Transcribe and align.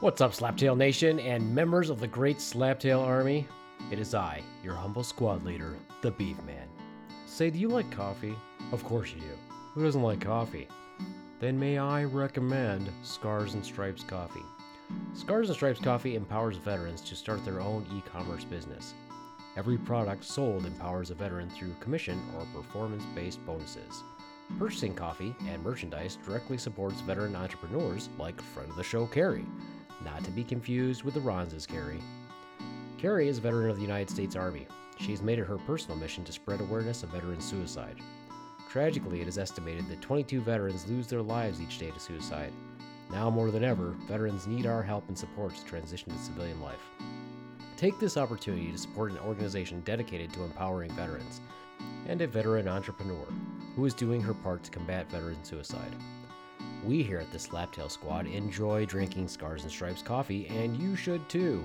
What's 0.00 0.20
up, 0.20 0.30
Slaptail 0.30 0.76
Nation 0.76 1.18
and 1.18 1.52
members 1.52 1.90
of 1.90 1.98
the 1.98 2.06
great 2.06 2.38
Slaptail 2.38 3.04
Army? 3.04 3.48
It 3.90 3.98
is 3.98 4.14
I, 4.14 4.42
your 4.62 4.76
humble 4.76 5.02
squad 5.02 5.44
leader, 5.44 5.74
the 6.02 6.12
Beef 6.12 6.40
Man. 6.44 6.68
Say, 7.26 7.50
do 7.50 7.58
you 7.58 7.66
like 7.66 7.90
coffee? 7.90 8.36
Of 8.70 8.84
course 8.84 9.10
you 9.12 9.20
do. 9.20 9.36
Who 9.74 9.82
doesn't 9.82 10.00
like 10.00 10.20
coffee? 10.20 10.68
Then 11.40 11.58
may 11.58 11.78
I 11.78 12.04
recommend 12.04 12.88
Scars 13.02 13.54
and 13.54 13.64
Stripes 13.64 14.04
Coffee. 14.04 14.44
Scars 15.14 15.48
and 15.48 15.56
Stripes 15.56 15.80
Coffee 15.80 16.14
empowers 16.14 16.58
veterans 16.58 17.00
to 17.00 17.16
start 17.16 17.44
their 17.44 17.60
own 17.60 17.84
e 17.92 18.00
commerce 18.08 18.44
business. 18.44 18.94
Every 19.56 19.78
product 19.78 20.22
sold 20.22 20.64
empowers 20.64 21.10
a 21.10 21.16
veteran 21.16 21.50
through 21.50 21.74
commission 21.80 22.22
or 22.36 22.46
performance 22.54 23.04
based 23.16 23.44
bonuses. 23.44 24.04
Purchasing 24.60 24.94
coffee 24.94 25.34
and 25.48 25.62
merchandise 25.64 26.18
directly 26.24 26.56
supports 26.56 27.00
veteran 27.00 27.34
entrepreneurs 27.34 28.10
like 28.16 28.40
friend 28.40 28.70
of 28.70 28.76
the 28.76 28.84
show 28.84 29.04
Carrie, 29.06 29.44
not 30.04 30.24
to 30.24 30.30
be 30.30 30.44
confused 30.44 31.02
with 31.02 31.14
the 31.14 31.20
Ronz's 31.20 31.66
Carrie. 31.66 32.02
Carrie 32.98 33.28
is 33.28 33.38
a 33.38 33.40
veteran 33.40 33.70
of 33.70 33.76
the 33.76 33.82
United 33.82 34.10
States 34.10 34.36
Army. 34.36 34.66
She 34.98 35.12
has 35.12 35.22
made 35.22 35.38
it 35.38 35.46
her 35.46 35.58
personal 35.58 35.96
mission 35.96 36.24
to 36.24 36.32
spread 36.32 36.60
awareness 36.60 37.02
of 37.02 37.10
veteran 37.10 37.40
suicide. 37.40 37.96
Tragically, 38.68 39.20
it 39.20 39.28
is 39.28 39.38
estimated 39.38 39.88
that 39.88 40.02
22 40.02 40.40
veterans 40.40 40.86
lose 40.88 41.06
their 41.06 41.22
lives 41.22 41.60
each 41.60 41.78
day 41.78 41.90
to 41.90 42.00
suicide. 42.00 42.52
Now 43.10 43.30
more 43.30 43.50
than 43.50 43.64
ever, 43.64 43.96
veterans 44.06 44.46
need 44.46 44.66
our 44.66 44.82
help 44.82 45.08
and 45.08 45.16
support 45.16 45.54
to 45.54 45.64
transition 45.64 46.12
to 46.12 46.18
civilian 46.18 46.60
life. 46.60 46.90
Take 47.76 47.98
this 47.98 48.16
opportunity 48.16 48.70
to 48.72 48.78
support 48.78 49.12
an 49.12 49.18
organization 49.20 49.80
dedicated 49.82 50.32
to 50.32 50.42
empowering 50.42 50.90
veterans 50.90 51.40
and 52.08 52.20
a 52.20 52.26
veteran 52.26 52.68
entrepreneur 52.68 53.24
who 53.76 53.84
is 53.84 53.94
doing 53.94 54.20
her 54.20 54.34
part 54.34 54.64
to 54.64 54.70
combat 54.70 55.08
veteran 55.10 55.42
suicide. 55.44 55.94
We 56.84 57.02
here 57.02 57.18
at 57.18 57.32
the 57.32 57.38
Slaptail 57.38 57.90
Squad 57.90 58.26
enjoy 58.26 58.84
drinking 58.86 59.28
Scars 59.28 59.62
and 59.62 59.72
Stripes 59.72 60.02
coffee, 60.02 60.46
and 60.48 60.76
you 60.76 60.96
should 60.96 61.26
too. 61.28 61.64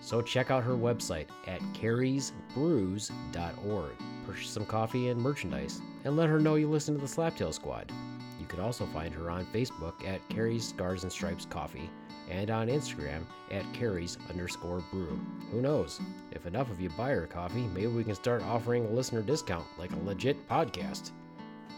So 0.00 0.22
check 0.22 0.50
out 0.50 0.64
her 0.64 0.74
website 0.74 1.26
at 1.46 1.60
carriesbrews.org. 1.74 3.92
Purchase 4.26 4.50
some 4.50 4.66
coffee 4.66 5.08
and 5.08 5.20
merchandise, 5.20 5.80
and 6.04 6.16
let 6.16 6.28
her 6.28 6.40
know 6.40 6.56
you 6.56 6.68
listen 6.68 6.94
to 6.94 7.00
the 7.00 7.06
Slaptail 7.06 7.54
Squad. 7.54 7.92
You 8.40 8.46
can 8.46 8.60
also 8.60 8.86
find 8.86 9.12
her 9.14 9.30
on 9.30 9.46
Facebook 9.46 10.06
at 10.06 10.26
Carrie's 10.28 10.68
Scars 10.68 11.02
and 11.02 11.12
Stripes 11.12 11.46
Coffee 11.46 11.90
and 12.30 12.50
on 12.50 12.68
Instagram 12.68 13.24
at 13.50 13.64
Carrie's 13.72 14.18
underscore 14.28 14.82
brew. 14.92 15.18
Who 15.50 15.62
knows? 15.62 16.00
If 16.30 16.46
enough 16.46 16.70
of 16.70 16.80
you 16.80 16.90
buy 16.90 17.10
her 17.10 17.26
coffee, 17.26 17.66
maybe 17.74 17.88
we 17.88 18.04
can 18.04 18.14
start 18.14 18.42
offering 18.42 18.86
a 18.86 18.90
listener 18.90 19.22
discount 19.22 19.66
like 19.78 19.92
a 19.92 20.04
legit 20.04 20.48
podcast. 20.48 21.10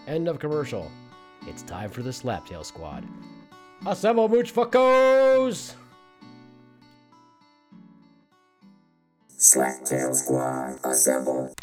End 0.06 0.28
of 0.28 0.38
commercial. 0.38 0.90
It's 1.46 1.62
time 1.62 1.90
for 1.90 2.02
the 2.02 2.10
Slaptail 2.10 2.64
Squad. 2.64 3.04
Assemble, 3.86 4.28
mooch 4.28 4.52
fuckos! 4.52 5.74
Slaptail 9.38 10.14
Squad, 10.14 10.78
assemble. 10.84 11.54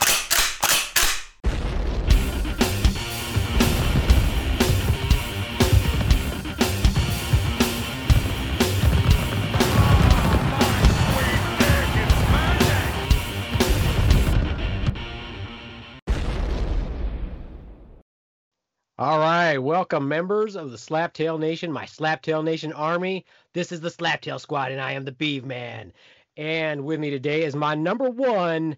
All 19.00 19.20
right, 19.20 19.27
welcome 19.58 20.08
members 20.08 20.56
of 20.56 20.72
the 20.72 20.78
Slaptail 20.78 21.40
Nation, 21.40 21.72
my 21.72 21.86
Slaptail 21.86 22.44
Nation 22.44 22.74
army. 22.74 23.26
This 23.54 23.72
is 23.72 23.82
the 23.82 23.90
Slaptail 23.90 24.40
Squad, 24.40 24.72
and 24.72 24.82
I 24.82 24.94
am 24.94 25.06
the 25.06 25.12
Beaveman. 25.12 25.92
And 26.36 26.86
with 26.86 27.00
me 27.00 27.10
today 27.10 27.44
is 27.44 27.56
my 27.56 27.76
number 27.76 28.10
one, 28.10 28.78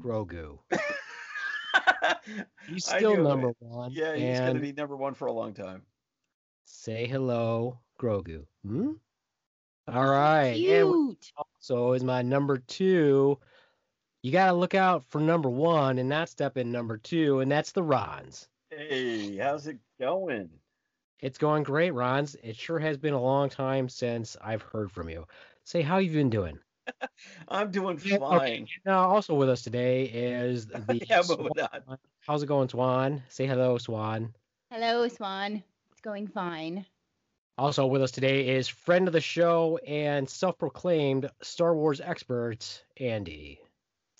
Grogu. 0.00 0.58
He's 2.68 2.84
still 2.84 3.22
number 3.22 3.50
it. 3.50 3.56
one. 3.58 3.92
Yeah, 3.92 4.14
he's 4.14 4.40
going 4.40 4.54
to 4.54 4.60
be 4.60 4.72
number 4.72 4.96
one 4.96 5.14
for 5.14 5.26
a 5.26 5.32
long 5.32 5.54
time. 5.54 5.82
Say 6.66 7.06
hello, 7.06 7.78
Grogu. 8.00 8.44
Hmm? 8.66 8.92
All 9.88 10.06
right. 10.06 10.48
And 10.48 10.56
Cute. 10.56 11.32
also 11.36 11.92
is 11.92 12.02
my 12.02 12.22
number 12.22 12.58
two. 12.58 13.38
You 14.22 14.32
got 14.32 14.46
to 14.46 14.52
look 14.54 14.74
out 14.74 15.04
for 15.04 15.20
number 15.20 15.50
one 15.50 15.98
and 15.98 16.08
not 16.08 16.30
step 16.30 16.56
in 16.56 16.72
number 16.72 16.96
two, 16.96 17.40
and 17.40 17.52
that's 17.52 17.72
the 17.72 17.82
Ronz. 17.82 18.48
Hey, 18.76 19.36
how's 19.36 19.66
it 19.66 19.78
going? 20.00 20.50
It's 21.20 21.38
going 21.38 21.62
great, 21.62 21.92
Ronz. 21.92 22.36
It 22.42 22.56
sure 22.56 22.78
has 22.78 22.96
been 22.96 23.14
a 23.14 23.20
long 23.20 23.48
time 23.48 23.88
since 23.88 24.36
I've 24.42 24.62
heard 24.62 24.90
from 24.90 25.08
you. 25.08 25.26
Say, 25.64 25.82
how 25.82 25.98
you 25.98 26.10
been 26.10 26.30
doing? 26.30 26.58
I'm 27.48 27.70
doing 27.70 27.98
fine. 27.98 28.22
okay. 28.22 28.66
Now, 28.84 29.08
also 29.08 29.34
with 29.34 29.48
us 29.48 29.62
today 29.62 30.04
is 30.04 30.66
the 30.66 31.00
yeah, 31.08 31.22
Swan. 31.22 31.38
moving 31.38 31.64
on. 31.88 31.98
How's 32.20 32.42
it 32.42 32.46
going, 32.46 32.68
Swan? 32.68 33.22
Say 33.28 33.46
hello, 33.46 33.78
Swan. 33.78 34.34
Hello, 34.70 35.06
Swan. 35.08 35.62
It's 35.92 36.00
going 36.00 36.26
fine. 36.26 36.84
Also 37.56 37.86
with 37.86 38.02
us 38.02 38.10
today 38.10 38.48
is 38.48 38.66
friend 38.66 39.06
of 39.06 39.12
the 39.12 39.20
show 39.20 39.78
and 39.86 40.28
self-proclaimed 40.28 41.30
Star 41.42 41.74
Wars 41.74 42.00
expert, 42.00 42.84
Andy. 42.96 43.60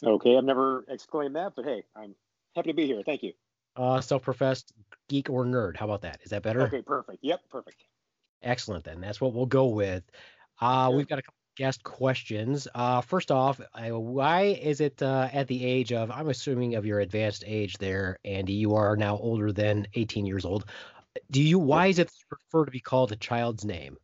Okay, 0.04 0.36
I've 0.36 0.44
never 0.44 0.84
exclaimed 0.88 1.34
that, 1.34 1.54
but 1.56 1.64
hey, 1.64 1.82
I'm 1.96 2.14
happy 2.54 2.70
to 2.70 2.74
be 2.74 2.86
here. 2.86 3.02
Thank 3.04 3.24
you. 3.24 3.32
Uh, 3.76 4.00
self-professed 4.00 4.72
geek 5.08 5.28
or 5.30 5.44
nerd. 5.44 5.76
How 5.76 5.86
about 5.86 6.02
that? 6.02 6.20
Is 6.22 6.30
that 6.30 6.42
better? 6.42 6.62
Okay, 6.62 6.82
perfect. 6.82 7.18
Yep, 7.22 7.40
perfect. 7.50 7.82
Excellent. 8.42 8.84
Then 8.84 9.00
that's 9.00 9.20
what 9.20 9.32
we'll 9.34 9.46
go 9.46 9.66
with. 9.66 10.04
Uh, 10.60 10.88
Sure. 10.88 10.96
we've 10.96 11.08
got 11.08 11.18
a 11.18 11.22
couple 11.22 11.34
guest 11.56 11.82
questions. 11.82 12.68
Uh, 12.74 13.00
first 13.00 13.30
off, 13.30 13.60
I, 13.74 13.90
why 13.92 14.42
is 14.42 14.80
it 14.80 15.02
uh, 15.02 15.28
at 15.32 15.48
the 15.48 15.64
age 15.64 15.92
of? 15.92 16.10
I'm 16.10 16.28
assuming 16.28 16.74
of 16.76 16.86
your 16.86 17.00
advanced 17.00 17.42
age 17.46 17.76
there, 17.78 18.18
Andy. 18.24 18.52
You 18.54 18.74
are 18.74 18.96
now 18.96 19.16
older 19.16 19.50
than 19.52 19.86
18 19.94 20.26
years 20.26 20.44
old. 20.44 20.66
Do 21.30 21.42
you? 21.42 21.58
Why 21.58 21.88
is 21.88 21.98
it 21.98 22.10
prefer 22.28 22.64
to 22.64 22.70
be 22.70 22.80
called 22.80 23.12
a 23.12 23.16
child's 23.16 23.64
name? 23.64 23.96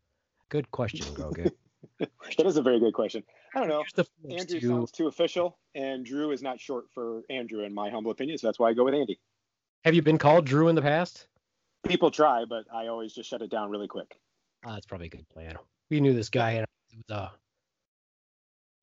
Good 0.48 0.70
question, 0.70 1.06
Grogu. 1.14 1.50
That 2.38 2.46
is 2.46 2.56
a 2.56 2.62
very 2.62 2.78
good 2.80 2.94
question. 2.94 3.22
I 3.54 3.60
don't 3.60 3.68
know. 3.68 3.84
Andrew 4.30 4.60
two- 4.60 4.68
sounds 4.68 4.90
too 4.90 5.06
official, 5.06 5.58
and 5.74 6.04
Drew 6.04 6.30
is 6.30 6.42
not 6.42 6.58
short 6.60 6.86
for 6.94 7.22
Andrew, 7.28 7.64
in 7.64 7.74
my 7.74 7.90
humble 7.90 8.10
opinion. 8.10 8.38
So 8.38 8.46
that's 8.46 8.58
why 8.58 8.70
I 8.70 8.72
go 8.72 8.84
with 8.84 8.94
Andy. 8.94 9.18
Have 9.84 9.94
you 9.94 10.02
been 10.02 10.18
called 10.18 10.46
Drew 10.46 10.68
in 10.68 10.74
the 10.74 10.82
past? 10.82 11.26
People 11.86 12.10
try, 12.10 12.44
but 12.44 12.64
I 12.72 12.88
always 12.88 13.14
just 13.14 13.30
shut 13.30 13.40
it 13.42 13.50
down 13.50 13.70
really 13.70 13.88
quick. 13.88 14.20
Uh, 14.64 14.74
that's 14.74 14.86
probably 14.86 15.06
a 15.06 15.10
good 15.10 15.28
plan. 15.30 15.56
We 15.88 16.00
knew 16.00 16.12
this 16.12 16.28
guy, 16.28 16.50
and 16.52 16.66
it 16.92 16.98
was 17.08 17.30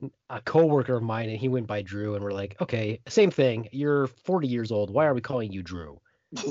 a, 0.00 0.10
a 0.30 0.40
coworker 0.40 0.96
of 0.96 1.02
mine, 1.04 1.28
and 1.28 1.38
he 1.38 1.48
went 1.48 1.68
by 1.68 1.82
Drew, 1.82 2.16
and 2.16 2.24
we're 2.24 2.32
like, 2.32 2.60
okay, 2.60 3.00
same 3.06 3.30
thing. 3.30 3.68
You're 3.70 4.08
40 4.08 4.48
years 4.48 4.72
old. 4.72 4.90
Why 4.90 5.06
are 5.06 5.14
we 5.14 5.20
calling 5.20 5.52
you 5.52 5.62
Drew? 5.62 6.00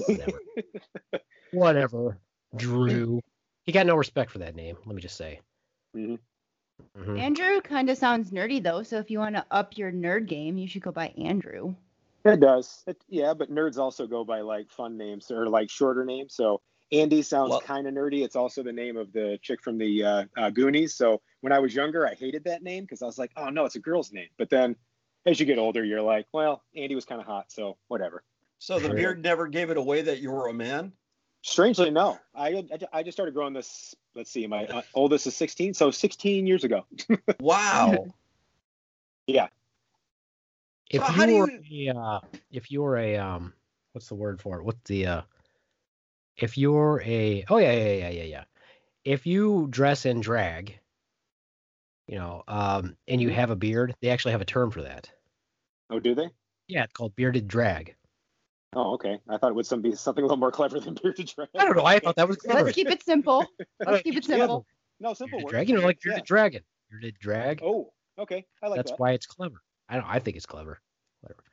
Whatever. 0.07 0.39
Whatever, 1.51 2.17
Drew. 2.55 3.21
He 3.63 3.71
got 3.73 3.85
no 3.85 3.95
respect 3.95 4.31
for 4.31 4.39
that 4.39 4.55
name. 4.55 4.77
Let 4.85 4.95
me 4.95 5.01
just 5.01 5.17
say. 5.17 5.41
Mhm. 5.95 6.19
Mhm. 6.97 7.19
Andrew 7.19 7.59
kind 7.61 7.89
of 7.89 7.97
sounds 7.97 8.31
nerdy 8.31 8.63
though, 8.63 8.83
so 8.83 8.97
if 8.99 9.11
you 9.11 9.19
want 9.19 9.35
to 9.35 9.45
up 9.51 9.77
your 9.77 9.91
nerd 9.91 10.27
game, 10.27 10.57
you 10.57 10.67
should 10.67 10.81
go 10.81 10.91
by 10.91 11.07
Andrew. 11.17 11.75
It 12.25 12.39
does. 12.39 12.83
It, 12.87 13.01
yeah, 13.07 13.33
but 13.33 13.49
nerds 13.51 13.77
also 13.77 14.07
go 14.07 14.23
by 14.23 14.41
like 14.41 14.69
fun 14.69 14.97
names 14.97 15.31
or 15.31 15.47
like 15.47 15.69
shorter 15.69 16.03
names. 16.03 16.33
So 16.35 16.61
Andy 16.91 17.21
sounds 17.21 17.51
Well- 17.51 17.61
kind 17.61 17.87
of 17.87 17.93
nerdy. 17.93 18.23
It's 18.23 18.35
also 18.35 18.63
the 18.63 18.73
name 18.73 18.97
of 18.97 19.11
the 19.13 19.39
chick 19.41 19.61
from 19.63 19.77
the 19.77 20.03
uh, 20.03 20.25
uh, 20.37 20.49
Goonies. 20.49 20.95
So 20.95 21.21
when 21.41 21.53
I 21.53 21.59
was 21.59 21.73
younger, 21.73 22.07
I 22.07 22.15
hated 22.15 22.45
that 22.45 22.63
name 22.63 22.83
because 22.83 23.01
I 23.01 23.05
was 23.05 23.17
like, 23.17 23.31
oh 23.37 23.49
no, 23.49 23.65
it's 23.65 23.75
a 23.75 23.79
girl's 23.79 24.11
name. 24.11 24.29
But 24.37 24.49
then 24.49 24.75
as 25.25 25.39
you 25.39 25.45
get 25.45 25.57
older, 25.57 25.83
you're 25.83 26.01
like, 26.01 26.25
well, 26.33 26.63
Andy 26.75 26.95
was 26.95 27.05
kind 27.05 27.19
of 27.19 27.27
hot, 27.27 27.51
so 27.51 27.77
whatever. 27.87 28.23
So 28.59 28.79
the 28.79 28.89
beard 28.89 29.21
never 29.21 29.47
gave 29.47 29.69
it 29.69 29.77
away 29.77 30.01
that 30.03 30.19
you 30.19 30.31
were 30.31 30.47
a 30.47 30.53
man? 30.53 30.93
Strangely, 31.43 31.91
no. 31.91 32.17
I 32.35 32.65
I, 32.91 33.03
just 33.03 33.15
started 33.15 33.33
growing 33.33 33.53
this. 33.53 33.93
Let's 34.15 34.31
see, 34.31 34.47
my 34.47 34.65
uh, 34.65 34.81
oldest 34.93 35.27
is 35.27 35.35
16, 35.35 35.75
so 35.75 35.91
16 35.91 36.47
years 36.47 36.63
ago. 36.63 36.85
Wow. 37.39 38.07
If 40.89 41.01
So 41.05 41.11
how 41.11 41.25
do 41.25 41.33
you 41.33 41.39
were 41.39 41.93
a, 41.93 41.97
uh, 41.97 42.19
if 42.51 42.71
you 42.71 42.81
were 42.81 42.97
a, 42.97 43.17
um, 43.17 43.53
what's 43.93 44.07
the 44.07 44.15
word 44.15 44.41
for 44.41 44.59
it? 44.59 44.63
What's 44.63 44.79
the, 44.85 45.07
uh, 45.07 45.21
if 46.37 46.57
you're 46.57 47.01
a, 47.03 47.45
oh 47.49 47.57
yeah, 47.57 47.73
yeah, 47.73 47.93
yeah, 47.93 48.09
yeah, 48.09 48.23
yeah. 48.23 48.43
If 49.03 49.25
you 49.25 49.67
dress 49.69 50.05
in 50.05 50.21
drag, 50.21 50.79
you 52.07 52.15
know, 52.15 52.43
um, 52.47 52.95
and 53.07 53.21
you 53.21 53.29
have 53.29 53.49
a 53.49 53.55
beard, 53.55 53.95
they 54.01 54.09
actually 54.09 54.31
have 54.31 54.41
a 54.41 54.45
term 54.45 54.71
for 54.71 54.83
that. 54.83 55.09
Oh, 55.89 55.99
do 55.99 56.15
they? 56.15 56.29
Yeah, 56.67 56.83
it's 56.83 56.93
called 56.93 57.15
bearded 57.15 57.47
drag. 57.47 57.95
Oh, 58.73 58.93
okay. 58.95 59.19
I 59.29 59.37
thought 59.37 59.49
it 59.49 59.55
would 59.55 59.65
some 59.65 59.81
be 59.81 59.95
something 59.95 60.23
a 60.23 60.27
little 60.27 60.37
more 60.37 60.51
clever 60.51 60.79
than 60.79 60.93
bearded 61.01 61.27
drag. 61.33 61.49
I 61.57 61.63
don't 61.63 61.75
know. 61.75 61.85
I 61.85 61.99
thought 61.99 62.17
that 62.17 62.27
was 62.27 62.37
clever. 62.37 62.63
Let's 62.65 62.75
keep 62.75 62.91
it 62.91 63.03
simple. 63.03 63.45
Let's 63.85 64.03
keep 64.03 64.15
it 64.15 64.27
Yeah, 64.27 64.37
simple. 64.37 64.65
No, 64.99 65.13
simple 65.13 65.39
Bearded 65.39 65.45
word. 65.45 65.51
drag, 65.51 65.69
you 65.69 65.75
know, 65.75 65.81
like 65.81 65.99
Yeah. 66.03 66.11
bearded 66.11 66.25
dragon. 66.25 66.61
Bearded 66.89 67.19
drag. 67.19 67.61
Oh, 67.63 67.93
okay. 68.19 68.45
I 68.61 68.67
like 68.67 68.77
That's 68.77 68.91
that. 68.91 68.99
why 68.99 69.11
it's 69.11 69.25
clever. 69.25 69.61
I 69.89 69.95
don't. 69.95 70.05
I 70.05 70.19
think 70.19 70.37
it's 70.37 70.45
clever. 70.45 70.79
Whatever. 71.21 71.43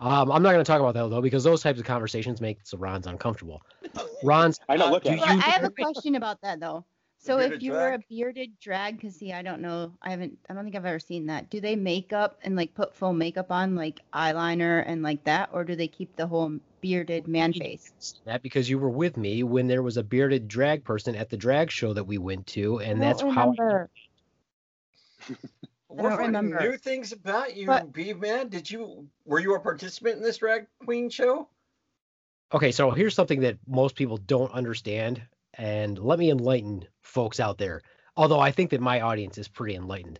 Um, 0.00 0.30
I'm 0.30 0.42
not 0.42 0.52
going 0.52 0.64
to 0.64 0.68
talk 0.70 0.80
about 0.80 0.94
that 0.94 1.08
though 1.10 1.20
because 1.20 1.42
those 1.42 1.62
types 1.62 1.80
of 1.80 1.84
conversations 1.84 2.40
make 2.40 2.62
Ronz 2.64 3.06
uncomfortable. 3.06 3.62
Ron's. 4.22 4.60
I 4.68 4.76
know, 4.76 4.86
uh, 4.86 4.90
look 4.92 5.02
do 5.04 5.10
at 5.10 5.18
you- 5.18 5.24
I 5.24 5.50
have 5.50 5.64
a 5.64 5.70
question 5.70 6.14
about 6.14 6.40
that 6.42 6.60
though. 6.60 6.84
So 7.20 7.38
if 7.38 7.48
bearded 7.48 7.62
you 7.64 7.72
were 7.72 7.94
a 7.94 7.98
bearded 8.08 8.60
drag, 8.60 8.96
because 8.96 9.16
see, 9.16 9.32
I 9.32 9.42
don't 9.42 9.60
know, 9.60 9.92
I 10.00 10.10
haven't, 10.10 10.38
I 10.48 10.54
don't 10.54 10.62
think 10.62 10.76
I've 10.76 10.84
ever 10.84 11.00
seen 11.00 11.26
that. 11.26 11.50
Do 11.50 11.60
they 11.60 11.74
make 11.74 12.12
up 12.12 12.38
and 12.44 12.54
like 12.54 12.74
put 12.74 12.94
full 12.94 13.12
makeup 13.12 13.50
on, 13.50 13.74
like 13.74 13.98
eyeliner 14.14 14.84
and 14.86 15.02
like 15.02 15.24
that, 15.24 15.50
or 15.52 15.64
do 15.64 15.74
they 15.74 15.88
keep 15.88 16.14
the 16.14 16.28
whole 16.28 16.60
bearded 16.80 17.26
man 17.26 17.52
face? 17.52 17.92
That 18.24 18.40
because 18.42 18.70
you 18.70 18.78
were 18.78 18.88
with 18.88 19.16
me 19.16 19.42
when 19.42 19.66
there 19.66 19.82
was 19.82 19.96
a 19.96 20.04
bearded 20.04 20.46
drag 20.46 20.84
person 20.84 21.16
at 21.16 21.28
the 21.28 21.36
drag 21.36 21.72
show 21.72 21.92
that 21.92 22.04
we 22.04 22.18
went 22.18 22.46
to, 22.48 22.78
and 22.78 23.02
I 23.02 23.06
that's 23.08 23.20
don't 23.22 23.34
how. 23.34 23.52
Remember. 25.88 26.02
We're 26.02 26.10
don't 26.10 26.18
finding 26.18 26.42
remember. 26.52 26.70
new 26.70 26.76
things 26.76 27.12
about 27.12 27.56
you, 27.56 27.66
But- 27.66 27.92
Beef 27.92 28.16
Man. 28.16 28.48
Did 28.48 28.70
you 28.70 29.08
were 29.24 29.40
you 29.40 29.54
a 29.54 29.60
participant 29.60 30.16
in 30.16 30.22
this 30.22 30.38
drag 30.38 30.66
queen 30.84 31.10
show? 31.10 31.48
Okay, 32.52 32.72
so 32.72 32.90
here's 32.90 33.14
something 33.14 33.40
that 33.40 33.58
most 33.66 33.94
people 33.94 34.16
don't 34.16 34.52
understand, 34.52 35.20
and 35.54 35.98
let 35.98 36.18
me 36.18 36.30
enlighten 36.30 36.86
folks 37.02 37.40
out 37.40 37.58
there. 37.58 37.82
Although 38.16 38.40
I 38.40 38.52
think 38.52 38.70
that 38.70 38.80
my 38.80 39.02
audience 39.02 39.36
is 39.38 39.48
pretty 39.48 39.74
enlightened. 39.76 40.18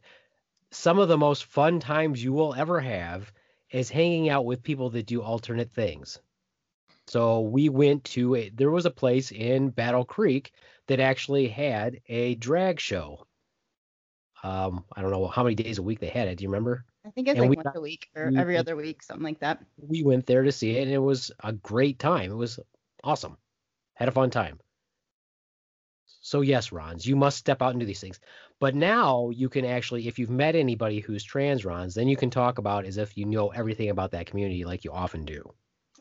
Some 0.70 0.98
of 0.98 1.08
the 1.08 1.16
most 1.16 1.44
fun 1.46 1.80
times 1.80 2.22
you 2.22 2.34
will 2.34 2.54
ever 2.54 2.80
have 2.80 3.32
is 3.70 3.88
hanging 3.88 4.28
out 4.28 4.44
with 4.44 4.62
people 4.62 4.90
that 4.90 5.06
do 5.06 5.22
alternate 5.22 5.70
things. 5.72 6.18
So 7.06 7.40
we 7.40 7.70
went 7.70 8.04
to 8.04 8.34
a, 8.34 8.48
there 8.50 8.70
was 8.70 8.84
a 8.84 8.90
place 8.90 9.32
in 9.32 9.70
Battle 9.70 10.04
Creek 10.04 10.52
that 10.88 11.00
actually 11.00 11.48
had 11.48 12.00
a 12.08 12.34
drag 12.34 12.78
show. 12.80 13.26
Um, 14.44 14.84
I 14.94 15.02
don't 15.02 15.10
know 15.10 15.26
how 15.26 15.42
many 15.42 15.54
days 15.56 15.78
a 15.78 15.82
week 15.82 15.98
they 16.00 16.08
had 16.08 16.28
it. 16.28 16.36
Do 16.38 16.42
you 16.44 16.48
remember? 16.48 16.84
I 17.04 17.10
think 17.10 17.26
it's 17.28 17.34
And 17.34 17.42
like 17.42 17.50
we 17.50 17.56
once 17.56 17.64
got- 17.64 17.76
a 17.76 17.80
week 17.80 18.08
or 18.14 18.30
every 18.36 18.54
got- 18.54 18.60
other 18.60 18.76
week, 18.76 19.02
something 19.02 19.24
like 19.24 19.40
that. 19.40 19.64
we 19.78 20.02
went 20.02 20.26
there 20.26 20.42
to 20.44 20.52
see 20.52 20.76
it 20.76 20.82
and 20.82 20.92
it 20.92 20.98
was 20.98 21.30
a 21.42 21.52
great 21.52 21.98
time. 21.98 22.30
It 22.30 22.34
was 22.36 22.60
awesome. 23.02 23.36
Had 23.94 24.08
a 24.08 24.12
fun 24.12 24.30
time. 24.30 24.60
So 26.20 26.40
yes, 26.42 26.70
Ronz, 26.70 27.06
you 27.06 27.16
must 27.16 27.38
step 27.38 27.62
out 27.62 27.70
and 27.70 27.80
do 27.80 27.86
these 27.86 28.00
things. 28.00 28.20
But 28.60 28.74
now 28.74 29.30
you 29.30 29.48
can 29.48 29.64
actually, 29.64 30.08
if 30.08 30.18
you've 30.18 30.30
met 30.30 30.54
anybody 30.56 31.00
who's 31.00 31.24
trans 31.24 31.62
Ronz, 31.64 31.94
then 31.94 32.08
you 32.08 32.16
can 32.16 32.28
talk 32.30 32.58
about 32.58 32.84
as 32.84 32.96
if 32.98 33.16
you 33.16 33.24
know 33.24 33.48
everything 33.48 33.88
about 33.90 34.10
that 34.12 34.26
community 34.26 34.64
like 34.64 34.84
you 34.84 34.92
often 34.92 35.24
do. 35.24 35.42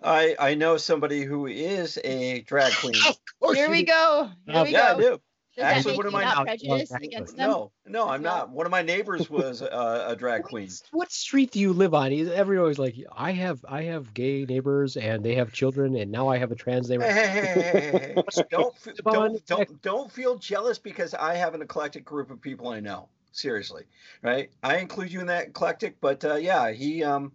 I 0.03 0.35
I 0.37 0.53
know 0.55 0.77
somebody 0.77 1.23
who 1.23 1.47
is 1.47 1.97
a 2.03 2.41
drag 2.41 2.73
queen. 2.73 2.93
Here 3.55 3.69
we 3.69 3.83
go. 3.83 4.29
Here 4.45 4.63
we 4.63 4.71
yeah, 4.71 4.93
I 4.95 4.99
do. 4.99 5.21
Does 5.57 5.65
Actually, 5.65 5.81
that 5.81 5.89
make 5.89 5.97
one 5.97 6.05
of 6.05 6.11
you 6.11 6.17
my- 6.19 6.23
not 6.23 6.45
prejudiced 6.45 6.81
exactly. 6.83 7.07
against 7.07 7.35
them? 7.35 7.49
No, 7.49 7.71
no, 7.87 8.07
I'm 8.09 8.21
not. 8.21 8.51
One 8.51 8.67
of 8.67 8.71
my 8.71 8.83
neighbors 8.83 9.27
was 9.29 9.63
uh, 9.63 10.05
a 10.07 10.15
drag 10.15 10.43
queen. 10.43 10.69
What 10.91 11.11
street 11.11 11.49
do 11.49 11.59
you 11.59 11.73
live 11.73 11.95
on? 11.95 12.11
Is- 12.11 12.29
Everybody's 12.29 12.77
like, 12.77 12.95
I 13.11 13.31
have 13.31 13.65
I 13.67 13.81
have 13.83 14.13
gay 14.13 14.45
neighbors 14.45 14.97
and 14.97 15.25
they 15.25 15.33
have 15.33 15.51
children 15.51 15.95
and 15.95 16.11
now 16.11 16.27
I 16.27 16.37
have 16.37 16.51
a 16.51 16.55
trans 16.55 16.91
neighbor. 16.91 17.05
Hey, 17.11 17.27
hey, 17.27 17.27
hey, 17.27 17.53
hey, 17.53 17.71
hey, 17.71 18.13
hey. 18.15 18.43
don't 18.51 18.75
f- 18.75 18.93
Come 19.03 19.15
on, 19.15 19.31
don't 19.31 19.47
don't 19.47 19.81
don't 19.81 20.11
feel 20.11 20.37
jealous 20.37 20.77
because 20.77 21.15
I 21.15 21.33
have 21.33 21.55
an 21.55 21.63
eclectic 21.63 22.05
group 22.05 22.29
of 22.29 22.39
people 22.39 22.67
I 22.67 22.79
know. 22.79 23.09
Seriously, 23.31 23.85
right? 24.21 24.51
I 24.61 24.77
include 24.77 25.11
you 25.11 25.21
in 25.21 25.27
that 25.27 25.47
eclectic, 25.47 25.99
but 25.99 26.23
uh, 26.23 26.35
yeah, 26.35 26.71
he 26.71 27.03
um 27.03 27.31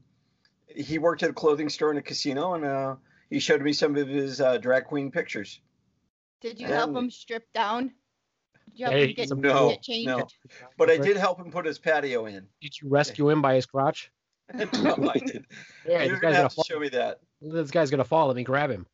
he 0.68 0.98
worked 0.98 1.24
at 1.24 1.30
a 1.30 1.32
clothing 1.32 1.68
store 1.68 1.90
in 1.90 1.96
a 1.96 2.02
casino 2.02 2.54
and 2.54 2.64
uh, 2.64 2.94
he 3.30 3.40
showed 3.40 3.62
me 3.62 3.72
some 3.72 3.96
of 3.96 4.06
his 4.06 4.40
uh, 4.40 4.58
drag 4.58 4.84
queen 4.84 5.10
pictures. 5.10 5.60
Did 6.40 6.60
you 6.60 6.66
help 6.68 6.94
him 6.96 7.10
strip 7.10 7.52
down? 7.52 7.92
Did 8.70 8.78
you 8.78 8.84
help 8.86 8.94
Hey, 8.94 9.06
him 9.08 9.14
get, 9.14 9.28
some- 9.28 9.40
No, 9.40 9.68
get 9.70 9.82
changed? 9.82 10.06
no. 10.08 10.26
But 10.78 10.90
I 10.90 10.96
did 10.96 11.16
help 11.16 11.38
him 11.40 11.50
put 11.50 11.66
his 11.66 11.78
patio 11.78 12.26
in. 12.26 12.46
Did 12.60 12.80
you 12.80 12.88
rescue 12.88 13.28
him 13.28 13.42
by 13.42 13.54
his 13.54 13.66
crotch? 13.66 14.10
no, 14.54 15.10
I 15.10 15.18
did. 15.18 15.44
Yeah, 15.86 16.02
You're 16.04 16.18
gonna 16.18 16.20
guy's 16.20 16.20
gonna 16.20 16.34
have 16.34 16.54
to 16.54 16.64
show 16.66 16.78
me 16.80 16.88
that. 16.90 17.20
This 17.40 17.70
guy's 17.70 17.90
gonna 17.90 18.04
fall. 18.04 18.26
Let 18.28 18.36
me 18.36 18.44
grab 18.44 18.70
him. 18.70 18.86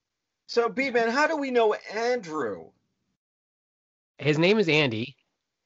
So, 0.47 0.69
B 0.69 0.91
man, 0.91 1.11
how 1.11 1.27
do 1.27 1.37
we 1.37 1.51
know 1.51 1.75
Andrew? 1.93 2.71
His 4.19 4.39
name 4.39 4.59
is 4.59 4.69
Andy. 4.69 5.17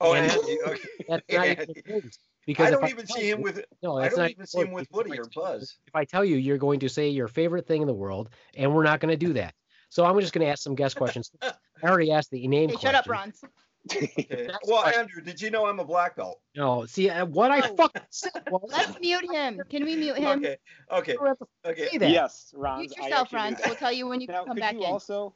Oh, 0.01 0.15
Andy. 0.15 0.35
Andy. 0.35 0.59
Okay. 0.67 0.89
That's 1.09 1.23
not 1.31 1.47
Andy. 1.47 1.73
important, 1.77 2.17
because 2.47 2.67
I 2.67 2.71
don't 2.71 2.89
even 2.89 3.07
see 3.07 3.31
him 3.31 3.39
you- 3.39 3.45
with. 3.45 3.65
No, 3.83 3.99
I 3.99 4.03
that's 4.03 4.15
don't 4.17 4.25
not 4.25 4.31
even 4.33 4.47
see 4.47 4.61
him 4.61 4.73
with 4.73 4.83
important, 4.89 5.11
Woody 5.11 5.21
or 5.21 5.25
because 5.25 5.37
if 5.37 5.39
I- 5.39 5.53
Buzz. 5.53 5.77
If 5.87 5.95
I 5.95 6.05
tell 6.05 6.25
you, 6.25 6.37
you're 6.37 6.59
going 6.59 6.81
to 6.81 6.89
say 6.89 7.09
your 7.09 7.29
favorite 7.29 7.67
thing 7.67 7.83
in 7.83 7.87
the 7.87 7.95
world, 7.95 8.31
and 8.57 8.75
we're 8.75 8.83
not 8.85 9.01
going 9.01 9.11
to 9.13 9.17
do 9.27 9.33
that. 9.35 9.55
So 9.91 10.05
I'm 10.05 10.19
just 10.21 10.33
going 10.33 10.45
to 10.45 10.51
ask 10.51 10.63
some 10.63 10.75
guest 10.75 10.97
questions. 10.97 11.31
I 11.43 11.53
already 11.85 12.11
asked 12.13 12.31
the 12.31 12.47
name 12.49 12.71
Hey, 12.71 12.75
question. 12.77 12.89
shut 12.89 12.95
up, 12.95 13.05
Ronz. 13.07 13.45
Okay. 13.91 14.49
Well. 14.69 14.87
Andrew, 14.87 15.23
did 15.23 15.41
you 15.41 15.51
know 15.51 15.67
I'm 15.67 15.81
a 15.81 15.85
black 15.85 16.17
belt? 16.17 16.41
No, 16.55 16.87
see 16.87 17.11
uh, 17.11 17.27
what 17.27 17.51
I 17.51 17.61
fucking 17.63 18.03
said 18.11 18.31
was 18.51 18.71
Let's 18.71 19.01
mute 19.01 19.31
him. 19.31 19.61
Can 19.69 19.85
we 19.85 19.97
mute 19.97 20.19
him? 20.19 20.39
Okay. 20.39 20.57
Okay. 20.91 21.13
you 21.13 21.37
Okay. 21.65 21.99
that. 21.99 22.11
Yes, 22.11 22.53
Ron. 22.57 22.79
Mute 22.81 22.97
yourself, 22.97 23.31
Ronz. 23.31 23.61
We'll 23.67 23.75
tell 23.75 23.93
you 23.93 24.07
when 24.07 24.21
you 24.21 24.29
Now, 24.29 24.39
can 24.39 24.47
come 24.47 24.57
could 24.57 24.61
back 24.61 24.75
you 24.75 24.85
in. 24.85 24.87
also 24.87 25.35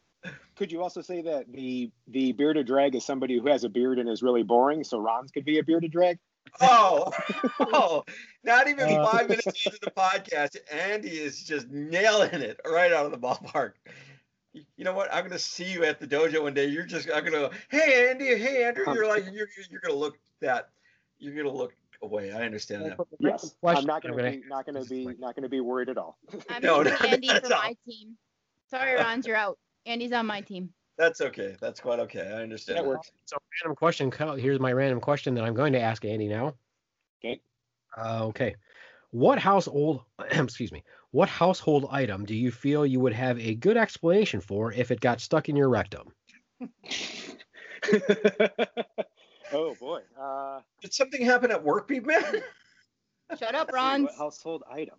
could 0.56 0.72
you 0.72 0.82
also 0.82 1.00
say 1.00 1.22
that 1.22 1.52
the 1.52 1.90
the 2.08 2.32
bearded 2.32 2.66
drag 2.66 2.94
is 2.94 3.04
somebody 3.04 3.38
who 3.38 3.46
has 3.48 3.64
a 3.64 3.68
beard 3.68 3.98
and 3.98 4.08
is 4.08 4.22
really 4.22 4.42
boring, 4.42 4.84
so 4.84 4.98
Ron's 4.98 5.30
could 5.30 5.44
be 5.44 5.58
a 5.58 5.62
bearded 5.62 5.92
drag? 5.92 6.18
Oh, 6.60 7.12
oh, 7.60 8.04
not 8.44 8.68
even 8.68 8.88
Uh, 8.88 9.06
five 9.06 9.28
minutes 9.28 9.46
into 9.46 9.78
the 9.82 9.90
podcast, 9.90 10.56
Andy 10.72 11.10
is 11.10 11.42
just 11.42 11.68
nailing 11.68 12.40
it 12.40 12.60
right 12.66 12.92
out 12.92 13.06
of 13.06 13.12
the 13.12 13.18
ballpark. 13.18 13.72
You 14.76 14.84
know 14.84 14.94
what? 14.94 15.12
I'm 15.12 15.24
gonna 15.24 15.38
see 15.38 15.64
you 15.64 15.84
at 15.84 16.00
the 16.00 16.06
dojo 16.06 16.42
one 16.42 16.54
day. 16.54 16.66
You're 16.66 16.84
just, 16.86 17.08
I'm 17.12 17.24
gonna 17.24 17.48
go, 17.48 17.50
hey 17.70 18.08
Andy, 18.10 18.26
hey 18.36 18.64
Andrew. 18.64 18.84
You're 18.94 19.06
like, 19.08 19.24
you're, 19.32 19.48
you're 19.70 19.80
gonna 19.80 19.98
look 19.98 20.18
that, 20.40 20.70
you're 21.18 21.34
gonna 21.34 21.54
look 21.54 21.74
away. 22.02 22.32
I 22.32 22.44
understand 22.44 22.84
that. 22.86 22.98
Yes. 23.18 23.54
Question- 23.60 23.82
I'm 23.82 23.86
not 23.86 24.02
gonna 24.02 24.16
gonna- 24.16 24.30
be 24.32 24.42
not 24.48 24.66
gonna 24.66 24.84
be 24.84 25.06
not 25.18 25.34
gonna 25.34 25.48
be 25.48 25.60
worried 25.60 25.88
at 25.88 25.98
all. 25.98 26.18
I'm 26.50 26.62
No, 26.62 26.82
no, 26.82 26.90
no, 26.90 26.96
Andy 27.06 27.28
that's 27.28 27.48
for 27.48 27.54
all. 27.54 27.62
my 27.62 27.76
team. 27.88 28.16
Sorry, 28.70 28.94
Rons, 28.94 29.26
you're 29.26 29.36
out. 29.36 29.58
Andy's 29.86 30.12
on 30.12 30.26
my 30.26 30.40
team. 30.40 30.70
That's 30.98 31.20
okay. 31.20 31.56
That's 31.60 31.78
quite 31.78 32.00
okay. 32.00 32.22
I 32.32 32.42
understand. 32.42 32.78
That 32.78 32.82
that. 32.84 32.88
works. 32.88 33.10
So 33.26 33.36
random 33.62 33.76
question. 33.76 34.10
co- 34.10 34.34
Here's 34.36 34.58
my 34.58 34.72
random 34.72 34.98
question 35.00 35.34
that 35.34 35.44
I'm 35.44 35.54
going 35.54 35.72
to 35.74 35.80
ask 35.80 36.04
Andy 36.06 36.26
now. 36.26 36.54
Okay. 37.20 37.40
Uh, 37.96 38.24
okay. 38.26 38.56
What 39.16 39.38
household, 39.38 40.02
excuse 40.30 40.70
me, 40.70 40.84
what 41.10 41.30
household 41.30 41.86
item 41.90 42.26
do 42.26 42.34
you 42.34 42.50
feel 42.50 42.84
you 42.84 43.00
would 43.00 43.14
have 43.14 43.40
a 43.40 43.54
good 43.54 43.78
explanation 43.78 44.42
for 44.42 44.74
if 44.74 44.90
it 44.90 45.00
got 45.00 45.22
stuck 45.22 45.48
in 45.48 45.56
your 45.56 45.70
rectum? 45.70 46.12
oh 49.54 49.74
boy. 49.80 50.02
Uh, 50.20 50.60
Did 50.82 50.92
something 50.92 51.24
happen 51.24 51.50
at 51.50 51.64
work, 51.64 51.88
Beef 51.88 52.04
Man? 52.04 52.42
Shut 53.38 53.54
up, 53.54 53.70
let's 53.72 53.96
see, 53.96 54.02
what 54.02 54.14
household 54.18 54.64
item? 54.70 54.96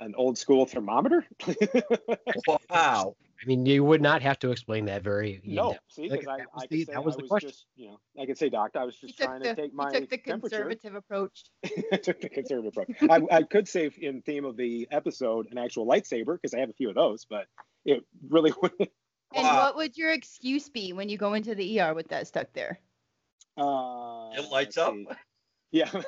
Hold 0.00 0.06
on. 0.06 0.06
An 0.06 0.14
old 0.16 0.38
school 0.38 0.66
thermometer? 0.66 1.26
wow. 2.70 3.14
I 3.42 3.46
mean, 3.46 3.64
you 3.64 3.82
would 3.84 4.02
not 4.02 4.20
have 4.20 4.38
to 4.40 4.50
explain 4.50 4.84
that 4.86 5.02
very. 5.02 5.40
no, 5.44 5.68
in-depth. 5.68 5.84
see, 5.88 6.10
Like, 6.10 6.28
I, 6.28 6.36
that 6.38 6.46
was 6.54 6.62
I 6.64 6.66
the- 6.68 6.84
that 6.84 7.04
was 7.04 7.14
I 7.14 7.16
the 7.16 7.22
was 7.22 7.28
question. 7.30 7.48
just, 7.50 7.66
you 7.74 7.88
know, 7.88 8.00
I 8.20 8.26
could 8.26 8.36
say, 8.36 8.50
Doc, 8.50 8.72
I 8.76 8.84
was 8.84 8.96
just 8.96 9.16
took 9.16 9.26
trying 9.28 9.40
the, 9.40 9.48
to 9.48 9.54
take 9.54 9.70
he 9.70 9.76
my 9.76 9.90
took 9.90 10.10
the 10.10 10.18
conservative 10.18 10.94
approach. 10.94 11.44
took 12.02 12.20
the 12.20 12.28
conservative 12.28 12.76
approach. 12.76 12.96
I, 13.10 13.36
I 13.38 13.42
could 13.44 13.66
say 13.66 13.90
in 13.98 14.20
theme 14.22 14.44
of 14.44 14.56
the 14.58 14.88
episode 14.90 15.48
an 15.50 15.56
actual 15.58 15.86
lightsaber 15.86 16.34
because 16.34 16.52
I 16.52 16.58
have 16.60 16.68
a 16.70 16.74
few 16.74 16.90
of 16.90 16.94
those, 16.96 17.24
but 17.28 17.46
it 17.86 18.04
really 18.28 18.52
wouldn't. 18.62 18.90
And 19.34 19.44
Wow. 19.44 19.58
what 19.58 19.76
would 19.76 19.96
your 19.96 20.10
excuse 20.12 20.68
be 20.68 20.92
when 20.92 21.08
you 21.08 21.16
go 21.16 21.32
into 21.34 21.54
the 21.54 21.80
ER 21.80 21.94
with 21.94 22.08
that 22.08 22.26
stuck 22.26 22.52
there? 22.52 22.78
Uh, 23.56 24.30
It 24.34 24.50
lights 24.50 24.76
let's 24.76 24.78
up? 24.78 24.94
See. 25.72 25.78
Yeah. 25.78 25.90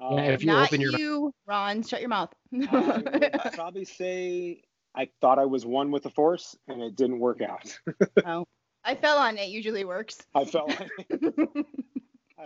Yeah, 0.00 0.20
if 0.30 0.42
you 0.42 0.46
Not 0.46 0.68
open 0.68 0.80
your- 0.80 0.96
you, 0.96 1.34
Ron. 1.44 1.82
Shut 1.82 2.00
your 2.00 2.08
mouth. 2.08 2.32
I 2.70 3.02
would 3.12 3.52
probably 3.52 3.84
say 3.84 4.62
I 4.94 5.08
thought 5.20 5.40
I 5.40 5.44
was 5.44 5.66
one 5.66 5.90
with 5.90 6.04
the 6.04 6.10
force, 6.10 6.56
and 6.68 6.80
it 6.82 6.94
didn't 6.94 7.18
work 7.18 7.40
out. 7.42 7.76
oh, 8.24 8.46
I 8.84 8.94
fell 8.94 9.18
on 9.18 9.36
it. 9.38 9.48
Usually 9.48 9.84
works. 9.84 10.18
I 10.36 10.44
felt 10.44 10.68
like 10.68 10.88
The 11.10 11.64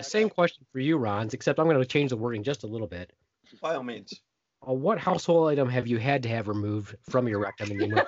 same 0.00 0.30
question 0.30 0.64
for 0.72 0.78
you, 0.80 0.98
Ronz, 0.98 1.34
except 1.34 1.60
I'm 1.60 1.66
going 1.66 1.78
to 1.78 1.84
change 1.84 2.08
the 2.08 2.16
wording 2.16 2.42
just 2.42 2.64
a 2.64 2.66
little 2.66 2.86
bit. 2.86 3.12
By 3.60 3.74
all 3.74 3.82
means. 3.82 4.18
Uh, 4.66 4.72
what 4.72 4.98
household 4.98 5.50
item 5.50 5.68
have 5.68 5.86
you 5.86 5.98
had 5.98 6.22
to 6.22 6.30
have 6.30 6.48
removed 6.48 6.96
from 7.10 7.28
your 7.28 7.38
rectum? 7.38 7.70
And 7.70 7.80
you 7.82 7.88
know, 7.88 8.04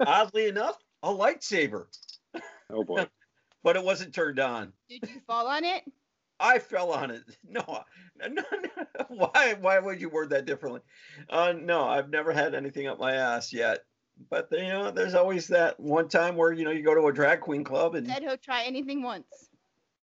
Oddly 0.00 0.48
enough, 0.48 0.76
a 1.02 1.08
lightsaber, 1.08 1.86
Oh 2.70 2.84
boy. 2.84 3.06
But 3.62 3.76
it 3.76 3.84
wasn't 3.84 4.14
turned 4.14 4.38
on. 4.38 4.72
Did 4.88 5.08
you 5.08 5.20
fall 5.26 5.46
on 5.46 5.64
it? 5.64 5.82
I 6.40 6.58
fell 6.58 6.90
on 6.90 7.10
it. 7.10 7.22
No, 7.48 7.84
no, 8.28 8.42
no. 8.42 9.04
Why? 9.08 9.54
Why 9.60 9.78
would 9.78 10.00
you 10.00 10.08
word 10.08 10.30
that 10.30 10.44
differently? 10.44 10.80
Uh, 11.30 11.52
no, 11.56 11.84
I've 11.84 12.10
never 12.10 12.32
had 12.32 12.54
anything 12.54 12.88
up 12.88 12.98
my 12.98 13.12
ass 13.12 13.52
yet. 13.52 13.84
But 14.28 14.48
you 14.50 14.68
know, 14.68 14.90
there's 14.90 15.14
always 15.14 15.48
that 15.48 15.78
one 15.78 16.08
time 16.08 16.36
where 16.36 16.52
you 16.52 16.64
know 16.64 16.70
you 16.70 16.82
go 16.82 16.94
to 16.94 17.06
a 17.06 17.12
drag 17.12 17.40
queen 17.40 17.64
club 17.64 17.94
and 17.94 18.06
Said 18.06 18.22
he'll 18.22 18.36
try 18.36 18.64
anything 18.64 19.02
once. 19.02 19.26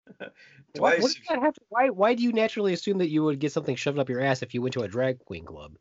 Why, 0.20 0.30
twice. 0.76 1.02
what 1.02 1.14
does 1.14 1.22
that 1.30 1.40
have 1.40 1.54
to, 1.54 1.62
why, 1.70 1.90
why 1.90 2.14
do 2.16 2.24
you 2.24 2.34
naturally 2.34 2.74
assume 2.74 2.98
that 2.98 3.10
you 3.10 3.24
would 3.24 3.40
get 3.40 3.52
something 3.52 3.76
shoved 3.76 4.00
up 4.00 4.10
your 4.10 4.22
ass 4.22 4.42
if 4.42 4.56
you 4.56 4.62
went 4.62 4.74
to 4.74 4.82
a 4.82 4.88
drag 4.88 5.20
queen 5.20 5.46
club? 5.46 5.76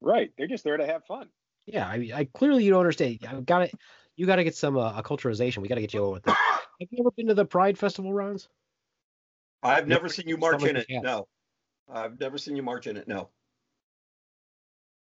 Right. 0.00 0.30
They're 0.38 0.46
just 0.46 0.62
there 0.62 0.76
to 0.76 0.86
have 0.86 1.04
fun. 1.06 1.28
Yeah, 1.66 1.86
I, 1.86 2.10
I 2.14 2.24
clearly 2.32 2.62
you 2.62 2.70
don't 2.70 2.80
understand. 2.80 3.18
I've 3.28 3.44
got 3.44 3.68
to, 3.68 3.76
you 4.14 4.26
got 4.26 4.36
to 4.36 4.44
get 4.44 4.54
some 4.54 4.78
uh, 4.78 5.00
acculturation. 5.02 5.58
We 5.58 5.66
got 5.66 5.74
to 5.74 5.80
get 5.80 5.92
you 5.92 6.04
over 6.04 6.12
with 6.12 6.22
that. 6.22 6.38
Have 6.80 6.88
you 6.90 6.98
ever 7.00 7.10
been 7.10 7.26
to 7.28 7.34
the 7.34 7.44
Pride 7.44 7.76
Festival, 7.78 8.12
Ronz? 8.12 8.48
I've 9.62 9.88
never 9.88 10.02
Never 10.02 10.08
seen 10.08 10.28
you 10.28 10.36
march 10.36 10.62
in 10.62 10.76
it. 10.76 10.86
who. 10.88 11.00
No, 11.02 11.26
I've 11.92 12.20
never 12.20 12.38
seen 12.38 12.54
you 12.54 12.62
march 12.62 12.86
in 12.86 12.96
it. 12.96 13.08
No. 13.08 13.30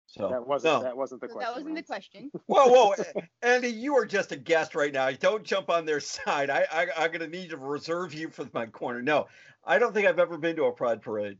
So 0.06 0.28
That 0.28 0.46
wasn't 0.46 0.74
no. 0.74 0.82
that 0.84 0.96
wasn't 0.96 1.20
the 1.20 1.28
So 1.28 1.34
question. 1.34 1.52
that 1.52 1.56
wasn't 1.60 1.74
the 1.76 1.82
question. 1.82 2.30
Whoa, 2.46 2.68
whoa, 2.68 2.94
Andy, 3.42 3.68
you 3.68 3.96
are 3.96 4.06
just 4.06 4.30
a 4.30 4.36
guest 4.36 4.74
right 4.76 4.92
now. 4.92 5.10
Don't 5.10 5.42
jump 5.42 5.68
on 5.68 5.84
their 5.84 5.98
side. 6.00 6.48
I, 6.48 6.64
I 6.70 6.86
I'm 6.96 7.10
gonna 7.12 7.26
need 7.26 7.50
to 7.50 7.56
reserve 7.56 8.14
you 8.14 8.30
for 8.30 8.46
my 8.54 8.66
corner. 8.66 9.02
No, 9.02 9.26
I 9.64 9.78
don't 9.80 9.92
think 9.92 10.06
I've 10.06 10.20
ever 10.20 10.38
been 10.38 10.54
to 10.56 10.64
a 10.66 10.72
pride 10.72 11.02
parade. 11.02 11.38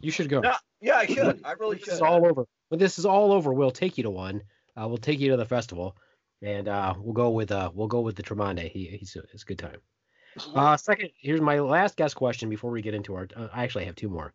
You 0.00 0.10
should 0.10 0.28
go. 0.28 0.40
No, 0.40 0.54
yeah, 0.80 0.96
I 0.96 1.06
should. 1.06 1.40
I 1.44 1.52
really 1.60 1.76
this 1.76 1.84
should. 1.84 1.94
is 1.94 2.00
all 2.02 2.26
over. 2.26 2.44
When 2.68 2.80
this 2.80 2.98
is 2.98 3.06
all 3.06 3.30
over, 3.32 3.52
we'll 3.52 3.70
take 3.70 3.96
you 3.96 4.02
to 4.02 4.10
one. 4.10 4.42
Uh, 4.76 4.88
we'll 4.88 4.98
take 4.98 5.20
you 5.20 5.30
to 5.30 5.36
the 5.36 5.46
festival, 5.46 5.96
and 6.42 6.68
uh, 6.68 6.94
we'll 6.98 7.14
go 7.14 7.30
with 7.30 7.50
uh, 7.50 7.70
we'll 7.74 7.88
go 7.88 8.00
with 8.00 8.16
the 8.16 8.22
Tremonde. 8.22 8.70
He, 8.70 8.86
he's 8.98 9.16
it's 9.32 9.42
a 9.42 9.46
good 9.46 9.58
time. 9.58 9.78
Uh, 10.54 10.76
second, 10.76 11.10
here's 11.16 11.40
my 11.40 11.60
last 11.60 11.96
guest 11.96 12.16
question 12.16 12.48
before 12.48 12.70
we 12.70 12.82
get 12.82 12.94
into 12.94 13.14
our. 13.14 13.28
Uh, 13.34 13.48
I 13.52 13.64
actually 13.64 13.84
have 13.84 13.94
two 13.94 14.08
more. 14.08 14.32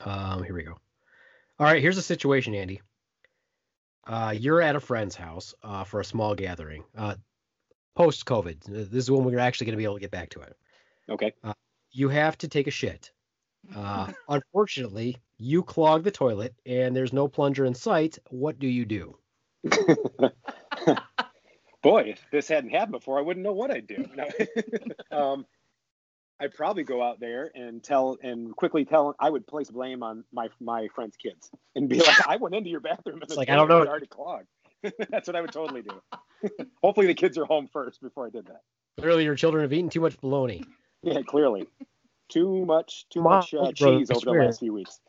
Um, 0.00 0.42
here 0.42 0.54
we 0.54 0.64
go. 0.64 0.76
All 1.58 1.66
right, 1.66 1.80
here's 1.80 1.96
the 1.96 2.02
situation, 2.02 2.54
Andy. 2.54 2.82
Uh, 4.06 4.34
you're 4.36 4.60
at 4.60 4.76
a 4.76 4.80
friend's 4.80 5.16
house 5.16 5.54
uh, 5.62 5.84
for 5.84 6.00
a 6.00 6.04
small 6.04 6.34
gathering. 6.34 6.84
Uh, 6.96 7.14
Post 7.96 8.26
COVID, 8.26 8.62
this 8.64 9.04
is 9.04 9.10
when 9.10 9.24
we're 9.24 9.38
actually 9.38 9.64
going 9.64 9.72
to 9.72 9.78
be 9.78 9.84
able 9.84 9.94
to 9.94 10.00
get 10.00 10.10
back 10.10 10.28
to 10.30 10.40
it. 10.40 10.54
Okay. 11.08 11.32
You 11.92 12.10
have 12.10 12.36
to 12.38 12.48
take 12.48 12.66
a 12.66 12.70
shit. 12.70 13.10
Uh, 13.74 14.12
unfortunately, 14.28 15.16
you 15.38 15.62
clog 15.62 16.04
the 16.04 16.10
toilet 16.10 16.54
and 16.66 16.94
there's 16.94 17.14
no 17.14 17.26
plunger 17.26 17.64
in 17.64 17.74
sight. 17.74 18.18
What 18.28 18.58
do 18.58 18.66
you 18.66 18.84
do? 18.84 19.16
Boy, 21.82 22.02
if 22.08 22.20
this 22.32 22.48
hadn't 22.48 22.70
happened 22.70 22.92
before, 22.92 23.18
I 23.18 23.22
wouldn't 23.22 23.44
know 23.44 23.52
what 23.52 23.70
I'd 23.70 23.86
do. 23.86 24.04
No. 24.14 24.28
um, 25.16 25.46
I'd 26.38 26.54
probably 26.54 26.82
go 26.82 27.02
out 27.02 27.18
there 27.18 27.50
and 27.54 27.82
tell 27.82 28.18
and 28.22 28.54
quickly 28.54 28.84
tell. 28.84 29.14
I 29.18 29.30
would 29.30 29.46
place 29.46 29.70
blame 29.70 30.02
on 30.02 30.24
my 30.32 30.48
my 30.60 30.88
friend's 30.94 31.16
kids 31.16 31.50
and 31.74 31.88
be 31.88 32.00
like, 32.00 32.26
"I 32.26 32.36
went 32.36 32.54
into 32.54 32.68
your 32.68 32.80
bathroom 32.80 33.16
and 33.16 33.22
It's 33.22 33.36
like, 33.36 33.48
I 33.48 33.56
don't 33.56 33.68
know, 33.68 33.84
know. 33.84 33.90
already 33.90 34.06
clogged." 34.06 34.48
That's 35.10 35.26
what 35.26 35.36
I 35.36 35.40
would 35.40 35.52
totally 35.52 35.82
do. 35.82 36.02
Hopefully, 36.82 37.06
the 37.06 37.14
kids 37.14 37.38
are 37.38 37.46
home 37.46 37.68
first 37.72 38.02
before 38.02 38.26
I 38.26 38.30
did 38.30 38.46
that. 38.46 38.60
Clearly, 38.98 39.24
your 39.24 39.34
children 39.34 39.62
have 39.62 39.72
eaten 39.72 39.88
too 39.88 40.00
much 40.00 40.20
bologna. 40.20 40.62
Yeah, 41.02 41.22
clearly, 41.22 41.66
too 42.28 42.66
much 42.66 43.06
too 43.08 43.22
Mom, 43.22 43.38
much 43.38 43.54
uh, 43.54 43.72
cheese 43.72 44.10
over 44.10 44.24
the 44.24 44.32
last 44.32 44.60
few 44.60 44.74
weeks. 44.74 45.00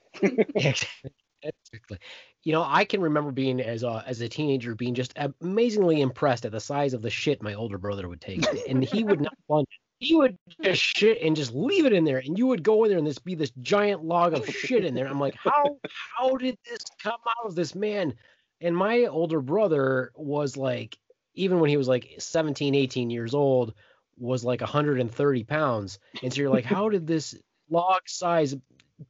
Exactly. 1.44 2.00
You 2.48 2.54
know, 2.54 2.64
I 2.66 2.86
can 2.86 3.02
remember 3.02 3.34
being 3.34 3.60
as 3.60 3.84
a 3.84 4.06
as 4.08 4.22
a 4.22 4.30
teenager 4.30 4.74
being 4.74 4.94
just 4.94 5.14
amazingly 5.42 6.00
impressed 6.00 6.46
at 6.46 6.54
the 6.54 6.62
size 6.62 6.94
of 6.94 7.02
the 7.02 7.10
shit 7.10 7.44
my 7.44 7.56
older 7.56 7.78
brother 7.78 8.08
would 8.08 8.22
take, 8.22 8.46
and 8.70 8.82
he 8.82 9.04
would 9.04 9.20
not 9.20 9.34
plunge. 9.50 9.68
He 10.00 10.16
would 10.16 10.38
just 10.64 10.82
shit 10.82 11.22
and 11.22 11.36
just 11.36 11.54
leave 11.54 11.86
it 11.86 11.92
in 11.92 12.06
there, 12.06 12.20
and 12.20 12.38
you 12.38 12.48
would 12.48 12.64
go 12.64 12.86
in 12.86 12.90
there 12.90 13.00
and 13.00 13.06
this 13.06 13.20
be 13.20 13.36
this 13.36 13.52
giant 13.60 14.06
log 14.06 14.34
of 14.34 14.48
shit 14.48 14.86
in 14.86 14.96
there. 14.96 15.10
I'm 15.10 15.20
like, 15.20 15.36
how 15.36 15.78
how 15.90 16.38
did 16.38 16.58
this 16.64 16.86
come 17.04 17.20
out 17.28 17.48
of 17.48 17.56
this 17.56 17.76
man? 17.76 18.14
And 18.62 18.78
my 18.78 19.08
older 19.08 19.42
brother 19.42 20.14
was 20.16 20.56
like, 20.56 20.98
even 21.34 21.60
when 21.60 21.70
he 21.70 21.76
was 21.76 21.90
like 21.90 22.16
17, 22.18 22.76
18 22.76 23.10
years 23.10 23.34
old, 23.34 23.74
was 24.18 24.46
like 24.46 24.62
130 24.62 25.44
pounds. 25.44 26.00
And 26.24 26.32
so 26.32 26.40
you're 26.40 26.50
like, 26.50 26.64
how 26.64 26.88
did 26.88 27.08
this 27.08 27.36
log 27.70 28.08
size, 28.08 28.56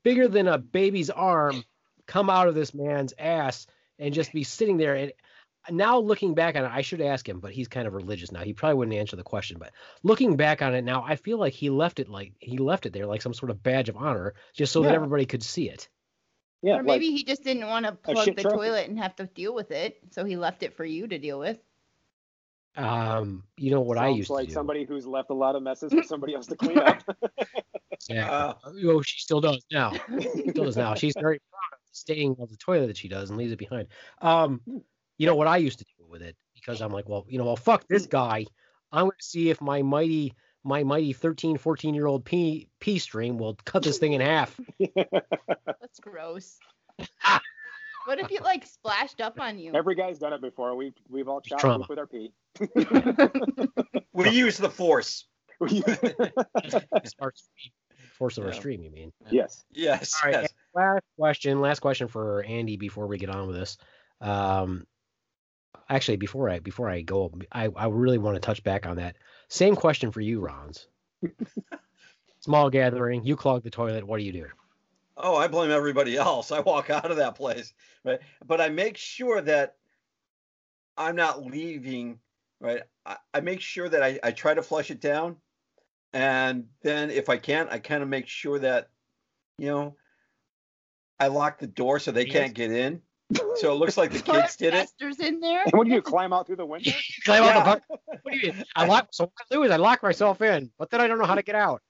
bigger 0.02 0.28
than 0.28 0.48
a 0.48 0.58
baby's 0.58 1.12
arm, 1.12 1.64
come 2.08 2.30
out 2.30 2.48
of 2.48 2.56
this 2.56 2.74
man's 2.74 3.14
ass 3.20 3.68
and 4.00 4.14
just 4.14 4.34
be 4.34 4.44
sitting 4.44 4.78
there? 4.78 4.96
And 4.96 5.12
now 5.70 6.00
looking 6.00 6.34
back 6.34 6.56
on 6.56 6.64
it, 6.64 6.72
I 6.72 6.82
should 6.82 7.02
ask 7.02 7.28
him, 7.28 7.40
but 7.40 7.52
he's 7.52 7.68
kind 7.68 7.88
of 7.88 7.94
religious 7.94 8.32
now. 8.32 8.42
He 8.42 8.54
probably 8.54 8.76
wouldn't 8.76 8.98
answer 8.98 9.16
the 9.16 9.24
question. 9.24 9.58
But 9.60 9.72
looking 10.04 10.36
back 10.36 10.62
on 10.62 10.74
it 10.74 10.84
now, 10.84 11.04
I 11.04 11.16
feel 11.16 11.38
like 11.38 11.54
he 11.54 11.70
left 11.70 12.00
it 12.00 12.10
like 12.10 12.34
he 12.40 12.58
left 12.58 12.86
it 12.86 12.94
there 12.94 13.06
like 13.06 13.22
some 13.22 13.34
sort 13.34 13.52
of 13.52 13.62
badge 13.62 13.90
of 13.90 13.98
honor, 13.98 14.34
just 14.54 14.72
so 14.72 14.82
that 14.84 14.94
everybody 14.94 15.26
could 15.26 15.44
see 15.44 15.70
it. 15.70 15.90
Yeah, 16.64 16.78
or 16.78 16.84
maybe 16.84 17.12
he 17.12 17.24
just 17.24 17.44
didn't 17.44 17.68
want 17.68 17.86
to 17.86 17.92
plug 17.92 18.26
the 18.26 18.42
trophy. 18.42 18.58
toilet 18.58 18.90
and 18.90 18.98
have 18.98 19.16
to 19.18 19.26
deal 19.28 19.54
with 19.54 19.72
it, 19.72 20.00
so 20.10 20.26
he 20.26 20.38
left 20.38 20.64
it 20.64 20.76
for 20.76 20.86
you 20.86 21.08
to 21.08 21.18
deal 21.20 21.38
with. 21.38 21.60
Um, 22.76 23.44
you 23.58 23.72
know 23.72 23.82
what 23.82 23.98
Sounds 23.98 24.06
I 24.06 24.18
used 24.18 24.30
like 24.30 24.44
to 24.44 24.48
do. 24.50 24.54
somebody 24.54 24.84
who's 24.86 25.06
left 25.06 25.30
a 25.32 25.34
lot 25.34 25.56
of 25.56 25.64
messes 25.64 25.92
for 25.92 26.04
somebody 26.04 26.36
else 26.36 26.48
to 26.48 26.56
clean 26.58 26.80
up. 26.80 27.04
Yeah. 28.10 28.54
Uh, 28.64 28.72
oh, 28.86 29.02
she 29.02 29.20
still 29.20 29.42
does 29.42 29.66
now. 29.72 29.92
still 30.52 30.66
does 30.66 30.78
now. 30.78 30.94
She's 30.94 31.16
very 31.20 31.40
proud 31.40 31.57
of 31.57 31.57
the 31.57 31.57
staying 31.98 32.38
of 32.40 32.50
the 32.50 32.58
toilet 32.58 32.88
that 32.88 32.98
she 32.98 33.08
does 33.08 33.30
and 33.30 33.38
leaves 33.38 33.52
it 33.52 33.60
behind. 33.60 33.88
Um, 34.22 34.62
you 35.18 35.26
know 35.26 35.36
what 35.36 35.48
I 35.48 35.58
used 35.58 35.80
to 35.80 35.86
do 35.86 36.06
with 36.08 36.22
it 36.22 36.36
because 36.54 36.82
I'm 36.82 36.92
like, 36.92 37.10
well, 37.10 37.26
you 37.28 37.38
know, 37.38 37.46
well, 37.46 37.56
fuck 37.56 37.88
this 37.88 38.06
guy. 38.06 38.46
I'm 38.92 39.06
going 39.06 39.18
to 39.20 39.26
see 39.26 39.50
if 39.50 39.62
my 39.62 39.82
mighty, 39.82 40.34
my 40.64 40.84
mighty 40.84 41.14
13, 41.14 41.58
14 41.58 41.94
year 41.94 42.08
old 42.08 42.26
pea 42.26 42.70
pea 42.80 43.00
stream 43.00 43.38
will 43.38 43.56
cut 43.66 43.84
this 43.84 43.98
thing 43.98 44.14
in 44.14 44.22
half. 44.22 44.60
That's 44.96 46.00
gross. 46.00 46.58
what 48.06 48.20
if 48.20 48.32
it 48.32 48.44
like 48.44 48.66
splashed 48.66 49.22
up 49.22 49.40
on 49.40 49.60
you? 49.60 49.74
Every 49.74 49.96
guy's 49.96 50.20
done 50.20 50.34
it 50.34 50.42
before. 50.42 50.76
We've 50.76 50.96
we've 51.10 51.28
all 51.28 51.42
chopped 51.42 51.64
poop 51.64 51.90
with 51.90 52.00
our 52.00 52.08
pee. 52.08 52.32
we 54.14 54.30
use 54.30 54.58
the 54.58 54.70
force. 54.70 55.26
As 58.18 58.20
far 58.20 58.28
as 58.28 58.34
force 58.34 58.38
of 58.40 58.46
our 58.46 58.54
stream, 58.54 58.82
you 58.82 58.90
mean? 58.90 59.14
yes. 59.30 59.64
Yes. 59.72 60.16
All 60.24 60.32
right. 60.32 60.42
yes. 60.42 60.54
Last 60.74 61.04
question. 61.20 61.62
Last 61.62 61.80
question 61.82 62.08
for 62.08 62.44
Andy 62.44 62.76
before 62.76 63.06
we 63.06 63.20
get 63.20 63.30
on 63.30 63.48
with 63.48 63.56
this. 63.56 63.78
Um, 64.22 64.88
actually, 65.88 66.18
before 66.18 66.50
I 66.50 66.58
before 66.58 66.90
I 66.90 67.02
go, 67.02 67.32
I 67.52 67.70
I 67.76 67.88
really 67.88 68.18
want 68.18 68.36
to 68.36 68.40
touch 68.40 68.64
back 68.64 68.88
on 68.88 68.98
that. 68.98 69.18
Same 69.50 69.76
question 69.76 70.12
for 70.12 70.22
you, 70.22 70.42
Ronz. 70.42 70.88
Small 72.40 72.72
gathering. 72.72 73.24
You 73.24 73.36
clog 73.36 73.62
the 73.62 73.70
toilet. 73.70 74.06
What 74.06 74.18
do 74.18 74.24
you 74.24 74.32
do? 74.32 74.48
Oh, 75.16 75.36
I 75.36 75.48
blame 75.48 75.70
everybody 75.70 76.18
else. 76.18 76.52
I 76.52 76.60
walk 76.62 76.90
out 76.90 77.12
of 77.12 77.18
that 77.18 77.36
place, 77.36 77.72
right? 78.04 78.20
But 78.46 78.62
I 78.62 78.70
make 78.70 78.98
sure 78.98 79.42
that 79.42 79.76
I'm 80.98 81.16
not 81.16 81.46
leaving, 81.46 82.20
right? 82.60 82.82
I, 83.06 83.18
I 83.34 83.42
make 83.42 83.62
sure 83.62 83.88
that 83.88 84.02
I, 84.02 84.20
I 84.24 84.32
try 84.32 84.56
to 84.56 84.64
flush 84.64 84.90
it 84.90 85.02
down. 85.02 85.38
And 86.14 86.68
then 86.82 87.10
if 87.10 87.30
I 87.30 87.38
can't, 87.38 87.70
I 87.72 87.80
kind 87.80 88.02
of 88.02 88.10
make 88.10 88.28
sure 88.28 88.60
that, 88.60 88.90
you 89.58 89.68
know, 89.68 89.96
I 91.20 91.28
lock 91.28 91.60
the 91.60 91.68
door 91.68 92.00
so 92.00 92.12
they 92.12 92.26
Yes. 92.26 92.34
can't 92.34 92.54
get 92.54 92.72
in. 92.72 93.02
So 93.56 93.72
it 93.74 93.76
looks 93.76 93.98
like 93.98 94.12
the 94.12 94.20
kids 94.32 94.56
did 94.56 94.74
it. 94.74 94.82
Esther's 94.82 95.20
in 95.20 95.40
there. 95.40 95.64
And 95.64 95.74
what 95.74 95.88
do 95.88 95.94
you 95.94 96.02
climb 96.02 96.32
out 96.32 96.48
through 96.48 96.56
the 96.58 96.66
window? 96.66 96.92
Climb 97.26 97.44
out 97.44 97.54
the 97.54 97.60
Yeah. 97.60 97.64
bucket. 97.66 97.84
What 98.24 98.32
do 98.32 98.38
you 98.38 98.54
mean? 98.54 98.64
I 98.76 98.86
lock. 98.86 99.10
So 99.12 99.26
what 99.26 99.34
I 99.40 99.46
do 99.54 99.64
is 99.64 99.72
I 99.72 99.78
lock 99.78 100.02
myself 100.02 100.42
in, 100.42 100.72
but 100.78 100.90
then 100.90 101.02
I 101.02 101.08
don't 101.08 101.20
know 101.20 101.26
how 101.26 101.36
to 101.36 101.44
get 101.44 101.56
out. 101.56 101.82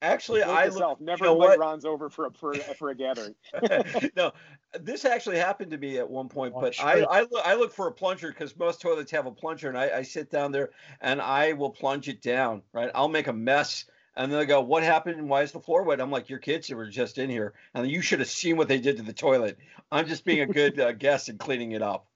Actually, 0.00 0.44
I 0.44 0.66
to 0.66 0.70
look, 0.70 0.78
self, 0.78 1.00
never 1.00 1.24
know 1.24 1.32
invite 1.32 1.48
what? 1.50 1.58
Ron's 1.58 1.84
over 1.84 2.08
for 2.08 2.26
a 2.26 2.32
for, 2.32 2.54
for 2.78 2.90
a 2.90 2.94
gathering. 2.94 3.34
no, 4.16 4.32
this 4.80 5.04
actually 5.04 5.38
happened 5.38 5.72
to 5.72 5.78
me 5.78 5.98
at 5.98 6.08
one 6.08 6.28
point, 6.28 6.54
Oh, 6.56 6.60
but 6.60 6.74
sure. 6.74 6.86
I, 6.86 7.00
I 7.00 7.20
look 7.22 7.46
I 7.46 7.54
look 7.54 7.72
for 7.72 7.88
a 7.88 7.92
plunger 7.92 8.28
because 8.28 8.56
most 8.56 8.80
toilets 8.80 9.10
have 9.10 9.26
a 9.26 9.32
plunger, 9.32 9.68
and 9.68 9.76
I, 9.76 9.98
I 9.98 10.02
sit 10.02 10.30
down 10.30 10.52
there 10.52 10.70
and 11.00 11.20
I 11.20 11.54
will 11.54 11.70
plunge 11.70 12.08
it 12.08 12.22
down. 12.22 12.62
Right, 12.72 12.90
I'll 12.94 13.08
make 13.08 13.26
a 13.26 13.32
mess, 13.32 13.86
and 14.14 14.30
then 14.30 14.38
they 14.38 14.46
go, 14.46 14.60
"What 14.60 14.84
happened? 14.84 15.28
Why 15.28 15.42
is 15.42 15.50
the 15.50 15.60
floor 15.60 15.82
wet?" 15.82 16.00
I'm 16.00 16.12
like, 16.12 16.28
"Your 16.28 16.38
kids 16.38 16.70
were 16.70 16.88
just 16.88 17.18
in 17.18 17.28
here, 17.28 17.54
and 17.74 17.90
you 17.90 18.00
should 18.00 18.20
have 18.20 18.28
seen 18.28 18.56
what 18.56 18.68
they 18.68 18.78
did 18.78 18.98
to 18.98 19.02
the 19.02 19.12
toilet." 19.12 19.58
I'm 19.90 20.06
just 20.06 20.24
being 20.24 20.42
a 20.42 20.46
good 20.46 20.78
uh, 20.78 20.92
guest 20.98 21.28
and 21.28 21.40
cleaning 21.40 21.72
it 21.72 21.82
up. 21.82 22.06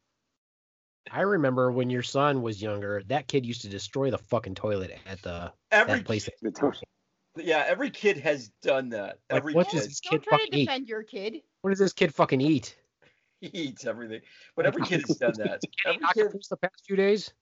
I 1.11 1.23
remember 1.23 1.73
when 1.73 1.91
your 1.91 2.05
son 2.05 2.43
was 2.43 2.63
younger, 2.63 3.03
that 3.09 3.27
kid 3.27 3.45
used 3.45 3.63
to 3.63 3.69
destroy 3.69 4.13
the 4.13 4.19
fucking 4.19 4.55
toilet 4.55 4.97
at 5.05 5.21
the 5.23 5.53
Every 5.73 5.99
that 5.99 6.05
place. 6.05 6.29
The 6.41 6.53
to- 6.53 6.73
yeah, 7.37 7.65
every 7.67 7.91
kid 7.91 8.19
has 8.19 8.49
done 8.63 8.91
that. 8.91 9.19
Like, 9.31 9.41
Every 9.41 9.55
what 9.55 9.69
kid 9.69 9.77
does 9.77 9.89
this 9.89 10.01
Don't 10.01 10.21
kid 10.21 10.25
try 10.29 10.37
to 10.39 10.43
fucking 10.45 10.59
eat? 10.61 10.65
defend 10.67 10.89
your 10.89 11.03
kid. 11.03 11.43
What 11.63 11.71
does 11.71 11.79
this 11.79 11.93
kid 11.93 12.15
fucking 12.15 12.41
eat? 12.41 12.77
he 13.41 13.49
eats 13.49 13.87
everything, 13.87 14.21
but 14.57 14.67
every 14.67 14.83
kid 14.83 15.01
has 15.01 15.17
done 15.17 15.35
that. 15.39 15.63
Any 15.87 15.97
Every 16.05 16.07
kid, 16.15 16.43
the 16.49 16.57
past 16.57 16.85
few 16.87 16.97
days? 16.97 17.33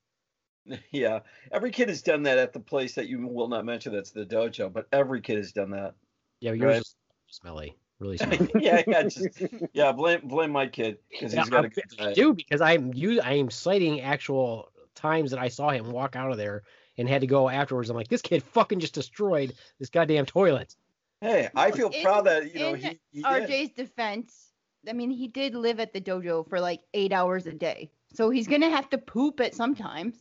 Yeah, 0.92 1.20
every 1.50 1.70
kid 1.70 1.88
has 1.88 2.02
done 2.02 2.22
that 2.24 2.38
at 2.38 2.52
the 2.52 2.60
place 2.60 2.94
that 2.94 3.08
you 3.08 3.26
will 3.26 3.48
not 3.48 3.64
mention. 3.64 3.92
That's 3.92 4.10
the 4.10 4.26
dojo, 4.26 4.72
but 4.72 4.86
every 4.92 5.20
kid 5.20 5.38
has 5.38 5.52
done 5.52 5.70
that. 5.70 5.94
Yeah, 6.40 6.52
yours 6.52 6.62
Right. 6.74 6.80
is 6.80 6.96
smelly, 7.28 7.76
really 7.98 8.18
smelly. 8.18 8.50
yeah, 8.60 8.82
yeah, 8.86 9.02
just, 9.02 9.42
yeah. 9.72 9.90
Blame 9.92 10.20
blame 10.28 10.52
my 10.52 10.66
kid 10.68 10.98
because 11.10 11.32
Yeah, 11.32 11.40
he's 11.40 11.50
got 11.50 11.64
a 11.64 11.68
good 11.70 11.84
I 11.98 12.12
do 12.12 12.34
because 12.34 12.60
I'm 12.60 12.92
you 12.94 13.20
I 13.20 13.32
am 13.34 13.50
citing 13.50 14.02
actual 14.02 14.70
times 14.94 15.30
that 15.30 15.40
I 15.40 15.48
saw 15.48 15.70
him 15.70 15.90
walk 15.90 16.14
out 16.14 16.30
of 16.30 16.36
there 16.36 16.62
and 17.00 17.08
had 17.08 17.22
to 17.22 17.26
go 17.26 17.48
afterwards. 17.48 17.90
I'm 17.90 17.96
like, 17.96 18.08
this 18.08 18.22
kid 18.22 18.42
fucking 18.42 18.78
just 18.78 18.94
destroyed 18.94 19.54
this 19.78 19.88
goddamn 19.90 20.26
toilet. 20.26 20.76
Hey, 21.20 21.48
I 21.56 21.70
feel 21.70 21.88
In- 21.88 22.02
proud 22.02 22.26
that 22.26 22.54
you 22.54 22.60
know 22.60 22.74
in 22.74 22.80
he, 22.80 23.00
he 23.10 23.22
did. 23.22 23.48
RJ's 23.48 23.70
defense, 23.70 24.52
I 24.88 24.92
mean, 24.92 25.10
he 25.10 25.26
did 25.28 25.54
live 25.54 25.80
at 25.80 25.92
the 25.92 26.00
dojo 26.00 26.48
for 26.48 26.60
like 26.60 26.80
eight 26.94 27.12
hours 27.12 27.46
a 27.46 27.52
day, 27.52 27.90
so 28.12 28.30
he's 28.30 28.46
gonna 28.46 28.70
have 28.70 28.88
to 28.90 28.98
poop 28.98 29.40
at 29.40 29.54
sometimes. 29.54 30.14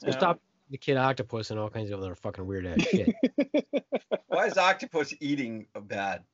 So 0.00 0.10
stop 0.12 0.40
the 0.70 0.78
kid 0.78 0.96
octopus 0.96 1.50
and 1.50 1.60
all 1.60 1.68
kinds 1.68 1.90
of 1.90 2.00
other 2.00 2.14
fucking 2.14 2.46
weird 2.46 2.66
ass 2.66 2.80
shit. 2.82 3.14
Why 4.28 4.46
is 4.46 4.56
octopus 4.56 5.12
eating 5.20 5.66
a 5.74 5.80
bad? 5.80 6.24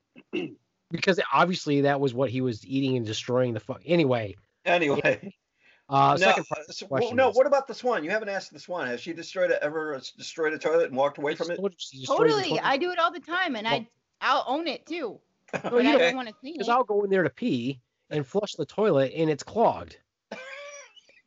because 0.89 1.19
obviously 1.33 1.81
that 1.81 1.99
was 1.99 2.13
what 2.13 2.29
he 2.29 2.41
was 2.41 2.65
eating 2.65 2.97
and 2.97 3.05
destroying 3.05 3.53
the 3.53 3.59
fuck. 3.59 3.81
Anyway, 3.85 4.35
Anyway, 4.65 5.33
uh, 5.91 6.11
no, 6.11 6.17
second 6.17 6.45
uh, 6.51 6.63
so- 6.71 6.87
question 6.87 7.15
no. 7.17 7.29
is- 7.29 7.35
What 7.35 7.45
about 7.45 7.67
the 7.67 7.73
swan? 7.75 8.03
You 8.03 8.09
haven't 8.09 8.29
asked 8.29 8.51
the 8.53 8.59
swan. 8.59 8.87
Has 8.87 8.99
she 9.01 9.13
destroyed 9.13 9.51
a, 9.51 9.61
ever 9.63 9.95
uh, 9.95 10.01
destroyed 10.17 10.53
a 10.53 10.57
toilet 10.57 10.87
and 10.87 10.95
walked 10.97 11.17
away 11.19 11.35
from 11.35 11.51
it? 11.51 11.59
Totally, 12.05 12.59
I 12.59 12.77
do 12.77 12.91
it 12.91 12.97
all 12.99 13.11
the 13.11 13.19
time, 13.19 13.55
and 13.55 13.67
I 13.67 13.71
Well- 13.73 13.85
I'll 14.21 14.43
own 14.47 14.67
it 14.67 14.85
too. 14.85 15.19
But 15.51 15.71
you 15.73 15.79
I 15.79 15.83
don't- 15.83 15.99
don't 15.99 16.15
want 16.15 16.27
to 16.29 16.33
clean 16.33 16.53
because. 16.53 16.69
I'll 16.69 16.83
go 16.83 17.03
in 17.03 17.09
there 17.09 17.23
to 17.23 17.29
pee 17.29 17.79
and 18.09 18.25
flush 18.25 18.53
the 18.53 18.65
toilet 18.65 19.11
and 19.15 19.29
it's 19.29 19.43
clogged. 19.43 19.97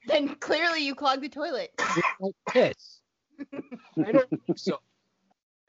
Then 0.07 0.35
clearly 0.37 0.85
you 0.85 0.95
clogged 0.95 1.23
the 1.23 1.29
toilet. 1.29 1.71
It's 1.97 2.07
like 2.21 2.35
piss. 2.49 3.01
I 4.07 4.13
don't 4.13 4.29
think 4.47 4.59
so. 4.59 4.79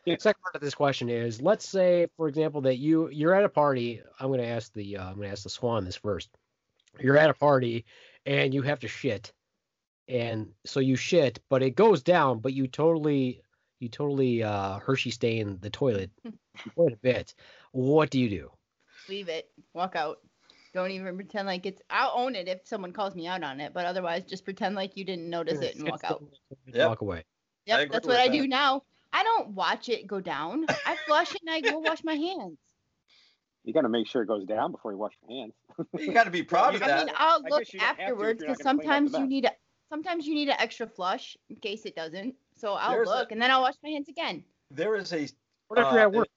The 0.05 0.17
second 0.19 0.41
part 0.43 0.55
of 0.55 0.61
this 0.61 0.75
question 0.75 1.09
is: 1.09 1.41
Let's 1.41 1.67
say, 1.67 2.07
for 2.15 2.27
example, 2.27 2.61
that 2.61 2.77
you 2.77 3.09
you're 3.09 3.33
at 3.33 3.43
a 3.43 3.49
party. 3.49 4.01
I'm 4.19 4.27
going 4.27 4.39
to 4.39 4.45
ask 4.47 4.71
the 4.73 4.97
uh, 4.97 5.05
I'm 5.07 5.15
going 5.15 5.27
to 5.27 5.31
ask 5.31 5.43
the 5.43 5.49
Swan 5.49 5.83
this 5.83 5.95
first. 5.95 6.29
You're 6.99 7.17
at 7.17 7.29
a 7.29 7.33
party 7.33 7.85
and 8.25 8.53
you 8.53 8.61
have 8.61 8.79
to 8.79 8.87
shit, 8.87 9.31
and 10.07 10.51
so 10.65 10.79
you 10.79 10.95
shit, 10.95 11.39
but 11.49 11.63
it 11.63 11.71
goes 11.75 12.03
down, 12.03 12.39
but 12.39 12.53
you 12.53 12.67
totally 12.67 13.41
you 13.79 13.89
totally 13.89 14.43
uh, 14.43 14.79
Hershey 14.79 15.11
stain 15.11 15.59
the 15.61 15.69
toilet 15.69 16.09
quite 16.75 16.93
a 16.93 16.97
bit. 16.97 17.35
What 17.71 18.09
do 18.09 18.19
you 18.19 18.29
do? 18.29 18.51
Leave 19.09 19.29
it. 19.29 19.49
Walk 19.73 19.95
out. 19.95 20.19
Don't 20.73 20.91
even 20.91 21.15
pretend 21.15 21.47
like 21.47 21.65
it's. 21.65 21.81
I'll 21.89 22.13
own 22.15 22.35
it 22.35 22.47
if 22.47 22.61
someone 22.65 22.91
calls 22.91 23.15
me 23.15 23.27
out 23.27 23.43
on 23.43 23.61
it, 23.61 23.73
but 23.73 23.85
otherwise, 23.85 24.23
just 24.23 24.43
pretend 24.43 24.75
like 24.75 24.97
you 24.97 25.05
didn't 25.05 25.29
notice 25.29 25.61
it 25.61 25.75
and 25.75 25.89
walk 25.89 26.03
out. 26.03 26.23
Yep. 26.67 26.89
Walk 26.89 27.01
away. 27.01 27.23
Yep, 27.65 27.91
that's 27.91 28.07
what 28.07 28.19
I 28.19 28.27
that. 28.27 28.33
do 28.33 28.47
now. 28.47 28.83
I 29.13 29.23
don't 29.23 29.51
watch 29.51 29.87
it 29.87 30.07
go 30.07 30.19
down. 30.19 30.65
I 30.85 30.97
flush 31.07 31.33
it 31.33 31.41
and 31.41 31.49
I 31.49 31.61
go 31.61 31.79
wash 31.79 32.03
my 32.03 32.15
hands. 32.15 32.57
You 33.65 33.73
got 33.73 33.81
to 33.81 33.89
make 33.89 34.07
sure 34.07 34.21
it 34.21 34.27
goes 34.27 34.45
down 34.45 34.71
before 34.71 34.91
you 34.91 34.97
wash 34.97 35.13
your 35.27 35.37
hands. 35.39 35.53
You 35.99 36.13
got 36.13 36.23
to 36.25 36.31
be 36.31 36.43
proud 36.43 36.75
of 36.75 36.83
I 36.83 36.87
that. 36.87 37.05
mean, 37.07 37.15
I'll 37.17 37.41
I 37.45 37.49
look 37.49 37.59
guess 37.61 37.73
you 37.73 37.79
don't 37.79 37.87
have 37.87 37.97
to 37.97 38.03
if 38.03 38.09
afterwards 38.11 38.41
because 38.43 38.57
gonna 38.59 38.77
clean 38.79 38.89
up 38.91 39.03
the 39.05 39.09
sometimes 39.11 39.13
you 39.19 39.27
need 39.27 39.45
a 39.45 39.51
sometimes 39.89 40.25
you 40.27 40.33
need 40.35 40.47
an 40.49 40.55
extra 40.59 40.87
flush 40.87 41.35
in 41.49 41.55
case 41.57 41.85
it 41.85 41.95
doesn't. 41.95 42.35
So 42.55 42.73
I'll 42.73 42.91
There's 42.91 43.09
a- 43.09 43.11
look 43.11 43.31
and 43.31 43.41
then 43.41 43.51
I'll 43.51 43.61
wash 43.61 43.73
my 43.83 43.89
hands 43.89 44.07
again. 44.07 44.43
there 44.71 44.95
is 44.95 45.11
a 45.13 45.27
What 45.67 45.79
if 45.79 45.91
you're 45.91 45.99
uh, 45.99 46.03
at 46.03 46.11
work? 46.13 46.27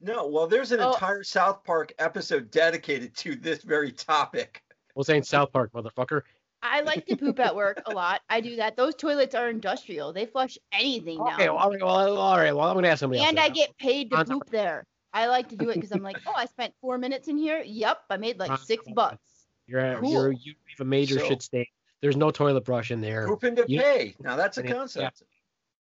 no. 0.00 0.26
Well, 0.28 0.46
there's 0.46 0.72
an 0.72 0.80
Oh. 0.80 0.92
entire 0.92 1.22
South 1.24 1.64
Park 1.64 1.92
episode 1.98 2.50
dedicated 2.50 3.16
to 3.16 3.34
this 3.34 3.62
very 3.62 3.90
topic. 3.92 4.62
We'll 4.94 5.04
say 5.04 5.16
in 5.16 5.22
South 5.22 5.52
Park, 5.52 5.72
motherfucker. 5.72 6.22
I 6.64 6.82
like 6.82 7.06
to 7.06 7.16
poop 7.16 7.40
at 7.40 7.56
work 7.56 7.82
a 7.86 7.90
lot. 7.92 8.20
I 8.28 8.40
do 8.40 8.54
that. 8.56 8.76
Those 8.76 8.94
toilets 8.94 9.34
are 9.34 9.48
industrial. 9.48 10.12
They 10.12 10.26
flush 10.26 10.56
anything 10.72 11.18
now. 11.18 11.34
Okay, 11.34 11.48
well, 11.48 11.58
all 11.58 11.70
right, 11.72 11.82
well, 11.82 12.16
all 12.18 12.36
right. 12.36 12.54
Well, 12.54 12.66
I'm 12.68 12.74
going 12.74 12.84
to 12.84 12.90
ask 12.90 13.00
somebody 13.00 13.18
else. 13.18 13.28
and 13.30 13.36
then. 13.38 13.44
I 13.44 13.48
get 13.48 13.76
paid 13.78 14.10
to 14.12 14.24
poop 14.24 14.48
there. 14.48 14.84
I 15.14 15.26
like 15.26 15.48
to 15.50 15.56
do 15.56 15.68
it 15.70 15.74
because 15.74 15.92
I'm 15.92 16.02
like, 16.02 16.16
oh, 16.26 16.32
I 16.34 16.46
spent 16.56 16.74
four 16.80 16.98
minutes 16.98 17.28
in 17.28 17.36
here. 17.36 17.62
Yep, 17.64 17.98
I 18.10 18.16
made 18.16 18.38
like 18.38 18.58
six 18.60 18.84
bucks. 18.94 19.18
You're 19.66 19.80
at, 19.80 20.00
Cool. 20.00 20.10
you're 20.12 20.32
you 20.32 20.54
leave 20.68 20.80
a 20.80 20.84
major 20.84 21.18
So- 21.18 21.26
shit 21.28 21.42
stain. 21.42 21.66
There's 22.00 22.16
no 22.16 22.30
toilet 22.32 22.64
brush 22.64 22.90
in 22.90 23.00
there. 23.00 23.28
Pooping 23.28 23.54
to 23.56 23.64
You- 23.68 23.80
pay. 23.80 24.16
Now 24.18 24.34
that's 24.36 24.58
a 24.58 24.64
Yeah. 24.64 24.72
concept. 24.72 25.22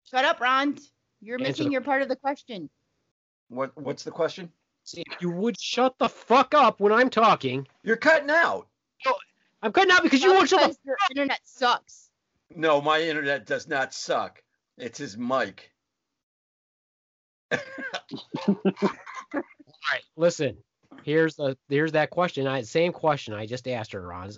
Shut 0.04 0.25
up, 0.25 0.40
Ron. 0.40 0.78
You're 1.21 1.37
Answer 1.38 1.49
missing 1.49 1.66
the- 1.66 1.73
your 1.73 1.80
part 1.83 2.00
of 2.02 2.09
the 2.09 2.16
question. 2.16 2.71
What 3.49 3.76
What's 3.76 4.02
the 4.02 4.11
question? 4.11 4.50
See, 4.85 5.02
if 5.06 5.21
you 5.21 5.30
would 5.30 5.61
shut 5.61 5.99
the 5.99 6.09
fuck 6.09 6.54
up 6.54 6.80
when 6.80 6.92
I'm 6.92 7.11
talking. 7.11 7.66
You're 7.83 7.97
cutting 7.97 8.30
out. 8.30 8.68
I'm 9.62 9.73
cutting 9.73 9.90
out 9.90 10.02
because 10.04 10.23
you 10.23 10.33
won't 10.33 10.49
shut 10.49 10.61
the. 10.61 10.66
Because 10.68 10.78
your 10.85 10.97
internet 11.11 11.40
sucks. 11.45 12.11
No, 12.54 12.80
my 12.80 13.00
internet 13.02 13.45
does 13.47 13.66
not 13.66 13.92
suck. 13.92 14.42
It's 14.78 14.99
his 14.99 15.16
mic. 15.18 15.73
All 19.87 19.95
right, 19.95 20.05
listen. 20.16 20.57
Here's 21.05 21.37
the 21.37 21.57
here's 21.69 21.93
that 21.93 22.11
question. 22.11 22.47
I 22.47 22.62
same 22.62 22.93
question 22.93 23.35
I 23.35 23.47
just 23.47 23.69
asked 23.69 23.93
her, 23.93 24.07
Ron. 24.07 24.31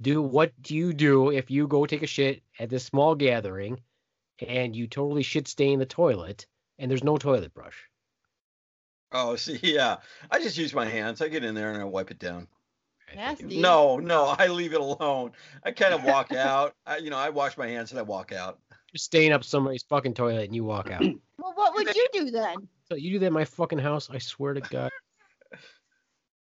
Do 0.00 0.22
what 0.22 0.52
do 0.60 0.76
you 0.76 0.92
do 0.92 1.30
if 1.30 1.50
you 1.50 1.66
go 1.66 1.86
take 1.86 2.02
a 2.02 2.06
shit 2.06 2.42
at 2.58 2.68
this 2.68 2.84
small 2.84 3.14
gathering, 3.14 3.80
and 4.46 4.76
you 4.76 4.86
totally 4.86 5.22
shit 5.22 5.48
stain 5.48 5.78
the 5.78 5.86
toilet, 5.86 6.46
and 6.78 6.90
there's 6.90 7.04
no 7.04 7.16
toilet 7.16 7.54
brush? 7.54 7.88
Oh, 9.12 9.36
see, 9.36 9.58
yeah. 9.62 9.96
I 10.30 10.40
just 10.40 10.58
use 10.58 10.74
my 10.74 10.86
hands. 10.86 11.20
I 11.20 11.28
get 11.28 11.44
in 11.44 11.54
there 11.54 11.72
and 11.72 11.80
I 11.80 11.84
wipe 11.84 12.10
it 12.10 12.18
down. 12.18 12.46
Okay, 13.08 13.16
thank 13.16 13.40
you. 13.40 13.46
Nasty. 13.46 13.60
No, 13.60 13.98
no, 13.98 14.34
I 14.38 14.48
leave 14.48 14.74
it 14.74 14.80
alone. 14.80 15.32
I 15.64 15.72
kind 15.72 15.94
of 15.94 16.04
walk 16.04 16.32
out. 16.32 16.74
I, 16.86 16.98
you 16.98 17.10
know, 17.10 17.18
I 17.18 17.30
wash 17.30 17.56
my 17.56 17.66
hands 17.66 17.90
and 17.90 17.98
I 17.98 18.02
walk 18.02 18.32
out. 18.32 18.58
You 18.96 18.98
stain 18.98 19.30
up 19.30 19.44
somebody's 19.44 19.82
fucking 19.82 20.14
toilet 20.14 20.46
and 20.46 20.54
you 20.54 20.64
walk 20.64 20.90
out. 20.90 21.04
Well, 21.38 21.52
what 21.54 21.74
would 21.74 21.94
you 21.94 22.08
do 22.14 22.30
then? 22.30 22.56
So 22.88 22.94
you 22.94 23.10
do 23.10 23.18
that 23.18 23.26
in 23.26 23.32
my 23.34 23.44
fucking 23.44 23.78
house? 23.78 24.08
I 24.10 24.16
swear 24.16 24.54
to 24.54 24.62
God. 24.62 24.90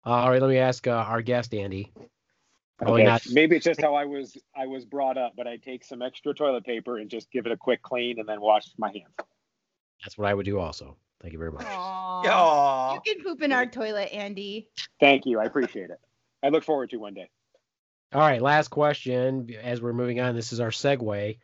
all 0.03 0.27
right, 0.27 0.41
let 0.41 0.49
me 0.49 0.57
ask 0.57 0.87
uh, 0.87 0.91
our 0.91 1.21
guest, 1.21 1.53
Andy. 1.53 1.93
Probably 2.79 3.03
Okay, 3.03 3.09
not. 3.11 3.21
Maybe 3.31 3.57
it's 3.57 3.63
just 3.63 3.79
how 3.79 3.93
I 3.93 4.05
was 4.05 4.35
I 4.55 4.65
was 4.65 4.83
brought 4.83 5.19
up, 5.19 5.33
but 5.37 5.45
I 5.45 5.57
take 5.57 5.85
some 5.85 6.01
extra 6.01 6.33
toilet 6.33 6.65
paper 6.65 6.97
and 6.97 7.11
just 7.11 7.31
give 7.31 7.45
it 7.45 7.51
a 7.51 7.57
quick 7.57 7.83
clean 7.83 8.19
and 8.19 8.27
then 8.27 8.41
wash 8.41 8.65
my 8.79 8.87
hands. 8.89 9.13
That's 10.03 10.17
what 10.17 10.27
I 10.27 10.33
would 10.33 10.47
do 10.47 10.57
also. 10.57 10.97
Thank 11.21 11.33
you 11.33 11.39
very 11.39 11.51
much. 11.51 11.67
Aw. 11.67 12.23
Aw. 12.25 12.93
You 12.95 13.01
can 13.05 13.23
poop 13.23 13.43
in 13.43 13.51
our 13.51 13.67
toilet, 13.67 14.11
Andy. 14.11 14.67
Thank 14.99 15.27
you. 15.27 15.39
I 15.39 15.45
appreciate 15.45 15.91
it. 15.91 15.99
I 16.41 16.49
look 16.49 16.63
forward 16.63 16.89
to 16.89 16.97
one 16.97 17.13
day. 17.13 17.29
All 18.13 18.21
right, 18.21 18.41
last 18.41 18.69
question. 18.69 19.47
As 19.61 19.79
we're 19.79 19.93
moving 19.93 20.19
on, 20.19 20.35
this 20.35 20.51
is 20.51 20.59
our 20.59 20.71
segue. 20.71 21.37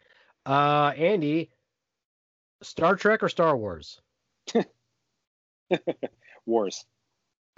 Uh, 0.47 0.93
Andy, 0.95 1.49
Star 2.63 2.95
Trek 2.95 3.21
or 3.21 3.27
Star 3.29 3.57
Wars? 3.57 3.99
Wars 6.45 6.85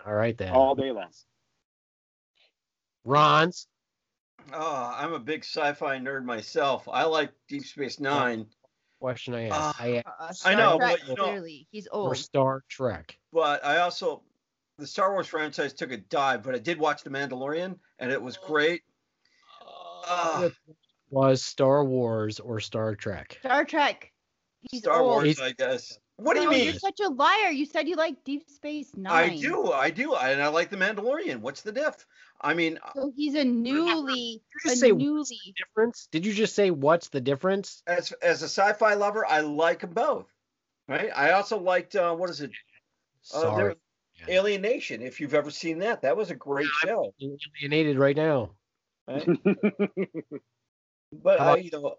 All 0.05 0.13
right 0.13 0.35
then. 0.35 0.49
all 0.53 0.73
day 0.75 0.91
long. 0.91 1.11
Ron's. 3.05 3.67
Oh, 4.51 4.93
I'm 4.97 5.13
a 5.13 5.19
big 5.19 5.43
sci-fi 5.43 5.97
nerd 5.99 6.23
myself. 6.25 6.87
I 6.91 7.03
like 7.03 7.31
Deep 7.47 7.63
Space 7.65 7.99
Nine, 7.99 8.47
Question 8.99 9.35
I 9.35 9.47
asked. 9.49 9.79
Uh, 9.79 9.83
I 9.83 10.03
Uh, 10.05 10.33
I 10.45 10.55
know, 10.55 10.77
Trek, 10.77 10.97
but 10.99 11.07
you 11.09 11.15
know- 11.15 11.23
clearly 11.25 11.67
he's 11.71 11.87
old. 11.91 12.11
or. 12.11 12.15
Star 12.15 12.63
Trek. 12.69 13.17
but 13.31 13.63
I 13.63 13.77
also 13.77 14.23
the 14.79 14.87
Star 14.87 15.11
Wars 15.11 15.27
franchise 15.27 15.73
took 15.73 15.91
a 15.91 15.97
dive. 15.97 16.41
But 16.41 16.55
I 16.55 16.57
did 16.57 16.79
watch 16.79 17.03
The 17.03 17.09
Mandalorian, 17.11 17.77
and 17.99 18.11
it 18.11 18.21
was 18.21 18.37
great. 18.37 18.81
Ah, 19.61 20.49
Was 21.11 21.43
Star 21.43 21.83
Wars 21.83 22.39
or 22.39 22.59
Star 22.59 22.95
Trek? 22.95 23.37
Star 23.39 23.65
Trek. 23.65 24.11
He's 24.71 24.81
Star 24.81 24.99
old. 24.99 25.11
Wars, 25.11 25.25
He's- 25.25 25.39
I 25.41 25.51
guess. 25.53 25.97
What 26.17 26.35
do 26.35 26.41
you 26.41 26.49
mean? 26.49 26.65
You're 26.65 26.73
such 26.73 26.99
a 26.99 27.07
liar. 27.07 27.49
You 27.49 27.65
said 27.65 27.87
you 27.87 27.95
like 27.95 28.25
Deep 28.25 28.49
Space 28.49 28.91
Nine. 28.93 29.29
I 29.31 29.37
do, 29.37 29.71
I 29.71 29.89
do, 29.89 30.15
and 30.15 30.41
I 30.43 30.49
like 30.49 30.69
The 30.69 30.75
Mandalorian. 30.75 31.37
What's 31.37 31.61
the 31.61 31.71
diff? 31.71 32.05
I 32.41 32.53
mean, 32.53 32.77
So 32.93 33.13
he's 33.15 33.35
a 33.35 33.45
newly, 33.45 34.41
you 34.65 34.71
a 34.71 34.75
say 34.75 34.91
newly. 34.91 35.37
Difference? 35.57 36.09
Did 36.11 36.25
you 36.25 36.33
just 36.33 36.55
say 36.55 36.71
what's 36.71 37.07
the 37.07 37.21
difference? 37.21 37.81
as 37.87 38.11
as 38.21 38.41
a 38.41 38.49
sci-fi 38.49 38.95
lover, 38.95 39.25
I 39.25 39.39
like 39.39 39.79
them 39.79 39.91
both. 39.91 40.25
Right. 40.89 41.09
I 41.15 41.31
also 41.31 41.57
liked 41.57 41.95
uh, 41.95 42.13
what 42.13 42.29
is 42.29 42.41
it? 42.41 42.51
Uh, 43.33 43.41
Sorry. 43.41 43.63
there- 43.63 43.75
Alien 44.27 44.61
Nation. 44.61 45.01
If 45.01 45.21
you've 45.21 45.33
ever 45.33 45.49
seen 45.51 45.79
that, 45.79 46.01
that 46.01 46.17
was 46.17 46.31
a 46.31 46.35
great 46.35 46.67
show. 46.83 47.13
I'm 47.21 47.37
alienated 47.61 47.97
right 47.97 48.17
now. 48.17 48.51
Right? 49.07 49.25
But 51.11 51.39
How 51.39 51.53
I, 51.53 51.57
you 51.57 51.71
know, 51.71 51.95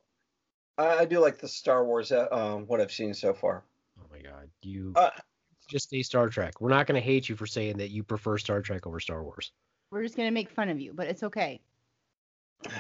I, 0.79 0.99
I 0.99 1.05
do 1.05 1.19
like 1.19 1.39
the 1.39 1.49
Star 1.49 1.85
Wars. 1.85 2.13
Uh, 2.13 2.29
um, 2.31 2.67
what 2.67 2.81
I've 2.81 2.93
seen 2.93 3.15
so 3.15 3.35
far. 3.35 3.65
Oh 3.99 4.07
my 4.11 4.21
God. 4.21 4.49
You 4.63 4.93
Uh, 4.97 5.11
just 5.69 5.91
say 5.91 6.03
Star 6.03 6.29
Trek. 6.29 6.61
We're 6.61 6.71
not 6.71 6.87
going 6.87 7.01
to 7.01 7.05
hate 7.05 7.29
you 7.29 7.37
for 7.37 7.47
saying 7.47 7.79
that 7.79 7.91
you 7.91 8.03
prefer 8.03 8.39
Star 8.39 8.61
Trek 8.61 8.87
over 8.87 9.01
Star 9.01 9.23
Wars. 9.23 9.53
We're 9.91 10.05
just 10.05 10.17
gonna 10.17 10.31
make 10.31 10.51
fun 10.51 10.69
of 10.69 10.79
you, 10.79 10.93
but 10.95 11.09
it's 11.09 11.25
okay. 11.25 11.61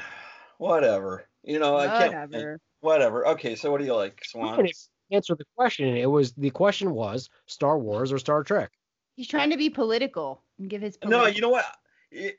Whatever. 0.58 1.26
You 1.42 1.58
know, 1.58 1.76
I 1.76 1.86
can't. 1.86 2.30
Whatever. 2.30 2.60
Whatever. 2.80 3.26
Okay. 3.28 3.56
So 3.56 3.70
what 3.70 3.80
do 3.80 3.84
you 3.84 3.94
like, 3.94 4.24
Swan? 4.24 4.64
Answer 5.12 5.34
the 5.34 5.44
question. 5.56 5.96
It 5.96 6.06
was 6.06 6.32
the 6.34 6.50
question 6.50 6.92
was 6.92 7.28
Star 7.46 7.78
Wars 7.78 8.12
or 8.12 8.18
Star 8.18 8.44
Trek. 8.44 8.70
He's 9.16 9.26
trying 9.26 9.50
to 9.50 9.56
be 9.56 9.70
political 9.70 10.40
and 10.58 10.70
give 10.70 10.82
his. 10.82 10.96
No, 11.04 11.26
you 11.26 11.40
know 11.40 11.48
what? 11.48 11.64
It, 12.12 12.38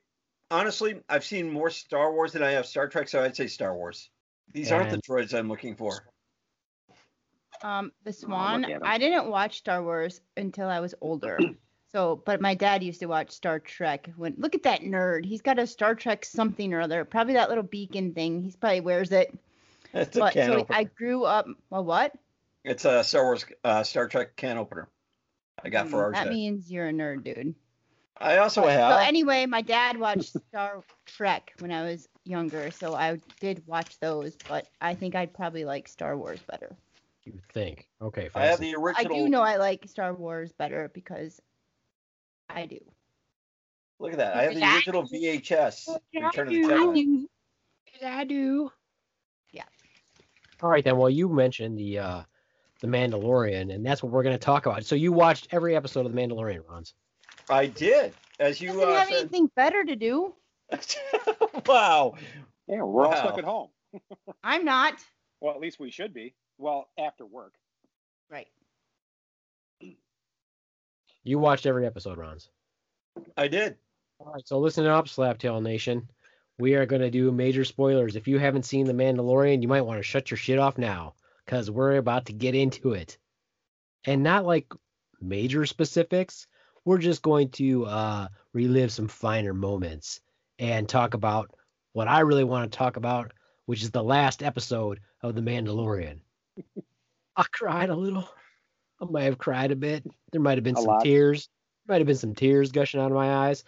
honestly, 0.52 1.02
I've 1.10 1.26
seen 1.26 1.50
more 1.50 1.70
Star 1.70 2.12
Wars 2.14 2.34
than 2.34 2.44
I 2.44 2.52
have 2.52 2.66
Star 2.68 2.88
Trek, 2.88 3.08
so 3.10 3.24
I'd 3.24 3.36
say 3.36 3.48
Star 3.48 3.74
Wars. 3.76 4.10
These 4.54 4.72
aren't 4.72 4.92
the 4.92 4.98
droids 4.98 5.34
I'm 5.34 5.48
looking 5.48 5.76
for. 5.76 6.06
Um, 7.64 7.92
the 8.04 8.14
Swan. 8.14 8.66
I 8.84 8.98
didn't 8.98 9.30
watch 9.30 9.60
Star 9.60 9.82
Wars 9.84 10.22
until 10.36 10.68
I 10.68 10.80
was 10.80 10.94
older. 11.02 11.40
So, 11.94 12.24
but 12.26 12.40
my 12.40 12.56
dad 12.56 12.84
used 12.84 13.02
to 13.02 13.08
watch 13.08 13.32
Star 13.32 13.60
Trek. 13.60 14.10
When 14.16 14.36
look 14.38 14.56
at 14.56 14.64
that 14.64 14.80
nerd, 14.80 15.26
he's 15.26 15.42
got 15.42 15.60
a 15.60 15.68
Star 15.68 15.94
Trek 15.94 16.24
something 16.24 16.74
or 16.74 16.80
other. 16.80 17.04
Probably 17.04 17.34
that 17.34 17.50
little 17.50 17.66
beacon 17.66 18.14
thing. 18.14 18.42
He's 18.42 18.56
probably 18.56 18.80
wears 18.80 19.12
it. 19.12 19.38
It's 19.94 20.16
a 20.16 20.32
can 20.32 20.48
so 20.48 20.60
opener. 20.60 20.78
I 20.78 20.84
grew 20.86 21.26
up. 21.26 21.48
Well, 21.70 21.84
what? 21.84 22.14
It's 22.64 22.86
a 22.86 23.04
Star 23.04 23.26
Wars, 23.26 23.44
uh, 23.66 23.84
Star 23.84 24.08
Trek 24.08 24.38
can 24.38 24.58
opener. 24.58 24.88
I 25.62 25.68
got 25.68 25.90
for 25.90 26.06
Hmm, 26.06 26.14
That 26.14 26.28
RJ. 26.28 26.30
means 26.30 26.72
you're 26.72 26.88
a 26.88 26.94
nerd, 26.94 27.26
dude. 27.26 27.56
I 28.22 28.38
also 28.38 28.62
have. 28.68 28.94
So 28.94 28.98
have. 28.98 29.08
anyway, 29.08 29.46
my 29.46 29.62
dad 29.62 29.98
watched 29.98 30.36
Star 30.50 30.84
Trek 31.06 31.54
when 31.60 31.72
I 31.72 31.84
was 31.84 32.08
younger, 32.24 32.72
so 32.72 32.94
I 32.94 33.20
did 33.40 33.66
watch 33.68 34.00
those. 34.00 34.36
But 34.48 34.68
I 34.80 34.94
think 34.94 35.16
I'd 35.16 35.34
probably 35.34 35.66
like 35.66 35.88
Star 35.88 36.18
Wars 36.18 36.40
better. 36.50 36.76
You 37.26 37.34
think? 37.54 37.88
Okay. 38.02 38.30
I 38.34 38.46
have 38.46 38.60
Francis. 38.60 38.76
the 38.76 38.94
I 38.98 39.04
do 39.04 39.30
know 39.30 39.42
I 39.42 39.58
like 39.58 39.88
Star 39.88 40.14
Wars 40.14 40.52
better 40.54 40.90
because 40.94 41.40
I 42.50 42.66
do. 42.66 42.80
Look 44.00 44.14
at 44.14 44.18
that. 44.18 44.36
I 44.36 44.44
have 44.44 44.56
the 44.56 44.64
original 44.64 45.04
VHS. 45.04 46.00
Return 46.16 46.48
of 46.48 46.54
the 46.54 46.64
I 46.64 46.68
Jedi. 46.68 46.94
do. 46.96 47.28
I 48.04 48.24
do. 48.24 48.72
Yeah. 49.52 49.64
All 50.62 50.70
right 50.70 50.84
then. 50.84 50.98
Well, 50.98 51.10
you 51.10 51.30
mentioned 51.30 51.78
the 51.78 52.00
uh 52.00 52.24
the 52.82 52.88
Mandalorian, 52.88 53.74
and 53.74 53.86
that's 53.86 54.02
what 54.02 54.12
we're 54.12 54.24
going 54.24 54.36
to 54.36 54.44
talk 54.44 54.66
about. 54.66 54.84
So 54.84 54.96
you 54.96 55.12
watched 55.12 55.48
every 55.52 55.76
episode 55.76 56.08
of 56.08 56.14
the 56.14 56.20
Mandalorian, 56.20 56.64
Ronz. 56.64 56.94
I 57.52 57.68
did. 57.68 58.14
as 58.40 58.62
you 58.62 58.70
Doesn't 58.70 58.84
uh, 58.84 58.94
have 58.94 59.08
said, 59.08 59.18
anything 59.20 59.52
better 59.56 59.84
to 59.84 59.96
do. 59.96 60.34
wow. 61.66 62.16
Yeah, 62.68 62.84
we're 62.84 63.06
all 63.06 63.16
stuck 63.16 63.38
at 63.38 63.44
home. 63.44 63.70
I'm 64.44 64.66
not. 64.66 64.96
Well, 65.42 65.54
at 65.54 65.60
least 65.60 65.80
we 65.80 65.92
should 65.92 66.14
be. 66.14 66.34
Well, 66.58 66.88
after 66.98 67.26
work. 67.26 67.54
Right. 68.30 68.48
You 71.24 71.40
watched 71.40 71.66
every 71.66 71.86
episode, 71.86 72.18
Ronz. 72.18 72.48
I 73.38 73.48
did. 73.48 73.78
All 74.20 74.34
right, 74.34 74.48
so 74.48 74.60
listen 74.60 74.86
up, 74.86 75.06
Slaptail 75.06 75.62
Nation. 75.62 76.08
We 76.58 76.76
are 76.76 76.86
going 76.86 77.02
to 77.02 77.12
do 77.12 77.32
major 77.32 77.66
spoilers. 77.66 78.16
If 78.16 78.28
you 78.28 78.38
haven't 78.38 78.66
seen 78.66 78.86
The 78.86 78.94
Mandalorian, 78.94 79.62
you 79.62 79.68
might 79.68 79.82
want 79.82 80.00
to 80.00 80.04
shut 80.04 80.30
your 80.32 80.38
shit 80.38 80.60
off 80.60 80.78
now 80.78 81.16
because 81.46 81.72
we're 81.72 81.98
about 81.98 82.28
to 82.28 82.34
get 82.34 82.56
into 82.56 82.94
it. 82.94 83.18
And 84.06 84.24
not 84.24 84.46
like 84.46 84.72
major 85.20 85.66
specifics. 85.66 86.48
We're 86.86 86.98
just 86.98 87.22
going 87.22 87.50
to 87.52 87.86
uh, 87.86 88.28
relive 88.54 88.92
some 88.92 89.08
finer 89.08 89.54
moments 89.54 90.20
and 90.60 90.88
talk 90.88 91.14
about 91.14 91.52
what 91.94 92.08
I 92.08 92.22
really 92.22 92.44
want 92.44 92.72
to 92.72 92.78
talk 92.78 92.98
about, 92.98 93.34
which 93.66 93.84
is 93.84 93.92
the 93.92 94.04
last 94.04 94.42
episode 94.44 95.00
of 95.22 95.36
The 95.36 95.42
Mandalorian. 95.42 96.20
I 97.36 97.44
cried 97.54 97.90
a 97.90 97.96
little. 97.96 98.28
I 99.02 99.06
might 99.06 99.24
have 99.24 99.38
cried 99.38 99.72
a 99.72 99.76
bit. 99.76 100.06
There 100.32 100.42
might 100.42 100.58
have 100.58 100.64
been 100.64 100.78
A 100.78 100.82
some 100.82 100.88
lot. 100.88 101.04
tears. 101.04 101.50
Might 101.88 102.00
have 102.00 102.08
been 102.08 102.16
some 102.16 102.36
tears 102.36 102.72
gushing 102.72 103.00
out 103.02 103.12
of 103.12 103.18
my 103.18 103.48
eyes. 103.48 103.64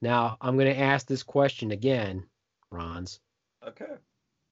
Now 0.00 0.36
I'm 0.40 0.56
going 0.56 0.72
to 0.72 0.78
ask 0.80 1.06
this 1.06 1.22
question 1.22 1.70
again, 1.70 2.24
Ronz. 2.72 3.18
Okay. 3.66 3.84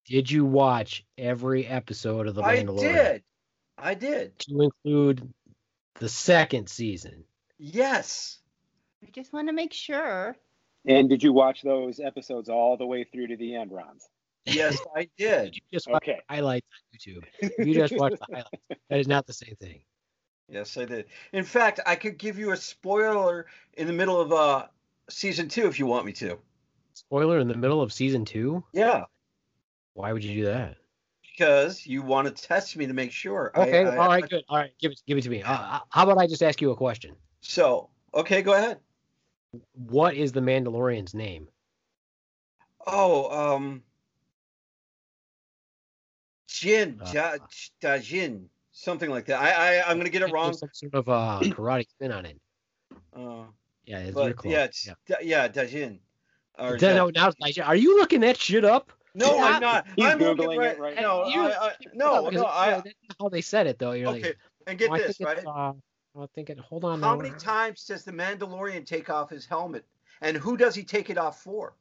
Did 0.07 0.31
you 0.31 0.45
watch 0.45 1.05
every 1.19 1.67
episode 1.67 2.27
of 2.29 2.35
The 2.35 2.43
Mandalorian? 2.43 2.79
I 2.79 2.93
did. 2.93 3.23
I 3.79 3.95
did. 3.95 4.39
To 4.41 4.63
include 4.63 5.33
the 5.99 6.09
second 6.09 6.69
season. 6.69 7.25
Yes. 7.59 8.39
I 9.07 9.11
just 9.13 9.33
want 9.33 9.49
to 9.49 9.53
make 9.53 9.73
sure. 9.73 10.37
And 10.87 11.09
did 11.09 11.23
you 11.23 11.33
watch 11.33 11.63
those 11.63 11.99
episodes 12.01 12.49
all 12.49 12.77
the 12.77 12.87
way 12.87 13.05
through 13.05 13.29
to 13.29 13.37
the 13.37 13.55
end, 13.57 13.71
Ronz? 13.71 14.05
Yes, 14.45 14.79
I 14.95 15.01
Did 15.01 15.11
did. 15.19 15.57
you 15.57 15.63
just 15.73 15.89
watch 15.89 16.05
Okay. 16.05 16.21
the 16.29 16.35
highlights 16.35 16.67
on 16.71 16.99
YouTube? 16.99 17.25
You 17.67 17.75
just 17.75 17.97
watch 17.99 18.13
the 18.19 18.27
highlights, 18.33 18.51
that 18.91 19.01
is 19.01 19.09
not 19.09 19.27
the 19.27 19.33
same 19.33 19.57
thing. 19.57 19.81
Yes, 20.49 20.77
I 20.77 20.85
did. 20.85 21.07
In 21.33 21.43
fact, 21.43 21.81
I 21.85 21.97
could 21.97 22.17
give 22.19 22.39
you 22.39 22.53
a 22.53 22.57
spoiler 22.57 23.47
in 23.75 23.89
the 23.89 23.93
middle 23.93 24.21
of 24.21 24.33
uh 24.33 24.67
season 25.11 25.49
two 25.49 25.67
if 25.67 25.81
you 25.81 25.87
want 25.87 26.07
me 26.07 26.13
to. 26.13 26.39
Spoiler 26.95 27.41
in 27.41 27.49
the 27.49 27.57
middle 27.57 27.83
of 27.83 27.93
season 27.93 28.25
two? 28.25 28.63
Yeah, 28.73 29.05
Why 29.95 30.13
would 30.13 30.23
you 30.23 30.35
do 30.43 30.45
that? 30.47 30.77
because 31.39 31.87
you 31.87 32.01
want 32.01 32.27
to 32.35 32.43
test 32.47 32.77
me 32.79 32.87
to 32.87 32.95
make 32.95 33.13
sure. 33.13 33.51
Okay, 33.55 33.85
I- 33.85 33.97
all 33.97 34.07
right, 34.09 34.27
good. 34.27 34.43
All 34.49 34.57
right, 34.59 34.71
give 34.79 34.93
it 34.93 35.03
give 35.09 35.19
it 35.19 35.23
to 35.23 35.31
me. 35.31 35.43
Uh, 35.43 35.81
how 35.91 36.05
about 36.05 36.19
I 36.19 36.27
just 36.29 36.43
ask 36.45 36.61
you 36.63 36.71
a 36.71 36.77
question? 36.77 37.17
So, 37.49 37.91
okay, 38.13 38.43
go 38.43 38.55
ahead. 38.55 38.79
What 39.73 40.15
is 40.15 40.33
the 40.33 40.41
Mandalorian's 40.41 41.15
name? 41.15 41.47
Oh, 42.87 43.55
um, 43.55 43.83
Jin, 46.49 47.01
Uh, 47.01 47.11
ja, 47.15 47.37
da 47.81 47.99
Jin, 47.99 48.49
something 48.73 49.09
like 49.11 49.27
that. 49.27 49.41
I, 49.41 49.79
I, 49.79 49.91
I'm 49.91 49.97
gonna 49.97 50.11
get 50.11 50.23
it 50.23 50.33
wrong. 50.33 50.55
Some 50.55 50.71
sort 50.73 50.95
of 50.95 51.09
uh, 51.09 51.41
karate 51.45 51.89
spin 51.89 52.13
on 52.13 52.27
it. 52.27 52.41
Uh, 53.15 53.45
Yeah, 53.85 54.01
it's 54.01 54.17
your 54.17 54.29
but 54.31 54.37
close. 54.37 54.53
yeah, 54.53 54.65
it's 54.65 54.87
yeah. 54.87 54.95
da, 55.07 55.17
yeah, 55.23 55.49
Dajin. 55.49 55.99
Or 56.59 56.77
Da- 56.77 56.91
Da- 56.91 56.97
no, 56.97 57.11
now, 57.11 57.33
it's 57.41 57.59
are 57.59 57.77
you 57.77 57.97
looking 57.97 58.21
that 58.21 58.37
shit 58.39 58.65
up? 58.65 58.93
no, 59.15 59.39
I'm 59.41 59.61
not. 59.61 59.87
He's 59.97 60.05
I'm 60.05 60.19
looking 60.19 60.47
Googling 60.47 60.59
right. 60.59 60.73
it 60.73 60.81
right 60.81 60.97
no, 61.01 61.27
You- 61.29 61.43
I, 61.43 61.69
I, 61.69 61.73
no, 61.95 62.25
because 62.25 62.43
no. 62.43 62.47
I, 62.47 62.71
that's 62.71 62.95
how 63.21 63.29
they 63.29 63.41
said 63.41 63.67
it 63.69 63.79
though. 63.79 63.93
You're 63.93 64.09
okay, 64.11 64.21
like, 64.21 64.39
and 64.67 64.79
get 64.79 64.91
"Oh, 64.91 64.97
this 64.97 65.17
think 65.19 65.29
right. 65.29 65.75
It's, 66.17 66.21
uh, 66.21 66.23
I 66.25 66.27
think 66.35 66.51
it. 66.51 66.59
Hold 66.59 66.85
on. 66.85 67.01
How 67.01 67.17
many 67.17 67.31
times 67.39 67.85
does 67.85 68.05
the 68.05 68.13
Mandalorian 68.13 68.85
take 68.87 69.11
off 69.11 69.31
his 69.31 69.47
helmet, 69.47 69.85
and 70.21 70.37
who 70.37 70.57
does 70.57 70.75
he 70.75 70.83
take 70.83 71.11
it 71.11 71.19
off 71.19 71.43
for? 71.43 71.75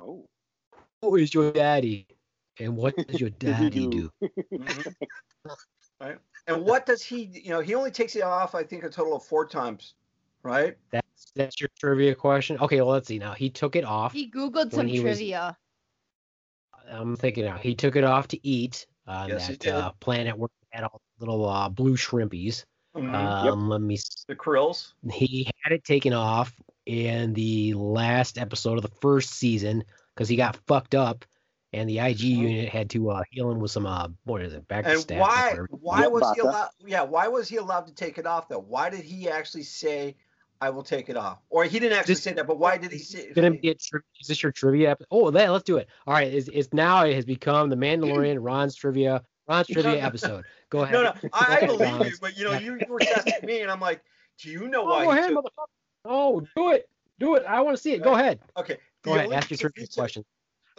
Oh. 0.00 0.26
Who 1.02 1.16
is 1.16 1.32
your 1.34 1.52
daddy? 1.52 2.06
And 2.58 2.76
what 2.76 2.96
does 2.96 3.20
your 3.20 3.30
daddy 3.38 3.86
do- 3.86 4.10
do? 4.20 4.90
Right. 6.00 6.18
And 6.46 6.62
what 6.64 6.86
does 6.86 7.02
he? 7.02 7.30
You 7.32 7.50
know, 7.50 7.60
he 7.60 7.74
only 7.74 7.90
takes 7.90 8.16
it 8.16 8.22
off. 8.22 8.54
I 8.54 8.62
think 8.62 8.84
a 8.84 8.88
total 8.90 9.16
of 9.16 9.24
four 9.24 9.46
times. 9.46 9.94
Right. 10.42 10.76
That's 10.90 11.32
that's 11.34 11.60
your 11.60 11.70
trivia 11.78 12.14
question. 12.14 12.58
Okay, 12.60 12.80
well 12.80 12.90
let's 12.92 13.08
see 13.08 13.18
now. 13.18 13.32
He 13.32 13.50
took 13.50 13.76
it 13.76 13.84
off. 13.84 14.12
He 14.12 14.30
googled 14.30 14.72
some 14.72 14.86
he 14.86 15.00
was- 15.00 15.16
trivia. 15.18 15.56
I'm 16.88 17.16
thinking 17.16 17.44
now. 17.44 17.56
He 17.56 17.74
took 17.74 17.96
it 17.96 18.04
off 18.04 18.28
to 18.28 18.46
eat 18.46 18.86
on 19.08 19.28
Yes, 19.28 19.48
he 19.48 19.54
that 19.54 19.60
did. 19.60 19.74
uh, 19.74 19.90
planet 19.98 20.38
where 20.38 20.48
he 20.60 20.66
had 20.70 20.84
all 20.84 21.00
the 21.18 21.26
little 21.26 21.48
uh, 21.48 21.68
blue 21.68 21.96
shrimpies. 21.96 22.64
Mhm. 22.96 23.14
Um, 23.14 23.68
Let 23.68 23.80
me. 23.80 23.94
s- 23.94 24.24
the 24.26 24.34
Krills. 24.34 24.92
He 25.12 25.50
had 25.62 25.72
it 25.72 25.84
taken 25.84 26.12
off 26.12 26.52
in 26.86 27.34
the 27.34 27.74
last 27.74 28.38
episode 28.38 28.78
of 28.78 28.82
the 28.82 28.96
first 29.00 29.30
season 29.30 29.84
because 30.14 30.28
he 30.28 30.36
got 30.36 30.56
fucked 30.66 30.94
up, 30.94 31.24
and 31.72 31.88
the 31.88 31.98
IG 31.98 32.20
unit 32.20 32.68
had 32.68 32.90
to 32.90 33.10
uh, 33.10 33.22
heal 33.30 33.50
him 33.50 33.60
with 33.60 33.70
some 33.70 33.86
uh, 33.86 34.08
what 34.24 34.42
is 34.42 34.52
it, 34.54 34.66
back. 34.68 34.86
And 34.86 34.98
stab, 35.00 35.20
why? 35.20 35.56
Why 35.70 36.02
Yep, 36.02 36.12
was 36.12 36.32
he 36.34 36.40
allowed? 36.40 36.68
Yeah. 36.86 37.02
Why 37.02 37.28
was 37.28 37.48
he 37.48 37.56
allowed 37.56 37.86
to 37.88 37.94
take 37.94 38.18
it 38.18 38.26
off 38.26 38.48
though? 38.48 38.60
Why 38.60 38.88
did 38.90 39.00
he 39.00 39.28
actually 39.28 39.64
say, 39.64 40.16
"I 40.60 40.70
will 40.70 40.82
take 40.82 41.08
it 41.10 41.16
off"? 41.16 41.38
Or 41.50 41.64
he 41.64 41.78
didn't 41.78 41.98
actually 41.98 42.14
This- 42.14 42.22
say 42.22 42.32
that, 42.32 42.46
but 42.46 42.58
why 42.58 42.78
did 42.78 42.92
he 42.92 42.98
say? 42.98 43.30
gonna 43.34 43.50
be 43.50 43.68
a 43.70 43.74
tri- 43.74 44.00
is 44.20 44.28
this 44.28 44.42
your 44.42 44.52
trivia? 44.52 44.92
Ep- 44.92 45.02
oh, 45.10 45.30
that 45.32 45.50
let's 45.50 45.64
do 45.64 45.76
it. 45.76 45.88
All 46.06 46.14
right, 46.14 46.32
it's, 46.32 46.48
it's 46.48 46.72
now 46.72 47.04
it 47.04 47.14
has 47.14 47.24
become 47.26 47.68
the 47.68 47.76
Mandalorian 47.76 48.38
Ron's 48.40 48.74
trivia 48.74 49.22
Ron's 49.48 49.66
trivia 49.68 50.04
episode. 50.04 50.44
Go 50.70 50.80
ahead. 50.82 50.92
No, 50.94 51.02
no, 51.02 51.12
I, 51.32 51.58
I 51.62 51.66
believe 51.66 52.06
you, 52.06 52.16
but 52.20 52.36
you 52.36 52.44
know, 52.44 52.52
you, 52.58 52.74
you 52.80 52.86
were 52.92 52.98
testing 52.98 53.34
me, 53.46 53.60
and 53.62 53.70
I'm 53.70 53.80
like, 53.80 54.02
do 54.42 54.50
you 54.50 54.68
know 54.68 54.82
Oh, 54.82 54.86
why? 54.86 55.04
go 55.04 55.10
ahead, 55.12 55.30
took- 55.30 55.44
motherfucker. 55.44 55.66
Oh, 56.04 56.40
do 56.56 56.70
it, 56.72 56.88
do 57.18 57.34
it. 57.36 57.44
I 57.48 57.60
want 57.60 57.76
to 57.76 57.82
see 57.82 57.92
it. 57.92 58.02
Go 58.02 58.14
ahead. 58.14 58.40
Okay. 58.56 58.78
Go 59.02 59.14
the 59.14 59.20
ahead. 59.20 59.32
Ask 59.32 59.50
your 59.50 59.58
trivia 59.58 59.86
question. 59.88 60.24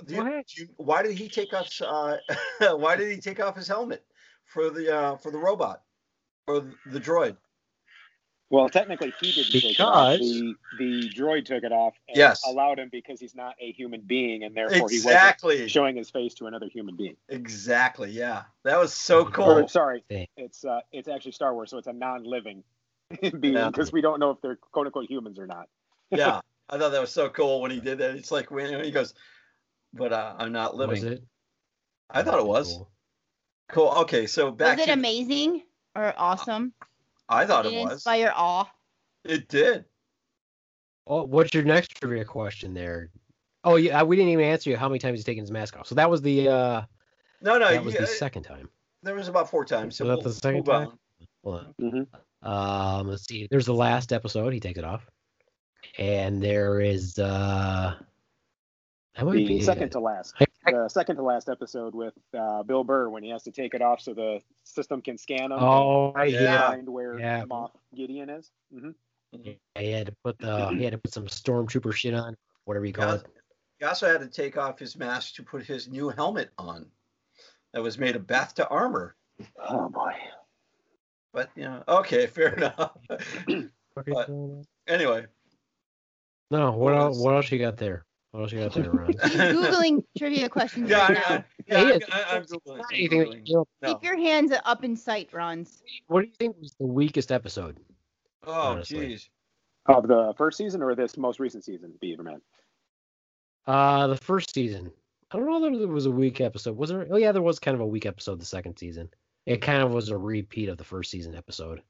do 0.06 0.16
Go 0.16 0.22
you- 0.24 0.28
ahead. 0.30 0.46
do 0.56 0.62
you- 0.64 0.70
why 0.78 1.02
did 1.04 1.18
he 1.18 1.28
take 1.30 1.54
off? 1.54 1.70
Uh, 1.82 2.18
why 2.76 2.96
did 2.96 3.10
he 3.12 3.18
take 3.22 3.40
off 3.40 3.56
his 3.56 3.68
helmet 3.68 4.06
for 4.46 4.70
the 4.70 4.96
uh, 4.96 5.16
for 5.18 5.32
the 5.32 5.38
robot 5.38 5.84
or 6.48 6.66
the 6.88 7.00
droid? 7.00 7.38
Well, 8.50 8.70
technically, 8.70 9.14
he 9.20 9.32
didn't 9.34 9.52
take 9.52 9.78
it 9.78 9.80
off. 9.82 10.14
Because- 10.14 10.30
The, 10.30 10.56
the 10.78 11.10
droid 11.10 11.46
took 11.46 11.64
it 11.64 11.72
off 11.74 11.96
and 12.08 12.16
Yes. 12.18 12.44
allowed 12.48 12.80
him 12.80 12.88
because 12.90 13.20
he's 13.20 13.36
not 13.36 13.56
a 13.60 13.72
human 13.74 14.02
being, 14.02 14.44
and 14.44 14.56
therefore 14.56 14.90
he 14.90 15.02
wasn't 15.04 15.70
showing 15.70 15.98
his 15.98 16.10
face 16.10 16.34
to 16.36 16.48
another 16.48 16.68
human 16.70 16.96
being. 16.96 17.18
Exactly. 17.28 18.12
Yeah, 18.12 18.44
that 18.64 18.80
was 18.80 18.94
so 18.94 19.26
cool. 19.26 19.52
Or, 19.60 19.68
sorry, 19.68 20.04
it's 20.38 20.64
uh, 20.64 20.80
it's 20.94 21.10
actually 21.10 21.34
Star 21.34 21.54
Wars, 21.54 21.72
so 21.72 21.78
it's 21.78 21.88
a 21.88 21.94
non-living 21.94 22.64
being 23.40 23.54
Yeah. 23.56 23.68
because 23.70 23.92
we 23.92 24.00
don't 24.02 24.20
know 24.20 24.32
if 24.32 24.40
they're 24.42 24.56
quote 24.56 24.86
unquote 24.86 25.10
humans 25.10 25.40
or 25.40 25.48
not. 25.48 25.68
yeah, 26.12 26.40
I 26.70 26.78
thought 26.78 26.92
that 26.94 27.02
was 27.02 27.12
so 27.12 27.30
cool 27.30 27.60
when 27.62 27.72
he 27.72 27.82
did 27.82 27.98
that. 27.98 28.16
It's 28.16 28.32
like 28.32 28.50
when 28.50 28.82
he 28.82 28.92
goes, 28.92 29.14
"But 29.94 30.14
uh, 30.14 30.36
I'm 30.38 30.54
not 30.54 30.78
Was 30.78 31.02
living." 31.04 31.14
it? 31.18 31.24
I 32.10 32.24
thought 32.24 32.40
it 32.40 32.48
was 32.48 32.68
Cool. 32.72 33.92
cool. 33.92 34.02
Okay, 34.04 34.26
so 34.26 34.52
back 34.52 34.78
Was 34.78 34.84
it 34.84 34.88
to 34.88 34.94
amazing 34.94 35.64
or 35.98 36.14
awesome? 36.18 36.72
I 37.30 37.46
thought 37.46 37.66
it 37.66 37.74
it 37.74 37.84
was. 37.84 37.94
inspire 37.94 38.32
awe? 38.36 38.66
It 39.26 39.48
did. 39.50 39.86
Oh, 41.06 41.24
what's 41.24 41.54
your 41.54 41.64
next 41.64 41.90
trivia 41.96 42.26
question 42.26 42.74
there? 42.74 43.10
Oh, 43.64 43.76
yeah, 43.76 44.04
we 44.04 44.16
didn't 44.16 44.32
even 44.32 44.46
answer 44.46 44.70
you 44.70 44.78
how 44.78 44.88
many 44.88 45.00
times 45.00 45.20
he's 45.20 45.26
taken 45.26 45.42
his 45.44 45.52
mask 45.52 45.78
off. 45.78 45.88
So 45.88 45.96
that 45.96 46.10
was 46.10 46.22
the 46.22 46.48
uh 46.50 46.82
No, 47.42 47.58
no, 47.58 47.70
that 47.70 47.84
was 47.84 47.94
you- 47.94 48.00
the 48.00 48.08
second 48.08 48.44
time. 48.44 48.70
there 49.04 49.16
was 49.16 49.28
about 49.28 49.50
four 49.50 49.66
times. 49.66 49.98
So 49.98 50.06
Was 50.06 50.10
that 50.10 50.24
we'll 50.26 50.34
the 50.34 50.40
second 50.40 50.58
move 50.58 50.66
time? 50.66 50.88
on. 50.88 51.00
Hold 51.44 51.76
Mhm. 51.82 52.08
on. 52.44 53.00
Um, 53.02 53.08
let's 53.10 53.26
see. 53.26 53.48
There's 53.50 53.66
the 53.66 53.74
last 53.74 54.14
episode. 54.14 54.54
He 54.54 54.60
takes 54.60 54.78
it 54.80 54.86
off, 54.86 55.10
and 55.98 56.42
there 56.42 56.80
is 56.82 57.18
uh, 57.20 57.96
that 59.16 59.26
might 59.26 59.34
The 59.34 59.46
be 59.48 59.62
second 59.62 59.90
to 59.92 60.00
last, 60.00 60.36
I- 60.40 60.44
I- 60.44 60.47
the 60.74 60.88
second 60.90 61.16
to 61.18 61.24
last 61.24 61.50
episode 61.50 61.94
with 61.96 62.14
uh, 62.38 62.64
Bill 62.64 62.84
Burr 62.84 63.10
when 63.10 63.24
he 63.24 63.30
has 63.30 63.44
to 63.44 63.52
take 63.52 63.74
it 63.74 63.82
off 63.82 64.02
so 64.02 64.14
the 64.14 64.40
system 64.64 65.02
can 65.02 65.18
scan 65.18 65.52
him. 65.52 65.60
Oh, 65.60 66.12
right, 66.14 66.32
Yeah. 66.32 66.68
find 66.70 66.88
where 66.90 67.18
Yeah. 67.20 67.44
Moff 67.46 67.72
Gideon 67.96 68.30
is. 68.30 68.52
hmm 68.72 68.92
He 69.32 69.60
had 69.92 70.08
to 70.08 70.16
put 70.24 70.38
the 70.40 70.70
he 70.70 70.84
had 70.84 70.92
to 70.94 70.98
put 70.98 71.14
some 71.14 71.26
stormtrooper 71.28 71.94
shit 71.94 72.14
on, 72.14 72.36
whatever 72.66 72.86
you 72.86 72.94
call 72.94 73.08
Yeah. 73.10 73.16
it. 73.16 73.26
He 73.80 73.86
also 73.86 74.08
had 74.08 74.22
to 74.22 74.28
take 74.28 74.58
off 74.58 74.80
his 74.80 74.98
mask 74.98 75.36
to 75.36 75.44
put 75.44 75.64
his 75.64 75.88
new 75.88 76.10
helmet 76.10 76.50
on. 76.58 76.88
That 77.74 77.84
was 77.84 77.98
made 78.00 78.16
of 78.16 78.24
Beskar 78.24 78.66
armor. 78.72 79.16
Oh 79.70 79.90
boy. 79.90 80.14
But 81.34 81.52
you 81.56 81.64
know, 81.66 81.84
okay, 81.88 82.26
fair 82.28 82.54
enough. 82.54 82.98
But- 83.96 84.30
anyway, 84.88 85.26
No, 86.52 86.72
what 86.72 86.78
What 86.78 86.94
else? 86.96 87.20
What 87.20 87.36
else 87.36 87.52
you 87.52 87.60
got 87.60 87.78
there? 87.78 88.06
What 88.38 88.44
else 88.44 88.52
you 88.52 88.60
got 88.60 88.74
there, 88.76 88.92
Ron? 88.92 89.08
He's 89.08 89.32
googling 89.32 90.04
trivia 90.16 90.48
questions 90.58 90.92
yeah, 90.92 91.08
right 91.08 91.10
I, 91.10 91.14
now. 91.14 91.26
I, 91.36 91.44
yeah, 91.68 91.86
He 91.86 91.94
I'm. 91.94 92.02
I, 92.12 92.36
I'm 92.36 92.44
googling. 92.44 92.78
Not 92.78 92.86
I'm 92.92 93.00
googling. 93.00 93.48
you 93.48 93.54
know, 93.56 93.66
No. 93.82 93.94
Keep 93.96 94.04
your 94.04 94.16
hands 94.18 94.54
up 94.64 94.84
in 94.84 94.96
sight, 94.96 95.30
Runs. 95.34 95.82
what 96.06 96.22
do 96.22 96.28
you 96.28 96.34
think 96.38 96.56
was 96.60 96.76
the 96.80 96.86
weakest 96.86 97.32
episode? 97.32 97.80
Oh, 98.46 98.52
honestly. 98.54 99.16
jeez. 99.16 99.30
Of 99.88 100.08
the 100.08 100.36
first 100.38 100.60
season 100.60 100.84
or 100.84 100.94
this 100.94 101.18
most 101.18 101.40
recent 101.40 101.64
season, 101.66 101.94
Beaverman? 102.04 102.42
Uh, 103.66 104.06
the 104.06 104.18
first 104.18 104.54
season. 104.54 104.92
I 105.32 105.38
don't 105.38 105.48
know 105.48 105.66
if 105.66 105.80
there 105.80 105.88
was 105.88 106.06
a 106.06 106.12
weak 106.12 106.40
episode. 106.40 106.78
Was 106.78 106.92
there? 106.92 107.08
Oh 107.10 107.18
yeah, 107.18 107.32
there 107.32 107.42
was 107.42 107.58
kind 107.58 107.74
of 107.74 107.82
a 107.82 107.88
weak 107.88 108.06
episode 108.06 108.40
the 108.40 108.46
second 108.46 108.78
season. 108.78 109.10
It 109.48 109.62
kind 109.64 109.82
of 109.82 109.92
was 109.92 110.10
a 110.10 110.18
repeat 110.18 110.70
of 110.70 110.78
the 110.78 110.84
first 110.84 111.10
season 111.10 111.34
episode. 111.34 111.82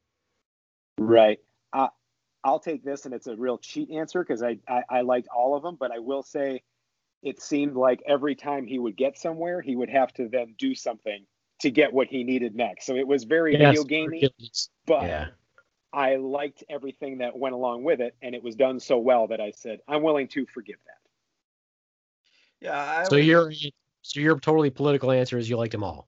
Right. 0.98 1.40
Uh, 1.74 1.88
I'll 2.44 2.60
take 2.60 2.84
this, 2.84 3.06
and 3.06 3.14
it's 3.14 3.28
a 3.28 3.36
real 3.36 3.58
cheat 3.58 3.90
answer 3.92 4.24
because 4.24 4.42
I, 4.44 4.58
I 4.68 4.84
I 4.90 5.02
liked 5.02 5.28
all 5.36 5.56
of 5.56 5.64
them, 5.64 5.76
but 5.80 5.92
I 5.92 6.00
will 6.00 6.24
say, 6.24 6.64
it 7.24 7.42
seemed 7.42 7.76
like 7.76 8.02
every 8.08 8.36
time 8.36 8.66
he 8.66 8.80
would 8.80 8.96
get 8.96 9.18
somewhere, 9.18 9.62
he 9.62 9.76
would 9.76 9.90
have 9.90 10.14
to 10.14 10.28
then 10.30 10.56
do 10.58 10.76
something 10.76 11.26
to 11.62 11.72
get 11.72 11.92
what 11.92 12.08
he 12.08 12.24
needed 12.24 12.56
next. 12.56 12.86
So 12.86 12.96
it 12.96 13.08
was 13.08 13.24
very 13.24 13.54
Yes, 13.54 13.70
video 13.70 13.84
gamey, 13.84 14.06
ridiculous. 14.22 14.70
but 14.86 15.04
Yeah. 15.04 15.28
I 15.92 16.18
liked 16.18 16.64
everything 16.70 17.20
that 17.20 17.38
went 17.38 17.56
along 17.56 17.84
with 17.84 18.02
it, 18.02 18.16
and 18.22 18.36
it 18.36 18.44
was 18.44 18.56
done 18.56 18.80
so 18.80 18.98
well 19.00 19.28
that 19.28 19.42
I 19.42 19.52
said 19.52 19.80
I'm 19.88 20.04
willing 20.04 20.28
to 20.30 20.46
forgive 20.46 20.78
that. 20.86 22.66
Yeah. 22.68 22.80
I 22.80 23.04
So 23.06 23.16
would- 23.16 23.26
your 23.26 23.52
so 24.04 24.20
your 24.20 24.40
totally 24.40 24.70
political 24.70 25.12
answer 25.12 25.38
is 25.38 25.50
you 25.50 25.58
liked 25.58 25.72
them 25.74 25.84
all. 25.84 26.08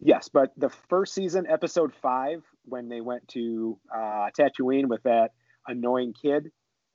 Yes, 0.00 0.28
but 0.28 0.52
the 0.56 0.68
first 0.68 1.14
season, 1.14 1.46
episode 1.46 1.94
five, 1.94 2.44
when 2.64 2.88
they 2.88 3.00
went 3.00 3.28
to 3.28 3.78
uh, 3.94 4.30
Tatooine 4.36 4.88
with 4.88 5.02
that 5.04 5.32
annoying 5.68 6.12
kid 6.12 6.50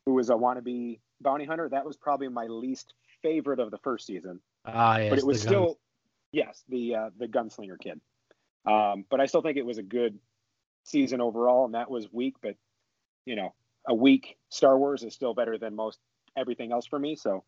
who 0.05 0.13
was 0.13 0.29
a 0.29 0.33
wannabe 0.33 0.99
bounty 1.21 1.45
hunter, 1.45 1.69
that 1.69 1.85
was 1.85 1.97
probably 1.97 2.27
my 2.27 2.45
least 2.45 2.93
favorite 3.21 3.59
of 3.59 3.71
the 3.71 3.77
first 3.79 4.05
season. 4.05 4.39
Ah, 4.65 4.97
yes, 4.97 5.09
but 5.09 5.19
it 5.19 5.25
was 5.25 5.41
still, 5.41 5.79
yes, 6.31 6.63
the 6.69 6.95
uh, 6.95 7.09
the 7.17 7.27
gunslinger 7.27 7.79
kid. 7.79 7.99
Um, 8.65 9.05
but 9.09 9.19
I 9.19 9.25
still 9.25 9.41
think 9.41 9.57
it 9.57 9.65
was 9.65 9.77
a 9.77 9.83
good 9.83 10.19
season 10.83 11.21
overall, 11.21 11.65
and 11.65 11.73
that 11.73 11.89
was 11.89 12.11
weak. 12.11 12.35
But 12.41 12.55
you 13.25 13.35
know, 13.35 13.53
a 13.87 13.93
weak 13.93 14.37
Star 14.49 14.77
Wars 14.77 15.03
is 15.03 15.13
still 15.13 15.33
better 15.33 15.57
than 15.57 15.75
most 15.75 15.99
everything 16.37 16.71
else 16.71 16.85
for 16.85 16.99
me. 16.99 17.15
So 17.15 17.43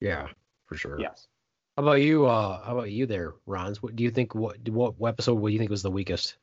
yeah, 0.00 0.28
for 0.66 0.76
sure. 0.76 0.98
yes, 1.00 1.28
How 1.76 1.82
about 1.82 2.00
you? 2.00 2.26
Uh, 2.26 2.64
how 2.64 2.72
about 2.72 2.90
you 2.90 3.06
there, 3.06 3.34
Ronz? 3.46 3.78
What 3.78 3.96
do 3.96 4.04
you 4.04 4.10
think? 4.10 4.34
What 4.34 4.68
what 4.68 4.94
episode? 5.06 5.34
What 5.34 5.48
do 5.48 5.52
you 5.52 5.58
think 5.58 5.70
was 5.70 5.82
the 5.82 5.90
weakest? 5.90 6.36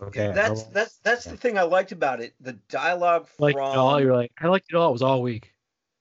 Okay, 0.00 0.30
That's 0.32 0.62
I'll- 0.62 0.70
that's 0.72 0.96
that's 0.98 1.24
the 1.24 1.36
thing 1.36 1.58
I 1.58 1.62
liked 1.62 1.92
about 1.92 2.20
it. 2.20 2.34
The 2.40 2.52
dialogue 2.68 3.28
like 3.38 3.54
from 3.54 3.62
all 3.64 4.00
you're 4.00 4.14
like 4.14 4.30
I 4.40 4.46
liked 4.46 4.66
it 4.70 4.76
all. 4.76 4.90
It 4.90 4.92
was 4.92 5.02
all 5.02 5.22
weak. 5.22 5.52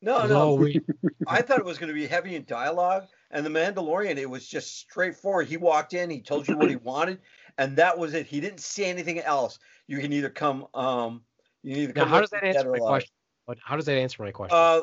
It 0.02 0.06
no 0.06 0.22
was 0.22 0.30
no 0.30 0.38
all 0.40 0.58
weak. 0.58 0.84
I 1.28 1.42
thought 1.42 1.60
it 1.60 1.66
was 1.66 1.80
going 1.80 1.88
to 1.88 1.96
be 1.96 2.06
heavy 2.06 2.36
in 2.36 2.46
dialogue, 2.46 3.06
and 3.32 3.46
the 3.46 3.50
Mandalorian 3.50 4.18
it 4.18 4.30
was 4.30 4.48
just 4.48 4.78
straightforward. 4.78 5.48
He 5.48 5.58
walked 5.58 5.94
in, 5.94 6.10
he 6.12 6.22
told 6.22 6.48
you 6.48 6.58
what 6.58 6.70
he 6.70 6.76
wanted, 6.84 7.20
and 7.58 7.76
that 7.78 7.98
was 7.98 8.14
it. 8.14 8.28
He 8.28 8.40
didn't 8.40 8.60
say 8.60 8.86
anything 8.86 9.20
else. 9.20 9.58
You 9.88 10.00
can 10.00 10.14
either 10.14 10.30
come 10.30 10.68
um 10.76 11.24
you 11.64 11.74
can 11.74 11.84
either 11.84 11.94
Now, 11.96 12.04
come 12.04 12.10
how 12.10 12.22
does 12.22 12.30
that 12.30 12.44
answer 12.44 12.72
my 12.72 12.78
question? 12.78 13.12
How 13.64 13.76
does 13.76 13.86
that 13.86 13.98
answer 13.98 14.22
my 14.22 14.32
question? 14.32 14.56
Uh, 14.56 14.82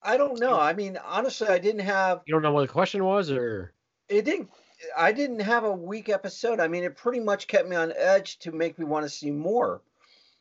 I 0.00 0.16
don't 0.16 0.38
know. 0.38 0.58
I 0.58 0.74
mean, 0.74 0.98
honestly, 1.04 1.48
I 1.48 1.58
didn't 1.58 1.82
have 1.82 2.20
you 2.26 2.34
don't 2.34 2.42
know 2.42 2.52
what 2.52 2.62
the 2.62 2.72
question 2.72 3.04
was, 3.04 3.30
or 3.30 3.74
it 4.08 4.24
didn't 4.24 4.50
I 4.96 5.12
didn't 5.12 5.40
have 5.40 5.64
a 5.64 5.72
weak 5.72 6.08
episode. 6.08 6.60
I 6.60 6.68
mean, 6.68 6.84
it 6.84 6.96
pretty 6.96 7.20
much 7.20 7.46
kept 7.46 7.68
me 7.68 7.76
on 7.76 7.92
edge 7.96 8.38
to 8.40 8.52
make 8.52 8.78
me 8.78 8.84
want 8.84 9.04
to 9.04 9.10
see 9.10 9.30
more. 9.30 9.82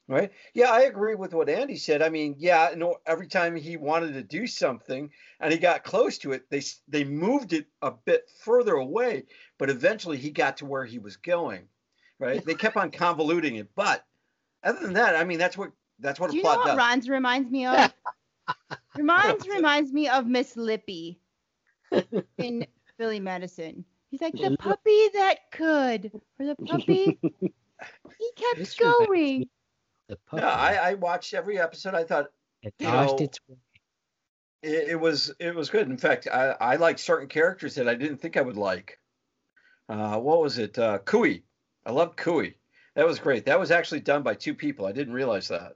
Right? 0.08 0.32
Yeah, 0.54 0.72
I 0.72 0.82
agree 0.82 1.16
with 1.16 1.34
what 1.34 1.48
Andy 1.48 1.78
said. 1.78 2.02
I 2.02 2.10
mean, 2.10 2.36
yeah, 2.38 2.74
no 2.76 2.98
every 3.06 3.28
time 3.28 3.56
he 3.56 3.78
wanted 3.78 4.14
to 4.14 4.24
do 4.24 4.46
something 4.46 5.10
and 5.40 5.54
he 5.54 5.60
got 5.60 5.86
close 5.86 6.18
to 6.20 6.34
it, 6.34 6.50
they 6.50 6.62
they 6.88 7.06
moved 7.06 7.54
it 7.54 7.68
a 7.82 7.92
bit 7.92 8.30
further 8.44 8.74
away, 8.74 9.24
but 9.58 9.70
eventually 9.70 10.18
he 10.18 10.32
got 10.32 10.58
to 10.58 10.66
where 10.66 10.84
he 10.84 11.00
was 11.00 11.16
going. 11.16 11.62
Right? 12.20 12.44
They 12.44 12.56
kept 12.56 12.76
on 12.76 12.92
convoluting 12.92 13.58
it, 13.58 13.70
but 13.74 14.06
other 14.64 14.80
than 14.80 14.94
that, 14.94 15.16
I 15.16 15.24
mean, 15.24 15.40
that's 15.40 15.58
what 15.58 15.72
that's 16.00 16.20
what 16.20 16.32
Do 16.32 16.36
a 16.36 16.38
you 16.38 16.44
know 16.44 16.50
plot 16.50 16.60
what 16.60 16.68
does. 16.68 16.78
Ron's 16.78 17.10
reminds 17.10 17.50
me 17.50 17.66
of? 17.68 17.94
reminds 18.98 19.48
reminds 19.48 19.94
me 19.94 20.10
of 20.10 20.28
Miss 20.28 20.58
Lippy 20.58 21.20
in 22.38 22.66
Billy 22.98 23.20
Madison. 23.20 23.86
He's 24.12 24.22
like 24.22 24.34
the 24.34 24.58
puppy 24.58 25.08
that 25.14 25.38
could, 25.52 26.12
or 26.40 26.46
the 26.46 26.56
puppy. 26.66 27.18
he 27.42 28.32
kept 28.36 28.58
This 28.58 28.76
going. 28.76 29.10
me 29.40 29.50
the 30.10 30.18
puppy 30.28 30.42
No, 30.42 30.48
I, 30.50 30.74
I 30.90 30.94
watched 30.96 31.34
every 31.34 31.58
episode. 31.58 31.96
I 31.96 32.04
thought 32.04 32.28
it 32.62 32.74
you 32.78 32.88
know, 32.88 33.16
its 33.20 33.40
way. 33.48 33.56
it, 34.64 34.90
it 34.90 35.00
was 35.00 35.34
it 35.40 35.56
was 35.56 35.70
good. 35.70 35.88
In 35.90 35.98
fact, 35.98 36.28
I, 36.32 36.50
I 36.60 36.76
liked 36.76 37.00
certain 37.00 37.30
characters 37.30 37.76
that 37.76 37.88
I 37.88 37.96
didn't 37.96 38.18
think 38.18 38.36
I 38.38 38.42
would 38.42 38.58
like. 38.58 39.00
Uh, 39.88 40.18
what 40.20 40.42
was 40.42 40.58
it? 40.58 40.78
Uh, 40.78 41.00
Kui. 41.00 41.44
I 41.86 41.92
loved 41.92 42.18
Kui. 42.18 42.56
That 42.96 43.08
was 43.08 43.20
great. 43.20 43.46
That 43.46 43.60
was 43.60 43.72
actually 43.72 44.02
done 44.02 44.22
by 44.24 44.36
two 44.36 44.54
people. 44.54 44.86
I 44.86 44.92
didn't 44.92 45.14
realize 45.14 45.48
that. 45.48 45.74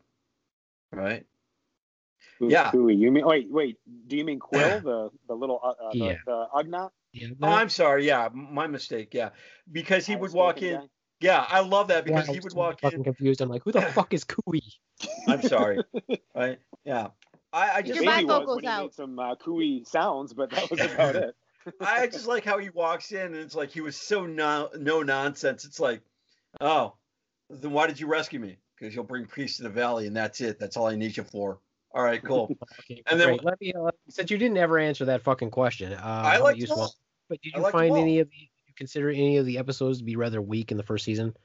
Right. 0.91 1.26
Who- 2.39 2.50
Yeah. 2.50 2.71
who 2.71 2.89
you 2.89 3.12
mean? 3.12 3.26
Wait, 3.26 3.50
wait. 3.50 3.78
Do 4.08 4.17
you 4.17 4.26
mean 4.26 4.39
Kuiil, 4.39 4.84
the 4.84 5.10
the 5.28 5.34
little 5.34 5.60
uh, 5.63 5.69
uh, 5.88 5.91
Yeah. 5.93 6.15
the, 6.26 6.48
the 6.54 6.63
Ugnaught? 6.63 6.91
Yeah, 7.15 7.28
Oh, 7.41 7.47
I'm 7.47 7.69
sorry. 7.69 8.06
Yeah, 8.06 8.30
my 8.34 8.67
mistake. 8.67 9.13
Yeah, 9.13 9.30
because 9.71 10.06
he 10.06 10.15
would 10.15 10.34
walk 10.34 10.62
in. 10.62 10.80
guy? 10.82 10.86
Yeah, 11.21 11.45
I 11.47 11.62
love 11.62 11.88
that 11.88 12.04
because 12.06 12.28
Yeah, 12.28 12.34
he 12.34 12.39
would 12.39 12.43
was 12.45 12.56
walk 12.56 12.82
fucking 12.82 12.99
in. 12.99 13.04
confused. 13.06 13.39
I'm 13.41 13.49
like, 13.49 13.63
who 13.63 13.71
the 13.71 13.82
fuck 13.93 14.13
is 14.13 14.23
Cooey? 14.25 14.62
I'm 15.28 15.41
sorry. 15.41 15.80
Right. 16.36 16.60
Yeah. 16.84 17.08
I, 17.54 17.75
I 17.78 17.82
just 17.82 17.95
Your 17.95 18.04
Maybe 18.06 18.25
back 18.25 18.28
was 18.28 18.39
vocals 18.41 18.56
when 18.58 18.63
he 18.65 18.69
out. 18.69 18.82
made 18.84 18.93
some 18.93 19.17
uh, 19.17 19.36
cooey 19.36 19.86
sounds, 19.88 20.34
but 20.34 20.49
that 20.49 20.69
was 20.69 20.82
about 20.82 21.15
it. 21.15 21.34
I 21.82 22.08
just 22.08 22.28
like 22.28 22.43
how 22.43 22.58
he 22.60 22.69
walks 22.69 23.13
in 23.13 23.28
and 23.28 23.36
it's 23.38 23.56
like 23.56 23.71
he 23.71 23.80
was 23.80 23.95
so 23.95 24.25
no 24.25 24.69
no 24.78 25.01
nonsense. 25.01 25.63
It's 25.63 25.80
like, 25.80 26.01
oh, 26.60 26.95
then 27.49 27.71
why 27.71 27.88
did 27.88 27.97
you 27.99 28.08
rescue 28.08 28.39
me? 28.41 28.58
Because 28.78 28.93
you'll 28.93 29.06
bring 29.06 29.25
peace 29.25 29.56
to 29.58 29.63
the 29.63 29.69
valley 29.69 30.06
and 30.08 30.15
that's 30.15 30.41
it. 30.41 30.60
That's 30.60 30.75
all 30.75 30.88
I 30.88 30.95
need 30.95 31.15
you 31.15 31.23
for. 31.23 31.60
All 31.93 32.04
right, 32.04 32.21
cool. 32.21 32.51
Okay, 32.82 33.01
And 33.08 33.17
then- 33.17 33.30
great. 33.30 33.43
let 33.45 33.62
me 33.62 33.71
uh, 33.73 33.89
since 34.10 34.30
you 34.30 34.38
didn't 34.38 34.58
ever 34.58 34.78
answer 34.78 35.06
that 35.06 35.21
fucking 35.23 35.51
question. 35.51 35.93
Uh, 35.93 36.01
I 36.04 36.38
like 36.39 36.58
you, 36.58 36.67
them 36.67 36.75
Swamp? 36.75 36.91
all. 36.91 36.95
But 37.30 37.42
did 37.42 37.54
you 37.56 37.62
like 37.62 37.72
find 37.72 37.96
any 37.98 38.20
of 38.20 38.30
the? 38.30 38.36
Did 38.38 38.68
you 38.68 38.74
consider 38.78 39.10
any 39.10 39.38
of 39.38 39.46
the 39.46 39.58
episodes 39.58 40.00
to 40.00 40.04
be 40.04 40.16
rather 40.16 40.42
weak 40.42 40.72
in 40.72 40.78
the 40.78 40.84
first 40.84 41.06
season, 41.06 41.36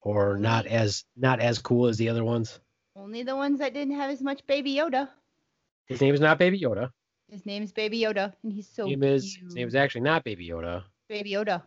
or 0.00 0.36
not 0.38 0.66
as 0.66 1.04
not 1.16 1.40
as 1.40 1.58
cool 1.58 1.86
as 1.86 1.98
the 1.98 2.08
other 2.08 2.24
ones? 2.24 2.58
Only 2.96 3.22
the 3.22 3.36
ones 3.36 3.58
that 3.60 3.74
didn't 3.74 3.94
have 3.94 4.10
as 4.10 4.20
much 4.22 4.46
Baby 4.46 4.74
Yoda. 4.74 5.08
His 5.86 6.00
name 6.00 6.14
is 6.14 6.20
not 6.20 6.38
Baby 6.38 6.60
Yoda. 6.60 6.90
His 7.28 7.46
name's 7.46 7.72
Baby 7.72 8.00
Yoda, 8.00 8.32
and 8.42 8.52
he's 8.52 8.68
so 8.68 8.86
His 8.86 8.98
name 8.98 9.02
is 9.14 9.36
his 9.36 9.54
name 9.54 9.68
is 9.68 9.74
actually 9.74 10.02
not 10.02 10.24
Baby 10.24 10.48
Yoda. 10.48 10.82
Baby 11.08 11.32
Yoda. 11.32 11.62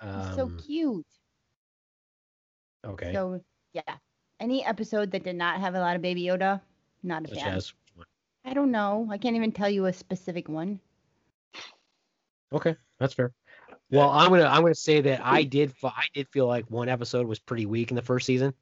He's 0.00 0.34
so 0.34 0.44
Um, 0.44 0.58
cute. 0.66 1.06
okay. 2.84 3.12
So 3.12 3.40
yeah, 3.72 3.82
any 4.40 4.64
episode 4.64 5.10
that 5.12 5.24
did 5.24 5.36
not 5.36 5.60
have 5.60 5.74
a 5.74 5.80
lot 5.80 5.94
of 5.96 6.02
Baby 6.02 6.24
Yoda, 6.24 6.60
not 7.02 7.24
a 7.24 7.28
Such 7.28 7.38
fan. 7.38 7.54
as 7.54 7.72
I 8.44 8.54
don't 8.54 8.72
know. 8.72 9.06
I 9.10 9.18
can't 9.18 9.36
even 9.36 9.52
tell 9.52 9.70
you 9.70 9.86
a 9.86 9.92
specific 9.92 10.48
one. 10.48 10.80
Okay, 12.52 12.76
that's 12.98 13.14
fair. 13.14 13.32
Well, 13.90 14.10
I'm 14.10 14.30
gonna 14.30 14.44
I'm 14.44 14.62
gonna 14.62 14.74
say 14.74 15.00
that 15.02 15.20
I 15.24 15.42
did 15.42 15.72
I 15.82 16.04
did 16.14 16.28
feel 16.28 16.46
like 16.46 16.70
one 16.70 16.88
episode 16.88 17.26
was 17.26 17.38
pretty 17.38 17.66
weak 17.66 17.90
in 17.90 17.96
the 17.96 18.02
first 18.02 18.26
season, 18.26 18.54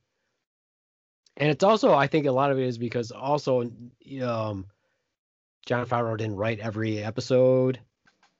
and 1.36 1.50
it's 1.50 1.64
also 1.64 1.94
I 1.94 2.06
think 2.06 2.26
a 2.26 2.32
lot 2.32 2.50
of 2.50 2.58
it 2.58 2.66
is 2.66 2.78
because 2.78 3.12
also 3.12 3.60
um, 3.62 4.66
Jon 5.66 5.86
Favreau 5.86 6.16
didn't 6.16 6.36
write 6.36 6.58
every 6.58 6.98
episode, 6.98 7.78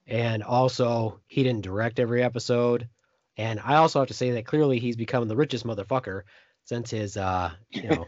and 0.07 0.43
also 0.43 1.21
he 1.29 1.43
didn't 1.43 1.63
direct 1.63 2.01
every 2.01 2.23
episode, 2.23 2.89
and 3.37 3.61
I 3.65 3.77
also 3.77 4.01
have 4.01 4.09
to 4.09 4.15
say 4.15 4.33
that 4.33 4.47
clearly 4.47 4.79
he's 4.79 4.97
become 4.97 5.27
the 5.29 5.37
richest 5.37 5.65
motherfucker 5.65 6.23
since 6.65 6.91
his 6.91 7.17
uh 7.17 7.51
you 7.71 7.89
know 7.89 8.07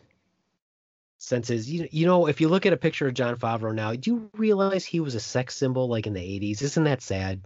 since 1.24 1.46
his 1.46 1.70
you, 1.70 1.86
you 1.92 2.04
know 2.04 2.26
if 2.26 2.40
you 2.40 2.48
look 2.48 2.66
at 2.66 2.72
a 2.72 2.76
picture 2.76 3.06
of 3.06 3.14
Jon 3.14 3.36
Favreau 3.36 3.72
now, 3.72 3.94
do 3.94 4.10
you 4.10 4.30
realize 4.34 4.84
he 4.84 4.98
was 4.98 5.14
a 5.14 5.20
sex 5.20 5.54
symbol 5.56 5.88
like 5.88 6.08
in 6.08 6.14
the 6.14 6.20
80s? 6.20 6.62
Isn't 6.62 6.82
that 6.84 7.00
sad? 7.00 7.42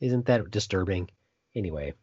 Isn't 0.00 0.26
that 0.26 0.48
disturbing? 0.52 1.10
Anyway, 1.56 1.94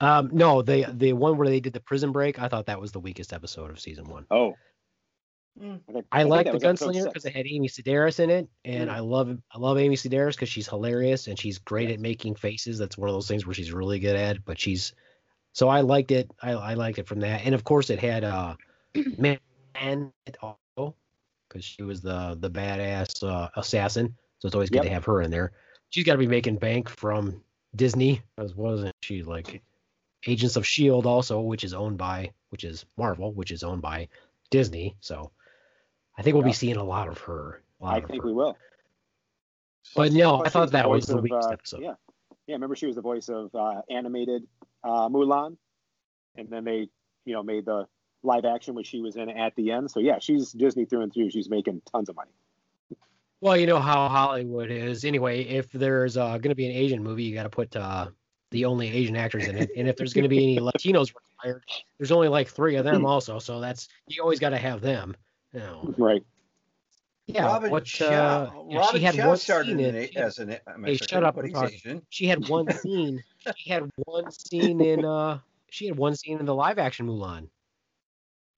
um, 0.00 0.28
no, 0.34 0.60
the 0.60 0.84
the 0.92 1.14
one 1.14 1.38
where 1.38 1.48
they 1.48 1.60
did 1.60 1.72
the 1.72 1.80
prison 1.80 2.12
break, 2.12 2.38
I 2.38 2.48
thought 2.48 2.66
that 2.66 2.78
was 2.80 2.92
the 2.92 3.00
weakest 3.00 3.32
episode 3.32 3.70
of 3.70 3.80
season 3.80 4.04
one. 4.04 4.26
Oh, 4.30 4.52
Mm. 5.60 5.80
think- 5.90 6.06
I, 6.12 6.22
like 6.22 6.46
the 6.46 6.58
gunslinger 6.58 7.04
because 7.06 7.24
it 7.24 7.34
had 7.34 7.46
Amy 7.46 7.68
Sedaris 7.68 8.20
in 8.20 8.30
it, 8.30 8.48
and 8.64 8.88
Mm. 8.88 8.92
I 8.92 9.00
love 9.00 9.36
I 9.50 9.58
love 9.58 9.78
Amy 9.78 9.96
Sedaris 9.96 10.34
because 10.34 10.48
she's 10.50 10.68
hilarious 10.68 11.26
and 11.26 11.38
she's 11.38 11.58
great 11.58 11.90
at 11.90 11.98
making 12.00 12.34
faces. 12.36 12.78
That's 12.78 12.96
one 12.98 13.08
of 13.08 13.14
those 13.14 13.26
things 13.28 13.46
where 13.46 13.54
she's 13.54 13.72
really 13.72 13.98
good 13.98 14.14
at. 14.16 14.44
But 14.44 14.58
she's 14.60 14.94
so 15.52 15.68
I 15.68 15.80
liked 15.80 16.12
it. 16.12 16.30
I, 16.42 16.52
I 16.52 16.74
liked 16.74 16.98
it 16.98 17.08
from 17.08 17.20
that, 17.20 17.44
and 17.46 17.54
of 17.54 17.64
course 17.64 17.88
it 17.90 17.98
had 17.98 18.24
uh 18.24 18.56
man 19.18 19.38
also 20.42 20.94
because 21.48 21.64
she 21.64 21.82
was 21.82 22.00
the 22.00 22.36
the 22.40 22.50
badass 22.50 23.22
uh, 23.22 23.48
assassin. 23.56 24.14
So 24.38 24.46
it's 24.46 24.54
always 24.54 24.70
good 24.70 24.76
Yep. 24.76 24.84
to 24.84 24.90
have 24.90 25.04
her 25.04 25.22
in 25.22 25.30
there. 25.30 25.52
She's 25.90 26.04
got 26.04 26.12
to 26.12 26.18
be 26.18 26.26
making 26.26 26.56
bank 26.56 26.88
from 26.88 27.42
Disney, 27.76 28.22
as 28.38 28.54
wasn't 28.54 28.94
she 29.02 29.22
like 29.22 29.62
Agents 30.26 30.56
of 30.56 30.66
Shield 30.66 31.06
also, 31.06 31.40
which 31.40 31.64
is 31.64 31.74
owned 31.74 31.98
by 31.98 32.32
which 32.50 32.64
is 32.64 32.84
Marvel, 32.96 33.32
which 33.32 33.50
is 33.50 33.62
owned 33.62 33.82
by 33.82 34.08
Disney. 34.50 34.96
So 35.00 35.30
I 36.16 36.22
think 36.22 36.34
we'll 36.34 36.44
be 36.44 36.52
seeing 36.52 36.76
a 36.76 36.84
lot 36.84 37.08
of 37.08 37.18
her. 37.18 37.62
Lot 37.80 37.94
I 37.94 37.98
of 37.98 38.04
think 38.06 38.22
her. 38.22 38.28
we 38.28 38.34
will. 38.34 38.56
But 39.96 40.12
no, 40.12 40.44
I 40.44 40.48
thought 40.48 40.72
that 40.72 40.88
was 40.88 41.06
the 41.06 41.16
of, 41.16 41.22
weakest 41.22 41.48
uh, 41.48 41.52
episode. 41.52 41.80
Yeah, 41.82 41.94
yeah. 42.46 42.54
Remember, 42.54 42.76
she 42.76 42.86
was 42.86 42.96
the 42.96 43.02
voice 43.02 43.28
of 43.28 43.54
uh, 43.54 43.82
animated 43.90 44.46
uh, 44.84 45.08
Mulan, 45.08 45.56
and 46.36 46.48
then 46.48 46.64
they, 46.64 46.88
you 47.24 47.34
know, 47.34 47.42
made 47.42 47.64
the 47.64 47.86
live 48.22 48.44
action 48.44 48.74
which 48.74 48.86
she 48.86 49.00
was 49.00 49.16
in 49.16 49.30
at 49.30 49.54
the 49.56 49.70
end. 49.70 49.90
So 49.90 50.00
yeah, 50.00 50.18
she's 50.18 50.52
Disney 50.52 50.84
through 50.84 51.02
and 51.02 51.12
through. 51.12 51.30
She's 51.30 51.48
making 51.48 51.82
tons 51.90 52.08
of 52.08 52.16
money. 52.16 52.30
Well, 53.40 53.56
you 53.56 53.66
know 53.66 53.78
how 53.80 54.08
Hollywood 54.08 54.70
is. 54.70 55.04
Anyway, 55.04 55.42
if 55.44 55.72
there's 55.72 56.16
uh, 56.18 56.32
going 56.38 56.50
to 56.50 56.54
be 56.54 56.66
an 56.66 56.72
Asian 56.72 57.02
movie, 57.02 57.22
you 57.24 57.34
got 57.34 57.44
to 57.44 57.48
put 57.48 57.74
uh, 57.74 58.08
the 58.50 58.66
only 58.66 58.88
Asian 58.88 59.16
actors 59.16 59.46
in 59.46 59.56
it. 59.56 59.70
And 59.76 59.88
if 59.88 59.96
there's 59.96 60.12
going 60.12 60.24
to 60.24 60.28
be 60.28 60.58
any 60.58 60.60
Latinos 60.60 61.14
working 61.14 61.30
retired. 61.42 61.64
There's 61.98 62.12
only 62.12 62.28
like 62.28 62.48
three 62.48 62.76
of 62.76 62.84
them 62.84 63.06
also, 63.06 63.38
so 63.38 63.60
that's 63.60 63.88
you 64.08 64.22
always 64.22 64.38
got 64.40 64.50
to 64.50 64.58
have 64.58 64.82
them. 64.82 65.16
You 65.54 65.60
know. 65.60 65.94
Right. 65.96 66.22
Yeah. 67.26 67.46
Robin 67.46 67.70
what? 67.70 67.84
Chow, 67.84 68.06
Uh, 68.08 68.62
yeah, 68.68 68.86
she 68.92 68.98
had 69.00 69.14
Chow 69.14 69.28
one 69.28 69.36
started 69.38 69.78
scene 69.78 69.80
in 69.80 69.94
in. 69.94 70.16
as 70.18 70.38
an 70.38 70.50
a 70.50 70.52
Hey, 70.52 70.60
Mexican, 70.76 71.08
shut 71.08 71.24
up 71.24 71.36
but 71.36 71.44
and 71.44 71.48
he's 71.48 71.60
talk. 71.62 71.72
Asian. 71.72 72.02
She 72.10 72.26
had 72.26 72.48
one 72.48 72.70
scene. 72.78 73.22
She 73.56 73.70
had 73.70 73.90
one 73.96 74.30
scene 74.32 74.80
in. 74.80 75.04
Uh, 75.04 75.38
she 75.70 75.86
had 75.86 75.96
one 75.96 76.14
scene 76.14 76.40
in 76.40 76.44
the 76.46 76.54
live 76.54 76.78
action 76.78 77.06
Mulan. 77.06 77.48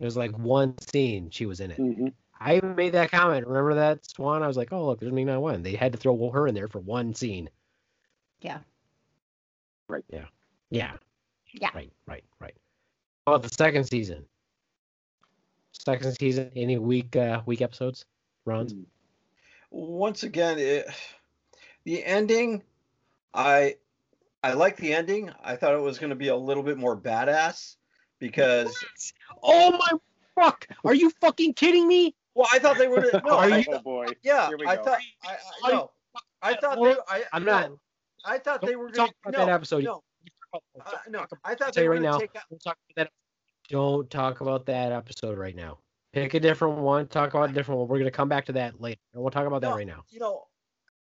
It 0.02 0.04
was 0.04 0.16
like 0.16 0.36
one 0.36 0.74
scene 0.78 1.30
she 1.30 1.46
was 1.46 1.60
in 1.60 1.70
it. 1.70 1.76
hmm 1.76 2.08
I 2.40 2.56
even 2.56 2.74
made 2.74 2.94
that 2.94 3.12
comment. 3.12 3.46
Remember 3.46 3.76
that 3.76 4.04
Swan? 4.04 4.42
I 4.42 4.48
was 4.48 4.56
like, 4.56 4.72
oh 4.72 4.84
look, 4.84 4.98
there's 4.98 5.12
Ming 5.12 5.26
Na 5.26 5.38
Wen. 5.38 5.62
They 5.62 5.76
had 5.76 5.92
to 5.92 5.98
throw 5.98 6.28
her 6.30 6.48
in 6.48 6.56
there 6.56 6.66
for 6.66 6.80
one 6.80 7.14
scene. 7.14 7.48
Yeah. 8.40 8.58
Right. 9.86 10.02
Yeah. 10.10 10.24
Yeah. 10.70 10.94
Yeah. 11.52 11.70
Right. 11.72 11.92
Right. 12.04 12.24
Right. 12.40 12.56
How 13.28 13.34
about 13.34 13.48
the 13.48 13.54
second 13.54 13.84
season? 13.84 14.24
Second 15.70 16.16
season. 16.18 16.50
Any 16.56 16.78
week 16.78 17.14
uh, 17.14 17.42
week 17.46 17.62
episodes? 17.62 18.04
Ronz. 18.44 18.76
Once 19.70 20.24
again, 20.24 20.58
it, 20.58 20.88
the 21.84 22.04
ending, 22.04 22.64
I 23.32 23.76
I 24.42 24.54
like 24.54 24.76
the 24.78 24.94
ending. 24.94 25.30
I 25.44 25.54
thought 25.54 25.74
it 25.74 25.80
was 25.80 26.00
going 26.00 26.10
to 26.10 26.16
be 26.16 26.26
a 26.26 26.36
little 26.36 26.64
bit 26.64 26.76
more 26.76 26.96
badass 26.96 27.76
because 28.22 28.72
Oh 29.42 29.72
my 29.72 29.98
fuck! 30.40 30.66
Are 30.84 30.94
you 30.94 31.10
fucking 31.20 31.54
kidding 31.54 31.86
me? 31.88 32.14
well, 32.34 32.46
I 32.52 32.58
thought 32.60 32.78
they 32.78 32.88
were 32.88 33.10
no, 33.24 33.30
Are 33.36 33.44
I, 33.44 33.58
you- 33.58 33.64
Oh 33.70 33.78
boy. 33.80 34.06
yeah, 34.22 34.48
Here 34.48 34.56
we 34.56 34.66
I 34.66 34.76
thought 34.76 35.00
I, 35.24 35.36
I 35.64 35.70
no, 35.72 35.90
I 36.40 36.54
thought 36.54 36.78
they 36.82 36.94
I 37.08 37.24
I'm 37.32 37.44
no, 37.44 37.50
not. 37.52 37.70
I 38.24 38.38
thought 38.38 38.60
they 38.62 38.68
Don't 38.68 38.78
were 38.78 38.90
talk 38.90 39.10
going 39.24 39.34
about 39.34 39.40
no, 39.40 39.46
that 39.46 39.52
episode. 39.52 39.84
No, 39.84 40.02
uh, 40.54 40.90
no, 41.08 41.26
I 41.44 41.54
thought 41.56 41.74
they 41.74 41.88
were 41.88 41.94
right 41.96 42.02
going 42.02 42.12
now. 42.12 42.18
to 42.18 42.20
take 42.20 42.36
out. 42.36 42.42
Don't 42.50 42.62
talk 42.62 42.76
about 42.94 42.94
that. 42.96 43.10
Don't 43.68 44.10
talk 44.10 44.40
about 44.40 44.66
that 44.66 44.92
episode 44.92 45.36
right 45.38 45.56
now. 45.56 45.78
Pick 46.12 46.34
a 46.34 46.40
different 46.40 46.78
one. 46.78 47.08
Talk 47.08 47.34
about 47.34 47.50
a 47.50 47.52
different 47.52 47.80
one. 47.80 47.88
We're 47.88 47.98
gonna 47.98 48.10
come 48.12 48.28
back 48.28 48.44
to 48.46 48.52
that 48.52 48.80
later. 48.80 49.00
And 49.14 49.22
we'll 49.22 49.30
talk 49.32 49.46
about 49.46 49.62
that 49.62 49.74
right 49.74 49.86
now. 49.86 50.04
You 50.10 50.20
know, 50.20 50.44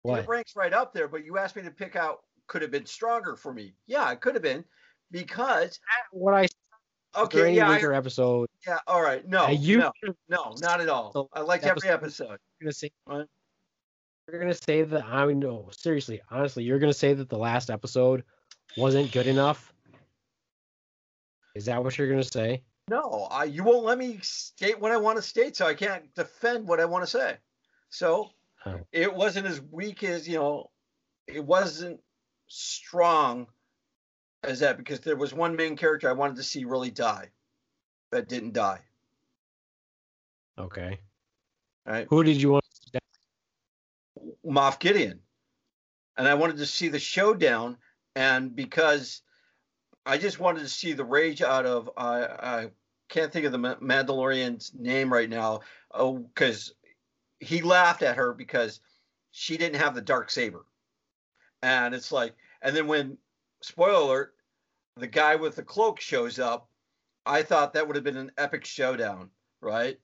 What? 0.03 0.19
it 0.19 0.27
ranks 0.27 0.55
right 0.55 0.73
up 0.73 0.93
there. 0.93 1.07
But 1.07 1.25
you 1.25 1.37
asked 1.39 1.55
me 1.55 1.63
to 1.63 1.71
pick 1.71 1.95
out. 1.95 2.19
Could 2.47 2.63
have 2.63 2.71
been 2.71 2.87
stronger 2.87 3.35
for 3.35 3.53
me. 3.53 3.73
Yeah, 3.85 4.11
it 4.11 4.21
could 4.21 4.33
have 4.33 4.41
been 4.41 4.65
because 5.11 5.79
What 6.11 6.33
I 6.33 6.47
okay, 7.15 7.47
any 7.47 7.57
yeah, 7.57 7.69
I, 7.69 7.95
episode. 7.95 8.49
yeah. 8.67 8.79
All 8.87 9.01
right, 9.01 9.27
no, 9.27 9.45
Uh, 9.45 9.49
you 9.49 9.77
no, 9.79 9.91
no, 10.29 10.55
not 10.61 10.81
at 10.81 10.89
all. 10.89 11.11
So, 11.13 11.29
I 11.33 11.41
liked 11.41 11.63
every 11.63 11.89
episode- 11.89 12.23
episode. 12.31 12.39
You're 12.59 12.65
gonna 12.65 12.73
say. 12.73 12.91
What? 13.05 13.27
You're 14.31 14.39
gonna 14.39 14.53
say 14.53 14.83
that 14.83 15.05
I 15.05 15.25
mean, 15.25 15.39
no, 15.39 15.69
seriously, 15.71 16.21
honestly, 16.29 16.63
you're 16.63 16.79
gonna 16.79 16.93
say 16.93 17.13
that 17.13 17.29
the 17.29 17.37
last 17.37 17.69
episode 17.69 18.23
wasn't 18.77 19.11
good 19.11 19.25
enough. 19.27 19.73
Is 21.55 21.65
that 21.65 21.83
what 21.83 21.97
you're 21.97 22.09
gonna 22.09 22.23
say? 22.23 22.63
No, 22.89 23.27
I, 23.31 23.43
you 23.45 23.63
won't 23.63 23.85
let 23.85 23.97
me 23.97 24.19
state 24.21 24.79
what 24.79 24.91
I 24.91 24.97
want 24.97 25.17
to 25.17 25.21
state, 25.21 25.55
so 25.55 25.65
I 25.65 25.73
can't 25.73 26.13
defend 26.15 26.67
what 26.67 26.79
I 26.79 26.85
want 26.85 27.03
to 27.03 27.09
say. 27.09 27.37
So 27.89 28.29
Oh. 28.65 28.79
it 28.91 29.13
wasn't 29.13 29.47
as 29.47 29.61
weak 29.61 30.03
as 30.03 30.27
you 30.27 30.35
know, 30.37 30.69
it 31.27 31.43
wasn't 31.43 32.01
strong 32.47 33.47
as 34.43 34.59
that 34.59 34.77
because 34.77 34.99
there 35.01 35.15
was 35.15 35.33
one 35.33 35.55
main 35.55 35.75
character 35.75 36.09
I 36.09 36.13
wanted 36.13 36.37
to 36.37 36.43
see 36.43 36.65
really 36.65 36.91
die 36.91 37.29
that 38.11 38.27
didn't 38.27 38.53
die. 38.53 38.79
Okay. 40.57 40.99
Right, 41.85 42.07
Who 42.09 42.23
did 42.23 42.41
you 42.41 42.51
want? 42.51 42.65
To 42.93 42.99
Moff 44.45 44.79
Gideon, 44.79 45.19
and 46.17 46.27
I 46.27 46.33
wanted 46.33 46.57
to 46.57 46.65
see 46.65 46.87
the 46.87 46.99
showdown, 46.99 47.77
and 48.15 48.55
because 48.55 49.21
I 50.05 50.17
just 50.17 50.39
wanted 50.39 50.61
to 50.61 50.69
see 50.69 50.93
the 50.93 51.05
rage 51.05 51.41
out 51.41 51.65
of 51.65 51.89
I 51.97 52.25
I 52.25 52.69
can't 53.09 53.31
think 53.31 53.45
of 53.45 53.51
the 53.51 53.57
Mandalorian's 53.57 54.71
name 54.77 55.11
right 55.11 55.29
now. 55.29 55.61
Oh, 55.91 56.19
because 56.19 56.73
he 57.39 57.61
laughed 57.61 58.03
at 58.03 58.17
her 58.17 58.33
because 58.33 58.81
she 59.31 59.57
didn't 59.57 59.79
have 59.79 59.95
the 59.95 60.01
dark 60.01 60.29
saber, 60.29 60.65
and 61.61 61.95
it's 61.95 62.11
like, 62.11 62.35
and 62.61 62.75
then 62.75 62.87
when 62.87 63.17
spoiler 63.61 64.01
alert, 64.01 64.35
the 64.97 65.07
guy 65.07 65.35
with 65.35 65.55
the 65.55 65.63
cloak 65.63 65.99
shows 65.99 66.39
up, 66.39 66.69
I 67.25 67.43
thought 67.43 67.73
that 67.73 67.87
would 67.87 67.95
have 67.95 68.03
been 68.03 68.17
an 68.17 68.31
epic 68.37 68.65
showdown, 68.65 69.29
right? 69.61 69.99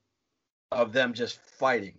Of 0.72 0.92
them 0.92 1.14
just 1.14 1.40
fighting. 1.58 1.98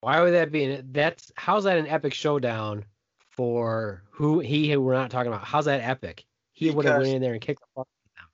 Why 0.00 0.20
would 0.20 0.34
that 0.34 0.52
be? 0.52 0.64
an- 0.64 0.88
That's 0.92 1.32
how's 1.36 1.64
that 1.64 1.78
an 1.78 1.86
epic 1.86 2.14
showdown 2.14 2.84
for 3.30 4.02
who 4.10 4.40
he 4.40 4.70
who 4.70 4.80
we're 4.80 4.94
not 4.94 5.10
talking 5.10 5.32
about? 5.32 5.44
How's 5.44 5.64
that 5.64 5.80
epic? 5.80 6.24
He 6.52 6.70
would 6.70 6.84
have 6.86 6.98
went 6.98 7.08
in 7.08 7.20
there 7.20 7.32
and 7.32 7.40
kicked 7.40 7.60
the 7.60 7.66
fuck. 7.74 7.88
Out. 8.20 8.28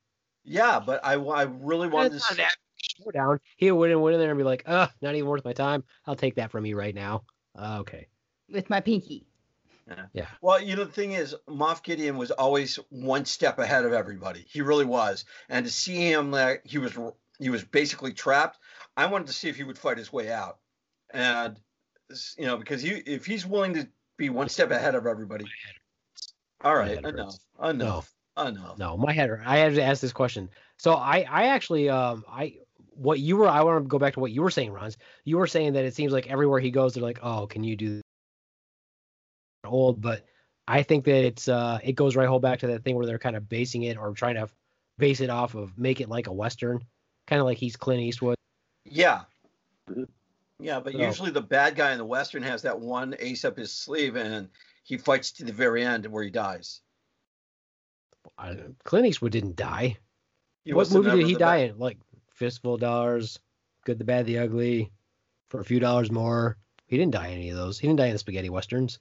Yeah, 0.44 0.80
but 0.80 1.04
I, 1.04 1.14
I 1.14 1.42
really 1.44 1.88
wanted 1.88 2.10
to 2.10 2.14
That's 2.16 2.30
not 2.30 2.36
see, 2.36 2.42
an 2.42 2.48
epic 2.48 2.58
showdown. 3.04 3.40
He 3.56 3.70
would 3.70 3.90
have 3.90 4.00
went 4.00 4.14
in 4.14 4.20
there 4.20 4.30
and 4.30 4.38
be 4.38 4.44
like, 4.44 4.64
"Uh, 4.66 4.88
not 5.00 5.14
even 5.14 5.28
worth 5.28 5.44
my 5.44 5.52
time. 5.52 5.84
I'll 6.06 6.16
take 6.16 6.36
that 6.36 6.50
from 6.50 6.66
you 6.66 6.76
right 6.76 6.94
now." 6.94 7.24
Uh, 7.56 7.78
okay. 7.80 8.08
With 8.50 8.70
my 8.70 8.80
pinky. 8.80 9.26
Yeah. 10.12 10.26
Well, 10.40 10.60
you 10.60 10.76
know, 10.76 10.84
the 10.84 10.92
thing 10.92 11.12
is, 11.12 11.34
Moff 11.48 11.82
Gideon 11.82 12.16
was 12.16 12.30
always 12.30 12.78
one 12.90 13.24
step 13.24 13.58
ahead 13.58 13.84
of 13.84 13.92
everybody. 13.92 14.44
He 14.48 14.62
really 14.62 14.84
was. 14.84 15.24
And 15.48 15.66
to 15.66 15.72
see 15.72 15.96
him 15.96 16.30
like 16.30 16.62
he 16.64 16.78
was 16.78 16.96
he 17.38 17.50
was 17.50 17.64
basically 17.64 18.12
trapped, 18.12 18.58
I 18.96 19.06
wanted 19.06 19.26
to 19.28 19.32
see 19.32 19.48
if 19.48 19.56
he 19.56 19.64
would 19.64 19.78
fight 19.78 19.98
his 19.98 20.12
way 20.12 20.30
out. 20.30 20.58
And 21.12 21.58
you 22.38 22.46
know, 22.46 22.56
because 22.56 22.82
he 22.82 22.90
if 22.90 23.26
he's 23.26 23.46
willing 23.46 23.74
to 23.74 23.88
be 24.16 24.30
one 24.30 24.48
step 24.48 24.70
ahead 24.70 24.94
of 24.94 25.06
everybody. 25.06 25.46
All 26.62 26.76
right, 26.76 26.96
head 26.96 27.04
hurts. 27.04 27.40
enough. 27.60 27.74
Enough. 27.74 28.14
Enough. 28.38 28.78
No, 28.78 28.96
my 28.96 29.12
head. 29.12 29.30
I 29.44 29.58
had 29.58 29.74
to 29.74 29.82
ask 29.82 30.00
this 30.00 30.12
question. 30.12 30.48
So 30.78 30.94
I, 30.94 31.26
I 31.28 31.48
actually, 31.48 31.90
um, 31.90 32.24
I, 32.26 32.56
what 32.94 33.20
you 33.20 33.36
were, 33.36 33.48
I 33.48 33.62
want 33.62 33.84
to 33.84 33.88
go 33.88 33.98
back 33.98 34.14
to 34.14 34.20
what 34.20 34.32
you 34.32 34.40
were 34.42 34.50
saying, 34.50 34.72
Ronz. 34.72 34.96
You 35.24 35.36
were 35.36 35.46
saying 35.46 35.74
that 35.74 35.84
it 35.84 35.94
seems 35.94 36.12
like 36.12 36.30
everywhere 36.30 36.60
he 36.60 36.70
goes, 36.70 36.94
they're 36.94 37.02
like, 37.02 37.18
oh, 37.22 37.46
can 37.46 37.62
you 37.62 37.76
do 37.76 38.00
old? 39.72 40.00
But 40.00 40.24
I 40.68 40.82
think 40.82 41.04
that 41.06 41.24
it's, 41.24 41.48
uh, 41.48 41.78
it 41.82 41.92
goes 41.94 42.14
right 42.16 42.28
whole 42.28 42.38
back 42.40 42.60
to 42.60 42.68
that 42.68 42.84
thing 42.84 42.94
where 42.96 43.06
they're 43.06 43.18
kind 43.18 43.36
of 43.36 43.48
basing 43.48 43.82
it 43.82 43.96
or 43.96 44.12
trying 44.12 44.36
to 44.36 44.48
base 44.98 45.20
it 45.20 45.30
off 45.30 45.54
of 45.54 45.76
make 45.78 46.00
it 46.00 46.08
like 46.08 46.26
a 46.28 46.32
western, 46.32 46.80
kind 47.26 47.40
of 47.40 47.46
like 47.46 47.58
he's 47.58 47.76
Clint 47.76 48.00
Eastwood. 48.02 48.36
Yeah. 48.84 49.22
Mhm. 49.88 50.06
Yeah, 50.60 50.78
but 50.80 50.92
So- 50.92 50.98
usually 51.00 51.30
the 51.30 51.40
bad 51.42 51.74
guy 51.74 51.90
in 51.92 51.98
the 51.98 52.04
Western 52.04 52.42
has 52.44 52.62
that 52.62 52.78
one 52.78 53.16
ace 53.18 53.44
up 53.44 53.56
his 53.56 53.72
sleeve 53.72 54.14
and 54.16 54.48
he 54.84 54.96
fights 54.96 55.32
to 55.32 55.44
the 55.44 55.52
very 55.52 55.82
end 55.84 56.06
where 56.06 56.22
he 56.22 56.30
dies. 56.30 56.80
I, 58.38 58.56
Clint 58.84 59.06
Eastwood 59.06 59.32
didn't 59.32 59.56
die. 59.56 59.96
He 60.64 60.72
what 60.72 60.90
movie 60.92 61.10
did 61.10 61.26
he 61.26 61.34
die 61.34 61.62
bad- 61.66 61.70
in? 61.70 61.78
Like 61.78 61.98
Fistful 62.30 62.74
of 62.74 62.80
Dollars, 62.80 63.40
Good, 63.84 63.98
the 63.98 64.04
Bad, 64.04 64.26
the 64.26 64.38
Ugly, 64.38 64.92
for 65.48 65.60
a 65.60 65.64
few 65.64 65.80
dollars 65.80 66.10
more. 66.12 66.56
He 66.86 66.96
didn't 66.96 67.12
die 67.14 67.28
in 67.28 67.34
any 67.38 67.50
of 67.50 67.56
those. 67.56 67.78
He 67.78 67.88
didn't 67.88 67.98
die 67.98 68.06
in 68.06 68.12
the 68.12 68.18
spaghetti 68.18 68.50
westerns. 68.50 69.00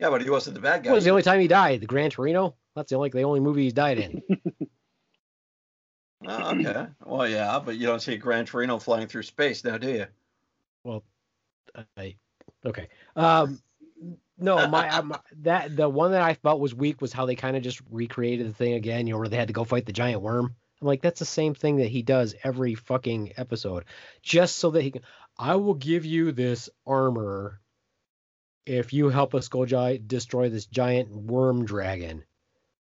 Yeah, 0.00 0.10
but 0.10 0.22
he 0.22 0.30
wasn't 0.30 0.54
the 0.54 0.60
bad 0.60 0.82
guy. 0.82 0.90
What 0.90 0.96
was 0.96 1.04
the 1.04 1.10
only 1.10 1.22
time 1.22 1.40
he 1.40 1.48
died? 1.48 1.80
The 1.80 1.86
Gran 1.86 2.10
Torino? 2.10 2.54
That's 2.74 2.90
the 2.90 2.96
only 2.96 3.10
the 3.10 3.22
only 3.22 3.40
movie 3.40 3.64
he's 3.64 3.72
died 3.72 3.98
in. 3.98 4.22
Oh, 6.26 6.54
okay. 6.54 6.86
Well, 7.04 7.26
yeah, 7.26 7.58
but 7.64 7.76
you 7.78 7.86
don't 7.86 8.02
see 8.02 8.18
Gran 8.18 8.44
Torino 8.44 8.78
flying 8.78 9.06
through 9.06 9.22
space 9.22 9.64
now, 9.64 9.78
do 9.78 9.90
you? 9.90 10.06
Well, 10.84 11.02
I, 11.96 12.16
okay. 12.64 12.88
Um, 13.16 13.62
no, 14.36 14.68
my, 14.68 14.88
uh, 14.90 15.02
my 15.02 15.18
that 15.40 15.74
the 15.74 15.88
one 15.88 16.12
that 16.12 16.20
I 16.20 16.34
felt 16.34 16.60
was 16.60 16.74
weak 16.74 17.00
was 17.00 17.12
how 17.12 17.24
they 17.24 17.36
kind 17.36 17.56
of 17.56 17.62
just 17.62 17.80
recreated 17.90 18.46
the 18.48 18.52
thing 18.52 18.74
again. 18.74 19.06
You 19.06 19.14
know, 19.14 19.18
where 19.18 19.28
they 19.28 19.36
had 19.38 19.48
to 19.48 19.54
go 19.54 19.64
fight 19.64 19.86
the 19.86 19.92
giant 19.92 20.20
worm. 20.20 20.54
I'm 20.80 20.86
like, 20.86 21.00
that's 21.00 21.20
the 21.20 21.24
same 21.24 21.54
thing 21.54 21.76
that 21.76 21.88
he 21.88 22.02
does 22.02 22.34
every 22.44 22.74
fucking 22.74 23.32
episode, 23.38 23.86
just 24.22 24.56
so 24.56 24.72
that 24.72 24.82
he 24.82 24.90
can. 24.90 25.02
I 25.38 25.56
will 25.56 25.74
give 25.74 26.04
you 26.04 26.32
this 26.32 26.68
armor 26.86 27.60
if 28.66 28.92
you 28.92 29.08
help 29.08 29.34
us 29.34 29.48
go 29.48 29.66
gi- 29.66 30.02
destroy 30.06 30.48
this 30.48 30.66
giant 30.66 31.10
worm 31.10 31.64
dragon. 31.64 32.24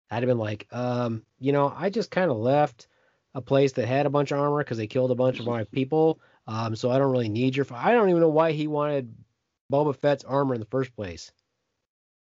I'd 0.09 0.23
have 0.23 0.27
been 0.27 0.37
like, 0.37 0.67
um, 0.71 1.23
you 1.39 1.53
know, 1.53 1.73
I 1.75 1.89
just 1.89 2.11
kind 2.11 2.29
of 2.29 2.37
left 2.37 2.87
a 3.33 3.41
place 3.41 3.73
that 3.73 3.87
had 3.87 4.05
a 4.05 4.09
bunch 4.09 4.31
of 4.31 4.39
armor 4.39 4.57
because 4.57 4.77
they 4.77 4.87
killed 4.87 5.11
a 5.11 5.15
bunch 5.15 5.39
of 5.39 5.45
my 5.45 5.63
people. 5.63 6.19
Um, 6.47 6.75
so 6.75 6.91
I 6.91 6.97
don't 6.97 7.11
really 7.11 7.29
need 7.29 7.55
your. 7.55 7.65
I 7.71 7.93
don't 7.93 8.09
even 8.09 8.21
know 8.21 8.29
why 8.29 8.51
he 8.51 8.67
wanted 8.67 9.15
Boba 9.71 9.95
Fett's 9.95 10.25
armor 10.25 10.53
in 10.53 10.59
the 10.59 10.65
first 10.65 10.93
place. 10.95 11.31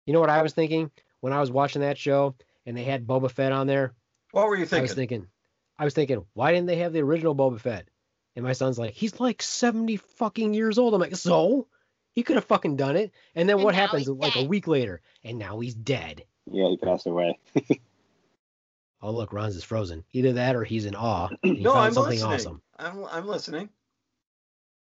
You 0.05 0.13
know 0.13 0.21
what 0.21 0.29
I 0.29 0.41
was 0.41 0.53
thinking 0.53 0.91
when 1.19 1.33
I 1.33 1.41
was 1.41 1.51
watching 1.51 1.81
that 1.81 1.97
show 1.97 2.35
and 2.65 2.77
they 2.77 2.83
had 2.83 3.05
Boba 3.05 3.29
Fett 3.29 3.51
on 3.51 3.67
there? 3.67 3.93
What 4.31 4.47
were 4.47 4.55
you 4.55 4.65
thinking? 4.65 4.79
I 4.79 4.81
was 4.83 4.93
thinking? 4.93 5.19
thinking, 5.19 5.31
I 5.77 5.83
was 5.85 5.93
thinking, 5.93 6.25
why 6.33 6.51
didn't 6.53 6.67
they 6.67 6.77
have 6.77 6.93
the 6.93 7.01
original 7.01 7.35
Boba 7.35 7.59
Fett? 7.59 7.87
And 8.35 8.45
my 8.45 8.53
son's 8.53 8.79
like, 8.79 8.93
he's 8.93 9.19
like 9.19 9.41
seventy 9.41 9.97
fucking 9.97 10.53
years 10.53 10.77
old. 10.77 10.93
I'm 10.93 11.01
like, 11.01 11.15
so 11.15 11.67
he 12.13 12.23
could 12.23 12.35
have 12.35 12.45
fucking 12.45 12.77
done 12.77 12.95
it. 12.95 13.11
And 13.35 13.49
then 13.49 13.57
And 13.57 13.65
what 13.65 13.75
happens 13.75 14.07
he's 14.07 14.09
like 14.09 14.35
a 14.35 14.43
week 14.43 14.67
later? 14.67 15.01
And 15.23 15.37
now 15.37 15.59
he's 15.59 15.75
dead. 15.75 16.23
Yeah, 16.49 16.69
he 16.69 16.77
passed 16.77 17.07
away. 17.07 17.37
Oh 19.03 19.11
look, 19.11 19.31
Ronz 19.31 19.49
is 19.49 19.65
frozen. 19.65 20.05
Either 20.13 20.31
that 20.31 20.55
or 20.55 20.63
he's 20.63 20.85
in 20.85 20.95
awe. 20.95 21.27
He 21.43 21.55
no, 21.55 21.73
found 21.73 21.87
I'm 21.87 21.93
something 21.93 22.21
listening. 22.21 22.33
awesome. 22.33 22.61
I'm 22.79 23.05
I'm 23.11 23.27
listening. 23.27 23.69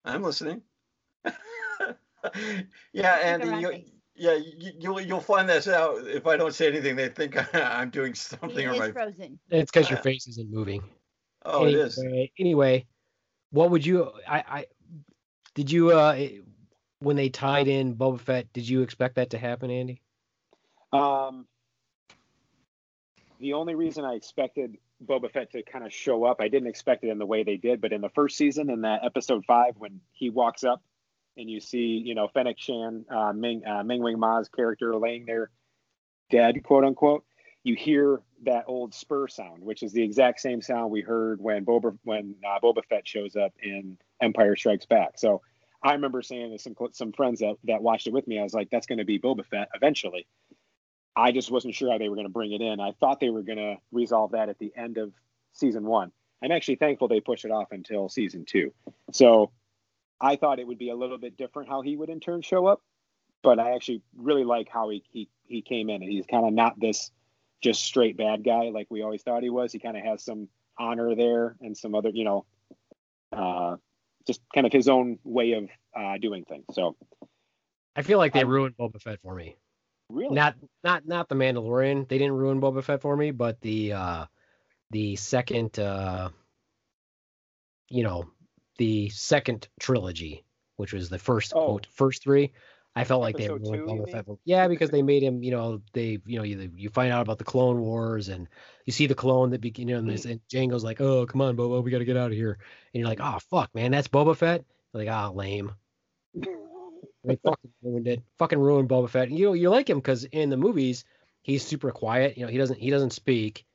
I'm 0.05 0.21
listening. 0.21 0.61
yeah, 2.93 3.15
and 3.23 3.59
you, 3.59 3.83
yeah, 4.15 4.35
you, 4.35 4.71
you'll, 4.77 5.01
you'll 5.01 5.19
find 5.19 5.49
this 5.49 5.67
out 5.67 6.05
if 6.05 6.27
I 6.27 6.37
don't 6.37 6.53
say 6.53 6.67
anything. 6.67 6.95
They 6.95 7.09
think 7.09 7.55
I'm 7.55 7.89
doing 7.89 8.11
He 8.11 8.17
something 8.17 8.67
or 8.67 8.73
is 8.73 8.79
my. 8.79 8.91
frozen. 8.91 9.39
It's 9.49 9.71
because 9.71 9.89
your 9.89 9.99
face 9.99 10.27
isn't 10.27 10.51
moving. 10.51 10.83
Oh, 11.45 11.65
it 11.65 11.73
is. 11.73 11.97
Anyway, 11.97 12.31
anyway, 12.37 12.85
what 13.49 13.71
would 13.71 13.83
you? 13.83 14.11
I, 14.27 14.43
I 14.47 14.65
did 15.55 15.71
you 15.71 15.89
uh 15.89 16.15
when 17.03 17.15
they 17.15 17.29
tied 17.29 17.67
in 17.67 17.95
Boba 17.95 18.19
Fett? 18.19 18.51
Did 18.53 18.67
you 18.67 18.81
expect 18.81 19.15
that 19.15 19.31
to 19.31 19.37
happen, 19.37 19.69
Andy? 19.69 20.01
Um, 20.91 21.45
the 23.39 23.53
only 23.53 23.75
reason 23.75 24.05
I 24.05 24.13
expected 24.13 24.77
Boba 25.05 25.31
Fett 25.31 25.51
to 25.51 25.63
kind 25.63 25.85
of 25.85 25.91
show 25.91 26.23
up, 26.23 26.37
I 26.39 26.47
didn't 26.47 26.69
expect 26.69 27.03
it 27.03 27.09
in 27.09 27.17
the 27.17 27.25
way 27.25 27.43
they 27.43 27.57
did, 27.57 27.81
but 27.81 27.91
in 27.91 28.01
the 28.01 28.09
first 28.09 28.37
season, 28.37 28.69
in 28.69 28.81
that 28.81 29.03
episode 29.03 29.43
five, 29.45 29.73
when 29.77 29.99
he 30.11 30.29
walks 30.29 30.63
up 30.63 30.81
and 31.35 31.49
you 31.49 31.59
see, 31.59 32.01
you 32.03 32.15
know, 32.15 32.27
Fennec 32.27 32.59
Shan, 32.59 33.05
uh, 33.09 33.33
Ming, 33.33 33.65
uh, 33.65 33.83
Ming 33.83 34.01
Wing 34.01 34.19
Ma's 34.19 34.49
character 34.49 34.95
laying 34.95 35.25
there 35.25 35.49
dead, 36.29 36.63
quote 36.63 36.83
unquote, 36.85 37.25
you 37.63 37.75
hear 37.75 38.21
that 38.43 38.65
old 38.67 38.93
spur 38.93 39.27
sound, 39.27 39.63
which 39.63 39.83
is 39.83 39.93
the 39.93 40.03
exact 40.03 40.41
same 40.41 40.61
sound 40.61 40.91
we 40.91 41.01
heard 41.01 41.41
when 41.41 41.65
Boba 41.65 41.97
when 42.03 42.35
uh, 42.45 42.59
Boba 42.61 42.83
Fett 42.85 43.07
shows 43.07 43.35
up 43.35 43.53
in 43.61 43.97
Empire 44.21 44.55
Strikes 44.55 44.85
Back. 44.85 45.17
So 45.17 45.41
I 45.83 45.93
remember 45.93 46.21
saying 46.21 46.51
to 46.51 46.59
some 46.59 46.75
some 46.91 47.11
friends 47.11 47.39
that 47.39 47.55
that 47.65 47.81
watched 47.81 48.07
it 48.07 48.13
with 48.13 48.27
me, 48.27 48.39
I 48.39 48.43
was 48.43 48.53
like, 48.53 48.69
"That's 48.69 48.87
going 48.87 48.99
to 48.99 49.05
be 49.05 49.19
Boba 49.19 49.45
Fett 49.45 49.69
eventually." 49.73 50.27
I 51.15 51.31
just 51.31 51.51
wasn't 51.51 51.75
sure 51.75 51.91
how 51.91 51.97
they 51.97 52.09
were 52.09 52.15
going 52.15 52.27
to 52.27 52.33
bring 52.33 52.53
it 52.53 52.61
in. 52.61 52.79
I 52.79 52.91
thought 52.99 53.19
they 53.19 53.29
were 53.29 53.43
going 53.43 53.59
to 53.59 53.75
resolve 53.91 54.31
that 54.31 54.49
at 54.49 54.57
the 54.57 54.71
end 54.75 54.97
of 54.97 55.13
season 55.51 55.85
one. 55.85 56.11
I'm 56.43 56.51
actually 56.51 56.75
thankful 56.75 57.07
they 57.07 57.21
pushed 57.21 57.45
it 57.45 57.51
off 57.51 57.71
until 57.71 58.09
season 58.09 58.45
two. 58.45 58.73
So 59.11 59.51
I 60.19 60.35
thought 60.35 60.59
it 60.59 60.67
would 60.67 60.79
be 60.79 60.89
a 60.89 60.95
little 60.95 61.17
bit 61.17 61.37
different 61.37 61.69
how 61.69 61.81
he 61.81 61.95
would 61.95 62.09
in 62.09 62.19
turn 62.19 62.41
show 62.41 62.65
up, 62.65 62.81
but 63.43 63.59
I 63.59 63.75
actually 63.75 64.01
really 64.17 64.43
like 64.43 64.69
how 64.69 64.89
he 64.89 65.03
he, 65.11 65.29
he 65.45 65.61
came 65.61 65.89
in 65.89 66.01
and 66.01 66.11
he's 66.11 66.25
kind 66.25 66.45
of 66.47 66.53
not 66.53 66.79
this 66.79 67.11
just 67.61 67.83
straight 67.83 68.17
bad 68.17 68.43
guy 68.43 68.69
like 68.69 68.87
we 68.89 69.03
always 69.03 69.21
thought 69.21 69.43
he 69.43 69.49
was. 69.49 69.71
He 69.71 69.79
kind 69.79 69.95
of 69.95 70.03
has 70.03 70.23
some 70.23 70.49
honor 70.77 71.15
there 71.15 71.55
and 71.61 71.77
some 71.77 71.95
other, 71.95 72.09
you 72.09 72.25
know, 72.25 72.45
uh, 73.31 73.77
just 74.27 74.41
kind 74.53 74.65
of 74.65 74.73
his 74.73 74.87
own 74.87 75.19
way 75.23 75.53
of 75.53 75.69
uh, 75.95 76.17
doing 76.17 76.43
things. 76.45 76.65
So 76.73 76.95
I 77.95 78.01
feel 78.01 78.17
like 78.17 78.33
they 78.33 78.39
I- 78.39 78.43
ruined 78.43 78.75
Boba 78.77 79.01
Fett 79.01 79.19
for 79.21 79.35
me. 79.35 79.55
really, 80.09 80.33
Not 80.35 80.55
not 80.83 81.05
not 81.07 81.29
the 81.29 81.35
Mandalorian. 81.35 82.07
They 82.07 82.17
didn't 82.17 82.33
ruin 82.37 82.59
Boba 82.61 82.83
Fett 82.83 83.01
for 83.01 83.15
me, 83.15 83.31
but 83.31 83.59
the 83.61 83.93
uh 83.93 84.25
the 84.91 85.15
second 85.15 85.77
uh 85.79 86.29
you 87.89 88.03
know, 88.03 88.25
the 88.77 89.09
second 89.09 89.67
trilogy, 89.79 90.43
which 90.77 90.93
was 90.93 91.09
the 91.09 91.19
first 91.19 91.53
Oh. 91.55 91.65
quote, 91.65 91.87
first 91.93 92.23
three. 92.23 92.53
I 92.95 93.05
felt 93.05 93.21
like 93.21 93.37
they 93.37 93.45
Episode 93.45 93.61
ruined 93.67 93.87
two, 93.87 93.95
you 93.95 94.01
Boba? 94.01 94.11
Fett. 94.11 94.25
Yeah, 94.45 94.67
because 94.67 94.91
they 94.91 95.01
made 95.01 95.23
him, 95.23 95.41
you 95.43 95.51
know, 95.51 95.81
they, 95.93 96.19
you 96.25 96.37
know, 96.37 96.43
you, 96.43 96.71
you 96.75 96.89
find 96.89 97.11
out 97.11 97.21
about 97.21 97.39
the 97.39 97.43
Clone 97.43 97.79
Wars 97.81 98.29
and 98.29 98.47
you 98.85 98.93
see 98.93 99.07
the 99.07 99.15
clone 99.15 99.49
that 99.49 99.61
begin, 99.61 99.87
you 99.87 99.95
know, 99.95 99.99
and, 99.99 100.09
this, 100.09 100.25
and 100.25 100.39
Jango's 100.47 100.83
like, 100.83 101.01
oh, 101.01 101.25
come 101.25 101.41
on, 101.41 101.57
Boba, 101.57 101.83
we 101.83 101.89
got 101.89 101.99
to 101.99 102.05
get 102.05 102.17
out 102.17 102.31
of 102.31 102.37
here. 102.37 102.59
And 102.93 102.99
you're 102.99 103.07
like, 103.07 103.19
oh, 103.21 103.39
fuck, 103.49 103.73
man, 103.73 103.91
that's 103.91 104.07
Boba 104.07 104.37
Fett. 104.37 104.63
You're 104.93 105.05
like, 105.05 105.13
ah, 105.13 105.29
lame. 105.29 105.71
They 107.25 107.37
fucking 107.37 107.71
ruined 107.81 108.07
it. 108.09 108.21
Fucking 108.37 108.59
ruined 108.59 108.89
Boba 108.89 109.09
Fett. 109.09 109.31
You 109.31 109.45
know, 109.45 109.53
you 109.53 109.69
like 109.69 109.89
him 109.89 109.97
because 109.99 110.25
in 110.25 110.49
the 110.49 110.57
movies 110.57 111.05
he's 111.41 111.65
super 111.65 111.91
quiet. 111.91 112.37
You 112.37 112.45
know, 112.45 112.51
he 112.51 112.57
doesn't 112.57 112.79
he 112.79 112.89
doesn't 112.89 113.13
speak, 113.13 113.65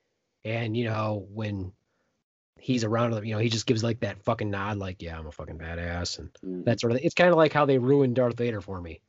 and 0.44 0.76
you 0.76 0.84
know 0.84 1.26
when 1.30 1.72
he's 2.58 2.84
around, 2.84 3.24
you 3.26 3.34
know, 3.34 3.40
he 3.40 3.48
just 3.48 3.66
gives 3.66 3.82
like 3.82 4.00
that 4.00 4.22
fucking 4.24 4.50
nod, 4.50 4.76
like 4.78 5.00
yeah, 5.00 5.18
I'm 5.18 5.26
a 5.26 5.32
fucking 5.32 5.58
badass, 5.58 6.18
and 6.18 6.30
Mm. 6.44 6.64
that 6.64 6.80
sort 6.80 6.92
of. 6.92 6.98
Thing. 6.98 7.06
It's 7.06 7.14
kind 7.14 7.30
of 7.30 7.36
like 7.36 7.52
how 7.52 7.64
they 7.64 7.78
ruined 7.78 8.16
Darth 8.16 8.36
Vader 8.36 8.60
for 8.60 8.80
me. 8.80 9.00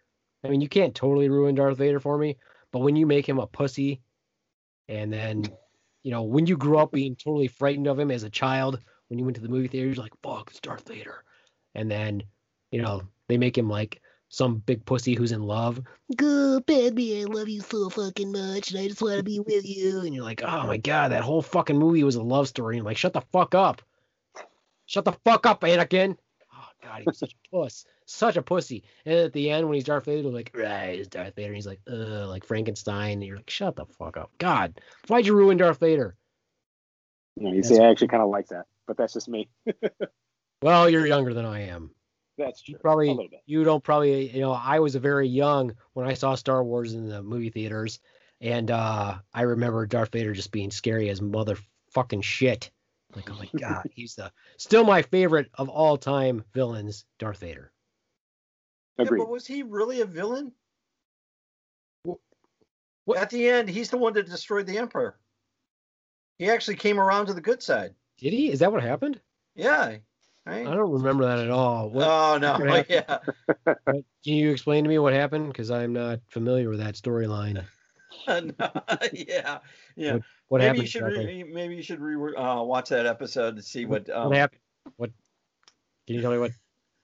I 0.44 0.48
mean, 0.50 0.62
you 0.62 0.70
can't 0.70 0.96
totally 0.96 1.30
ruin 1.30 1.56
Darth 1.56 1.78
Vader 1.78 2.00
for 2.00 2.18
me, 2.18 2.38
but 2.72 2.80
when 2.80 2.96
you 2.96 3.06
make 3.06 3.28
him 3.28 3.40
a 3.40 3.48
pussy, 3.48 4.02
and 4.88 5.12
then 5.12 5.46
you 6.04 6.12
know 6.12 6.24
when 6.24 6.48
you 6.48 6.58
grew 6.58 6.78
up 6.78 6.92
being 6.92 7.16
totally 7.16 7.48
frightened 7.48 7.88
of 7.88 8.00
him 8.00 8.12
as 8.12 8.24
a 8.24 8.30
child, 8.30 8.80
when 9.08 9.20
you 9.20 9.26
went 9.26 9.36
to 9.36 9.42
the 9.42 9.50
movie 9.50 9.68
theater, 9.68 9.88
you're 9.88 9.96
like, 9.96 10.14
fuck, 10.24 10.50
it's 10.50 10.60
Darth 10.60 10.88
Vader, 10.88 11.24
and 11.76 11.92
then 11.92 12.24
you 12.72 12.82
know 12.82 13.02
they 13.28 13.38
make 13.38 13.58
him 13.58 13.70
like 13.70 14.02
some 14.30 14.58
big 14.60 14.86
pussy 14.86 15.16
who's 15.16 15.32
in 15.32 15.42
love. 15.42 15.82
Good, 16.16 16.66
baby, 16.66 17.22
I 17.22 17.26
love 17.26 17.50
you 17.50 17.62
so 17.62 17.90
fucking 17.90 18.32
much, 18.32 18.72
and 18.72 18.80
I 18.80 18.88
just 18.88 19.02
want 19.02 19.18
to 19.18 19.24
be 19.24 19.40
with 19.40 19.68
you. 19.68 20.02
And 20.02 20.14
you're 20.14 20.24
like, 20.24 20.44
oh 20.44 20.68
my 20.68 20.78
god, 20.78 21.12
that 21.12 21.24
whole 21.24 21.42
fucking 21.42 21.78
movie 21.78 22.04
was 22.04 22.16
a 22.16 22.24
love 22.24 22.48
story. 22.48 22.78
And 22.78 22.82
I'm 22.82 22.86
like, 22.86 22.98
shut 22.98 23.14
the 23.14 23.22
fuck 23.34 23.56
up. 23.56 23.82
Shut 24.86 25.06
the 25.06 25.14
fuck 25.26 25.46
up, 25.46 25.62
Anakin. 25.62 26.16
Oh 26.54 26.68
god, 26.84 27.00
he 27.00 27.04
was 27.06 27.18
such 27.18 27.34
a 27.34 27.50
puss. 27.56 27.86
Such 28.12 28.38
a 28.38 28.42
pussy. 28.42 28.84
And 29.06 29.20
at 29.20 29.34
the 29.34 29.52
end, 29.52 29.68
when 29.68 29.76
he's 29.76 29.84
Darth 29.84 30.06
Vader, 30.06 30.24
they're 30.24 30.32
like, 30.32 30.52
right, 30.56 30.98
it's 31.00 31.08
Darth 31.10 31.36
Vader. 31.36 31.48
And 31.50 31.56
he's 31.56 31.68
like, 31.68 31.80
uh, 31.88 32.28
like 32.28 32.44
Frankenstein. 32.44 33.14
And 33.14 33.24
you're 33.24 33.38
like, 33.38 33.50
shut 33.50 33.76
the 33.76 33.86
fuck 33.86 34.18
up. 34.18 34.32
God, 34.40 34.82
why'd 35.08 35.28
you 35.28 35.36
ruin 35.36 35.58
Darth 35.58 35.80
Vader? 35.80 36.16
You, 37.36 37.44
know, 37.44 37.50
you 37.54 37.62
That's- 37.62 37.78
see, 37.78 37.84
I 37.84 37.90
actually 37.90 38.08
kind 38.08 38.24
of 38.24 38.30
like 38.30 38.48
that, 38.48 38.66
but 38.88 38.98
that's 38.98 39.14
just 39.14 39.30
me. 39.30 39.50
Well, 40.62 40.90
you're 40.90 41.08
younger 41.08 41.34
than 41.34 41.46
I 41.46 41.68
am. 41.70 41.92
That's 42.38 42.68
You 42.68 42.74
true. 42.76 42.82
probably 42.82 43.08
a 43.08 43.12
little 43.12 43.30
bit. 43.30 43.40
you 43.46 43.64
don't 43.64 43.82
probably 43.84 44.30
you 44.30 44.42
know 44.42 44.52
i 44.52 44.80
was 44.80 44.96
a 44.96 45.00
very 45.00 45.28
young 45.28 45.74
when 45.94 46.06
i 46.08 46.14
saw 46.14 46.36
star 46.36 46.64
wars 46.64 46.94
in 46.94 47.08
the 47.08 47.22
movie 47.22 47.50
theaters 47.50 48.00
and 48.42 48.72
uh 48.72 49.16
i 49.34 49.42
remember 49.42 49.86
darth 49.86 50.12
vader 50.14 50.34
just 50.34 50.52
being 50.54 50.72
scary 50.72 51.10
as 51.10 51.20
motherfucking 51.20 52.24
shit 52.24 52.72
like 53.16 53.30
oh 53.30 53.36
my 53.36 53.50
god 53.60 53.90
he's 53.94 54.16
the 54.16 54.32
still 54.58 54.86
my 54.86 55.02
favorite 55.02 55.50
of 55.56 55.68
all 55.70 55.98
time 55.98 56.44
villains 56.54 57.04
darth 57.20 57.40
vader 57.40 57.72
Yeah, 58.98 59.06
but 59.10 59.30
was 59.30 59.46
he 59.48 59.64
really 59.64 60.02
a 60.02 60.06
villain? 60.06 60.52
What- 63.06 63.18
At 63.18 63.30
the 63.30 63.48
end, 63.50 63.70
he's 63.70 63.90
the 63.90 63.98
one 63.98 64.14
that 64.14 64.28
destroyed 64.28 64.68
the 64.68 64.78
Emperor. 64.78 65.18
He 66.38 66.50
actually 66.50 66.76
came 66.76 67.00
around 67.00 67.26
to 67.28 67.34
the 67.34 67.42
good 67.42 67.62
side. 67.62 67.96
did 68.18 68.34
he 68.34 68.52
is 68.52 68.60
that 68.60 68.72
what 68.72 68.82
happened 68.84 69.20
Yeah. 69.56 69.98
i 70.46 70.64
don't 70.64 70.92
remember 70.92 71.26
that 71.26 71.40
at 71.40 71.50
all 71.52 71.90
what, 71.90 72.08
oh 72.08 72.38
no! 72.40 72.58
what 72.66 72.90
Yeah. 72.90 73.20
can 73.86 74.04
you 74.24 74.52
explain 74.52 74.84
to 74.84 74.90
me 74.90 74.98
what 75.00 75.14
happened 75.14 75.48
because 75.48 75.70
i'm 75.72 75.94
not 75.94 76.20
familiar 76.30 76.70
with 76.70 76.80
that 76.80 76.96
storyline 76.96 77.64
No, 78.28 78.52
yeah. 79.14 79.60
Yeah. 79.96 80.18
what 80.50 80.60
maybe 80.60 80.66
happened 80.68 80.82
you 80.82 80.88
should 80.88 81.04
re- 81.04 81.44
maybe 81.44 81.76
you 81.76 81.84
should 81.84 82.00
re- 82.02 82.36
uh, 82.36 82.62
watch 82.64 82.90
that 82.90 83.06
episode 83.06 83.56
to 83.56 83.62
see 83.62 83.86
what. 83.86 84.10
Um, 84.10 84.28
what 84.30 84.38
happened 84.38 84.62
what 84.98 85.12
can 86.08 86.16
you 86.16 86.22
tell 86.22 86.32
me 86.32 86.38
what 86.40 86.52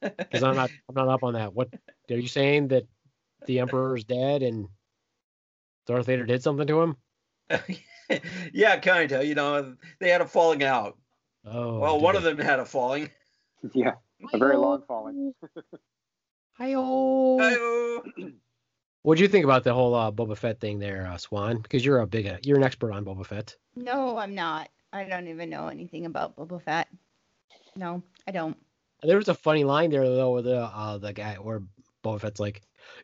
because 0.02 0.44
i'm 0.44 0.56
not 0.56 0.70
i'm 0.90 0.96
not 0.96 1.08
up 1.08 1.24
on 1.24 1.34
that 1.34 1.54
what 1.54 1.70
are 2.10 2.16
you 2.16 2.28
saying 2.28 2.68
that 2.68 2.86
the 3.46 3.60
emperor's 3.60 4.04
dead 4.04 4.42
and 4.44 4.68
darth 5.88 6.06
vader 6.06 6.26
did 6.26 6.44
something 6.44 6.68
to 6.68 6.82
him 6.82 6.96
yeah, 8.54 8.78
kind 8.78 9.12
of. 9.12 9.26
You 9.26 9.36
know, 9.36 9.76
they 10.00 10.10
had 10.10 10.22
a 10.22 10.28
falling 10.28 10.64
out. 10.64 10.98
Oh, 11.46 11.80
well, 11.80 12.00
one 12.00 12.16
of 12.16 12.24
them 12.24 12.38
had 12.38 12.60
a 12.60 12.66
falling. 12.66 13.10
yeah, 13.74 13.94
a 14.34 14.38
very 14.38 14.58
long 14.58 14.84
falling. 14.88 15.34
Hi-oh. 16.54 17.40
Hi-oh. 17.40 18.32
What'd 19.04 19.22
you 19.22 19.28
think 19.28 19.46
about 19.46 19.64
the 19.64 19.74
whole 19.74 19.94
uh, 19.94 20.12
Boba 20.12 20.36
Fett 20.36 20.60
thing 20.60 20.80
there, 20.80 21.06
uh, 21.06 21.18
Swan? 21.18 21.62
Because 21.62 21.86
you're 21.86 22.00
a 22.00 22.08
big, 22.08 22.26
uh, 22.26 22.38
you're 22.44 22.58
an 22.58 22.64
expert 22.64 22.92
on 22.92 23.06
Boba 23.06 23.26
Fett. 23.26 23.56
No, 23.76 24.18
I'm 24.18 24.34
not. 24.34 24.70
I 24.92 25.04
don't 25.04 25.28
even 25.28 25.50
know 25.50 25.68
anything 25.68 26.06
about 26.06 26.36
Boba 26.36 26.62
Fett. 26.62 26.88
No, 27.76 28.02
I 28.28 28.32
don't. 28.32 28.58
There 29.06 29.18
was 29.18 29.30
a 29.30 29.34
funny 29.34 29.64
line 29.64 29.90
there 29.90 30.04
though, 30.04 30.34
with 30.34 30.46
the 30.46 30.62
uh, 30.62 30.98
the 30.98 31.14
guy 31.14 31.36
where 31.36 31.62
Boba 32.04 32.22
Fett's 32.22 32.40
like, 32.40 32.62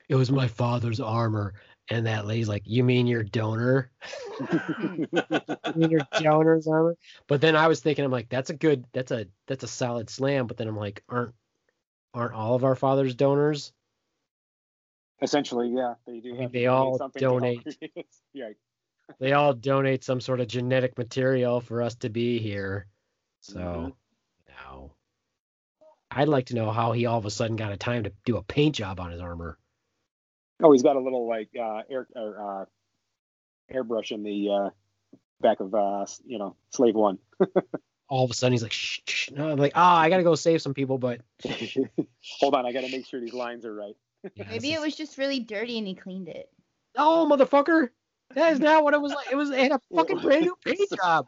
"It 0.09 0.15
was 0.15 0.31
my 0.31 0.47
father's 0.47 0.99
armor," 0.99 1.53
and 1.89 2.05
that 2.05 2.25
lady's 2.25 2.49
like, 2.49 2.63
"You 2.65 2.83
mean 2.83 3.07
your 3.07 3.23
donor? 3.23 3.91
You 5.73 5.73
mean 5.75 5.91
your 5.91 6.07
donor's 6.17 6.67
armor?" 6.67 6.97
But 7.27 7.41
then 7.41 7.55
I 7.55 7.67
was 7.67 7.79
thinking, 7.81 8.03
I'm 8.05 8.11
like, 8.11 8.29
"That's 8.29 8.49
a 8.49 8.55
good, 8.55 8.85
that's 8.93 9.11
a 9.11 9.27
that's 9.47 9.63
a 9.63 9.67
solid 9.67 10.09
slam." 10.09 10.47
But 10.47 10.57
then 10.57 10.67
I'm 10.67 10.77
like, 10.77 11.03
"Aren't 11.09 11.33
aren't 12.13 12.33
all 12.33 12.55
of 12.55 12.63
our 12.63 12.75
fathers 12.75 13.15
donors?" 13.15 13.73
Essentially, 15.21 15.69
yeah, 15.69 15.95
they 16.07 16.19
do. 16.19 16.33
I 16.33 16.37
mean, 16.39 16.51
they 16.51 16.65
all 16.65 16.97
something 16.97 17.19
to 17.19 17.27
help 17.27 17.41
donate. 17.41 17.77
yeah, 18.33 18.49
They 19.19 19.33
all 19.33 19.53
donate 19.53 20.03
some 20.03 20.19
sort 20.19 20.39
of 20.39 20.47
genetic 20.47 20.97
material 20.97 21.61
for 21.61 21.81
us 21.81 21.95
to 21.95 22.09
be 22.09 22.39
here. 22.39 22.87
So, 23.41 23.59
Mhm. 23.59 23.93
No. 26.15 26.21
I'd 26.21 26.27
like 26.27 26.47
to 26.47 26.55
know 26.55 26.71
how 26.71 26.91
he 26.91 27.05
all 27.05 27.17
of 27.17 27.25
a 27.25 27.31
sudden 27.31 27.55
got 27.55 27.71
a 27.71 27.77
time 27.77 28.03
to 28.03 28.13
do 28.25 28.37
a 28.37 28.43
paint 28.43 28.75
job 28.75 28.99
on 28.99 29.11
his 29.11 29.21
armor. 29.21 29.57
Oh, 30.63 30.71
he's 30.71 30.83
got 30.83 30.95
a 30.95 30.99
little 30.99 31.27
like 31.27 31.49
uh, 31.59 31.81
air 31.89 32.07
or, 32.15 32.61
uh, 33.71 33.73
airbrush 33.75 34.11
in 34.11 34.23
the 34.23 34.49
uh, 34.49 34.69
back 35.41 35.59
of 35.59 35.73
uh, 35.73 36.05
you 36.25 36.37
know 36.37 36.55
Slave 36.71 36.95
One. 36.95 37.17
All 38.09 38.25
of 38.25 38.31
a 38.31 38.33
sudden, 38.33 38.51
he's 38.51 38.61
like, 38.61 38.73
shh, 38.73 38.99
shh. 39.07 39.31
No, 39.31 39.49
I'm 39.49 39.57
like, 39.57 39.71
oh, 39.73 39.81
I 39.81 40.09
got 40.09 40.17
to 40.17 40.23
go 40.23 40.35
save 40.35 40.61
some 40.61 40.73
people, 40.73 40.97
but 40.97 41.21
Hold 42.41 42.55
on, 42.55 42.65
I 42.65 42.73
got 42.73 42.81
to 42.81 42.91
make 42.91 43.05
sure 43.05 43.21
these 43.21 43.33
lines 43.33 43.63
are 43.65 43.73
right. 43.73 43.95
yeah, 44.35 44.43
Maybe 44.49 44.59
this 44.59 44.63
it 44.65 44.73
is- 44.73 44.81
was 44.81 44.95
just 44.97 45.17
really 45.17 45.39
dirty 45.39 45.77
and 45.77 45.87
he 45.87 45.95
cleaned 45.95 46.27
it. 46.27 46.49
Oh, 46.97 47.25
motherfucker. 47.31 47.89
That 48.35 48.51
is 48.53 48.59
not 48.59 48.83
what 48.83 48.93
it 48.93 49.01
was 49.01 49.13
like. 49.13 49.27
It 49.31 49.35
was 49.35 49.49
it 49.49 49.59
had 49.59 49.71
a 49.71 49.81
fucking 49.95 50.19
brand 50.19 50.41
new 50.41 50.55
paint 50.65 50.79
job. 50.95 51.27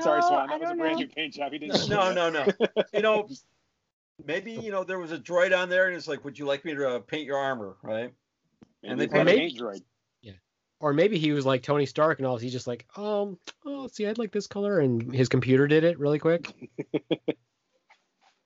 Sorry, 0.00 0.20
Well, 0.20 0.28
Swan, 0.28 0.50
I 0.50 0.58
that 0.58 0.60
was 0.60 0.70
a 0.70 0.74
brand 0.74 0.92
know. 0.94 0.98
new 1.02 1.08
paint 1.08 1.34
job. 1.34 1.52
He 1.52 1.58
didn't. 1.58 1.88
No, 1.88 2.12
no, 2.12 2.28
no. 2.30 2.44
You 2.92 3.02
know, 3.02 3.28
maybe 4.24 4.52
you 4.52 4.70
know 4.70 4.84
there 4.84 4.98
was 4.98 5.12
a 5.12 5.18
droid 5.18 5.56
on 5.56 5.68
there, 5.68 5.86
and 5.86 5.96
it's 5.96 6.08
like, 6.08 6.24
"Would 6.24 6.38
you 6.38 6.46
like 6.46 6.64
me 6.64 6.74
to 6.74 6.88
uh, 6.88 6.98
paint 7.00 7.26
your 7.26 7.38
armor?" 7.38 7.76
Right? 7.82 8.12
And 8.82 8.98
they 9.00 9.04
he's 9.04 9.12
maybe- 9.12 9.38
paint 9.38 9.58
droid. 9.58 9.82
Or 10.78 10.92
maybe 10.92 11.16
he 11.18 11.32
was 11.32 11.46
like 11.46 11.62
Tony 11.62 11.86
Stark 11.86 12.18
and 12.18 12.26
all. 12.26 12.36
He's 12.36 12.52
just 12.52 12.66
like, 12.66 12.84
um, 12.98 13.38
oh, 13.64 13.86
see, 13.86 14.06
I'd 14.06 14.18
like 14.18 14.30
this 14.30 14.46
color, 14.46 14.78
and 14.80 15.10
his 15.10 15.30
computer 15.30 15.66
did 15.66 15.84
it 15.84 15.98
really 15.98 16.18
quick. 16.18 16.52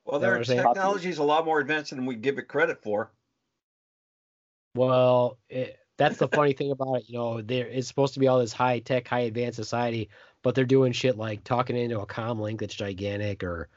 Well, 0.05 0.19
Is 0.19 0.23
their 0.23 0.31
what 0.31 0.37
I'm 0.39 0.45
saying? 0.45 0.63
technology 0.63 1.09
is 1.09 1.19
a 1.19 1.23
lot 1.23 1.45
more 1.45 1.61
advanced 1.61 1.91
than 1.91 2.05
we 2.05 2.17
give 2.17 2.39
it 2.39 2.49
credit 2.49 2.83
for. 2.83 3.13
Well, 4.75 5.39
it, 5.49 5.77
that's 5.99 6.19
the 6.19 6.27
funny 6.27 6.53
thing 6.53 6.73
about 6.73 6.95
it. 6.97 7.09
You 7.09 7.19
know, 7.19 7.43
there 7.43 7.67
it's 7.69 7.87
supposed 7.87 8.15
to 8.15 8.21
be 8.21 8.27
all 8.27 8.41
this 8.41 8.53
high 8.53 8.81
tech, 8.81 9.07
high 9.07 9.21
advanced 9.21 9.57
society, 9.57 10.09
but 10.43 10.55
they're 10.55 10.65
doing 10.65 10.93
shit 10.93 11.17
like 11.17 11.45
talking 11.45 11.77
into 11.77 12.01
a 12.01 12.07
comm 12.07 12.41
link 12.41 12.59
that's 12.59 12.75
gigantic, 12.75 13.45
or 13.45 13.69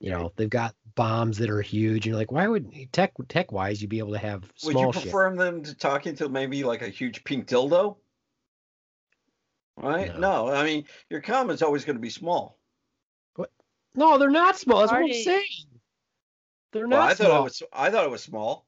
you 0.00 0.10
know, 0.10 0.32
they've 0.36 0.50
got 0.50 0.74
bombs 0.94 1.38
that 1.38 1.50
are 1.50 1.60
huge. 1.62 2.06
And 2.06 2.06
you're 2.06 2.16
like, 2.16 2.32
why 2.32 2.46
would 2.48 2.70
tech 2.92 3.14
tech 3.28 3.52
wise 3.52 3.80
you'd 3.80 3.90
be 3.90 3.98
able 3.98 4.12
to 4.12 4.18
have 4.18 4.44
small? 4.56 4.68
Would 4.68 4.72
small 4.72 4.86
you 4.86 4.92
shit? 4.92 5.02
prefer 5.02 5.36
them 5.36 5.62
to 5.62 5.74
talking 5.74 6.14
to 6.16 6.28
maybe 6.28 6.64
like 6.64 6.82
a 6.82 6.88
huge 6.88 7.24
pink 7.24 7.46
dildo? 7.46 7.96
Right? 9.76 10.18
No, 10.18 10.48
I 10.48 10.64
mean 10.64 10.84
your 11.10 11.20
comment's 11.20 11.62
always 11.62 11.84
going 11.84 11.96
to 11.96 12.00
be 12.02 12.10
small. 12.10 12.58
What? 13.34 13.50
No, 13.94 14.16
they're 14.18 14.30
not 14.30 14.56
small. 14.56 14.80
That's 14.80 14.92
what 14.92 15.02
I'm 15.02 15.12
saying. 15.12 15.44
They're 16.72 16.88
Well, 16.88 17.00
not 17.00 17.10
I 17.10 17.14
thought 17.14 17.26
small. 17.26 17.40
it 17.40 17.44
was. 17.44 17.62
I 17.72 17.90
thought 17.90 18.04
it 18.04 18.10
was 18.10 18.22
small. 18.22 18.66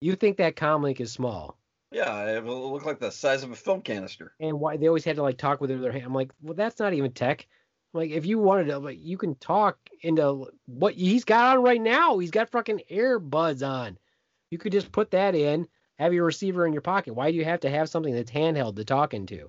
You 0.00 0.14
think 0.16 0.36
that 0.36 0.56
comm 0.56 0.82
link 0.82 1.00
is 1.00 1.12
small? 1.12 1.58
Yeah, 1.90 2.36
it 2.36 2.44
looked 2.44 2.84
like 2.84 2.98
the 2.98 3.10
size 3.10 3.42
of 3.42 3.52
a 3.52 3.56
film 3.56 3.80
canister. 3.80 4.34
and 4.40 4.58
why 4.58 4.76
they 4.76 4.88
always 4.88 5.04
had 5.04 5.16
to 5.16 5.22
like 5.22 5.38
talk 5.38 5.60
with 5.60 5.70
their 5.70 5.92
hand. 5.92 6.04
I'm 6.04 6.12
like, 6.14 6.30
well, 6.42 6.54
that's 6.54 6.78
not 6.78 6.92
even 6.92 7.12
tech. 7.12 7.46
Like, 7.94 8.10
if 8.10 8.26
you 8.26 8.38
wanted 8.38 8.66
to, 8.66 8.78
like, 8.78 8.98
you 9.00 9.16
can 9.16 9.36
talk 9.36 9.78
into 10.02 10.48
what 10.66 10.94
he's 10.94 11.24
got 11.24 11.56
on 11.56 11.64
right 11.64 11.80
now. 11.80 12.18
He's 12.18 12.32
got 12.32 12.50
fucking 12.50 12.82
earbuds 12.90 13.66
on. 13.66 13.96
You 14.50 14.58
could 14.58 14.72
just 14.72 14.92
put 14.92 15.12
that 15.12 15.34
in, 15.34 15.68
have 15.98 16.12
your 16.12 16.24
receiver 16.24 16.66
in 16.66 16.72
your 16.72 16.82
pocket. 16.82 17.14
Why 17.14 17.30
do 17.30 17.36
you 17.36 17.44
have 17.44 17.60
to 17.60 17.70
have 17.70 17.88
something 17.88 18.12
that's 18.12 18.30
handheld 18.30 18.76
to 18.76 18.84
talk 18.84 19.14
into? 19.14 19.48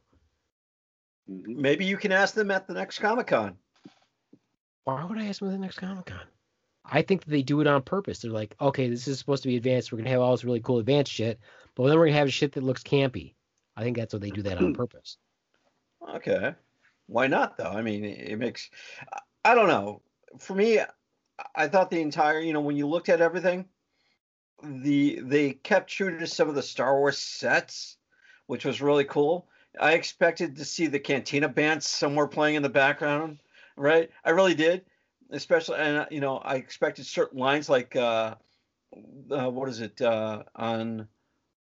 Maybe 1.28 1.86
you 1.86 1.98
can 1.98 2.12
ask 2.12 2.36
them 2.36 2.52
at 2.52 2.68
the 2.68 2.76
next 2.76 3.00
Comic 3.00 3.28
Con. 3.28 3.58
Why 4.84 5.04
would 5.04 5.18
I 5.18 5.26
ask 5.26 5.39
them 5.39 5.50
at 5.50 5.54
the 5.54 5.58
next 5.58 5.80
Comic 5.80 6.06
Con? 6.06 6.22
I 6.86 7.02
think 7.02 7.24
that 7.24 7.32
they 7.32 7.41
do 7.41 7.62
it 7.62 7.68
on 7.68 7.82
purpose. 7.82 8.20
They're 8.20 8.32
like, 8.32 8.56
okay, 8.62 8.89
this 8.89 9.08
is 9.08 9.18
supposed 9.18 9.41
to 9.43 9.50
be 9.50 9.58
advanced. 9.58 9.91
We're 9.91 9.98
gonna 9.98 10.12
have 10.12 10.22
all 10.22 10.32
this 10.32 10.43
really 10.43 10.60
cool 10.60 10.78
advanced 10.78 11.12
shit, 11.12 11.39
but 11.76 11.88
then 11.88 11.98
we're 11.98 12.06
gonna 12.06 12.20
have 12.20 12.32
shit 12.32 12.52
that 12.52 12.64
looks 12.64 12.84
campy. 12.84 13.34
I 13.76 13.84
think 13.84 13.98
that's 13.98 14.14
what 14.14 14.22
they 14.22 14.30
do 14.30 14.43
that 14.43 14.60
on 14.60 14.68
hmm. 14.68 14.74
purpose. 14.74 15.18
Okay, 16.16 16.54
why 17.08 17.28
not 17.28 17.58
though? 17.58 17.72
I 17.72 17.82
mean, 17.82 18.03
it 18.03 18.38
makes. 18.38 18.70
I- 19.43 19.56
don't 19.56 19.68
know. 19.68 20.01
For 20.39 20.56
me, 20.56 20.80
I- 21.56 21.68
thought 21.68 21.89
the 21.91 22.01
entire. 22.01 22.39
You 22.39 22.53
know, 22.53 22.62
when 22.62 22.78
you 22.78 22.88
looked 22.88 23.10
at 23.10 23.22
everything, 23.22 23.66
the 24.64 25.20
they 25.22 25.53
kept 25.53 25.89
true 25.89 26.18
to 26.18 26.28
some 26.28 26.49
of 26.49 26.56
the 26.56 26.64
Star 26.64 26.97
Wars 26.97 27.18
sets, 27.18 27.97
which 28.47 28.66
was 28.66 28.82
really 28.82 29.06
cool. 29.06 29.47
I 29.80 29.93
expected 29.93 30.56
to 30.56 30.66
see 30.66 30.88
the 30.88 30.99
Cantina 30.99 31.49
band 31.49 31.84
somewhere 31.84 32.28
playing 32.28 32.56
in 32.56 32.64
the 32.64 32.70
background, 32.70 33.39
right? 33.76 34.10
I 34.24 34.30
really 34.32 34.56
did, 34.56 34.86
especially 35.30 35.78
and 35.80 36.08
you 36.12 36.22
know 36.22 36.38
I 36.38 36.56
expected 36.56 37.06
certain 37.06 37.39
lines 37.39 37.70
like 37.70 37.95
uh, 37.95 38.36
uh 39.32 39.49
what 39.49 39.70
is 39.70 39.82
it 39.82 40.01
uh 40.01 40.43
on 40.56 41.08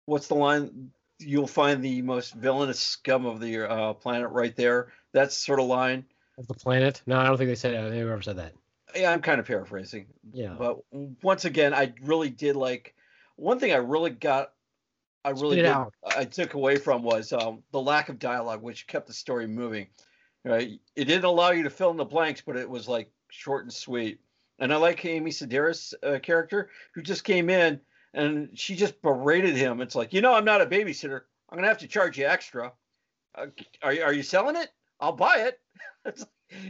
what's 0.05 0.27
the 0.27 0.35
line 0.35 0.91
you'll 1.19 1.47
find 1.47 1.83
the 1.83 2.01
most 2.01 2.33
villainous 2.33 2.79
scum 2.79 3.25
of 3.25 3.39
the 3.39 3.69
uh, 3.69 3.93
planet 3.93 4.29
right 4.31 4.55
there. 4.55 4.91
That's 5.13 5.35
sort 5.35 5.59
of 5.59 5.65
line. 5.65 6.05
Of 6.37 6.47
the 6.47 6.53
planet? 6.53 7.01
No, 7.05 7.19
I 7.19 7.25
don't 7.25 7.37
think 7.37 7.49
they 7.49 7.55
said. 7.55 7.91
They 7.91 7.99
ever 7.99 8.21
said 8.21 8.37
that. 8.37 8.53
Yeah, 8.95 9.11
I'm 9.11 9.21
kind 9.21 9.39
of 9.39 9.45
paraphrasing. 9.45 10.07
Yeah. 10.33 10.55
But 10.57 10.79
once 11.21 11.45
again, 11.45 11.73
I 11.73 11.93
really 12.01 12.29
did 12.29 12.55
like 12.55 12.95
one 13.35 13.59
thing 13.59 13.71
I 13.73 13.77
really 13.77 14.09
got 14.11 14.51
I 15.23 15.31
really 15.31 15.57
did, 15.57 15.65
out. 15.65 15.93
I 16.03 16.25
took 16.25 16.55
away 16.55 16.77
from 16.77 17.03
was 17.03 17.31
um, 17.31 17.63
the 17.71 17.81
lack 17.81 18.09
of 18.09 18.19
dialogue, 18.19 18.61
which 18.61 18.87
kept 18.87 19.07
the 19.07 19.13
story 19.13 19.47
moving. 19.47 19.87
Right? 20.43 20.79
It 20.95 21.05
didn't 21.05 21.25
allow 21.25 21.51
you 21.51 21.63
to 21.63 21.69
fill 21.69 21.91
in 21.91 21.97
the 21.97 22.05
blanks, 22.05 22.41
but 22.41 22.57
it 22.57 22.69
was 22.69 22.87
like 22.87 23.11
short 23.29 23.63
and 23.63 23.73
sweet. 23.73 24.19
And 24.57 24.73
I 24.73 24.77
like 24.77 25.03
Amy 25.05 25.31
Sedaris' 25.31 25.93
uh, 26.03 26.19
character, 26.19 26.69
who 26.93 27.01
just 27.01 27.23
came 27.23 27.49
in 27.49 27.79
and 28.13 28.49
she 28.53 28.75
just 28.75 29.01
berated 29.01 29.55
him. 29.55 29.81
It's 29.81 29.95
like, 29.95 30.13
you 30.13 30.21
know, 30.21 30.33
I'm 30.33 30.45
not 30.45 30.61
a 30.61 30.65
babysitter. 30.65 31.21
I'm 31.49 31.57
gonna 31.57 31.67
have 31.67 31.79
to 31.79 31.87
charge 31.87 32.17
you 32.17 32.25
extra. 32.25 32.71
Uh, 33.35 33.47
are 33.81 33.93
you 33.93 34.03
are 34.03 34.13
you 34.13 34.23
selling 34.23 34.55
it? 34.55 34.69
I'll 35.01 35.13
buy 35.13 35.47
it. 35.47 35.59
Like, 36.03 36.17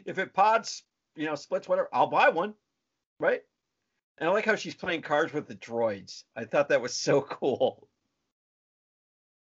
if 0.06 0.18
it 0.20 0.34
pods, 0.34 0.84
you 1.16 1.26
know, 1.26 1.36
splits, 1.36 1.68
whatever, 1.68 1.88
I'll 1.94 2.08
buy 2.08 2.30
one. 2.30 2.54
Right? 3.18 3.42
And 4.18 4.30
I 4.30 4.34
like 4.34 4.46
how 4.46 4.56
she's 4.56 4.76
playing 4.76 5.04
cards 5.04 5.32
with 5.32 5.48
the 5.48 5.56
droids. 5.56 6.24
I 6.36 6.44
thought 6.44 6.70
that 6.70 6.82
was 6.82 6.94
so 6.94 7.22
cool. 7.30 7.88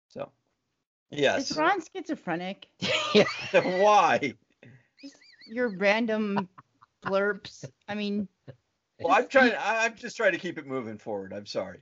So, 0.08 0.30
yes. 1.10 1.50
Is 1.50 1.56
Ron 1.56 1.80
schizophrenic? 1.92 2.68
Why? 3.52 4.34
Your 5.46 5.68
random 5.68 6.48
blurps. 7.04 7.64
I 7.88 7.94
mean, 7.96 8.28
Well, 9.00 9.14
I'm 9.14 9.26
trying. 9.26 9.54
I'm 9.58 9.96
just 9.96 10.16
trying 10.16 10.32
to 10.32 10.38
keep 10.38 10.58
it 10.58 10.66
moving 10.66 10.96
forward. 10.96 11.32
I'm 11.32 11.46
sorry. 11.46 11.80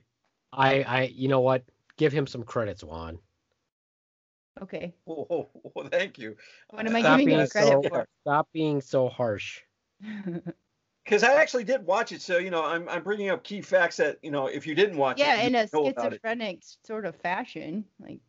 I, 0.51 0.81
I, 0.81 1.01
you 1.03 1.27
know 1.27 1.39
what? 1.39 1.63
Give 1.97 2.11
him 2.11 2.25
some 2.25 2.43
credits, 2.43 2.83
Juan. 2.83 3.19
Okay. 4.61 4.93
Oh, 5.07 5.49
oh, 5.75 5.87
thank 5.89 6.17
you. 6.17 6.35
What 6.69 6.87
am 6.87 6.95
I 6.95 7.01
Stop 7.01 7.19
giving 7.19 7.39
you 7.39 7.47
credit 7.47 7.69
so, 7.69 7.81
for? 7.89 8.07
Stop 8.21 8.47
being 8.53 8.81
so 8.81 9.09
harsh. 9.09 9.61
Because 11.03 11.23
I 11.23 11.33
actually 11.33 11.63
did 11.63 11.85
watch 11.85 12.11
it, 12.11 12.21
so 12.21 12.37
you 12.37 12.51
know, 12.51 12.63
I'm 12.63 12.87
I'm 12.87 13.03
bringing 13.03 13.29
up 13.29 13.43
key 13.43 13.61
facts 13.61 13.97
that 13.97 14.19
you 14.21 14.29
know, 14.29 14.47
if 14.47 14.67
you 14.67 14.75
didn't 14.75 14.97
watch 14.97 15.19
yeah, 15.19 15.33
it, 15.35 15.37
yeah, 15.39 15.47
in 15.47 15.55
a 15.55 15.59
would 15.61 15.73
know 15.73 15.87
about 15.87 16.13
it. 16.13 16.21
schizophrenic 16.23 16.61
sort 16.85 17.05
of 17.05 17.15
fashion. 17.15 17.85
Like, 17.99 18.19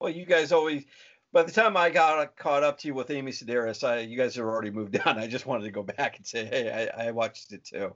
Well, 0.00 0.10
you 0.10 0.24
guys 0.24 0.50
always. 0.50 0.84
By 1.30 1.42
the 1.42 1.52
time 1.52 1.76
I 1.76 1.90
got 1.90 2.34
caught 2.36 2.62
up 2.62 2.78
to 2.78 2.88
you 2.88 2.94
with 2.94 3.10
Amy 3.10 3.32
Sedaris, 3.32 3.86
I 3.86 3.98
you 3.98 4.16
guys 4.16 4.34
have 4.36 4.46
already 4.46 4.70
moved 4.70 4.98
on. 5.06 5.18
I 5.18 5.26
just 5.26 5.44
wanted 5.44 5.64
to 5.64 5.70
go 5.70 5.82
back 5.82 6.16
and 6.16 6.26
say, 6.26 6.46
hey, 6.46 6.90
I, 6.96 7.08
I 7.08 7.10
watched 7.10 7.52
it 7.52 7.64
too. 7.64 7.94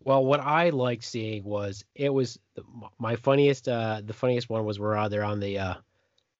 Well, 0.00 0.24
what 0.24 0.40
I 0.40 0.70
liked 0.70 1.04
seeing 1.04 1.44
was 1.44 1.84
it 1.94 2.12
was 2.12 2.38
the, 2.54 2.64
my 2.98 3.16
funniest. 3.16 3.68
Uh, 3.68 4.00
the 4.04 4.14
funniest 4.14 4.48
one 4.48 4.64
was 4.64 4.80
where 4.80 4.96
uh, 4.96 5.08
they're 5.08 5.24
on 5.24 5.40
the, 5.40 5.58
uh, 5.58 5.74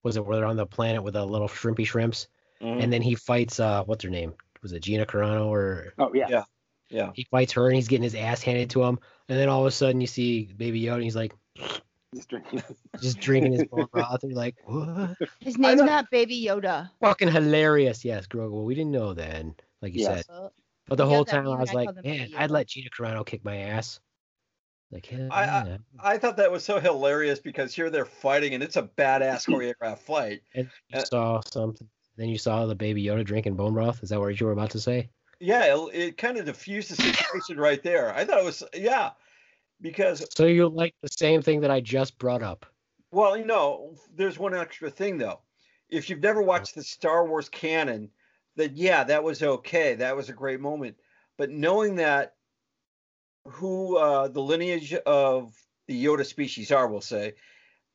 was 0.05 0.17
it 0.17 0.25
where 0.25 0.37
they're 0.37 0.47
on 0.47 0.57
the 0.57 0.67
planet 0.67 1.03
with 1.03 1.15
the 1.15 1.25
little 1.27 1.49
shrimpy 1.49 1.85
shrimps, 1.87 2.29
Mhm. 2.63 2.83
and 2.85 2.93
then 2.93 3.03
he 3.03 3.17
fights. 3.17 3.59
Uh, 3.59 3.83
what's 3.85 4.05
her 4.05 4.11
name? 4.11 4.35
Was 4.63 4.73
it 4.73 4.81
Gina 4.81 5.05
Carano 5.05 5.47
or 5.47 5.93
Oh 5.99 6.13
yeah. 6.15 6.29
Yeah. 6.29 6.45
yeah, 6.91 7.11
he 7.15 7.25
fights 7.31 7.53
her 7.55 7.67
and 7.67 7.75
he's 7.75 7.89
getting 7.89 8.05
his 8.05 8.15
ass 8.15 8.41
handed 8.43 8.71
to 8.71 8.85
him, 8.85 9.01
and 9.29 9.37
then 9.39 9.49
all 9.49 9.61
of 9.63 9.67
a 9.67 9.71
sudden 9.73 10.01
you 10.01 10.07
see 10.07 10.45
Baby 10.57 10.81
Yoda 10.83 10.95
and 10.95 11.03
he's 11.05 11.17
like 11.17 11.35
Just 12.15 12.29
drinking. 12.29 12.63
just 13.03 13.19
drinking 13.19 13.53
his 13.53 13.65
bone 13.65 13.89
broth, 13.91 14.23
and 14.23 14.31
you're 14.31 14.39
like, 14.39 14.55
what? 14.65 15.17
his 15.41 15.59
name's 15.59 15.81
don't- 15.81 16.11
Baby 16.11 16.45
Yoda. 16.47 16.91
Fucking 17.01 17.29
hilarious. 17.33 18.05
Yes, 18.05 18.27
Grogu. 18.29 18.53
Well, 18.53 18.65
we 18.65 18.75
didn't 18.77 18.93
know 18.93 19.15
then, 19.15 19.55
like 19.83 19.95
you 19.95 20.03
Yes. 20.03 20.09
said. 20.19 20.25
Well, 20.29 20.53
But 20.87 20.97
the 20.99 21.05
Yeah, 21.07 21.11
whole 21.15 21.25
time 21.25 21.49
I 21.49 21.57
was 21.59 21.73
like, 21.73 21.87
called 21.87 22.05
man, 22.05 22.29
I'd 22.37 22.51
let 22.51 22.69
Gina 22.69 22.91
Carano 22.91 23.25
kick 23.27 23.43
my 23.45 23.57
ass. 23.57 24.01
Like, 24.91 25.07
hell 25.07 25.29
I- 25.33 25.45
I- 25.45 25.79
I 25.99 26.19
thought 26.19 26.37
that 26.37 26.53
was 26.53 26.65
so 26.65 26.79
hilarious 26.79 27.39
because 27.41 27.75
here 27.75 27.91
they're 27.91 28.05
fighting 28.05 28.55
and 28.55 28.63
it's 28.63 28.77
a 28.77 28.83
badass 28.83 29.47
choreographed 29.49 29.99
fight. 29.99 30.43
And 30.55 30.71
you 30.89 30.99
Uh, 30.99 31.05
saw 31.05 31.41
something. 31.53 31.89
Then 32.17 32.29
you 32.29 32.39
saw 32.39 32.67
the 32.67 32.75
baby 32.75 33.05
Yoda 33.05 33.25
drinking 33.25 33.57
bone 33.57 33.73
broth. 33.75 34.03
Is 34.03 34.11
that 34.11 34.21
what 34.21 34.39
you 34.39 34.47
were 34.47 34.53
about 34.53 34.71
to 34.71 34.81
say? 34.81 35.11
Yeah, 35.41 35.75
it, 35.75 35.95
it 35.95 36.17
kind 36.17 36.39
of 36.39 36.45
diffused 36.45 36.91
the 36.91 36.97
situation 36.97 37.59
right 37.59 37.83
there. 37.83 38.15
I 38.15 38.25
thought 38.25 38.39
it 38.39 38.45
was 38.45 38.63
yeah, 38.73 39.11
because 39.81 40.27
So 40.35 40.47
you 40.47 40.69
like 40.69 40.95
the 41.03 41.09
same 41.09 41.43
thing 41.43 41.61
that 41.63 41.71
I 41.71 41.81
just 41.81 42.19
brought 42.19 42.43
up? 42.43 42.67
well, 43.11 43.37
you 43.37 43.45
know, 43.45 43.95
there's 44.15 44.39
one 44.39 44.55
extra 44.55 44.91
thing 44.91 45.19
though. 45.19 45.41
If 45.89 46.09
you've 46.11 46.23
never 46.23 46.43
watched 46.43 46.75
the 46.75 46.83
Star 46.83 47.27
Wars 47.27 47.49
canon, 47.49 48.11
then 48.57 48.73
yeah, 48.75 49.05
that 49.05 49.23
was 49.23 49.43
okay. 49.43 49.95
That 49.95 50.17
was 50.17 50.29
a 50.29 50.33
great 50.35 50.61
moment. 50.61 50.97
But 51.37 51.51
knowing 51.51 51.97
that 51.97 52.37
who 53.47 53.97
uh, 53.97 54.29
the 54.29 54.41
lineage 54.43 54.95
of 54.95 55.53
the 55.87 56.05
Yoda 56.05 56.25
species 56.25 56.73
are, 56.73 56.87
we'll 56.89 57.01
say, 57.01 57.35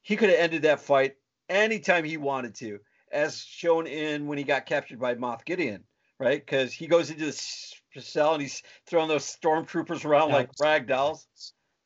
he 0.02 0.16
could 0.16 0.30
have 0.30 0.40
ended 0.40 0.62
that 0.64 0.80
fight 0.80 1.16
anytime 1.50 2.04
he 2.04 2.18
wanted 2.18 2.56
to, 2.56 2.80
as 3.12 3.40
shown 3.42 3.88
in 3.88 4.28
when 4.28 4.38
he 4.38 4.44
got 4.44 4.66
captured 4.66 5.00
by 5.00 5.16
Moth 5.16 5.44
Gideon, 5.46 5.84
right? 6.20 6.44
Because 6.46 6.72
he 6.74 6.88
goes 6.88 7.10
into 7.10 7.26
the 7.26 8.02
cell 8.02 8.34
and 8.34 8.42
he's 8.42 8.62
throwing 8.86 9.08
those 9.08 9.24
stormtroopers 9.26 10.06
around 10.06 10.30
That 10.30 10.36
like 10.36 10.50
was- 10.50 10.58
rag 10.62 10.88
dolls. 10.88 11.28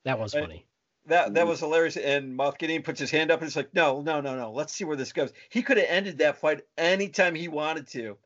That 0.04 0.20
was 0.20 0.34
Right. 0.34 0.42
funny. 0.42 0.68
That 1.06 1.34
that 1.34 1.46
Mhm. 1.46 1.50
was 1.50 1.60
hilarious. 1.60 1.98
And 1.98 2.38
Moff 2.38 2.58
Gideon 2.58 2.82
puts 2.84 3.00
his 3.00 3.12
hand 3.12 3.32
up 3.32 3.40
and 3.42 3.48
it's 3.48 3.56
like, 3.56 3.74
no, 3.74 4.02
no, 4.02 4.22
no, 4.22 4.36
no. 4.38 4.52
Let's 4.52 4.74
see 4.74 4.84
where 4.86 4.96
this 4.98 5.12
goes. 5.14 5.32
He 5.50 5.62
could 5.64 5.78
have 5.78 5.88
ended 5.90 6.18
that 6.20 6.38
fight 6.38 6.62
anytime 6.78 7.36
he 7.36 7.48
wanted 7.50 7.88
to, 7.88 8.18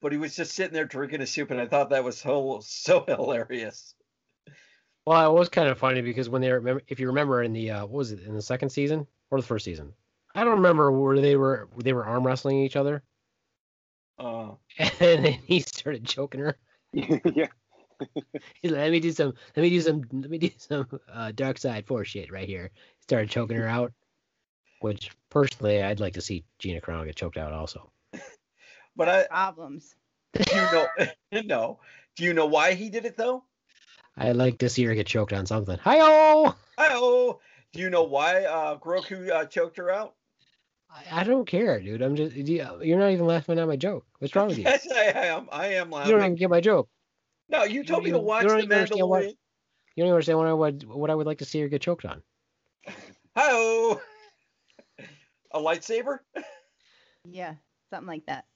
but 0.00 0.12
he 0.12 0.18
was 0.18 0.34
just 0.36 0.52
sitting 0.54 0.72
there 0.72 0.84
drinking 0.84 1.20
his 1.20 1.30
soup, 1.30 1.50
and 1.50 1.60
I 1.60 1.66
thought 1.66 1.90
that 1.90 2.04
was 2.04 2.18
so 2.18 2.60
so 2.64 3.04
hilarious. 3.08 3.94
Well, 5.06 5.30
it 5.30 5.38
was 5.38 5.48
kind 5.48 5.68
of 5.68 5.78
funny 5.78 6.00
because 6.00 6.28
when 6.28 6.42
they 6.42 6.52
remember, 6.52 6.82
if 6.88 7.00
you 7.00 7.08
remember 7.08 7.42
in 7.42 7.52
the 7.52 7.70
uh, 7.70 7.80
what 7.86 7.92
was 7.98 8.12
it 8.12 8.20
in 8.20 8.34
the 8.34 8.42
second 8.42 8.70
season 8.70 9.06
or 9.30 9.40
the 9.40 9.46
first 9.46 9.64
season? 9.64 9.94
I 10.34 10.44
don't 10.44 10.56
remember 10.56 10.92
where 10.92 11.20
they 11.20 11.36
were. 11.36 11.68
They 11.82 11.92
were 11.92 12.04
arm 12.06 12.24
wrestling 12.26 12.58
each 12.62 12.76
other, 12.76 13.02
Uh, 14.18 14.52
and 14.78 15.24
then 15.24 15.32
he 15.46 15.60
started 15.60 16.04
choking 16.06 16.40
her. 16.40 16.56
yeah. 16.92 17.48
He's 18.62 18.72
like, 18.72 18.80
let 18.80 18.90
me 18.92 19.00
do 19.00 19.12
some. 19.12 19.34
Let 19.56 19.62
me 19.62 19.70
do 19.70 19.80
some. 19.80 20.02
Let 20.12 20.30
me 20.30 20.38
do 20.38 20.50
some 20.58 20.86
uh, 21.12 21.32
dark 21.32 21.58
side 21.58 21.86
force 21.86 22.08
shit 22.08 22.32
right 22.32 22.48
here. 22.48 22.70
Started 23.00 23.30
choking 23.30 23.56
her 23.56 23.66
out. 23.68 23.92
which 24.80 25.10
personally 25.30 25.82
I'd 25.82 26.00
like 26.00 26.14
to 26.14 26.20
see 26.20 26.44
Gina 26.58 26.80
Carano 26.80 27.04
get 27.04 27.16
choked 27.16 27.36
out 27.38 27.52
also. 27.52 27.90
But 28.96 29.08
I 29.08 29.24
Problems. 29.26 29.94
do 30.34 30.56
you 30.56 30.70
know 30.70 30.88
no. 31.44 31.80
Do 32.16 32.24
you 32.24 32.34
know 32.34 32.46
why 32.46 32.74
he 32.74 32.90
did 32.90 33.04
it 33.06 33.16
though? 33.16 33.44
I'd 34.16 34.36
like 34.36 34.58
to 34.58 34.68
see 34.68 34.84
her 34.84 34.94
get 34.94 35.06
choked 35.06 35.32
on 35.32 35.46
something. 35.46 35.78
Hi-oh! 35.78 36.54
Hi 36.78 36.88
Oh, 36.92 37.40
do 37.72 37.80
you 37.80 37.90
know 37.90 38.02
why 38.02 38.44
uh, 38.44 38.78
Grogu 38.78 39.30
uh, 39.30 39.44
choked 39.46 39.76
her 39.78 39.90
out? 39.90 40.14
I, 40.90 41.20
I 41.20 41.24
don't 41.24 41.46
care, 41.46 41.80
dude. 41.80 42.02
I'm 42.02 42.16
just 42.16 42.34
you- 42.36 42.66
you're 42.82 42.98
not 42.98 43.10
even 43.10 43.26
laughing 43.26 43.58
at 43.58 43.66
my 43.66 43.76
joke. 43.76 44.04
What's 44.18 44.34
wrong 44.36 44.48
with 44.48 44.58
you? 44.58 44.64
Yes, 44.66 44.86
I 44.90 45.04
am. 45.26 45.48
I 45.50 45.68
am 45.74 45.90
laughing. 45.90 46.08
You 46.08 46.12
don't 46.12 46.20
laughing. 46.20 46.32
even 46.32 46.38
get 46.38 46.50
my 46.50 46.60
joke. 46.60 46.88
No, 47.48 47.64
you 47.64 47.84
told 47.84 48.04
me 48.04 48.10
to 48.10 48.16
you- 48.16 48.22
you 48.22 48.26
watch 48.26 48.46
The 48.46 48.58
even 48.58 48.72
understand 48.72 49.08
what- 49.08 49.22
Mandalorian. 49.24 49.36
You 49.94 50.04
don't 50.04 50.12
understand 50.12 50.38
what 50.38 50.46
I 50.48 50.52
would 50.54 50.84
what 50.88 51.10
I 51.10 51.14
would 51.14 51.26
like 51.26 51.38
to 51.38 51.44
see 51.44 51.60
her 51.60 51.68
get 51.68 51.82
choked 51.82 52.04
on. 52.06 52.22
Hi-oh. 53.36 54.00
A 55.54 55.58
lightsaber? 55.58 56.18
Yeah, 57.28 57.54
something 57.90 58.06
like 58.08 58.24
that. 58.26 58.46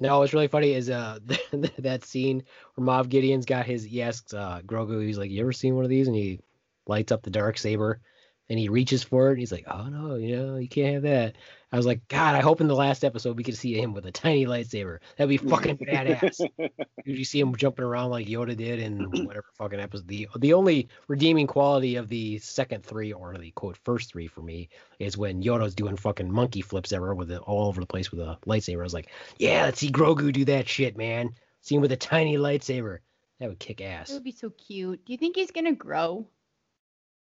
No, 0.00 0.18
what's 0.18 0.32
really 0.32 0.48
funny 0.48 0.72
is 0.72 0.88
uh 0.90 1.18
that 1.78 2.04
scene 2.04 2.44
where 2.74 2.86
Moff 2.86 3.08
Gideon's 3.08 3.46
got 3.46 3.66
his 3.66 3.84
he 3.84 4.02
asks 4.02 4.32
uh 4.34 4.60
Grogu, 4.64 5.04
he's 5.04 5.18
like, 5.18 5.30
You 5.30 5.42
ever 5.42 5.52
seen 5.52 5.74
one 5.74 5.84
of 5.84 5.90
these? 5.90 6.06
And 6.08 6.16
he 6.16 6.40
lights 6.86 7.12
up 7.12 7.22
the 7.22 7.30
dark 7.30 7.58
saber 7.58 8.00
and 8.48 8.58
he 8.58 8.68
reaches 8.68 9.02
for 9.02 9.28
it 9.28 9.32
and 9.32 9.38
he's 9.40 9.52
like, 9.52 9.66
Oh 9.68 9.88
no, 9.88 10.16
you 10.16 10.36
know, 10.36 10.56
you 10.56 10.68
can't 10.68 10.94
have 10.94 11.02
that. 11.04 11.36
I 11.72 11.76
was 11.76 11.86
like, 11.86 12.08
God, 12.08 12.34
I 12.34 12.40
hope 12.40 12.60
in 12.60 12.66
the 12.66 12.74
last 12.74 13.04
episode 13.04 13.36
we 13.36 13.44
could 13.44 13.56
see 13.56 13.80
him 13.80 13.94
with 13.94 14.04
a 14.04 14.10
tiny 14.10 14.44
lightsaber. 14.44 14.98
That'd 15.16 15.28
be 15.28 15.36
fucking 15.36 15.78
badass. 15.78 16.40
Did 16.58 16.72
you 17.04 17.24
see 17.24 17.38
him 17.38 17.54
jumping 17.54 17.84
around 17.84 18.10
like 18.10 18.26
Yoda 18.26 18.56
did 18.56 18.80
in 18.80 18.98
whatever 19.26 19.46
fucking 19.56 19.78
episode? 19.78 20.08
The 20.08 20.28
the 20.38 20.52
only 20.54 20.88
redeeming 21.06 21.46
quality 21.46 21.94
of 21.96 22.08
the 22.08 22.38
second 22.38 22.84
three 22.84 23.12
or 23.12 23.36
the 23.38 23.52
quote 23.52 23.76
first 23.84 24.10
three 24.10 24.26
for 24.26 24.42
me 24.42 24.68
is 24.98 25.16
when 25.16 25.42
Yoda's 25.42 25.76
doing 25.76 25.96
fucking 25.96 26.30
monkey 26.30 26.60
flips 26.60 26.92
ever 26.92 27.14
with 27.14 27.30
it 27.30 27.38
all 27.38 27.68
over 27.68 27.80
the 27.80 27.86
place 27.86 28.10
with 28.10 28.20
a 28.20 28.36
lightsaber. 28.46 28.80
I 28.80 28.82
was 28.82 28.94
like, 28.94 29.10
yeah, 29.38 29.62
let's 29.62 29.78
see 29.78 29.92
Grogu 29.92 30.32
do 30.32 30.44
that 30.46 30.68
shit, 30.68 30.96
man. 30.96 31.30
See 31.60 31.76
him 31.76 31.82
with 31.82 31.92
a 31.92 31.96
tiny 31.96 32.36
lightsaber. 32.36 32.98
That 33.38 33.48
would 33.48 33.60
kick 33.60 33.80
ass. 33.80 34.10
It 34.10 34.14
would 34.14 34.24
be 34.24 34.32
so 34.32 34.50
cute. 34.50 35.04
Do 35.04 35.12
you 35.12 35.18
think 35.18 35.36
he's 35.36 35.52
gonna 35.52 35.72
grow? 35.72 36.26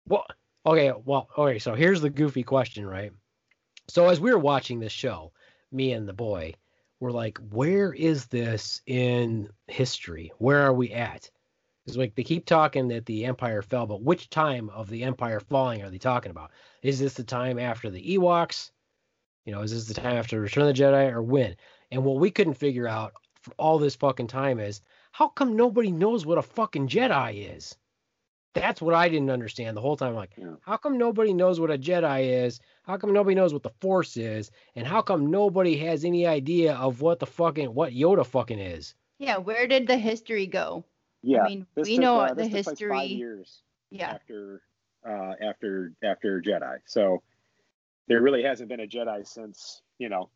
Well, 0.09 0.25
okay, 0.65 0.93
well, 1.05 1.29
okay. 1.37 1.59
So 1.59 1.75
here's 1.75 2.01
the 2.01 2.11
goofy 2.11 2.45
question, 2.45 2.87
right? 2.87 3.11
So 3.89 4.09
as 4.09 4.21
we 4.21 4.33
were 4.33 4.39
watching 4.39 4.81
this 4.81 4.93
show, 4.93 5.33
me 5.71 5.93
and 5.93 6.09
the 6.09 6.13
boy 6.13 6.55
were 7.01 7.13
like, 7.13 7.39
"Where 7.39 7.93
is 7.93 8.27
this 8.27 8.83
in 8.87 9.51
history? 9.69 10.33
Where 10.39 10.63
are 10.63 10.73
we 10.73 10.93
at?" 10.93 11.31
It's 11.87 11.97
like 11.97 12.15
they 12.17 12.25
keep 12.25 12.47
talking 12.47 12.89
that 12.89 13.07
the 13.07 13.27
Empire 13.27 13.63
fell, 13.63 13.87
but 13.87 14.03
which 14.03 14.29
time 14.29 14.71
of 14.71 14.89
the 14.91 15.05
Empire 15.05 15.39
falling 15.39 15.83
are 15.83 15.91
they 15.91 15.99
talking 15.99 16.31
about? 16.31 16.51
Is 16.83 16.99
this 16.99 17.15
the 17.15 17.23
time 17.23 17.61
after 17.61 17.91
the 17.91 18.17
Ewoks? 18.17 18.73
You 19.45 19.53
know, 19.53 19.63
is 19.63 19.71
this 19.71 19.87
the 19.87 19.95
time 19.95 20.17
after 20.17 20.41
Return 20.41 20.67
of 20.67 20.75
the 20.75 20.83
Jedi, 20.83 21.13
or 21.13 21.23
when? 21.23 21.57
And 21.93 22.05
what 22.05 22.19
we 22.19 22.33
couldn't 22.33 22.55
figure 22.55 22.89
out 22.89 23.15
for 23.41 23.55
all 23.57 23.79
this 23.79 23.95
fucking 23.95 24.27
time 24.27 24.59
is 24.59 24.81
how 25.13 25.29
come 25.29 25.55
nobody 25.55 25.93
knows 25.93 26.27
what 26.27 26.39
a 26.39 26.43
fucking 26.43 26.89
Jedi 26.89 27.55
is? 27.57 27.77
That's 28.61 28.81
what 28.81 28.95
I 28.95 29.09
didn't 29.09 29.31
understand 29.31 29.77
the 29.77 29.81
whole 29.81 29.97
time. 29.97 30.15
Like, 30.15 30.31
Yeah. 30.37 30.55
how 30.63 30.77
come 30.77 30.97
nobody 30.99 31.33
knows 31.33 31.61
what 31.61 31.71
a 31.71 31.79
Jedi 31.79 32.45
is? 32.45 32.59
How 32.85 32.97
come 32.97 33.13
nobody 33.13 33.35
knows 33.35 33.53
what 33.53 33.63
the 33.63 33.71
Force 33.81 34.17
is? 34.17 34.51
And 34.75 34.87
how 34.87 35.03
come 35.03 35.31
nobody 35.31 35.77
has 35.79 36.05
any 36.05 36.27
idea 36.27 36.75
of 36.75 37.01
what 37.03 37.19
the 37.19 37.27
fucking 37.27 37.75
what 37.75 37.93
Yoda 37.93 38.25
fucking 38.27 38.59
is? 38.59 38.95
Yeah, 39.19 39.37
where 39.39 39.67
did 39.67 39.87
the 39.87 39.97
history 39.97 40.47
go? 40.47 40.85
yeah. 41.23 41.43
I 41.43 41.49
mean, 41.49 41.67
this 41.75 41.87
we 41.89 41.97
took, 41.97 42.03
know 42.03 42.21
uh, 42.21 42.29
the 42.35 42.35
this 42.35 42.45
took 42.47 42.65
place 42.65 42.89
five 42.89 43.01
history. 43.01 43.07
years 43.19 43.63
Yeah. 43.91 44.11
after 44.11 44.63
uh, 45.09 45.35
after 45.43 45.93
after 46.03 46.41
Jedi. 46.41 46.79
So 46.87 47.23
there 48.09 48.21
really 48.23 48.43
hasn't 48.43 48.69
been 48.69 48.81
a 48.81 48.87
Jedi 48.87 49.27
since 49.27 49.83
you 49.99 50.09
know 50.09 50.31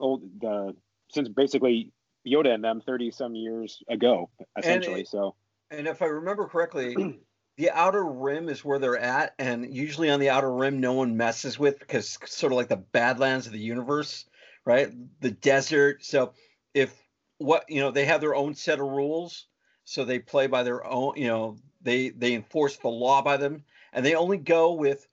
old 0.00 0.22
the 0.40 0.74
since 1.10 1.28
basically 1.28 1.92
Yoda 2.26 2.52
and 2.54 2.62
them 2.64 2.80
thirty 2.84 3.10
some 3.10 3.34
years 3.34 3.82
ago, 3.88 4.30
essentially. 4.58 5.02
it- 5.02 5.08
so 5.08 5.34
And 5.70 5.86
if 5.86 6.02
I 6.02 6.06
remember 6.06 6.46
correctly, 6.46 6.96
the 7.56 7.70
outer 7.70 8.04
rim 8.04 8.48
is 8.48 8.64
where 8.64 8.78
they're 8.78 8.98
at, 8.98 9.34
and 9.38 9.74
usually 9.74 10.10
on 10.10 10.20
the 10.20 10.30
outer 10.30 10.52
rim, 10.52 10.80
no 10.80 10.94
one 10.94 11.16
messes 11.16 11.58
with 11.58 11.78
because 11.78 12.18
sort 12.26 12.52
of 12.52 12.56
like 12.56 12.68
the 12.68 12.76
badlands 12.76 13.46
of 13.46 13.52
the 13.52 13.58
universe, 13.58 14.24
right? 14.64 14.92
The 15.20 15.30
desert. 15.30 16.04
So 16.04 16.32
if 16.74 16.94
what 17.38 17.64
you 17.68 17.80
know, 17.80 17.90
they 17.90 18.04
have 18.06 18.20
their 18.20 18.34
own 18.34 18.54
set 18.54 18.80
of 18.80 18.86
rules, 18.86 19.46
so 19.84 20.04
they 20.04 20.18
play 20.18 20.46
by 20.46 20.62
their 20.62 20.84
own. 20.86 21.14
You 21.16 21.26
know, 21.28 21.56
they 21.82 22.10
they 22.10 22.34
enforce 22.34 22.76
the 22.76 22.88
law 22.88 23.22
by 23.22 23.36
them, 23.36 23.64
and 23.92 24.04
they 24.04 24.14
only 24.14 24.38
go 24.38 24.72
with 24.72 25.06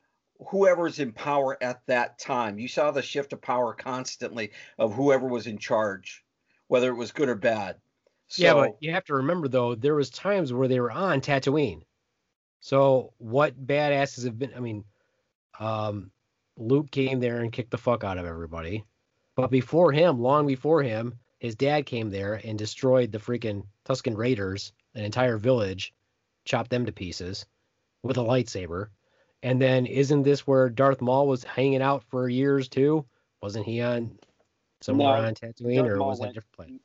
whoever's 0.47 0.99
in 0.99 1.13
power 1.13 1.57
at 1.61 1.85
that 1.87 2.19
time. 2.19 2.59
You 2.59 2.67
saw 2.67 2.91
the 2.91 3.01
shift 3.01 3.33
of 3.33 3.41
power 3.41 3.73
constantly 3.73 4.51
of 4.77 4.93
whoever 4.93 5.27
was 5.27 5.47
in 5.47 5.57
charge, 5.57 6.23
whether 6.67 6.89
it 6.89 6.95
was 6.95 7.11
good 7.11 7.29
or 7.29 7.35
bad. 7.35 7.77
Yeah, 8.35 8.53
but 8.53 8.77
you 8.79 8.91
have 8.91 9.05
to 9.05 9.15
remember 9.15 9.47
though, 9.47 9.75
there 9.75 9.95
was 9.95 10.09
times 10.09 10.51
where 10.51 10.67
they 10.67 10.79
were 10.79 10.91
on 10.91 11.21
Tatooine. 11.21 11.83
So 12.59 13.13
what 13.17 13.65
badasses 13.65 14.25
have 14.25 14.39
been? 14.39 14.53
I 14.55 14.59
mean, 14.59 14.83
um, 15.59 16.11
Luke 16.57 16.89
came 16.91 17.19
there 17.19 17.41
and 17.41 17.51
kicked 17.51 17.71
the 17.71 17.77
fuck 17.77 18.03
out 18.03 18.17
of 18.17 18.25
everybody. 18.25 18.85
But 19.35 19.51
before 19.51 19.91
him, 19.91 20.19
long 20.19 20.47
before 20.47 20.81
him, 20.81 21.19
his 21.39 21.55
dad 21.55 21.85
came 21.85 22.09
there 22.09 22.39
and 22.43 22.57
destroyed 22.57 23.11
the 23.11 23.19
freaking 23.19 23.65
Tuscan 23.83 24.15
Raiders, 24.15 24.71
an 24.95 25.03
entire 25.03 25.37
village, 25.37 25.93
chopped 26.45 26.69
them 26.69 26.85
to 26.85 26.91
pieces 26.91 27.45
with 28.01 28.17
a 28.17 28.21
lightsaber. 28.21 28.87
And 29.43 29.61
then 29.61 29.85
isn't 29.85 30.23
this 30.23 30.47
where 30.47 30.69
Darth 30.69 31.01
Maul 31.01 31.27
was 31.27 31.43
hanging 31.43 31.81
out 31.81 32.03
for 32.05 32.29
years 32.29 32.67
too? 32.67 33.05
Wasn't 33.41 33.65
he 33.65 33.81
on 33.81 34.17
somewhere 34.81 35.21
No, 35.21 35.27
on 35.27 35.35
Tatooine, 35.35 35.75
Darth 35.75 35.91
or 35.91 35.97
Maul 35.97 36.09
was 36.09 36.19
that 36.19 36.29
a 36.29 36.33
different 36.33 36.51
place? 36.53 36.79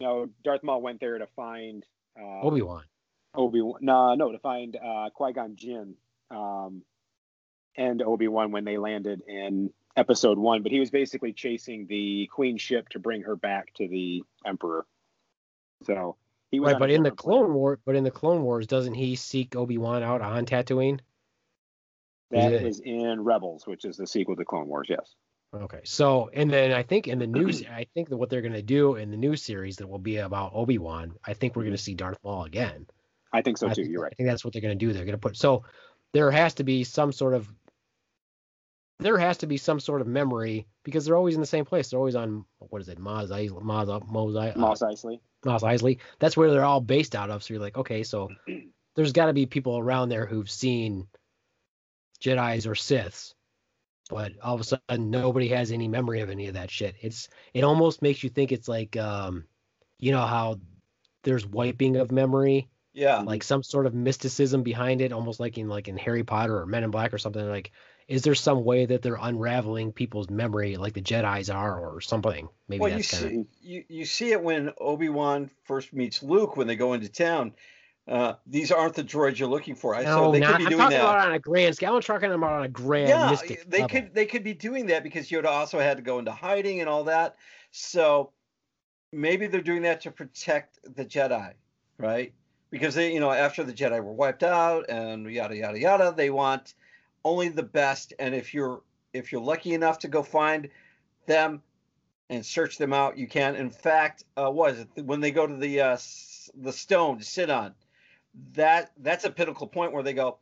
No, 0.00 0.28
Darth 0.44 0.62
Maul 0.62 0.82
went 0.82 1.00
there 1.00 1.18
to 1.18 1.26
find 1.36 1.84
uh, 2.18 2.42
Obi 2.42 2.62
Wan. 2.62 2.84
Obi 3.34 3.60
Wan. 3.60 3.78
No, 3.80 4.14
no, 4.14 4.32
to 4.32 4.38
find 4.38 4.76
uh, 4.76 5.10
Qui 5.14 5.32
Gon 5.32 5.56
Jinn 5.56 5.94
um, 6.30 6.82
and 7.76 8.02
Obi 8.02 8.28
Wan 8.28 8.52
when 8.52 8.64
they 8.64 8.78
landed 8.78 9.22
in 9.26 9.70
Episode 9.96 10.38
One. 10.38 10.62
But 10.62 10.72
he 10.72 10.80
was 10.80 10.90
basically 10.90 11.32
chasing 11.32 11.86
the 11.86 12.28
Queen 12.32 12.58
ship 12.58 12.88
to 12.90 12.98
bring 12.98 13.22
her 13.22 13.36
back 13.36 13.74
to 13.74 13.88
the 13.88 14.22
Emperor. 14.44 14.86
So 15.84 16.16
he 16.50 16.58
Right, 16.58 16.78
but 16.78 16.90
in 16.90 17.02
the. 17.02 17.10
Clone 17.10 17.52
War, 17.54 17.78
but 17.84 17.96
in 17.96 18.04
the 18.04 18.10
Clone 18.10 18.42
Wars, 18.42 18.66
doesn't 18.66 18.94
he 18.94 19.16
seek 19.16 19.56
Obi 19.56 19.78
Wan 19.78 20.02
out 20.02 20.22
on 20.22 20.46
Tatooine? 20.46 21.00
That 22.30 22.52
Is 22.52 22.80
in 22.80 23.22
Rebels, 23.22 23.66
which 23.66 23.84
is 23.84 23.96
the 23.96 24.06
sequel 24.06 24.34
to 24.36 24.44
Clone 24.44 24.66
Wars. 24.66 24.88
Yes. 24.90 25.14
Okay, 25.62 25.80
so 25.84 26.30
and 26.32 26.50
then 26.50 26.72
I 26.72 26.82
think 26.82 27.08
in 27.08 27.18
the 27.18 27.26
news, 27.26 27.62
I 27.70 27.86
think 27.94 28.08
that 28.08 28.16
what 28.16 28.30
they're 28.30 28.42
gonna 28.42 28.62
do 28.62 28.96
in 28.96 29.10
the 29.10 29.16
new 29.16 29.36
series 29.36 29.76
that 29.76 29.88
will 29.88 29.98
be 29.98 30.18
about 30.18 30.52
Obi 30.54 30.78
Wan, 30.78 31.14
I 31.24 31.34
think 31.34 31.56
we're 31.56 31.64
gonna 31.64 31.78
see 31.78 31.94
Darth 31.94 32.18
Maul 32.24 32.44
again. 32.44 32.86
I 33.32 33.42
think 33.42 33.58
so 33.58 33.68
too. 33.68 33.74
think, 33.74 33.88
You're 33.90 34.02
right. 34.02 34.12
I 34.12 34.14
think 34.14 34.28
that's 34.28 34.44
what 34.44 34.52
they're 34.52 34.62
gonna 34.62 34.74
do. 34.74 34.92
They're 34.92 35.04
gonna 35.04 35.18
put 35.18 35.36
so 35.36 35.64
there 36.12 36.30
has 36.30 36.54
to 36.54 36.64
be 36.64 36.84
some 36.84 37.12
sort 37.12 37.34
of 37.34 37.48
there 38.98 39.18
has 39.18 39.38
to 39.38 39.46
be 39.46 39.56
some 39.58 39.78
sort 39.78 40.00
of 40.00 40.06
memory 40.06 40.66
because 40.82 41.04
they're 41.04 41.16
always 41.16 41.34
in 41.34 41.40
the 41.40 41.46
same 41.46 41.64
place. 41.64 41.90
They're 41.90 41.98
always 41.98 42.16
on 42.16 42.44
what 42.58 42.80
is 42.80 42.88
it, 42.88 42.98
Maz 42.98 43.28
Eisley, 43.28 43.62
Maz 43.62 44.08
Mos 44.08 44.34
Eisley, 44.34 44.56
uh, 44.56 44.58
Moss 44.58 44.80
Eisley. 44.80 45.20
Mos 45.44 45.62
Eisley. 45.62 45.98
That's 46.18 46.36
where 46.36 46.50
they're 46.50 46.64
all 46.64 46.80
based 46.80 47.14
out 47.14 47.30
of. 47.30 47.42
So 47.42 47.54
you're 47.54 47.62
like, 47.62 47.76
okay, 47.76 48.02
so 48.02 48.30
there's 48.96 49.12
got 49.12 49.26
to 49.26 49.34
be 49.34 49.46
people 49.46 49.78
around 49.78 50.08
there 50.08 50.26
who've 50.26 50.50
seen 50.50 51.06
Jedi's 52.20 52.66
or 52.66 52.74
Siths, 52.74 53.34
but 54.08 54.32
all 54.42 54.54
of 54.54 54.60
a 54.60 54.64
sudden 54.64 55.10
nobody 55.10 55.48
has 55.48 55.72
any 55.72 55.88
memory 55.88 56.20
of 56.20 56.30
any 56.30 56.46
of 56.46 56.54
that 56.54 56.70
shit. 56.70 56.94
It's 57.00 57.28
it 57.54 57.64
almost 57.64 58.02
makes 58.02 58.22
you 58.22 58.30
think 58.30 58.52
it's 58.52 58.68
like, 58.68 58.96
um, 58.96 59.44
you 59.98 60.12
know 60.12 60.24
how 60.24 60.60
there's 61.22 61.46
wiping 61.46 61.96
of 61.96 62.12
memory, 62.12 62.68
yeah. 62.92 63.18
like 63.18 63.42
some 63.42 63.62
sort 63.62 63.86
of 63.86 63.94
mysticism 63.94 64.62
behind 64.62 65.00
it, 65.00 65.12
almost 65.12 65.40
like 65.40 65.58
in 65.58 65.68
like 65.68 65.88
in 65.88 65.96
Harry 65.98 66.22
Potter 66.22 66.58
or 66.58 66.66
Men 66.66 66.84
in 66.84 66.90
Black 66.90 67.12
or 67.12 67.18
something. 67.18 67.48
Like, 67.48 67.72
is 68.06 68.22
there 68.22 68.34
some 68.34 68.64
way 68.64 68.86
that 68.86 69.02
they're 69.02 69.18
unraveling 69.20 69.92
people's 69.92 70.30
memory 70.30 70.76
like 70.76 70.94
the 70.94 71.02
Jedi's 71.02 71.50
are, 71.50 71.78
or 71.78 72.00
something? 72.00 72.48
Maybe 72.68 72.80
well, 72.80 72.90
you 72.90 72.96
that's 72.96 73.10
kind 73.10 73.24
of 73.24 73.30
see, 73.30 73.46
you, 73.60 73.84
you 73.88 74.04
see 74.04 74.30
it 74.30 74.42
when 74.42 74.72
Obi 74.78 75.08
Wan 75.08 75.50
first 75.64 75.92
meets 75.92 76.22
Luke 76.22 76.56
when 76.56 76.68
they 76.68 76.76
go 76.76 76.92
into 76.92 77.08
town. 77.08 77.54
Uh, 78.08 78.34
these 78.46 78.70
aren't 78.70 78.94
the 78.94 79.02
droids 79.02 79.38
you're 79.38 79.48
looking 79.48 79.74
for. 79.74 79.94
I 79.94 80.04
no, 80.04 80.26
so 80.26 80.32
they 80.32 80.38
not, 80.38 80.52
could 80.52 80.58
be 80.58 80.64
I'm 80.64 80.70
doing 80.70 80.80
talking 80.80 80.98
that. 80.98 81.04
about 81.04 81.26
on 81.26 81.34
a 81.34 81.38
grand 81.40 81.74
scale. 81.74 81.96
I'm 81.96 82.02
talking 82.02 82.30
about 82.30 82.52
on 82.52 82.62
a 82.62 82.68
grand 82.68 83.08
yeah, 83.08 83.34
they 83.66 83.80
level. 83.80 83.88
could 83.88 84.14
they 84.14 84.26
could 84.26 84.44
be 84.44 84.54
doing 84.54 84.86
that 84.86 85.02
because 85.02 85.28
Yoda 85.28 85.46
also 85.46 85.80
had 85.80 85.96
to 85.96 86.02
go 86.04 86.20
into 86.20 86.30
hiding 86.30 86.80
and 86.80 86.88
all 86.88 87.02
that. 87.04 87.34
So 87.72 88.30
maybe 89.12 89.48
they're 89.48 89.60
doing 89.60 89.82
that 89.82 90.02
to 90.02 90.12
protect 90.12 90.78
the 90.94 91.04
Jedi, 91.04 91.54
right? 91.98 92.32
Because 92.70 92.94
they, 92.94 93.12
you 93.12 93.18
know, 93.18 93.32
after 93.32 93.64
the 93.64 93.72
Jedi 93.72 94.02
were 94.02 94.12
wiped 94.12 94.44
out 94.44 94.88
and 94.88 95.28
yada 95.28 95.56
yada 95.56 95.78
yada, 95.78 96.14
they 96.16 96.30
want 96.30 96.74
only 97.24 97.48
the 97.48 97.64
best. 97.64 98.12
And 98.20 98.36
if 98.36 98.54
you're 98.54 98.82
if 99.14 99.32
you're 99.32 99.40
lucky 99.40 99.74
enough 99.74 99.98
to 100.00 100.08
go 100.08 100.22
find 100.22 100.68
them 101.26 101.60
and 102.30 102.46
search 102.46 102.78
them 102.78 102.92
out, 102.92 103.18
you 103.18 103.26
can. 103.26 103.56
In 103.56 103.70
fact, 103.70 104.22
uh, 104.36 104.48
what 104.48 104.74
is 104.74 104.80
it 104.94 105.04
when 105.04 105.20
they 105.20 105.32
go 105.32 105.44
to 105.44 105.56
the 105.56 105.80
uh, 105.80 105.98
the 106.54 106.72
stone 106.72 107.18
to 107.18 107.24
sit 107.24 107.50
on? 107.50 107.74
That 108.52 108.92
that's 108.98 109.24
a 109.24 109.30
pinnacle 109.30 109.66
point 109.66 109.92
where 109.92 110.02
they 110.02 110.12
go. 110.12 110.38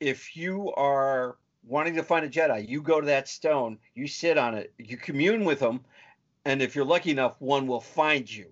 If 0.00 0.36
you 0.36 0.72
are 0.72 1.36
wanting 1.66 1.94
to 1.94 2.02
find 2.02 2.24
a 2.24 2.28
Jedi, 2.28 2.68
you 2.68 2.82
go 2.82 3.00
to 3.00 3.06
that 3.06 3.28
stone, 3.28 3.78
you 3.94 4.06
sit 4.06 4.36
on 4.36 4.54
it, 4.54 4.72
you 4.78 4.96
commune 4.96 5.44
with 5.44 5.60
them, 5.60 5.80
and 6.44 6.60
if 6.60 6.74
you're 6.74 6.84
lucky 6.84 7.10
enough, 7.10 7.40
one 7.40 7.66
will 7.66 7.80
find 7.80 8.30
you, 8.30 8.50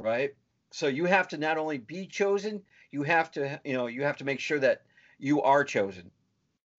right? 0.00 0.34
So 0.70 0.86
you 0.86 1.04
have 1.04 1.28
to 1.28 1.38
not 1.38 1.56
only 1.58 1.78
be 1.78 2.06
chosen, 2.06 2.62
you 2.90 3.02
have 3.02 3.30
to, 3.32 3.60
you 3.64 3.74
know, 3.74 3.86
you 3.86 4.02
have 4.02 4.16
to 4.18 4.24
make 4.24 4.40
sure 4.40 4.58
that 4.58 4.82
you 5.18 5.42
are 5.42 5.64
chosen. 5.64 6.10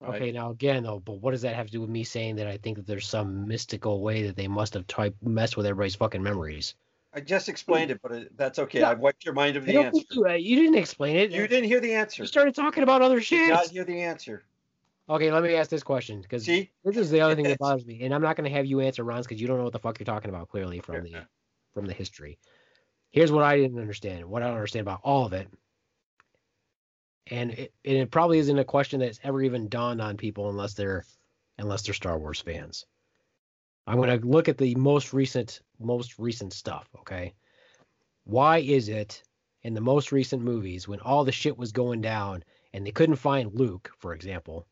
right? 0.00 0.16
Okay, 0.16 0.32
now 0.32 0.50
again 0.50 0.82
though, 0.82 1.00
but 1.00 1.20
what 1.20 1.32
does 1.32 1.42
that 1.42 1.54
have 1.54 1.66
to 1.66 1.72
do 1.72 1.80
with 1.80 1.90
me 1.90 2.04
saying 2.04 2.36
that 2.36 2.46
I 2.46 2.56
think 2.56 2.76
that 2.76 2.86
there's 2.86 3.06
some 3.06 3.48
mystical 3.48 4.00
way 4.02 4.22
that 4.24 4.36
they 4.36 4.48
must 4.48 4.74
have 4.74 4.86
type 4.86 5.16
messed 5.22 5.56
with 5.56 5.66
everybody's 5.66 5.94
fucking 5.94 6.22
memories? 6.22 6.74
I 7.12 7.20
just 7.20 7.48
explained 7.48 7.90
it, 7.90 8.00
but 8.02 8.12
it, 8.12 8.36
that's 8.36 8.58
okay. 8.60 8.80
No, 8.80 8.90
I've 8.90 9.00
wiped 9.00 9.24
your 9.24 9.34
mind 9.34 9.56
of 9.56 9.64
the 9.64 9.76
answer. 9.76 10.02
you, 10.10 10.26
uh, 10.26 10.32
you 10.34 10.56
didn't 10.56 10.76
explain 10.76 11.16
it. 11.16 11.32
You 11.32 11.48
didn't 11.48 11.68
hear 11.68 11.80
the 11.80 11.94
answer. 11.94 12.22
You 12.22 12.26
started 12.26 12.54
talking 12.54 12.82
about 12.84 13.02
other 13.02 13.20
shit. 13.20 13.46
did 13.46 13.50
not 13.50 13.68
hear 13.68 13.84
the 13.84 14.02
answer. 14.02 14.44
Okay, 15.08 15.32
let 15.32 15.42
me 15.42 15.56
ask 15.56 15.68
this 15.70 15.82
question 15.82 16.20
because 16.20 16.46
this 16.46 16.68
is 16.84 17.10
the 17.10 17.20
other 17.20 17.34
thing 17.34 17.44
that 17.44 17.58
bothers 17.60 17.84
me, 17.84 18.04
and 18.04 18.14
I'm 18.14 18.22
not 18.22 18.36
going 18.36 18.48
to 18.48 18.56
have 18.56 18.64
you 18.64 18.80
answer 18.80 19.04
Ronz 19.04 19.24
because 19.24 19.40
you 19.40 19.48
don't 19.48 19.58
know 19.58 19.64
what 19.64 19.72
the 19.72 19.80
fuck 19.80 19.98
you're 19.98 20.04
talking 20.04 20.30
about 20.30 20.48
clearly 20.48 20.78
from 20.78 21.02
the 21.02 21.26
from 21.74 21.86
the 21.86 21.92
history. 21.92 22.38
Here's 23.10 23.32
what 23.32 23.42
I 23.42 23.56
didn't 23.56 23.80
understand. 23.80 24.24
What 24.24 24.42
I 24.42 24.46
don't 24.46 24.54
understand 24.54 24.82
about 24.82 25.00
all 25.02 25.26
of 25.26 25.32
it, 25.32 25.48
and 27.26 27.50
it, 27.50 27.72
and 27.84 27.96
it 27.96 28.12
probably 28.12 28.38
isn't 28.38 28.56
a 28.56 28.64
question 28.64 29.00
that's 29.00 29.18
ever 29.24 29.42
even 29.42 29.68
dawned 29.68 30.00
on 30.00 30.16
people 30.16 30.48
unless 30.48 30.74
they're 30.74 31.04
unless 31.58 31.82
they're 31.82 31.94
Star 31.94 32.16
Wars 32.16 32.40
fans. 32.40 32.86
I'm 33.86 33.96
going 33.96 34.20
to 34.20 34.26
look 34.26 34.48
at 34.48 34.58
the 34.58 34.74
most 34.76 35.12
recent 35.12 35.60
most 35.78 36.18
recent 36.18 36.52
stuff. 36.52 36.88
Okay, 37.00 37.34
why 38.24 38.58
is 38.58 38.88
it 38.88 39.22
in 39.62 39.74
the 39.74 39.80
most 39.80 40.12
recent 40.12 40.42
movies 40.42 40.88
when 40.88 41.00
all 41.00 41.24
the 41.24 41.32
shit 41.32 41.56
was 41.56 41.72
going 41.72 42.00
down 42.00 42.44
and 42.72 42.86
they 42.86 42.92
couldn't 42.92 43.16
find 43.16 43.54
Luke, 43.54 43.90
for 43.98 44.14
example? 44.14 44.66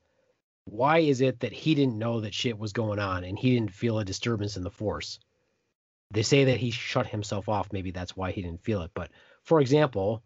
why 0.70 0.98
is 0.98 1.20
it 1.20 1.40
that 1.40 1.52
he 1.52 1.74
didn't 1.74 1.98
know 1.98 2.20
that 2.20 2.34
shit 2.34 2.58
was 2.58 2.72
going 2.72 2.98
on 2.98 3.24
and 3.24 3.38
he 3.38 3.54
didn't 3.54 3.72
feel 3.72 3.98
a 3.98 4.04
disturbance 4.04 4.56
in 4.56 4.62
the 4.62 4.70
force? 4.70 5.18
They 6.10 6.22
say 6.22 6.44
that 6.44 6.58
he 6.58 6.70
shut 6.70 7.06
himself 7.06 7.48
off. 7.48 7.72
Maybe 7.72 7.90
that's 7.90 8.16
why 8.16 8.32
he 8.32 8.42
didn't 8.42 8.62
feel 8.62 8.82
it. 8.82 8.90
But 8.94 9.10
for 9.42 9.60
example, 9.60 10.22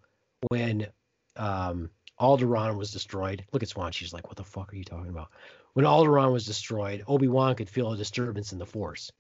when 0.49 0.89
um, 1.37 1.91
Alderaan 2.21 2.77
was 2.77 2.93
destroyed, 2.93 3.45
look 3.53 3.63
at 3.63 3.69
Swan. 3.69 3.93
She's 3.93 4.13
like, 4.13 4.29
"What 4.29 4.37
the 4.37 4.45
fuck 4.45 4.73
are 4.73 4.77
you 4.77 4.85
talking 4.85 5.11
about?" 5.11 5.31
When 5.75 5.85
Alderaan 5.87 6.33
was 6.33 6.45
destroyed, 6.47 7.03
Obi 7.07 7.29
Wan 7.29 7.55
could 7.55 7.69
feel 7.71 7.93
a 7.93 7.97
disturbance 7.97 8.53
in 8.53 8.59
the 8.59 8.67
Force, 8.67 9.11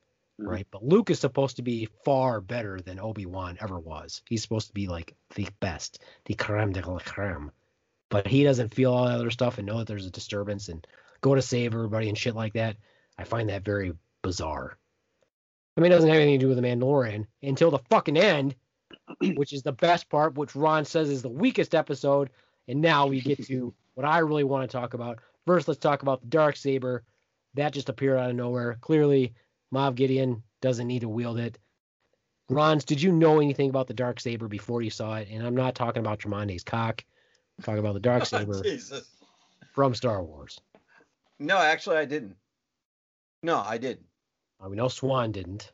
Mhm. 0.40 0.48
right? 0.48 0.66
But 0.70 0.84
Luke 0.84 1.10
is 1.10 1.18
supposed 1.20 1.56
to 1.56 1.62
be 1.62 1.86
far 2.04 2.40
better 2.40 2.78
than 2.80 3.00
Obi 3.00 3.26
Wan 3.26 3.56
ever 3.60 3.78
was. 3.78 4.22
He's 4.28 4.42
supposed 4.42 4.68
to 4.68 4.74
be 4.74 4.86
like 4.88 5.14
the 5.34 5.48
best, 5.60 6.02
the 6.26 6.34
creme 6.34 6.72
de 6.72 6.86
la 6.88 6.98
creme. 6.98 7.50
But 8.10 8.26
he 8.28 8.44
doesn't 8.44 8.74
feel 8.74 8.92
all 8.92 9.06
that 9.06 9.14
other 9.14 9.30
stuff 9.30 9.56
and 9.58 9.66
know 9.66 9.78
that 9.78 9.86
there's 9.86 10.06
a 10.06 10.10
disturbance 10.10 10.68
and 10.68 10.86
go 11.22 11.34
to 11.34 11.40
save 11.42 11.72
everybody 11.74 12.08
and 12.08 12.18
shit 12.18 12.34
like 12.34 12.52
that. 12.54 12.76
I 13.16 13.24
find 13.24 13.48
that 13.48 13.64
very 13.64 13.92
bizarre. 14.20 14.76
I 15.76 15.80
mean, 15.80 15.90
it 15.90 15.94
doesn't 15.94 16.10
have 16.10 16.18
anything 16.18 16.38
to 16.38 16.44
do 16.44 16.48
with 16.48 16.58
the 16.58 16.62
Mandalorian 16.62 17.26
until 17.42 17.70
the 17.70 17.78
fucking 17.90 18.18
end, 18.18 18.54
which 19.36 19.54
is 19.54 19.62
the 19.62 19.72
best 19.72 20.10
part, 20.10 20.34
which 20.34 20.54
Ron 20.54 20.84
says 20.84 21.08
is 21.08 21.22
the 21.22 21.30
weakest 21.30 21.74
episode. 21.74 22.28
And 22.68 22.82
now 22.82 23.06
we 23.06 23.22
get 23.22 23.42
to 23.46 23.72
what 23.94 24.04
I 24.04 24.18
really 24.18 24.44
want 24.44 24.70
to 24.70 24.76
talk 24.76 24.92
about. 24.92 25.20
First, 25.46 25.68
let's 25.68 25.80
talk 25.80 26.02
about 26.02 26.20
the 26.20 26.28
dark 26.28 26.56
saber. 26.56 27.02
That 27.54 27.72
just 27.72 27.88
appeared 27.88 28.18
out 28.18 28.30
of 28.30 28.36
nowhere. 28.36 28.78
Clearly, 28.80 29.34
Moff 29.72 29.94
Gideon 29.94 30.42
doesn't 30.60 30.86
need 30.86 31.00
to 31.00 31.08
wield 31.08 31.38
it. 31.38 31.58
Ronz, 32.50 32.84
did 32.84 33.00
you 33.00 33.12
know 33.12 33.40
anything 33.40 33.70
about 33.70 33.86
the 33.86 33.94
dark 33.94 34.20
saber 34.20 34.48
before 34.48 34.82
you 34.82 34.90
saw 34.90 35.16
it? 35.16 35.28
And 35.30 35.46
I'm 35.46 35.56
not 35.56 35.74
talking 35.74 36.00
about 36.00 36.18
Tremonde's 36.18 36.64
cock. 36.64 37.04
I'm 37.58 37.64
talking 37.64 37.80
about 37.80 37.94
the 37.94 38.00
dark 38.00 38.22
oh, 38.22 38.24
saber 38.24 38.62
Jesus. 38.62 39.08
from 39.72 39.94
Star 39.94 40.22
Wars. 40.22 40.60
No, 41.38 41.58
actually, 41.58 41.96
I 41.96 42.04
didn't. 42.04 42.36
No, 43.42 43.58
I 43.58 43.78
didn't. 43.78 44.06
We 44.64 44.76
know 44.76 44.88
Swan 44.88 45.32
didn't. 45.32 45.72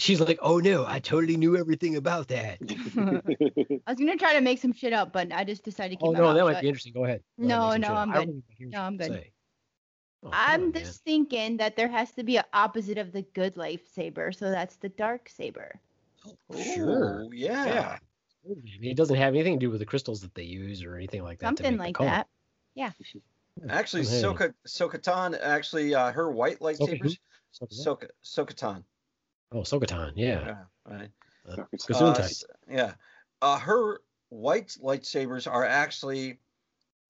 She's 0.00 0.18
like, 0.18 0.38
oh 0.40 0.58
no, 0.60 0.86
I 0.86 0.98
totally 0.98 1.36
knew 1.36 1.58
everything 1.58 1.96
about 1.96 2.28
that. 2.28 2.56
I 3.86 3.90
was 3.90 3.98
gonna 3.98 4.16
try 4.16 4.32
to 4.32 4.40
make 4.40 4.58
some 4.58 4.72
shit 4.72 4.94
up, 4.94 5.12
but 5.12 5.30
I 5.30 5.44
just 5.44 5.62
decided 5.62 5.98
to 5.98 6.02
keep 6.02 6.08
Oh 6.08 6.12
my 6.12 6.18
no, 6.20 6.24
mouth 6.24 6.36
that 6.36 6.44
might 6.44 6.52
shut. 6.54 6.62
be 6.62 6.68
interesting. 6.68 6.92
Go 6.94 7.04
ahead. 7.04 7.22
Go 7.38 7.46
No, 7.46 7.70
make 7.72 7.80
no. 7.82 7.94
I'm 7.94 8.10
good. 8.12 8.42
No, 8.60 8.80
I'm 8.80 8.96
good. 8.96 9.12
say. 9.12 9.32
Oh, 10.22 10.30
I'm 10.32 10.62
on, 10.62 10.70
man. 10.72 10.82
just 10.84 11.04
thinking 11.04 11.58
that 11.58 11.76
there 11.76 11.88
has 11.88 12.12
to 12.12 12.22
be 12.22 12.38
an 12.38 12.44
opposite 12.54 12.96
of 12.96 13.12
the 13.12 13.22
good 13.34 13.56
lightsaber, 13.56 14.34
so 14.34 14.50
that's 14.50 14.76
the 14.76 14.88
dark 14.88 15.28
saber. 15.28 15.78
Oh, 16.26 16.62
Sure. 16.74 17.20
Ooh, 17.24 17.30
yeah. 17.34 17.66
Yeah. 17.66 17.98
I 18.46 18.48
mean, 18.80 18.90
it 18.90 18.96
doesn't 18.96 19.16
have 19.16 19.34
anything 19.34 19.60
to 19.60 19.66
do 19.66 19.70
with 19.70 19.80
the 19.80 19.86
crystals 19.86 20.22
that 20.22 20.34
they 20.34 20.44
use 20.44 20.82
or 20.82 20.96
anything 20.96 21.22
like 21.22 21.40
that. 21.40 21.56
to 21.56 21.62
Something 21.62 21.76
like 21.78 21.94
color. 21.96 22.08
that. 22.08 22.26
Actually, 23.68 24.04
Hey. 24.04 24.22
Soka 24.22 24.54
Sokatan, 24.66 25.38
actually, 25.42 25.94
uh, 25.94 26.10
her 26.12 26.30
white 26.30 26.60
lightsabers, 26.60 27.18
Soka- 27.52 27.86
Soka 27.86 28.08
Sokatan. 28.24 28.82
Oh, 29.52 29.60
Sokatan, 29.60 30.12
yeah. 30.14 30.40
Yeah, 30.40 30.56
right. 30.96 31.10
Uh, 31.48 31.56
Gesundheit. 31.76 32.44
Uh, 32.44 32.54
yeah. 32.70 32.92
Uh, 33.42 33.58
her 33.58 34.00
white 34.28 34.76
lightsabers 34.82 35.50
are 35.50 35.64
actually 35.64 36.38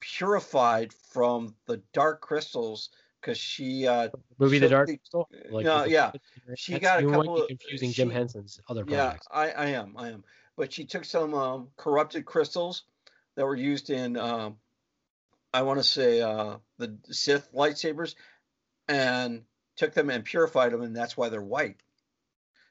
purified 0.00 0.92
from 1.12 1.54
the 1.66 1.82
dark 1.92 2.20
crystals 2.22 2.88
because 3.20 3.36
she 3.36 3.86
uh, 3.86 4.08
Movie 4.38 4.58
The 4.58 4.68
Dark 4.70 4.86
the- 4.86 4.96
Crystal? 4.96 5.28
no, 5.50 5.56
with 5.56 5.66
the- 5.66 5.90
yeah. 5.90 6.12
She 6.56 6.78
got 6.78 7.00
a 7.00 7.06
couple 7.06 7.24
might 7.24 7.34
be 7.36 7.42
of- 7.42 7.48
confusing 7.48 7.92
Jim 7.92 8.08
she- 8.08 8.14
Henson's 8.14 8.60
other 8.68 8.84
yeah. 8.88 9.16
I, 9.30 9.50
I 9.50 9.66
am 9.66 9.94
I 9.98 10.08
am 10.08 10.24
but 10.56 10.72
she 10.72 10.84
took 10.84 11.04
some 11.04 11.34
um, 11.34 11.68
corrupted 11.76 12.24
crystals 12.24 12.84
that 13.34 13.44
were 13.44 13.56
used 13.56 13.90
in 13.90 14.16
um, 14.16 14.56
I 15.52 15.62
want 15.62 15.80
to 15.80 15.84
say 15.84 16.22
uh, 16.22 16.56
the 16.78 16.96
Sith 17.10 17.52
lightsabers 17.52 18.14
and 18.88 19.42
took 19.76 19.92
them 19.92 20.08
and 20.08 20.24
purified 20.24 20.72
them 20.72 20.80
and 20.80 20.96
that's 20.96 21.16
why 21.16 21.28
they're 21.28 21.42
white. 21.42 21.76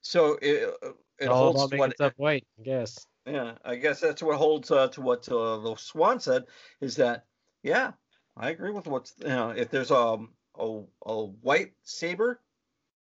So 0.02 0.34
it 0.42 0.74
it 0.82 0.96
It's 1.20 1.28
all 1.28 1.50
holds 1.50 1.58
about 1.60 1.72
making 1.72 1.80
what 1.80 1.94
stuff 1.96 2.14
white, 2.18 2.48
I 2.60 2.64
guess. 2.64 3.08
yeah, 3.26 3.58
I 3.66 3.76
guess 3.76 4.00
that's 4.00 4.24
what 4.24 4.38
holds 4.38 4.72
uh, 4.72 4.88
to 4.90 5.02
what 5.02 5.28
uh, 5.30 5.58
the 5.60 5.76
Swan 5.76 6.20
said 6.20 6.46
is 6.82 6.96
that 6.98 7.26
yeah, 7.64 7.92
I 8.38 8.50
agree 8.52 8.72
with 8.72 8.88
what's 8.88 9.14
you 9.20 9.28
know 9.28 9.52
if 9.52 9.70
there's 9.70 9.92
um, 9.92 10.34
a 10.58 10.82
a 11.06 11.26
white 11.26 11.74
saber 11.84 12.40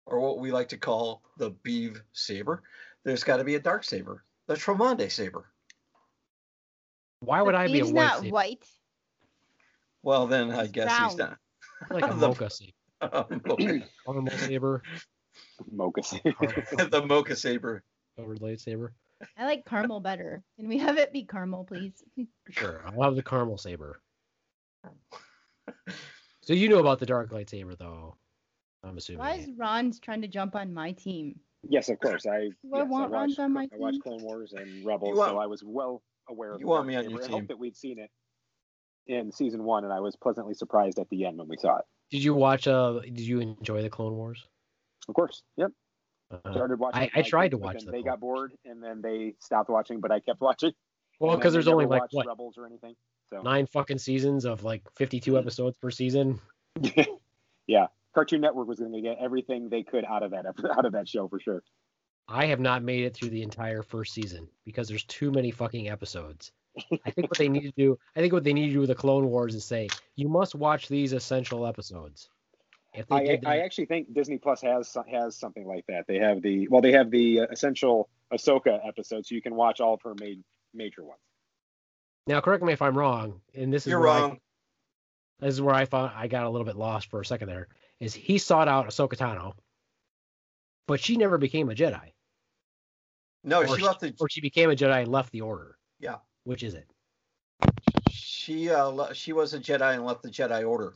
or 0.05 0.19
what 0.19 0.39
we 0.39 0.51
like 0.51 0.69
to 0.69 0.77
call 0.77 1.23
the 1.37 1.49
beeve 1.49 2.01
saber, 2.13 2.63
there's 3.03 3.23
got 3.23 3.37
to 3.37 3.43
be 3.43 3.55
a 3.55 3.59
dark 3.59 3.83
saber, 3.83 4.23
the 4.47 4.55
Tremonde 4.55 5.11
saber. 5.11 5.51
Why 7.19 7.41
would 7.41 7.55
The 7.55 7.59
I 7.59 7.67
be 7.67 7.79
a 7.79 7.85
white 7.85 7.93
not 7.93 8.17
saber? 8.21 8.33
white. 8.33 8.67
Well, 10.03 10.27
then 10.27 10.51
I 10.51 10.63
It's 10.63 10.71
guess 10.71 10.97
he's 10.97 11.17
not. 11.17 11.39
Like 11.89 12.05
a 12.05 12.13
The- 12.13 12.27
mocha 12.27 12.49
saber. 12.49 12.71
Okay. 13.01 13.83
Caramel 14.05 14.37
saber. 14.37 14.83
Mocus. 15.71 16.13
Caramel 16.23 16.89
the 16.89 17.03
mocha 17.05 17.35
saber. 17.35 17.83
covered 18.17 18.39
lightsaber. 18.41 18.89
I 19.37 19.45
like 19.45 19.65
caramel 19.65 19.99
better. 20.01 20.43
Can 20.57 20.67
we 20.67 20.77
have 20.79 20.97
it 20.97 21.13
be 21.13 21.23
caramel, 21.23 21.63
please? 21.63 22.03
Sure, 22.51 22.81
I'll 22.85 23.01
have 23.03 23.15
the 23.15 23.23
caramel 23.23 23.57
saber. 23.57 23.99
So 26.41 26.53
you 26.53 26.69
know 26.69 26.77
about 26.77 26.99
the 26.99 27.07
dark 27.07 27.31
lightsaber, 27.31 27.75
though. 27.75 28.15
I'm 28.83 28.97
assuming. 28.97 29.17
Why 29.19 29.33
is 29.37 29.47
Ronz 29.49 29.99
trying 29.99 30.21
to 30.21 30.27
jump 30.27 30.55
on 30.55 30.71
my 30.73 30.91
team? 30.91 31.39
yes, 31.67 31.89
of 31.89 31.99
course. 31.99 32.27
I, 32.27 32.49
Do 32.63 32.75
I 32.75 32.83
want 32.83 33.11
I 33.11 33.17
Ron's 33.17 33.31
watched, 33.31 33.39
on 33.39 33.51
my 33.51 33.63
I 33.63 33.77
watched? 33.77 34.01
Clone 34.03 34.21
Wars 34.21 34.53
and 34.55 34.85
Rebels, 34.85 35.17
want- 35.17 35.31
so 35.31 35.39
I 35.39 35.47
was 35.47 35.63
well 35.65 36.03
aware 36.29 36.51
of 36.53 36.59
you 36.59 36.65
the 36.65 36.69
want 36.69 36.81
dark 36.81 36.87
me 36.87 36.95
on 36.97 37.03
saber. 37.05 37.15
your 37.15 37.23
I 37.25 37.31
hope 37.31 37.47
that 37.47 37.57
we'd 37.57 37.75
seen 37.75 37.97
it 37.97 38.11
in 39.07 39.31
season 39.31 39.63
one, 39.63 39.85
and 39.85 39.91
I 39.93 40.01
was 40.01 40.15
pleasantly 40.15 40.53
surprised 40.53 40.99
at 40.99 41.09
the 41.09 41.25
end 41.25 41.39
when 41.39 41.47
we 41.47 41.57
saw 41.57 41.77
it. 41.77 41.85
Did 42.11 42.23
you 42.23 42.35
watch? 42.35 42.67
Uh, 42.67 42.99
did 42.99 43.19
you 43.21 43.39
enjoy 43.39 43.81
the 43.81 43.89
Clone 43.89 44.13
Wars? 44.15 44.45
Of 45.07 45.15
course. 45.15 45.43
Yep. 45.57 45.71
Uh, 46.31 46.51
Started 46.53 46.79
watching. 46.79 47.03
I- 47.03 47.11
I 47.19 47.21
tried 47.21 47.51
to 47.51 47.57
watch 47.57 47.77
then 47.77 47.85
the 47.85 47.91
They 47.91 48.03
got 48.03 48.19
bored, 48.19 48.53
and 48.65 48.81
then 48.83 49.01
they 49.01 49.35
stopped 49.39 49.69
watching, 49.69 49.99
but 49.99 50.11
I 50.11 50.19
kept 50.19 50.41
watching. 50.41 50.73
well, 51.19 51.35
because 51.37 51.53
there's 51.53 51.67
only 51.67 51.85
never 51.85 51.99
like 51.99 52.13
what 52.13 52.25
Rebels 52.27 52.57
or 52.57 52.65
anything. 52.65 52.95
So 53.29 53.41
nine 53.41 53.65
fucking 53.67 53.97
seasons 53.99 54.45
of 54.45 54.63
like 54.63 54.83
52 54.97 55.37
episodes 55.37 55.77
per 55.77 55.89
season. 55.91 56.39
yeah, 57.67 57.87
Cartoon 58.13 58.41
Network 58.41 58.67
was 58.67 58.79
going 58.79 58.93
to 58.93 59.01
get 59.01 59.17
everything 59.19 59.69
they 59.69 59.83
could 59.83 60.05
out 60.05 60.23
of 60.23 60.31
that 60.31 60.45
out 60.77 60.85
of 60.85 60.93
that 60.93 61.07
show 61.07 61.27
for 61.27 61.39
sure. 61.39 61.63
I 62.27 62.47
have 62.47 62.59
not 62.59 62.81
made 62.83 63.03
it 63.03 63.13
through 63.15 63.29
the 63.29 63.43
entire 63.43 63.83
first 63.83 64.13
season 64.13 64.47
because 64.65 64.87
there's 64.87 65.03
too 65.03 65.31
many 65.31 65.51
fucking 65.51 65.89
episodes. 65.89 66.51
I 67.05 67.11
think 67.11 67.29
what 67.29 67.37
they 67.37 67.47
need 67.47 67.61
to 67.61 67.71
do, 67.77 67.97
I 68.15 68.19
think 68.19 68.33
what 68.33 68.43
they 68.43 68.51
need 68.51 68.67
to 68.67 68.73
do 68.73 68.79
with 68.81 68.89
the 68.89 68.95
Clone 68.95 69.27
Wars 69.29 69.53
is 69.55 69.63
say 69.63 69.87
you 70.15 70.27
must 70.27 70.55
watch 70.55 70.87
these 70.87 71.13
essential 71.13 71.65
episodes. 71.67 72.29
If 72.97 73.07
they 73.07 73.15
I, 73.15 73.23
did 73.25 73.41
that, 73.41 73.47
I 73.49 73.59
actually 73.59 73.85
think 73.87 74.13
Disney 74.13 74.37
Plus 74.37 74.61
has 74.61 74.95
has 75.11 75.35
something 75.37 75.67
like 75.67 75.85
that. 75.87 76.05
They 76.07 76.17
have 76.19 76.41
the 76.41 76.67
well, 76.69 76.81
they 76.81 76.91
have 76.93 77.11
the 77.11 77.41
uh, 77.41 77.47
essential 77.51 78.09
Ahsoka 78.33 78.79
episodes, 78.87 79.29
so 79.29 79.35
you 79.35 79.41
can 79.41 79.55
watch 79.55 79.81
all 79.81 79.95
of 79.95 80.01
her 80.03 80.13
main, 80.19 80.43
major 80.73 81.03
ones. 81.03 81.19
now 82.27 82.39
correct 82.41 82.63
me 82.63 82.73
if 82.73 82.81
I'm 82.81 82.97
wrong, 82.97 83.41
and 83.53 83.71
this 83.73 83.85
is 83.85 83.91
You're 83.91 83.99
where 83.99 84.09
I- 84.09 84.19
wrong. 84.21 84.39
this 85.39 85.53
is 85.53 85.61
where 85.61 85.75
I 85.75 85.85
thought 85.85 86.13
I 86.15 86.27
got 86.27 86.45
a 86.45 86.49
little 86.49 86.65
bit 86.65 86.75
lost 86.75 87.09
for 87.09 87.19
a 87.21 87.25
second 87.25 87.47
there. 87.49 87.67
Is 87.99 88.13
he 88.13 88.37
sought 88.37 88.67
out 88.67 88.87
Ahsoka 88.87 89.15
Tano, 89.15 89.53
but 90.87 90.99
she 90.99 91.17
never 91.17 91.37
became 91.37 91.69
a 91.69 91.73
Jedi, 91.75 92.11
No, 93.43 93.61
or 93.61 93.77
she 93.77 93.83
left 93.83 94.01
the 94.01 94.13
or 94.19 94.27
she 94.29 94.41
became 94.41 94.69
a 94.71 94.75
Jedi 94.75 95.03
and 95.03 95.11
left 95.11 95.31
the 95.31 95.41
Order. 95.41 95.77
Yeah. 95.99 96.15
Which 96.43 96.63
is 96.63 96.73
it? 96.75 96.87
She 98.11 98.69
uh 98.69 98.85
le- 98.87 99.13
she 99.15 99.33
was 99.33 99.53
a 99.53 99.59
Jedi 99.59 99.95
and 99.95 100.05
left 100.05 100.23
the 100.23 100.29
Jedi 100.29 100.67
Order. 100.67 100.93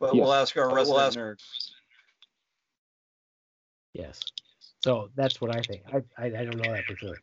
I 0.00 0.04
would 0.04 0.14
never 0.14 0.14
mention. 0.14 0.14
But 0.14 0.14
Yes. 0.14 0.22
we'll 0.24 0.34
ask 0.34 0.56
our 0.56 0.66
We'll 0.68 0.76
resident 0.76 1.06
ask- 1.06 1.18
nerd. 1.18 1.36
Yes. 3.94 4.20
So 4.84 5.10
that's 5.14 5.40
what 5.40 5.54
I 5.54 5.60
think. 5.62 5.82
I, 5.92 6.02
I, 6.16 6.26
I 6.26 6.44
don't 6.44 6.56
know 6.56 6.72
that 6.72 6.84
for 6.84 6.96
sure. 6.96 7.16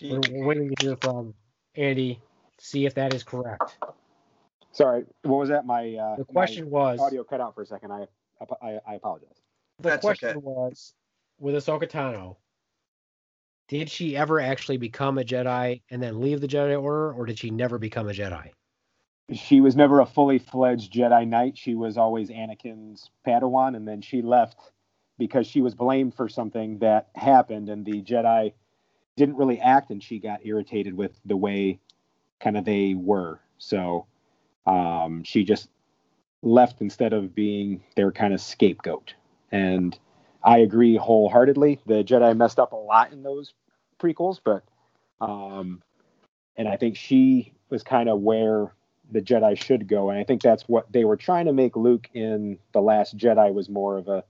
He- 0.00 0.12
We're, 0.12 0.20
we're 0.30 0.46
waiting 0.46 0.74
to 0.74 0.84
hear 0.84 0.96
from 0.96 1.34
Andy, 1.76 2.20
see 2.58 2.84
if 2.86 2.94
that 2.94 3.14
is 3.14 3.22
correct. 3.22 3.78
Sorry, 4.72 5.04
what 5.22 5.38
was 5.38 5.48
that? 5.48 5.66
My 5.66 5.94
uh, 5.96 6.16
The 6.16 6.26
my 6.28 6.32
question 6.32 6.70
was 6.70 7.00
audio 7.00 7.24
cut 7.24 7.40
out 7.40 7.54
for 7.54 7.62
a 7.62 7.66
second. 7.66 7.90
I 7.90 8.06
I, 8.62 8.78
I 8.86 8.94
apologize. 8.94 9.40
the 9.78 9.88
That's 9.88 10.00
question 10.04 10.28
okay. 10.30 10.38
was 10.38 10.94
with 11.40 11.54
Ahsoka 11.56 11.90
Tano, 11.90 12.36
did 13.68 13.90
she 13.90 14.16
ever 14.16 14.40
actually 14.40 14.76
become 14.76 15.18
a 15.18 15.24
Jedi 15.24 15.82
and 15.90 16.00
then 16.02 16.20
leave 16.20 16.40
the 16.40 16.46
Jedi 16.48 16.80
Order, 16.80 17.12
or 17.12 17.26
did 17.26 17.38
she 17.38 17.50
never 17.50 17.78
become 17.78 18.08
a 18.08 18.12
Jedi? 18.12 18.50
She 19.32 19.60
was 19.60 19.76
never 19.76 20.00
a 20.00 20.06
fully 20.06 20.38
fledged 20.38 20.92
Jedi 20.92 21.26
Knight. 21.26 21.56
She 21.56 21.74
was 21.74 21.96
always 21.96 22.30
Anakin's 22.30 23.10
Padawan, 23.26 23.76
and 23.76 23.86
then 23.86 24.00
she 24.00 24.22
left 24.22 24.56
because 25.18 25.46
she 25.46 25.60
was 25.60 25.74
blamed 25.74 26.14
for 26.14 26.28
something 26.28 26.78
that 26.78 27.08
happened, 27.14 27.68
and 27.68 27.84
the 27.84 28.02
Jedi 28.02 28.52
didn't 29.16 29.36
really 29.36 29.60
act, 29.60 29.90
and 29.90 30.02
she 30.02 30.18
got 30.18 30.44
irritated 30.44 30.94
with 30.94 31.12
the 31.24 31.36
way 31.36 31.78
kind 32.40 32.56
of 32.56 32.64
they 32.64 32.94
were. 32.94 33.40
So 33.58 34.06
um, 34.66 35.22
she 35.24 35.44
just 35.44 35.68
left 36.42 36.80
instead 36.80 37.12
of 37.12 37.34
being 37.34 37.82
their 37.96 38.10
kind 38.10 38.32
of 38.32 38.40
scapegoat. 38.40 39.14
And 39.52 39.96
I 40.42 40.58
agree 40.58 40.96
wholeheartedly. 40.96 41.80
The 41.86 42.02
Jedi 42.02 42.36
messed 42.36 42.58
up 42.58 42.72
a 42.72 42.76
lot 42.76 43.12
in 43.12 43.22
those 43.22 43.52
prequels, 44.00 44.40
but 44.42 44.64
um, 45.20 45.82
and 46.56 46.66
I 46.66 46.76
think 46.76 46.96
she 46.96 47.52
was 47.68 47.82
kind 47.82 48.08
of 48.08 48.20
where 48.20 48.72
the 49.12 49.20
Jedi 49.20 49.60
should 49.62 49.88
go, 49.88 50.10
and 50.10 50.18
I 50.18 50.24
think 50.24 50.42
that's 50.42 50.62
what 50.64 50.90
they 50.92 51.04
were 51.04 51.16
trying 51.16 51.46
to 51.46 51.52
make 51.52 51.76
Luke 51.76 52.08
in 52.14 52.58
the 52.72 52.80
Last 52.80 53.16
Jedi 53.16 53.52
was 53.52 53.68
more 53.68 53.98
of 53.98 54.08
a, 54.08 54.24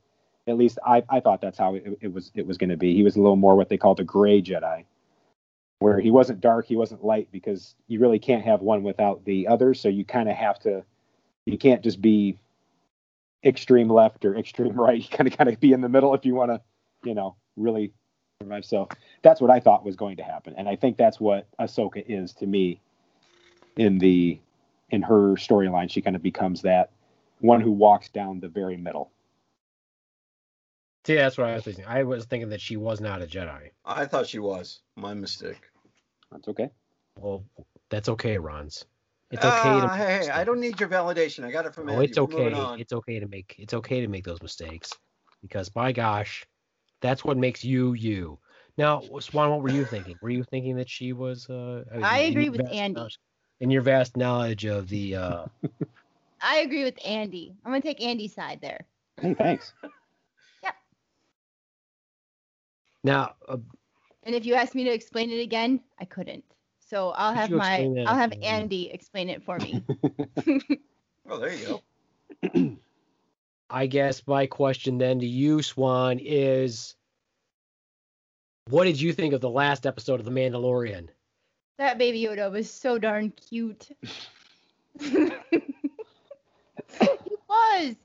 at 0.46 0.56
least 0.56 0.78
I, 0.84 1.02
I 1.08 1.20
thought 1.20 1.40
that's 1.40 1.58
how 1.58 1.74
it, 1.74 1.98
it 2.00 2.12
was 2.12 2.30
it 2.34 2.46
was 2.46 2.58
going 2.58 2.70
to 2.70 2.76
be. 2.76 2.94
He 2.94 3.02
was 3.02 3.16
a 3.16 3.20
little 3.20 3.36
more 3.36 3.56
what 3.56 3.68
they 3.68 3.76
call 3.76 3.94
the 3.94 4.04
gray 4.04 4.42
Jedi, 4.42 4.84
where 5.78 6.00
he 6.00 6.10
wasn't 6.10 6.40
dark, 6.40 6.66
he 6.66 6.76
wasn't 6.76 7.04
light, 7.04 7.28
because 7.32 7.74
you 7.88 8.00
really 8.00 8.18
can't 8.18 8.44
have 8.44 8.60
one 8.60 8.82
without 8.82 9.24
the 9.24 9.48
other. 9.48 9.74
So 9.74 9.88
you 9.88 10.04
kind 10.04 10.28
of 10.28 10.36
have 10.36 10.58
to, 10.60 10.84
you 11.46 11.58
can't 11.58 11.82
just 11.82 12.00
be 12.00 12.38
extreme 13.44 13.88
left 13.88 14.24
or 14.24 14.36
extreme 14.36 14.72
right. 14.80 15.00
You 15.00 15.08
kind 15.08 15.28
of 15.28 15.36
kind 15.36 15.50
of 15.50 15.60
be 15.60 15.72
in 15.72 15.80
the 15.80 15.88
middle 15.88 16.14
if 16.14 16.24
you 16.24 16.34
want 16.34 16.50
to, 16.50 16.60
you 17.04 17.14
know, 17.14 17.36
really 17.56 17.92
survive. 18.42 18.64
So 18.64 18.88
that's 19.22 19.40
what 19.40 19.50
I 19.50 19.60
thought 19.60 19.84
was 19.84 19.96
going 19.96 20.16
to 20.16 20.22
happen, 20.22 20.54
and 20.56 20.68
I 20.68 20.76
think 20.76 20.96
that's 20.96 21.20
what 21.20 21.46
Ahsoka 21.58 22.02
is 22.06 22.32
to 22.34 22.46
me 22.46 22.80
in 23.76 23.98
the 23.98 24.38
in 24.90 25.02
her 25.02 25.34
storyline 25.34 25.90
she 25.90 26.02
kind 26.02 26.16
of 26.16 26.22
becomes 26.22 26.62
that 26.62 26.90
one 27.40 27.60
who 27.60 27.70
walks 27.70 28.08
down 28.10 28.40
the 28.40 28.48
very 28.48 28.76
middle 28.76 29.10
See, 31.06 31.14
that's 31.14 31.38
what 31.38 31.48
I 31.48 31.54
was 31.54 31.64
thinking. 31.64 31.86
I 31.86 32.02
was 32.04 32.26
thinking 32.26 32.50
that 32.50 32.60
she 32.60 32.76
was 32.76 33.00
not 33.00 33.22
a 33.22 33.26
Jedi. 33.26 33.70
I 33.86 34.04
thought 34.04 34.26
she 34.26 34.38
was. 34.38 34.80
My 34.96 35.14
mistake. 35.14 35.60
that's 36.30 36.46
okay 36.48 36.70
Well, 37.16 37.44
that's 37.90 38.08
okay, 38.10 38.36
Ronz. 38.36 38.84
It's 39.30 39.44
okay 39.44 39.80
to 39.80 39.86
Ah, 39.86 39.94
hey, 39.96 40.18
hey, 40.24 40.30
I 40.30 40.44
don't 40.44 40.60
need 40.60 40.78
your 40.78 40.88
validation. 40.88 41.44
I 41.44 41.50
got 41.50 41.66
it 41.66 41.74
from 41.74 41.86
No, 41.86 41.94
Andy. 41.94 42.06
it's 42.06 42.18
okay. 42.18 42.52
It's 42.78 42.92
okay 42.92 43.20
to 43.20 43.28
make 43.28 43.54
it's 43.58 43.74
okay 43.74 44.00
to 44.02 44.08
make 44.08 44.24
those 44.24 44.42
mistakes 44.42 44.92
because 45.42 45.68
by 45.70 45.92
gosh, 45.92 46.44
that's 47.00 47.24
what 47.24 47.38
makes 47.38 47.64
you 47.64 47.94
you. 47.94 48.38
Now, 48.76 49.02
Swan, 49.20 49.50
what 49.50 49.62
were 49.62 49.68
you 49.68 49.84
thinking? 49.84 50.18
Were 50.20 50.30
you 50.30 50.44
thinking 50.44 50.76
that 50.76 50.88
she 50.90 51.12
was? 51.12 51.48
Uh, 51.48 51.84
mean, 51.92 52.04
I 52.04 52.18
agree 52.20 52.50
with 52.50 52.60
vast 52.62 52.74
Andy. 52.74 52.94
knowledge- 52.94 53.18
In 53.60 53.70
your 53.70 53.82
vast 53.82 54.16
knowledge 54.16 54.64
of 54.64 54.88
the, 54.88 55.16
uh, 55.16 55.44
I 56.42 56.58
agree 56.58 56.84
with 56.84 56.98
Andy. 57.04 57.54
I'm 57.64 57.72
gonna 57.72 57.82
take 57.82 58.02
Andy's 58.02 58.34
side 58.34 58.60
there. 58.62 58.86
hey 59.20 59.34
thanks 59.34 59.74
yep. 60.62 60.74
now, 63.04 63.34
uh, 63.48 63.58
And 64.22 64.34
if 64.34 64.46
you 64.46 64.54
asked 64.54 64.74
me 64.74 64.84
to 64.84 64.90
explain 64.90 65.30
it 65.30 65.40
again, 65.40 65.80
I 65.98 66.06
couldn't. 66.06 66.44
So 66.78 67.10
I'll 67.10 67.34
have 67.34 67.50
my 67.50 67.88
I'll 68.06 68.16
have 68.16 68.32
again? 68.32 68.62
Andy 68.62 68.90
explain 68.90 69.28
it 69.28 69.42
for 69.42 69.58
me. 69.58 69.84
Oh, 71.30 71.38
there 71.38 71.54
you 71.54 71.80
go. 72.52 72.76
I 73.70 73.86
guess 73.86 74.26
my 74.26 74.46
question 74.46 74.98
then 74.98 75.20
to 75.20 75.26
you, 75.26 75.62
Swan, 75.62 76.18
is, 76.18 76.96
what 78.68 78.84
did 78.84 79.00
you 79.00 79.12
think 79.12 79.32
of 79.32 79.40
the 79.40 79.48
last 79.48 79.86
episode 79.86 80.18
of 80.18 80.26
The 80.26 80.32
Mandalorian? 80.32 81.08
That 81.80 81.98
baby 81.98 82.22
Yoda 82.22 82.50
was 82.52 82.70
so 82.70 82.98
darn 82.98 83.30
cute. 83.30 83.88
he 85.00 85.32
was. 87.48 87.96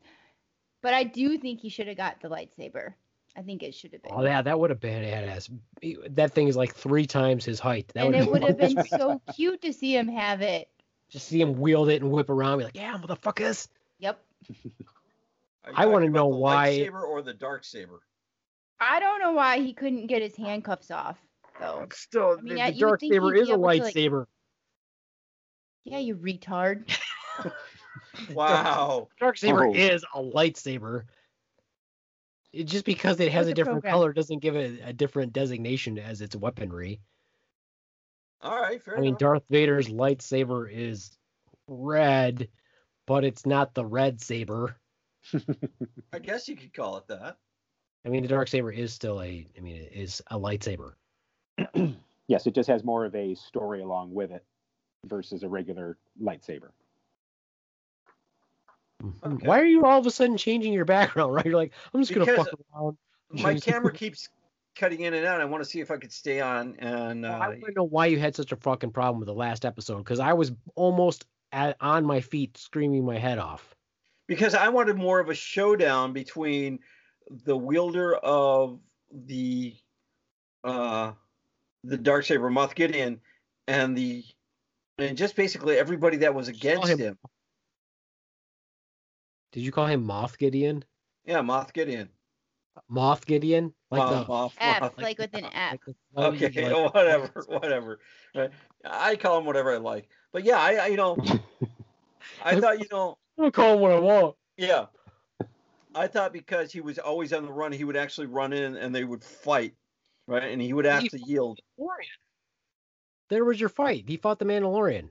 But 0.81 0.93
I 0.93 1.03
do 1.03 1.37
think 1.37 1.59
he 1.59 1.69
should 1.69 1.87
have 1.87 1.97
got 1.97 2.21
the 2.21 2.29
lightsaber. 2.29 2.93
I 3.37 3.41
think 3.41 3.63
it 3.63 3.75
should 3.75 3.91
have 3.91 4.01
been. 4.01 4.11
Oh, 4.15 4.23
yeah, 4.23 4.41
that 4.41 4.57
would 4.57 4.69
have 4.69 4.79
been 4.79 5.03
badass. 5.03 5.49
He- 5.81 5.97
That 6.11 6.31
thing 6.33 6.47
is 6.47 6.55
like 6.55 6.73
three 6.73 7.05
times 7.05 7.43
his 7.43 7.59
height. 7.59 7.91
That 7.93 8.05
and 8.05 8.15
would 8.15 8.23
it 8.23 8.31
would 8.31 8.43
have 8.43 8.57
been 8.75 8.85
so 8.85 9.21
cute 9.35 9.61
to 9.63 9.73
see 9.73 9.95
him 9.95 10.07
have 10.07 10.41
it. 10.41 10.69
just 11.09 11.27
see 11.27 11.41
him 11.41 11.59
wield 11.59 11.89
it 11.89 12.01
and 12.01 12.11
whip 12.11 12.29
around, 12.29 12.59
be 12.59 12.63
like, 12.63 12.75
"Yeah, 12.77 12.97
motherfuckers!" 12.97 13.67
Yep. 13.99 14.23
Are 15.65 15.71
you 15.71 15.75
I 15.75 15.85
wanna 15.87 16.07
know 16.09 16.29
the 16.29 16.37
why- 16.37 16.77
Lightsaber 16.79 17.01
or 17.03 17.21
the 17.21 17.33
dark 17.33 17.65
saber? 17.65 17.99
I 18.79 18.99
don't 19.01 19.19
know 19.19 19.33
why 19.33 19.59
he 19.59 19.73
couldn't 19.73 20.07
get 20.07 20.21
his 20.21 20.35
handcuffs 20.35 20.91
off 20.91 21.17
though. 21.59 21.87
Still, 21.93 22.37
I 22.37 22.41
mean, 22.41 22.53
the, 22.55 22.59
yeah, 22.59 22.71
the 22.71 22.79
dark 22.79 22.99
saber 23.01 23.33
is 23.35 23.49
a 23.49 23.53
able 23.53 23.61
to, 23.61 23.67
like- 23.67 23.81
lightsaber. 23.83 24.25
Yeah, 25.83 25.99
you 25.99 26.15
retard. 26.15 26.89
Wow. 28.33 29.09
Dark 29.19 29.37
saber 29.37 29.67
Oh. 29.67 29.73
is 29.73 30.05
a 30.13 30.21
lightsaber. 30.21 31.03
It, 32.53 32.63
just 32.63 32.85
because 32.85 33.19
it 33.19 33.31
has 33.31 33.45
What's 33.45 33.51
a 33.51 33.53
different 33.53 33.81
program? 33.81 33.91
color 33.93 34.13
doesn't 34.13 34.39
give 34.39 34.55
it 34.55 34.79
a 34.83 34.93
different 34.93 35.33
designation 35.33 35.99
as 35.99 36.21
its 36.21 36.35
weaponry. 36.35 37.01
All 38.41 38.57
right, 38.57 38.81
fair 38.81 38.97
I 38.97 39.01
mean. 39.01 39.15
Darth 39.17 39.43
Vader's 39.49 39.89
lightsaber 39.89 40.71
is 40.71 41.17
red, 41.67 42.47
but 43.05 43.25
it's 43.25 43.45
not 43.45 43.73
the 43.73 43.85
red 43.85 44.21
saber. 44.21 44.77
I 46.13 46.19
guess 46.19 46.47
you 46.47 46.55
could 46.55 46.73
call 46.73 46.97
it 46.97 47.07
that. 47.07 47.37
I 48.05 48.09
mean, 48.09 48.21
the 48.21 48.29
dark 48.29 48.47
saber 48.47 48.71
is 48.71 48.93
still 48.93 49.21
a. 49.21 49.45
I 49.57 49.59
mean, 49.61 49.75
it 49.75 49.91
is 49.93 50.21
a 50.31 50.39
lightsaber. 50.39 50.93
yes 52.27 52.47
it 52.47 52.55
just 52.55 52.69
has 52.69 52.83
more 52.83 53.05
of 53.05 53.15
a 53.15 53.35
story 53.35 53.81
along 53.81 54.13
with 54.13 54.31
it 54.31 54.43
versus 55.05 55.43
a 55.43 55.49
regular 55.49 55.97
lightsaber 56.21 56.69
Okay. 59.23 59.47
Why 59.47 59.59
are 59.59 59.65
you 59.65 59.85
all 59.85 59.99
of 59.99 60.05
a 60.05 60.11
sudden 60.11 60.37
changing 60.37 60.73
your 60.73 60.85
background? 60.85 61.33
Right? 61.33 61.45
You're 61.45 61.55
like, 61.55 61.73
I'm 61.93 62.01
just 62.01 62.13
gonna 62.13 62.25
fuck 62.25 62.47
around. 62.73 62.97
My 63.29 63.55
camera 63.59 63.91
keeps 63.91 64.29
cutting 64.75 65.01
in 65.01 65.13
and 65.13 65.25
out. 65.25 65.41
I 65.41 65.45
want 65.45 65.63
to 65.63 65.69
see 65.69 65.79
if 65.79 65.91
I 65.91 65.97
could 65.97 66.11
stay 66.11 66.41
on. 66.41 66.75
And 66.79 67.23
Well, 67.23 67.33
uh, 67.33 67.37
I 67.37 67.47
want 67.49 67.65
to 67.65 67.73
know 67.73 67.83
why 67.83 68.07
you 68.07 68.19
had 68.19 68.35
such 68.35 68.51
a 68.51 68.55
fucking 68.55 68.91
problem 68.91 69.19
with 69.19 69.27
the 69.27 69.33
last 69.33 69.65
episode 69.65 69.99
because 69.99 70.19
I 70.19 70.33
was 70.33 70.51
almost 70.75 71.25
at, 71.51 71.77
on 71.81 72.05
my 72.05 72.21
feet 72.21 72.57
screaming 72.57 73.05
my 73.05 73.17
head 73.17 73.39
off. 73.39 73.75
because 74.27 74.55
I 74.55 74.69
wanted 74.69 74.97
more 74.97 75.19
of 75.19 75.29
a 75.29 75.35
showdown 75.35 76.13
between 76.13 76.79
the 77.29 77.57
wielder 77.57 78.15
of 78.15 78.79
the 79.11 79.75
uh 80.63 81.13
the 81.87 81.97
dark 81.97 82.25
saber 82.25 82.49
Moth 82.49 82.75
Gideon 82.75 83.19
and 83.67 83.97
the 83.97 84.23
and 84.97 85.17
just 85.17 85.35
basically 85.35 85.77
everybody 85.77 86.17
that 86.17 86.33
was 86.33 86.47
against 86.47 86.87
him- 86.87 86.99
him. 86.99 87.17
Did 89.51 89.61
you 89.61 89.71
call 89.71 89.85
him 89.87 90.05
Moth 90.05 90.37
Gideon? 90.37 90.83
Yeah, 91.25 91.41
Moth 91.41 91.73
Gideon. 91.73 92.09
Moth 92.89 93.25
Gideon? 93.25 93.73
Like 93.89 93.99
Moth, 93.99 94.25
the 94.27 94.31
Moth, 94.33 94.53
F, 94.59 94.81
Moth. 94.81 94.97
like 95.01 95.17
with 95.17 95.33
an 95.33 95.45
F. 95.45 95.77
like 96.13 96.41
Okay, 96.43 96.71
like- 96.73 96.93
whatever, 96.93 97.45
whatever. 97.47 97.99
Right. 98.35 98.51
I 98.83 99.15
call 99.15 99.37
him 99.39 99.45
whatever 99.45 99.73
I 99.73 99.77
like. 99.77 100.09
But 100.33 100.43
yeah, 100.43 100.59
I, 100.59 100.73
I 100.75 100.87
you 100.87 100.97
know, 100.97 101.17
I 102.43 102.59
thought 102.59 102.79
you 102.79 102.85
know, 102.91 103.17
I'll 103.39 103.51
call 103.51 103.75
him 103.75 103.79
what 103.79 103.91
I 103.91 103.99
want. 103.99 104.35
yeah. 104.57 104.85
I 105.97 106.07
thought 106.07 106.33
because 106.33 106.73
he 106.73 106.81
was 106.81 106.99
always 106.99 107.31
on 107.31 107.45
the 107.45 107.51
run, 107.53 107.71
he 107.71 107.85
would 107.85 107.95
actually 107.95 108.27
run 108.27 108.51
in 108.51 108.75
and 108.75 108.93
they 108.93 109.05
would 109.05 109.23
fight, 109.23 109.73
right? 110.27 110.43
And 110.51 110.61
he 110.61 110.73
would 110.73 110.85
have 110.85 111.03
He 111.03 111.09
to 111.09 111.19
yield. 111.25 111.59
Mandalorian. 111.79 112.19
There 113.29 113.45
was 113.45 113.59
your 113.59 113.69
fight. 113.69 114.05
He 114.07 114.17
fought 114.17 114.39
the 114.39 114.45
Mandalorian. 114.45 115.09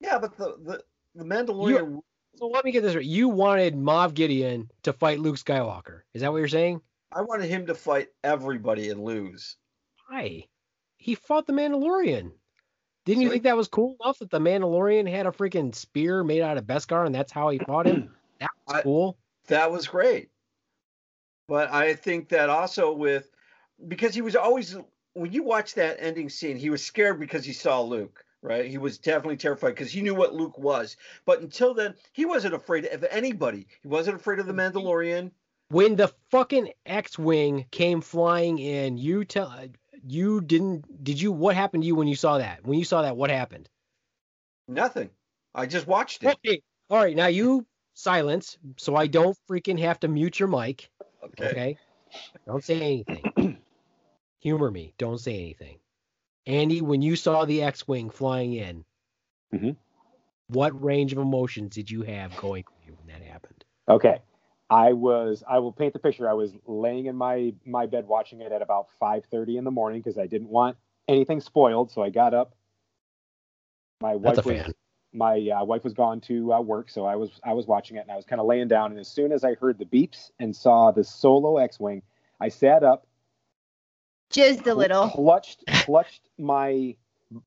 Yeah, 0.00 0.18
but 0.18 0.36
the 0.36 0.56
the, 0.62 0.82
the 1.14 1.24
Mandalorian. 1.24 2.00
So 2.36 2.46
let 2.48 2.64
me 2.64 2.72
get 2.72 2.82
this 2.82 2.96
right. 2.96 3.04
You 3.04 3.28
wanted 3.28 3.76
Moff 3.76 4.12
Gideon 4.14 4.68
to 4.82 4.92
fight 4.92 5.20
Luke 5.20 5.36
Skywalker. 5.36 6.00
Is 6.14 6.22
that 6.22 6.32
what 6.32 6.38
you're 6.38 6.48
saying? 6.48 6.80
I 7.12 7.22
wanted 7.22 7.48
him 7.48 7.66
to 7.66 7.74
fight 7.76 8.08
everybody 8.24 8.90
and 8.90 9.04
lose. 9.04 9.56
Why? 10.08 10.44
He 10.96 11.14
fought 11.14 11.46
the 11.46 11.52
Mandalorian. 11.52 12.32
Didn't 13.04 13.20
you 13.22 13.28
So 13.28 13.30
he- 13.30 13.34
think 13.34 13.42
that 13.44 13.56
was 13.56 13.68
cool 13.68 13.96
enough 14.02 14.18
that 14.18 14.30
the 14.30 14.40
Mandalorian 14.40 15.08
had 15.08 15.26
a 15.26 15.30
freaking 15.30 15.72
spear 15.74 16.24
made 16.24 16.40
out 16.42 16.56
of 16.56 16.64
Beskar 16.64 17.06
and 17.06 17.14
that's 17.14 17.30
how 17.30 17.50
he 17.50 17.58
fought 17.58 17.86
him? 17.86 18.14
That 18.40 18.50
was 18.66 18.76
I- 18.76 18.82
cool. 18.82 19.16
That 19.46 19.70
was 19.70 19.86
great. 19.86 20.30
But 21.46 21.70
I 21.72 21.94
think 21.94 22.28
that 22.30 22.50
also 22.50 22.92
with 22.92 23.30
because 23.86 24.14
he 24.14 24.22
was 24.22 24.36
always 24.36 24.76
when 25.14 25.32
you 25.32 25.42
watch 25.42 25.74
that 25.74 25.96
ending 26.00 26.28
scene, 26.28 26.56
he 26.56 26.70
was 26.70 26.84
scared 26.84 27.20
because 27.20 27.44
he 27.44 27.52
saw 27.52 27.80
Luke. 27.80 28.24
right? 28.42 28.66
He 28.66 28.78
was 28.78 28.98
definitely 28.98 29.36
terrified 29.36 29.70
because 29.70 29.90
he 29.90 30.02
knew 30.02 30.14
what 30.14 30.34
Luke 30.34 30.58
was. 30.58 30.96
But 31.24 31.40
until 31.40 31.72
then, 31.72 31.94
he 32.12 32.24
wasn't 32.26 32.54
afraid 32.54 32.84
of 32.86 33.04
anybody. 33.10 33.66
He 33.82 33.88
wasn't 33.88 34.16
afraid 34.16 34.38
of 34.38 34.46
the 34.46 34.52
Mandalorian. 34.52 35.30
When 35.68 35.96
the 35.96 36.12
fucking 36.30 36.72
X-wing 36.84 37.66
came 37.70 38.00
flying 38.00 38.58
in, 38.58 38.98
you 38.98 39.24
tell 39.24 39.52
you 40.06 40.40
didn't. 40.40 41.02
Did 41.02 41.20
you? 41.20 41.32
What 41.32 41.56
happened 41.56 41.82
to 41.82 41.86
you 41.86 41.94
when 41.94 42.08
you 42.08 42.16
saw 42.16 42.38
that? 42.38 42.66
When 42.66 42.78
you 42.78 42.84
saw 42.84 43.02
that, 43.02 43.16
what 43.16 43.30
happened? 43.30 43.68
Nothing. 44.68 45.10
I 45.54 45.66
just 45.66 45.86
watched 45.86 46.22
it. 46.22 46.36
Okay. 46.44 46.62
All 46.90 46.98
right. 46.98 47.16
Now 47.16 47.26
you 47.26 47.66
silence, 47.94 48.58
so 48.76 48.94
I 48.94 49.06
don't 49.06 49.36
freaking 49.48 49.78
have 49.78 50.00
to 50.00 50.08
mute 50.08 50.38
your 50.38 50.48
mic. 50.48 50.90
Okay. 51.24 51.48
Okay. 51.48 51.78
Don't 52.46 52.62
say 52.62 52.76
anything. 52.76 53.58
Humor 54.44 54.70
me. 54.70 54.92
Don't 54.98 55.18
say 55.18 55.34
anything. 55.34 55.78
Andy, 56.46 56.82
when 56.82 57.00
you 57.00 57.16
saw 57.16 57.46
the 57.46 57.62
X-wing 57.62 58.10
flying 58.10 58.52
in, 58.52 58.84
Mhm. 59.52 59.76
what 60.48 60.80
range 60.82 61.12
of 61.12 61.18
emotions 61.18 61.74
did 61.74 61.90
you 61.90 62.02
have 62.02 62.36
going 62.36 62.62
through 62.64 62.92
you 62.92 62.94
when 62.96 63.06
that 63.06 63.22
happened? 63.26 63.64
Okay. 63.88 64.20
I 64.68 64.92
was 64.92 65.42
I 65.48 65.58
will 65.60 65.72
paint 65.72 65.94
the 65.94 65.98
picture. 65.98 66.28
I 66.28 66.34
was 66.34 66.54
laying 66.66 67.06
in 67.06 67.16
my 67.16 67.54
my 67.64 67.86
bed 67.86 68.06
watching 68.06 68.42
it 68.42 68.52
at 68.52 68.60
about 68.60 68.88
5:30 69.00 69.56
in 69.56 69.64
the 69.64 69.70
morning 69.70 70.00
because 70.00 70.18
I 70.18 70.26
didn't 70.26 70.48
want 70.48 70.76
anything 71.08 71.40
spoiled, 71.40 71.90
so 71.90 72.02
I 72.02 72.10
got 72.10 72.34
up. 72.34 72.54
My 74.02 74.16
That's 74.16 74.38
wife 74.38 74.38
a 74.38 74.42
was 74.42 74.62
fan. 74.62 74.74
my 75.14 75.48
uh, 75.48 75.64
wife 75.64 75.84
was 75.84 75.94
gone 75.94 76.20
to 76.22 76.52
uh, 76.52 76.60
work, 76.60 76.90
so 76.90 77.06
I 77.06 77.16
was 77.16 77.40
I 77.42 77.54
was 77.54 77.66
watching 77.66 77.96
it 77.96 78.00
and 78.00 78.10
I 78.10 78.16
was 78.16 78.26
kind 78.26 78.40
of 78.40 78.46
laying 78.46 78.68
down 78.68 78.90
and 78.90 79.00
as 79.00 79.08
soon 79.08 79.32
as 79.32 79.42
I 79.42 79.54
heard 79.54 79.78
the 79.78 79.86
beeps 79.86 80.30
and 80.38 80.54
saw 80.54 80.90
the 80.90 81.04
solo 81.04 81.56
X-wing, 81.56 82.02
I 82.40 82.48
sat 82.48 82.82
up, 82.82 83.06
Jizzed 84.30 84.66
a 84.66 84.74
little. 84.74 85.08
clutched 85.08 85.64
clutched 85.66 86.28
my 86.38 86.96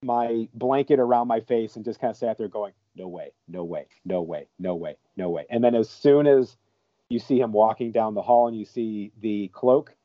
my 0.01 0.47
blanket 0.53 0.99
around 0.99 1.27
my 1.27 1.39
face 1.41 1.75
and 1.75 1.85
just 1.85 1.99
kind 1.99 2.11
of 2.11 2.17
sat 2.17 2.37
there 2.37 2.47
going, 2.47 2.73
no 2.95 3.07
way, 3.07 3.31
no 3.47 3.63
way, 3.63 3.87
no 4.05 4.21
way, 4.21 4.47
no 4.59 4.75
way, 4.75 4.97
no 5.15 5.29
way. 5.29 5.45
And 5.49 5.63
then 5.63 5.75
as 5.75 5.89
soon 5.89 6.27
as 6.27 6.57
you 7.09 7.19
see 7.19 7.39
him 7.39 7.51
walking 7.51 7.91
down 7.91 8.13
the 8.13 8.21
hall 8.21 8.47
and 8.47 8.57
you 8.57 8.65
see 8.65 9.11
the 9.21 9.49
cloak, 9.49 9.95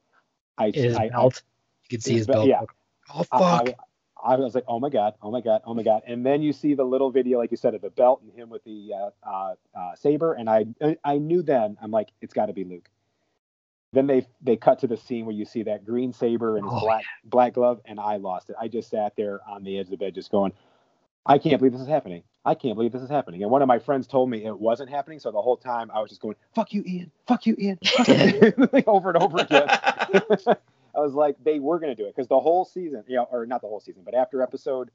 I 0.58 0.70
His 0.70 0.96
I, 0.96 1.08
belt. 1.08 1.42
You 1.88 1.96
could 1.98 2.02
see 2.02 2.12
his 2.12 2.20
his 2.20 2.26
belt, 2.28 2.48
belt. 2.48 2.48
yeah. 2.48 3.14
Oh 3.14 3.24
I, 3.32 3.38
fuck. 3.38 3.68
I, 4.24 4.34
I 4.34 4.36
was 4.36 4.54
like, 4.54 4.64
oh 4.68 4.78
my 4.78 4.88
god, 4.88 5.14
oh 5.20 5.32
my 5.32 5.40
god, 5.40 5.62
oh 5.64 5.74
my 5.74 5.82
god. 5.82 6.02
And 6.06 6.24
then 6.24 6.42
you 6.42 6.52
see 6.52 6.74
the 6.74 6.84
little 6.84 7.10
video, 7.10 7.38
like 7.38 7.50
you 7.50 7.56
said, 7.56 7.74
of 7.74 7.80
the 7.82 7.90
belt 7.90 8.22
and 8.22 8.32
him 8.32 8.50
with 8.50 8.62
the 8.64 8.92
uh, 8.94 9.10
uh, 9.28 9.54
uh, 9.76 9.94
saber, 9.96 10.34
and 10.34 10.48
I 10.48 10.66
I 11.04 11.18
knew 11.18 11.42
then 11.42 11.76
I'm 11.82 11.90
like, 11.90 12.10
it's 12.20 12.32
got 12.32 12.46
to 12.46 12.52
be 12.52 12.64
Luke. 12.64 12.88
Then 13.92 14.06
they 14.06 14.26
they 14.40 14.56
cut 14.56 14.78
to 14.80 14.86
the 14.86 14.96
scene 14.96 15.26
where 15.26 15.34
you 15.34 15.44
see 15.44 15.62
that 15.64 15.84
green 15.84 16.12
saber 16.12 16.56
and 16.56 16.64
his 16.64 16.74
Oh, 16.74 16.80
black 16.80 17.04
black 17.24 17.52
glove, 17.54 17.80
and 17.84 18.00
I 18.00 18.16
lost 18.16 18.50
it. 18.50 18.56
I 18.60 18.68
just 18.68 18.90
sat 18.90 19.14
there 19.16 19.40
on 19.48 19.64
the 19.64 19.78
edge 19.78 19.86
of 19.86 19.90
the 19.90 19.96
bed, 19.98 20.14
just 20.14 20.30
going, 20.30 20.52
I 21.26 21.38
can't 21.38 21.58
believe 21.58 21.72
this 21.72 21.82
is 21.82 21.88
happening. 21.88 22.22
I 22.44 22.54
can't 22.54 22.74
believe 22.74 22.92
this 22.92 23.02
is 23.02 23.10
happening. 23.10 23.42
And 23.42 23.50
one 23.50 23.62
of 23.62 23.68
my 23.68 23.78
friends 23.78 24.06
told 24.06 24.28
me 24.30 24.44
it 24.44 24.58
wasn't 24.58 24.90
happening, 24.90 25.20
so 25.20 25.30
the 25.30 25.40
whole 25.42 25.56
time 25.56 25.90
I 25.92 26.00
was 26.00 26.08
just 26.08 26.20
going, 26.22 26.36
"Fuck 26.54 26.72
you, 26.72 26.82
Ian! 26.86 27.10
Fuck 27.26 27.46
you, 27.46 27.54
Ian!" 27.58 27.78
Fuck 27.84 28.08
you," 28.08 28.52
like 28.72 28.88
over 28.88 29.10
and 29.10 29.22
over 29.22 29.38
again. 29.38 29.68
I 30.94 31.00
was 31.00 31.14
like, 31.14 31.36
they 31.42 31.58
were 31.58 31.78
going 31.78 31.94
to 31.94 32.02
do 32.02 32.06
it 32.06 32.14
because 32.14 32.28
the 32.28 32.40
whole 32.40 32.64
season, 32.64 33.04
you 33.06 33.16
know, 33.16 33.28
or 33.30 33.46
not 33.46 33.60
the 33.62 33.68
whole 33.68 33.80
season, 33.80 34.02
but 34.04 34.14
after 34.14 34.42
episode 34.42 34.90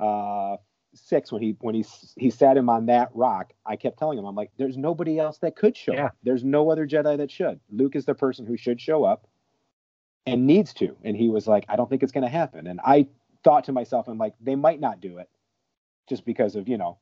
uh, 0.00 0.56
six, 0.94 1.30
when 1.32 1.42
he 1.42 1.56
when 1.60 1.74
he 1.74 1.84
he 2.16 2.30
sat 2.30 2.56
him 2.56 2.68
on 2.68 2.86
that 2.86 3.10
rock, 3.14 3.52
I 3.64 3.76
kept 3.76 3.98
telling 3.98 4.18
him, 4.18 4.24
I'm 4.24 4.34
like, 4.34 4.50
there's 4.56 4.76
nobody 4.76 5.18
else 5.18 5.38
that 5.38 5.56
could 5.56 5.76
show 5.76 5.92
Yeah. 5.92 6.06
up. 6.06 6.16
There's 6.22 6.44
no 6.44 6.70
other 6.70 6.86
Jedi 6.86 7.16
that 7.18 7.30
should. 7.30 7.60
Luke 7.70 7.96
is 7.96 8.04
the 8.04 8.14
person 8.14 8.46
who 8.46 8.56
should 8.56 8.80
show 8.80 9.04
up 9.04 9.26
and 10.26 10.46
needs 10.46 10.72
to. 10.74 10.96
And 11.04 11.16
he 11.16 11.28
was 11.28 11.46
like, 11.46 11.64
I 11.68 11.76
don't 11.76 11.88
think 11.88 12.02
it's 12.02 12.12
going 12.12 12.24
to 12.24 12.30
happen. 12.30 12.66
And 12.66 12.80
I 12.84 13.06
thought 13.44 13.64
to 13.64 13.72
myself, 13.72 14.08
I'm 14.08 14.18
like, 14.18 14.34
they 14.40 14.56
might 14.56 14.80
not 14.80 15.00
do 15.00 15.18
it 15.18 15.28
just 16.08 16.24
because 16.24 16.56
of 16.56 16.68
you 16.68 16.78
know 16.78 16.98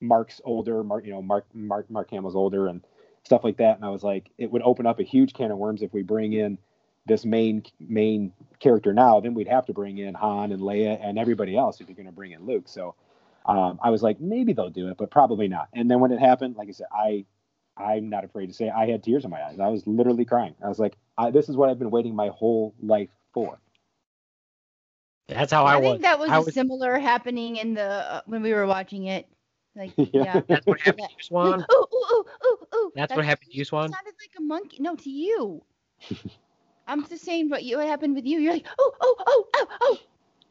Mark's 0.00 0.40
older, 0.44 0.82
Mark, 0.82 1.04
you 1.06 1.12
know, 1.12 1.22
Mark 1.22 1.46
Mark 1.54 1.90
Mark 1.90 2.10
Hamill's 2.10 2.36
older 2.36 2.66
and 2.66 2.82
stuff 3.24 3.44
like 3.44 3.56
that. 3.58 3.76
And 3.76 3.84
I 3.84 3.90
was 3.90 4.02
like, 4.02 4.30
it 4.38 4.50
would 4.50 4.62
open 4.62 4.86
up 4.86 4.98
a 5.00 5.04
huge 5.04 5.32
can 5.32 5.50
of 5.50 5.58
worms 5.58 5.82
if 5.82 5.92
we 5.92 6.02
bring 6.02 6.32
in 6.32 6.58
this 7.06 7.24
main 7.24 7.62
main 7.80 8.32
character 8.60 8.92
now. 8.92 9.20
Then 9.20 9.34
we'd 9.34 9.48
have 9.48 9.66
to 9.66 9.72
bring 9.72 9.98
in 9.98 10.14
Han 10.14 10.52
and 10.52 10.60
Leia 10.62 10.98
and 11.02 11.18
everybody 11.18 11.56
else 11.56 11.80
if 11.80 11.88
you're 11.88 11.96
going 11.96 12.06
to 12.06 12.12
bring 12.12 12.32
in 12.32 12.46
Luke. 12.46 12.68
So 12.68 12.94
um, 13.46 13.78
I 13.82 13.90
was 13.90 14.02
like, 14.02 14.20
maybe 14.20 14.52
they'll 14.52 14.70
do 14.70 14.88
it, 14.88 14.96
but 14.96 15.10
probably 15.10 15.48
not. 15.48 15.68
And 15.72 15.90
then 15.90 16.00
when 16.00 16.12
it 16.12 16.20
happened, 16.20 16.56
like 16.56 16.68
I 16.68 16.72
said, 16.72 16.86
I 16.92 17.24
I'm 17.76 18.08
not 18.10 18.24
afraid 18.24 18.46
to 18.46 18.52
say 18.52 18.68
I 18.68 18.86
had 18.86 19.02
tears 19.02 19.24
in 19.24 19.30
my 19.30 19.42
eyes. 19.42 19.58
I 19.58 19.68
was 19.68 19.86
literally 19.86 20.24
crying. 20.24 20.54
I 20.62 20.68
was 20.68 20.78
like, 20.78 20.96
I, 21.16 21.30
this 21.30 21.48
is 21.48 21.56
what 21.56 21.70
I've 21.70 21.78
been 21.78 21.90
waiting 21.90 22.14
my 22.14 22.28
whole 22.28 22.74
life 22.82 23.10
for. 23.32 23.58
That's 25.28 25.52
how 25.52 25.64
I, 25.64 25.74
I 25.74 25.76
was. 25.76 25.86
I 25.86 25.90
think 25.90 26.02
that 26.02 26.18
was, 26.18 26.30
I 26.30 26.36
a 26.36 26.42
was- 26.42 26.54
similar 26.54 26.98
happening 26.98 27.56
in 27.56 27.74
the 27.74 27.82
uh, 27.82 28.20
when 28.26 28.42
we 28.42 28.52
were 28.52 28.66
watching 28.66 29.06
it. 29.06 29.26
Like 29.74 29.92
Yeah. 29.96 30.06
yeah. 30.12 30.40
That's 30.48 30.66
what 30.66 30.80
happened 30.80 31.08
to 31.08 31.14
you, 31.16 31.22
Swan. 31.22 31.64
Ooh, 31.72 31.86
ooh, 31.94 32.04
ooh, 32.12 32.24
ooh, 32.46 32.76
ooh. 32.76 32.92
That's 32.94 33.14
what 33.14 33.24
happened 33.24 33.50
to 33.50 33.56
you, 33.56 33.64
Swan. 33.64 33.90
sounded 33.90 34.14
like 34.20 34.32
a 34.38 34.42
monkey. 34.42 34.78
No, 34.80 34.94
to 34.96 35.10
you. 35.10 35.62
I'm 36.86 37.06
just 37.06 37.24
saying 37.24 37.48
what 37.48 37.62
you 37.62 37.78
what 37.78 37.86
happened 37.86 38.14
with 38.14 38.26
you. 38.26 38.40
You're 38.40 38.52
like, 38.52 38.66
oh, 38.78 38.92
oh, 39.00 39.16
oh, 39.26 39.44
oh, 39.54 39.66
oh. 39.80 39.98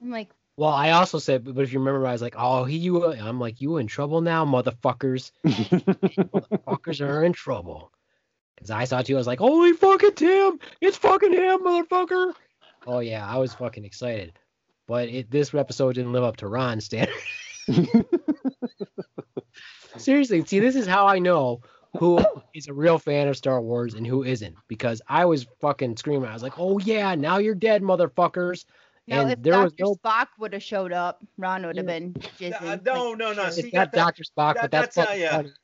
I'm 0.02 0.10
like, 0.10 0.30
Well, 0.58 0.70
I 0.70 0.92
also 0.92 1.18
said, 1.18 1.44
but 1.44 1.64
if 1.64 1.74
you 1.74 1.80
remember, 1.80 2.06
I 2.06 2.12
was 2.12 2.22
like, 2.22 2.36
"Oh, 2.38 2.66
he, 2.66 2.78
you." 2.78 3.04
Uh, 3.04 3.16
I'm 3.20 3.40
like, 3.40 3.62
"You 3.62 3.78
in 3.78 3.88
trouble 3.88 4.22
now, 4.22 4.46
motherfuckers? 4.46 5.32
Motherfuckers 5.46 7.06
are 7.06 7.24
in 7.24 7.34
trouble." 7.34 7.92
Because 8.56 8.70
I 8.70 8.84
saw 8.84 9.02
too. 9.02 9.16
I 9.16 9.18
was 9.18 9.28
like, 9.28 9.40
"Holy 9.40 9.74
fucking 9.74 10.14
Tim! 10.14 10.60
It's 10.82 10.98
fucking 10.98 11.34
him, 11.34 11.62
motherfucker!" 11.62 12.34
Oh 12.86 13.00
yeah, 13.00 13.26
I 13.28 13.38
was 13.38 13.54
fucking 13.54 13.86
excited. 13.86 14.34
But 14.88 15.10
it, 15.10 15.32
this 15.32 15.54
episode 15.54 15.96
didn't 15.96 16.14
live 16.14 16.24
up 16.24 16.38
to 16.38 16.48
Ron's 16.48 16.86
standard. 16.86 17.16
Seriously, 19.98 20.44
see, 20.46 20.60
this 20.60 20.76
is 20.76 20.88
how 20.88 21.08
I 21.08 21.20
know 21.20 21.62
who 21.98 22.24
is 22.54 22.68
a 22.68 22.74
real 22.74 23.00
fan 23.00 23.28
of 23.28 23.38
Star 23.38 23.62
Wars 23.62 23.94
and 23.94 24.06
who 24.06 24.24
isn't. 24.24 24.56
Because 24.68 25.02
I 25.08 25.26
was 25.26 25.48
fucking 25.60 25.98
screaming. 25.98 26.30
I 26.30 26.34
was 26.34 26.44
like, 26.44 26.60
"Oh 26.60 26.78
yeah, 26.80 27.16
now 27.16 27.38
you're 27.38 27.56
dead, 27.56 27.82
motherfuckers!" 27.82 28.66
Now 29.08 29.22
and 29.22 29.32
if 29.32 29.42
there 29.42 29.60
was 29.62 29.74
Dr. 29.74 29.84
no 29.84 29.96
Spock 29.96 30.28
would 30.40 30.54
have 30.54 30.64
showed 30.64 30.92
up, 30.94 31.20
Ron 31.38 31.66
would 31.66 31.78
have 31.78 31.86
Yeah. 31.88 32.00
been 32.00 32.14
jizzing. 32.40 32.62
Uh, 32.62 32.66
like, 32.66 32.86
no, 32.86 33.14
no, 33.14 33.34
no. 33.34 33.50
See, 33.50 33.62
it's 33.64 33.74
not 33.74 33.92
that- 33.92 33.98
Dr. 33.98 34.24
Spock, 34.24 34.54
that- 34.56 34.62
but 34.64 34.72
that's, 34.72 34.96
that's 34.96 35.10
not- 35.10 35.20
yeah. 35.20 35.32
funny. 35.38 35.52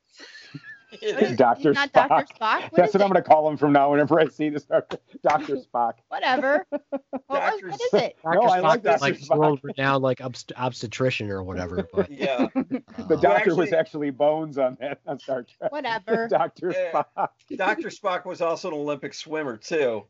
What 0.89 1.03
is- 1.21 1.35
Dr. 1.37 1.73
not 1.73 1.91
Spock. 1.91 2.07
Dr. 2.07 2.33
Spock. 2.33 2.61
What 2.61 2.71
That's 2.75 2.89
is 2.89 2.93
what 2.95 3.01
I'm 3.03 3.09
going 3.11 3.21
to 3.21 3.29
call 3.29 3.49
him 3.49 3.57
from 3.57 3.73
now 3.73 3.91
whenever 3.91 4.21
I 4.21 4.29
see 4.29 4.47
this 4.47 4.63
Dr. 5.21 5.57
Spock. 5.57 5.95
Whatever. 6.07 6.65
What, 6.69 6.81
was, 7.27 7.61
what 7.61 7.73
is 7.81 7.93
it? 7.93 8.15
Dr. 8.23 8.35
No, 8.39 8.41
I 8.43 8.59
like 8.61 8.79
is 8.79 8.83
Dr. 8.85 8.99
like 9.01 9.19
Spock. 9.19 9.37
world 9.37 9.59
renowned 9.63 10.01
like 10.01 10.19
obst- 10.19 10.53
obstetrician 10.55 11.29
or 11.29 11.43
whatever. 11.43 11.85
But 11.93 12.09
Yeah. 12.09 12.47
The 12.55 12.83
uh, 12.99 13.15
doctor 13.17 13.53
was 13.53 13.67
actually- 13.73 13.77
actually 13.77 14.09
Bones 14.11 14.57
on 14.57 14.77
that 14.79 15.01
on 15.05 15.19
Star 15.19 15.43
Trek. 15.43 15.73
Whatever. 15.73 16.29
Dr. 16.29 16.71
Yeah. 16.73 17.03
Spock. 17.17 17.27
Dr. 17.57 17.89
Spock 17.89 18.25
was 18.25 18.39
also 18.41 18.69
an 18.69 18.73
Olympic 18.75 19.13
swimmer 19.13 19.57
too. 19.57 20.05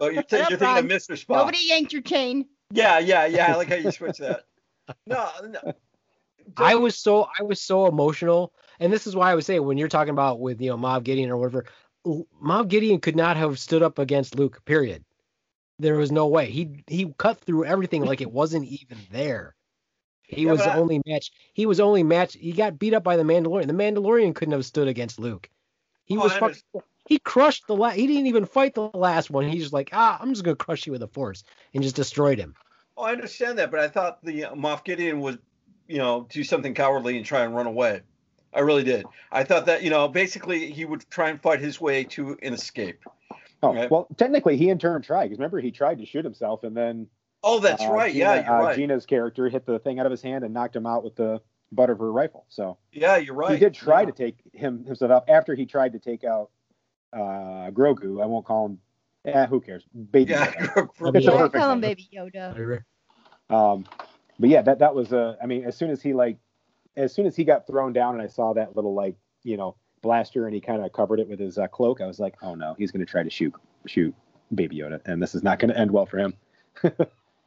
Oh, 0.00 0.08
you're, 0.10 0.22
t- 0.22 0.36
Shut 0.38 0.48
you're 0.50 0.58
thinking 0.60 0.78
of 0.78 0.84
Mr. 0.84 1.18
Spock. 1.20 1.38
Nobody 1.38 1.58
yanked 1.66 1.92
your 1.92 2.02
chain. 2.02 2.46
Yeah, 2.72 2.98
yeah, 2.98 3.26
yeah. 3.26 3.52
I 3.52 3.56
like 3.56 3.68
how 3.68 3.74
you 3.76 3.90
switch 3.90 4.18
that. 4.18 4.44
No, 5.06 5.28
no. 5.48 5.72
I 6.56 6.74
was 6.74 6.96
so 6.96 7.28
I 7.38 7.44
was 7.44 7.60
so 7.60 7.86
emotional, 7.86 8.52
and 8.80 8.92
this 8.92 9.06
is 9.06 9.14
why 9.14 9.30
I 9.30 9.36
would 9.36 9.44
say 9.44 9.60
when 9.60 9.78
you're 9.78 9.86
talking 9.86 10.10
about 10.10 10.40
with 10.40 10.60
you 10.60 10.70
know 10.70 10.76
Moff 10.76 11.04
Gideon 11.04 11.30
or 11.30 11.36
whatever, 11.36 11.66
Moff 12.04 12.66
Gideon 12.66 12.98
could 12.98 13.14
not 13.14 13.36
have 13.36 13.60
stood 13.60 13.84
up 13.84 14.00
against 14.00 14.34
Luke. 14.34 14.64
Period. 14.64 15.04
There 15.78 15.94
was 15.94 16.10
no 16.10 16.26
way. 16.26 16.50
He 16.50 16.82
he 16.88 17.14
cut 17.18 17.38
through 17.38 17.66
everything 17.66 18.04
like 18.04 18.20
it 18.20 18.32
wasn't 18.32 18.64
even 18.66 18.98
there. 19.12 19.54
He 20.24 20.42
Yeah, 20.46 20.50
was 20.52 20.60
the 20.60 20.72
I- 20.72 20.76
only 20.78 21.00
match. 21.06 21.30
He 21.54 21.66
was 21.66 21.78
only 21.78 22.02
match. 22.02 22.34
He 22.34 22.50
got 22.50 22.78
beat 22.80 22.94
up 22.94 23.04
by 23.04 23.16
the 23.16 23.22
Mandalorian. 23.22 23.68
The 23.68 23.72
Mandalorian 23.72 24.34
couldn't 24.34 24.52
have 24.52 24.66
stood 24.66 24.88
against 24.88 25.20
Luke. 25.20 25.48
He 26.04 26.16
Oh, 26.16 26.22
was 26.22 26.32
fucking. 26.32 26.56
He 27.10 27.18
crushed 27.18 27.66
the 27.66 27.74
last. 27.74 27.96
He 27.96 28.06
didn't 28.06 28.28
even 28.28 28.46
fight 28.46 28.74
the 28.74 28.88
last 28.94 29.30
one. 29.30 29.48
He's 29.48 29.62
just 29.62 29.72
like, 29.72 29.90
ah, 29.92 30.16
I'm 30.20 30.30
just 30.30 30.44
gonna 30.44 30.54
crush 30.54 30.86
you 30.86 30.92
with 30.92 31.00
the 31.00 31.08
Force, 31.08 31.42
and 31.74 31.82
just 31.82 31.96
destroyed 31.96 32.38
him. 32.38 32.54
Oh, 32.96 33.02
I 33.02 33.10
understand 33.10 33.58
that, 33.58 33.72
but 33.72 33.80
I 33.80 33.88
thought 33.88 34.24
the 34.24 34.44
uh, 34.44 34.54
Moff 34.54 34.84
Gideon 34.84 35.20
was, 35.20 35.36
you 35.88 35.98
know, 35.98 36.28
do 36.30 36.44
something 36.44 36.72
cowardly 36.72 37.16
and 37.16 37.26
try 37.26 37.42
and 37.42 37.54
run 37.54 37.66
away. 37.66 38.02
I 38.54 38.60
really 38.60 38.84
did. 38.84 39.06
I 39.32 39.42
thought 39.42 39.66
that, 39.66 39.82
you 39.82 39.90
know, 39.90 40.06
basically 40.06 40.70
he 40.70 40.84
would 40.84 41.04
try 41.10 41.30
and 41.30 41.42
fight 41.42 41.60
his 41.60 41.80
way 41.80 42.04
to 42.04 42.38
an 42.42 42.54
escape. 42.54 43.04
Oh, 43.62 43.74
Right. 43.74 43.90
well, 43.90 44.06
technically, 44.16 44.56
he 44.56 44.68
in 44.70 44.78
turn 44.78 45.02
tried. 45.02 45.24
Because 45.26 45.38
remember, 45.38 45.60
he 45.60 45.70
tried 45.72 45.98
to 45.98 46.06
shoot 46.06 46.24
himself, 46.24 46.62
and 46.62 46.76
then 46.76 47.08
Oh, 47.42 47.58
that's 47.58 47.82
uh, 47.82 47.90
right. 47.90 48.12
Gina, 48.12 48.24
yeah, 48.24 48.46
you're 48.46 48.60
uh, 48.60 48.64
right. 48.64 48.76
Gina's 48.76 49.06
character 49.06 49.48
hit 49.48 49.66
the 49.66 49.78
thing 49.80 49.98
out 49.98 50.06
of 50.06 50.12
his 50.12 50.22
hand 50.22 50.44
and 50.44 50.54
knocked 50.54 50.76
him 50.76 50.86
out 50.86 51.02
with 51.02 51.16
the 51.16 51.40
butt 51.72 51.90
of 51.90 51.98
her 51.98 52.12
rifle. 52.12 52.44
So 52.48 52.78
yeah, 52.92 53.16
you're 53.16 53.34
right. 53.34 53.52
he 53.52 53.58
did 53.58 53.74
try 53.74 54.00
yeah. 54.00 54.06
to 54.06 54.12
take 54.12 54.36
him 54.52 54.84
himself 54.84 55.10
out 55.10 55.28
after 55.28 55.54
he 55.54 55.66
tried 55.66 55.92
to 55.92 55.98
take 55.98 56.24
out 56.24 56.50
uh, 57.12 57.70
Grogu. 57.70 58.22
I 58.22 58.26
won't 58.26 58.44
call 58.46 58.66
him. 58.66 58.78
Eh, 59.24 59.46
who 59.46 59.60
cares? 59.60 59.84
Baby. 60.12 60.32
Yeah, 60.32 60.50
Yoda. 60.50 60.88
It's 61.00 61.00
a 61.00 61.16
It's 61.18 61.26
perfect 61.26 61.54
call 61.54 61.72
him. 61.72 61.80
Baby 61.80 62.08
Yoda. 62.12 62.82
Um, 63.54 63.84
but 64.38 64.48
yeah, 64.48 64.62
that 64.62 64.78
that 64.78 64.94
was 64.94 65.12
a. 65.12 65.36
I 65.42 65.46
mean, 65.46 65.64
as 65.64 65.76
soon 65.76 65.90
as 65.90 66.00
he 66.02 66.12
like, 66.14 66.38
as 66.96 67.12
soon 67.12 67.26
as 67.26 67.36
he 67.36 67.44
got 67.44 67.66
thrown 67.66 67.92
down, 67.92 68.14
and 68.14 68.22
I 68.22 68.26
saw 68.28 68.52
that 68.54 68.76
little 68.76 68.94
like 68.94 69.16
you 69.42 69.56
know 69.56 69.76
blaster, 70.02 70.46
and 70.46 70.54
he 70.54 70.60
kind 70.60 70.82
of 70.84 70.92
covered 70.92 71.20
it 71.20 71.28
with 71.28 71.38
his 71.38 71.58
uh, 71.58 71.66
cloak, 71.66 72.00
I 72.00 72.06
was 72.06 72.18
like, 72.18 72.34
oh 72.42 72.54
no, 72.54 72.74
he's 72.78 72.90
going 72.90 73.04
to 73.04 73.10
try 73.10 73.22
to 73.22 73.30
shoot 73.30 73.52
shoot 73.86 74.14
Baby 74.54 74.76
Yoda, 74.78 75.00
and 75.04 75.22
this 75.22 75.34
is 75.34 75.42
not 75.42 75.58
going 75.58 75.70
to 75.72 75.78
end 75.78 75.90
well 75.90 76.06
for 76.06 76.18
him. 76.18 76.34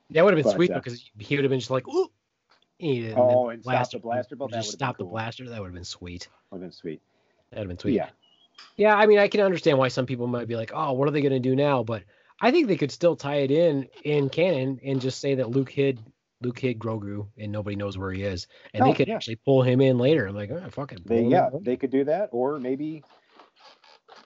That 0.10 0.24
would 0.26 0.34
have 0.36 0.44
been 0.44 0.52
But, 0.52 0.56
sweet 0.58 0.70
uh, 0.70 0.76
because 0.76 1.10
he 1.18 1.36
would 1.38 1.44
have 1.44 1.50
been 1.50 1.60
just 1.62 1.72
like, 1.72 1.88
ooh. 1.88 2.12
He 2.78 3.02
didn't- 3.02 3.18
Oh, 3.18 3.50
and 3.50 3.64
stop 3.64 3.72
blaster- 3.74 3.98
the 3.98 4.02
blaster 4.02 4.36
bolt? 4.36 4.52
Just 4.52 4.68
would've 4.68 4.72
been 4.74 4.78
stop 4.86 4.98
the 4.98 5.06
blaster. 5.06 5.50
That 5.50 5.60
would 5.60 5.68
have 5.68 5.74
been 5.74 5.84
sweet. 5.86 6.28
Would 6.52 6.58
have 6.58 6.62
been 6.62 6.72
sweet. 6.72 7.02
That 7.50 7.58
would 7.60 7.62
have 7.62 7.68
been 7.70 7.80
sweet. 7.80 7.96
Yeah. 7.96 8.10
Yeah, 8.78 8.96
I 8.96 9.06
mean, 9.06 9.20
I 9.20 9.28
can 9.28 9.42
understand 9.42 9.78
why 9.78 9.88
some 9.90 10.06
people 10.06 10.28
might 10.28 10.48
be 10.48 10.56
like, 10.56 10.72
"Oh, 10.74 10.94
what 10.94 11.08
are 11.08 11.12
they 11.12 11.22
going 11.22 11.34
to 11.34 11.40
do 11.40 11.56
now?" 11.56 11.84
But 11.84 12.04
I 12.42 12.52
think 12.52 12.68
they 12.68 12.78
could 12.78 12.92
still 12.92 13.16
tie 13.16 13.38
it 13.38 13.52
in 13.52 13.88
in 14.04 14.30
canon 14.30 14.80
and 14.84 15.00
just 15.02 15.20
say 15.20 15.36
that 15.36 15.52
Luke 15.52 15.70
hid 15.70 16.00
Luke 16.42 16.60
hid 16.60 16.80
Grogu 16.80 17.28
and 17.38 17.52
nobody 17.52 17.76
knows 17.76 17.98
where 17.98 18.12
he 18.12 18.24
is, 18.24 18.48
and 18.74 18.84
Oh, 18.84 18.88
they 18.88 18.94
could 18.94 19.08
yeah. 19.08 19.16
actually 19.16 19.38
pull 19.38 19.62
him 19.62 19.80
in 19.82 19.98
later. 19.98 20.26
I'm 20.26 20.36
like, 20.36 20.52
oh, 20.52 20.70
fuck 20.70 20.92
it. 20.92 21.06
pull 21.06 21.18
They 21.18 21.24
yeah, 21.24 21.50
in. 21.54 21.64
they 21.64 21.78
could 21.78 21.92
do 21.92 22.04
that, 22.06 22.30
or 22.32 22.60
maybe 22.60 23.04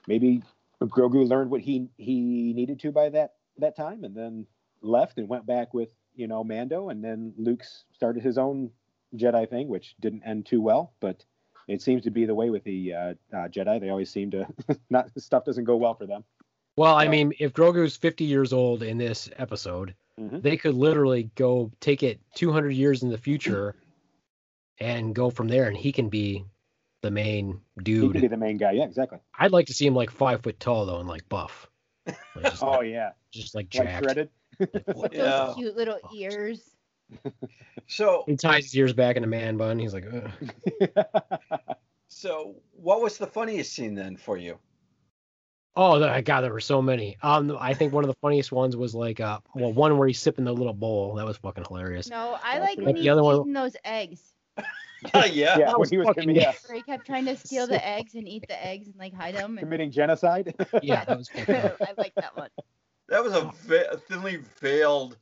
maybe 0.06 0.42
Grogu 0.82 1.28
learned 1.28 1.50
what 1.50 1.60
he 1.60 1.88
he 1.96 2.52
needed 2.54 2.80
to 2.80 2.92
by 2.92 3.08
that 3.10 3.34
that 3.58 3.76
time, 3.76 4.04
and 4.04 4.14
then 4.14 4.46
left 4.80 5.18
and 5.18 5.28
went 5.28 5.46
back 5.46 5.74
with 5.74 5.90
you 6.16 6.26
know 6.26 6.42
Mando, 6.42 6.88
and 6.88 7.04
then 7.04 7.34
Luke 7.36 7.62
started 7.92 8.22
his 8.22 8.38
own 8.38 8.70
Jedi 9.14 9.48
thing, 9.48 9.68
which 9.68 9.94
didn't 10.00 10.22
end 10.24 10.46
too 10.46 10.60
well, 10.60 10.92
but 11.00 11.24
it 11.68 11.80
seems 11.82 12.02
to 12.04 12.10
be 12.10 12.24
the 12.24 12.34
way 12.34 12.50
with 12.50 12.64
the 12.64 12.92
uh, 12.94 13.14
uh, 13.32 13.48
Jedi. 13.48 13.80
They 13.80 13.90
always 13.90 14.10
seem 14.10 14.30
to 14.32 14.46
not 14.90 15.10
stuff 15.20 15.44
doesn't 15.44 15.64
go 15.64 15.76
well 15.76 15.94
for 15.94 16.06
them. 16.06 16.24
Well, 16.76 16.94
I 16.94 17.08
mean, 17.08 17.32
if 17.40 17.52
Grogu's 17.52 17.96
50 17.96 18.24
years 18.24 18.52
old 18.52 18.82
in 18.82 18.98
this 18.98 19.28
episode, 19.36 19.94
Mhm. 20.18 20.42
they 20.42 20.56
could 20.56 20.74
literally 20.74 21.30
go 21.36 21.70
take 21.80 22.02
it 22.02 22.20
200 22.34 22.70
years 22.70 23.02
in 23.04 23.08
the 23.10 23.18
future 23.18 23.76
and 24.80 25.14
go 25.14 25.30
from 25.30 25.48
there, 25.48 25.68
and 25.68 25.76
he 25.76 25.92
can 25.92 26.08
be 26.08 26.44
the 27.02 27.10
main 27.10 27.60
He 27.78 27.84
dude. 27.84 28.12
could 28.12 28.20
be 28.22 28.26
the 28.28 28.36
main 28.36 28.56
guy. 28.56 28.72
Yeah, 28.72 28.84
exactly. 28.84 29.18
I'd 29.38 29.52
like 29.52 29.66
to 29.66 29.74
see 29.74 29.86
him 29.86 29.94
like 29.94 30.10
five 30.10 30.42
foot 30.42 30.58
tall 30.58 30.86
though, 30.86 30.98
and 30.98 31.08
like 31.08 31.28
buff, 31.28 31.68
like, 32.06 32.16
Oh 32.62 32.70
like, 32.78 32.88
yeah, 32.88 33.10
just 33.32 33.54
like 33.54 33.66
like 33.74 33.86
jacked. 33.86 34.04
shredded. 34.04 34.28
With 34.58 34.68
Yeah. 35.12 35.46
those 35.46 35.54
cute 35.56 35.76
little 35.76 35.98
ears. 36.14 36.62
So, 37.86 38.24
He 38.26 38.36
ties 38.36 38.64
his 38.64 38.76
ears 38.76 38.92
back 38.92 39.16
in 39.16 39.24
a 39.24 39.26
man 39.26 39.56
bun. 39.56 39.78
He's 39.78 39.94
like, 39.94 40.04
Ugh. 40.12 41.04
so 42.08 42.56
what 42.72 43.00
was 43.00 43.18
the 43.18 43.26
funniest 43.26 43.72
scene 43.72 43.94
then 43.94 44.16
for 44.16 44.36
you? 44.36 44.58
oh 45.80 46.20
god, 46.22 46.40
there 46.40 46.52
were 46.52 46.58
so 46.60 46.82
many. 46.82 47.16
Um, 47.22 47.56
I 47.60 47.72
think 47.72 47.92
one 47.92 48.02
of 48.02 48.08
the 48.08 48.16
funniest 48.20 48.50
ones 48.50 48.76
was 48.76 48.96
like, 48.96 49.20
uh, 49.20 49.38
well, 49.54 49.72
one 49.72 49.96
where 49.96 50.08
he's 50.08 50.18
sipping 50.18 50.44
the 50.44 50.52
little 50.52 50.72
bowl. 50.74 51.14
That 51.14 51.24
was 51.24 51.36
fucking 51.36 51.64
hilarious. 51.68 52.08
No, 52.10 52.36
I 52.42 52.58
That's 52.58 52.76
like 52.76 52.84
when 52.84 52.94
The 52.96 53.08
other 53.10 53.22
one- 53.22 53.40
eating 53.42 53.52
those 53.52 53.76
eggs. 53.84 54.32
yeah. 55.14 55.24
yeah, 55.26 55.56
That 55.58 55.68
when 55.68 55.78
was 55.80 55.90
he 55.90 55.98
was 55.98 56.08
fucking- 56.08 56.28
commi- 56.30 56.34
yeah, 56.40 56.52
Where 56.66 56.76
he 56.78 56.82
kept 56.82 57.06
trying 57.06 57.26
to 57.26 57.36
steal 57.36 57.68
the 57.68 57.84
eggs 57.86 58.14
and 58.16 58.26
eat 58.26 58.44
the 58.48 58.66
eggs 58.66 58.88
and 58.88 58.96
like 58.96 59.14
hide 59.14 59.36
them. 59.36 59.52
And 59.52 59.60
committing 59.60 59.92
genocide. 59.92 60.52
Yeah, 60.82 61.04
that 61.04 61.16
was. 61.16 61.30
I 61.36 61.94
like 61.96 62.14
that 62.16 62.36
one. 62.36 62.50
That 63.08 63.22
was 63.22 63.32
a, 63.34 63.50
ve- 63.66 63.86
a 63.90 63.96
thinly 63.98 64.40
veiled 64.60 65.16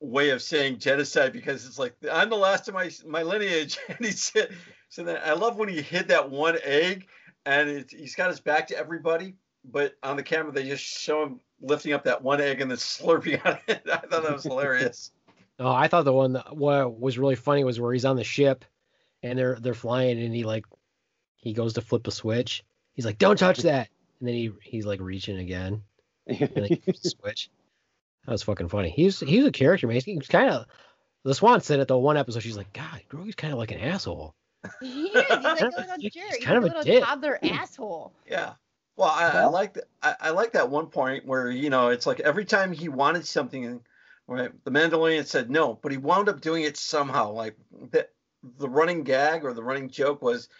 way 0.00 0.30
of 0.30 0.42
saying 0.42 0.78
genocide 0.78 1.32
because 1.32 1.66
it's 1.66 1.78
like 1.78 1.94
I'm 2.10 2.30
the 2.30 2.36
last 2.36 2.68
of 2.68 2.74
my 2.74 2.90
my 3.06 3.22
lineage, 3.22 3.78
and 3.88 3.98
he 4.00 4.12
said. 4.12 4.54
So 4.90 5.04
then 5.04 5.18
I 5.22 5.34
love 5.34 5.56
when 5.56 5.68
he 5.68 5.82
hid 5.82 6.08
that 6.08 6.30
one 6.30 6.56
egg, 6.64 7.06
and 7.44 7.68
it's, 7.68 7.92
he's 7.92 8.14
got 8.14 8.30
his 8.30 8.40
back 8.40 8.68
to 8.68 8.78
everybody, 8.78 9.34
but 9.64 9.94
on 10.02 10.16
the 10.16 10.22
camera 10.22 10.50
they 10.50 10.64
just 10.64 10.82
show 10.82 11.22
him 11.24 11.40
lifting 11.60 11.92
up 11.92 12.04
that 12.04 12.22
one 12.22 12.40
egg 12.40 12.60
and 12.60 12.70
then 12.70 12.78
slurping 12.78 13.44
on 13.44 13.58
it. 13.68 13.82
I 13.86 13.98
thought 13.98 14.22
that 14.22 14.32
was 14.32 14.44
hilarious. 14.44 15.12
Oh, 15.60 15.72
I 15.72 15.88
thought 15.88 16.04
the 16.04 16.12
one 16.12 16.34
that 16.34 16.56
what 16.56 17.00
was 17.00 17.18
really 17.18 17.34
funny 17.34 17.64
was 17.64 17.80
where 17.80 17.92
he's 17.92 18.04
on 18.04 18.14
the 18.14 18.22
ship, 18.22 18.64
and 19.24 19.36
they're 19.36 19.58
they're 19.60 19.74
flying, 19.74 20.22
and 20.22 20.32
he 20.32 20.44
like 20.44 20.64
he 21.34 21.52
goes 21.52 21.72
to 21.72 21.80
flip 21.80 22.06
a 22.06 22.12
switch. 22.12 22.62
He's 22.92 23.04
like, 23.04 23.18
"Don't 23.18 23.36
touch 23.36 23.58
that," 23.62 23.88
and 24.20 24.28
then 24.28 24.36
he 24.36 24.52
he's 24.62 24.86
like 24.86 25.00
reaching 25.00 25.36
again, 25.38 25.82
and 26.28 26.38
then 26.54 26.64
he 26.64 26.76
flips 26.76 27.00
the 27.00 27.10
switch. 27.10 27.50
That 28.28 28.32
was 28.32 28.42
fucking 28.42 28.68
funny. 28.68 28.90
He's 28.90 29.20
he's 29.20 29.46
a 29.46 29.50
character, 29.50 29.86
man. 29.86 30.02
He's 30.04 30.28
kind 30.28 30.50
of. 30.50 30.66
The 31.24 31.34
Swan 31.34 31.62
said 31.62 31.80
at 31.80 31.88
the 31.88 31.96
one 31.96 32.18
episode, 32.18 32.42
she's 32.42 32.58
like, 32.58 32.74
"God, 32.74 33.00
Grogu's 33.10 33.34
kind 33.34 33.54
of 33.54 33.58
like 33.58 33.70
an 33.70 33.80
asshole." 33.80 34.34
He 34.82 35.04
is. 35.06 35.24
He's 35.24 35.42
like 35.44 35.60
a 35.62 35.64
little 35.78 35.96
He's 35.98 36.12
jerk. 36.12 36.24
He's 36.36 36.44
kind 36.44 36.62
like 36.62 36.64
of 36.64 36.64
a 36.64 36.66
a 36.66 36.68
little 36.78 36.82
dick. 36.82 37.02
toddler 37.04 37.38
asshole. 37.42 38.12
Yeah. 38.30 38.52
Well, 38.96 39.08
I, 39.08 39.28
I 39.30 39.44
like 39.46 39.72
th- 39.74 39.86
I, 40.02 40.14
I 40.20 40.30
like 40.30 40.52
that 40.52 40.68
one 40.68 40.88
point 40.88 41.24
where 41.24 41.50
you 41.50 41.70
know 41.70 41.88
it's 41.88 42.06
like 42.06 42.20
every 42.20 42.44
time 42.44 42.70
he 42.70 42.90
wanted 42.90 43.26
something, 43.26 43.80
right? 44.26 44.50
The 44.64 44.70
Mandalorian 44.70 45.24
said 45.24 45.50
no, 45.50 45.78
but 45.82 45.90
he 45.90 45.96
wound 45.96 46.28
up 46.28 46.42
doing 46.42 46.64
it 46.64 46.76
somehow. 46.76 47.32
Like 47.32 47.56
the 47.92 48.06
the 48.58 48.68
running 48.68 49.04
gag 49.04 49.42
or 49.42 49.54
the 49.54 49.64
running 49.64 49.88
joke 49.88 50.20
was 50.20 50.50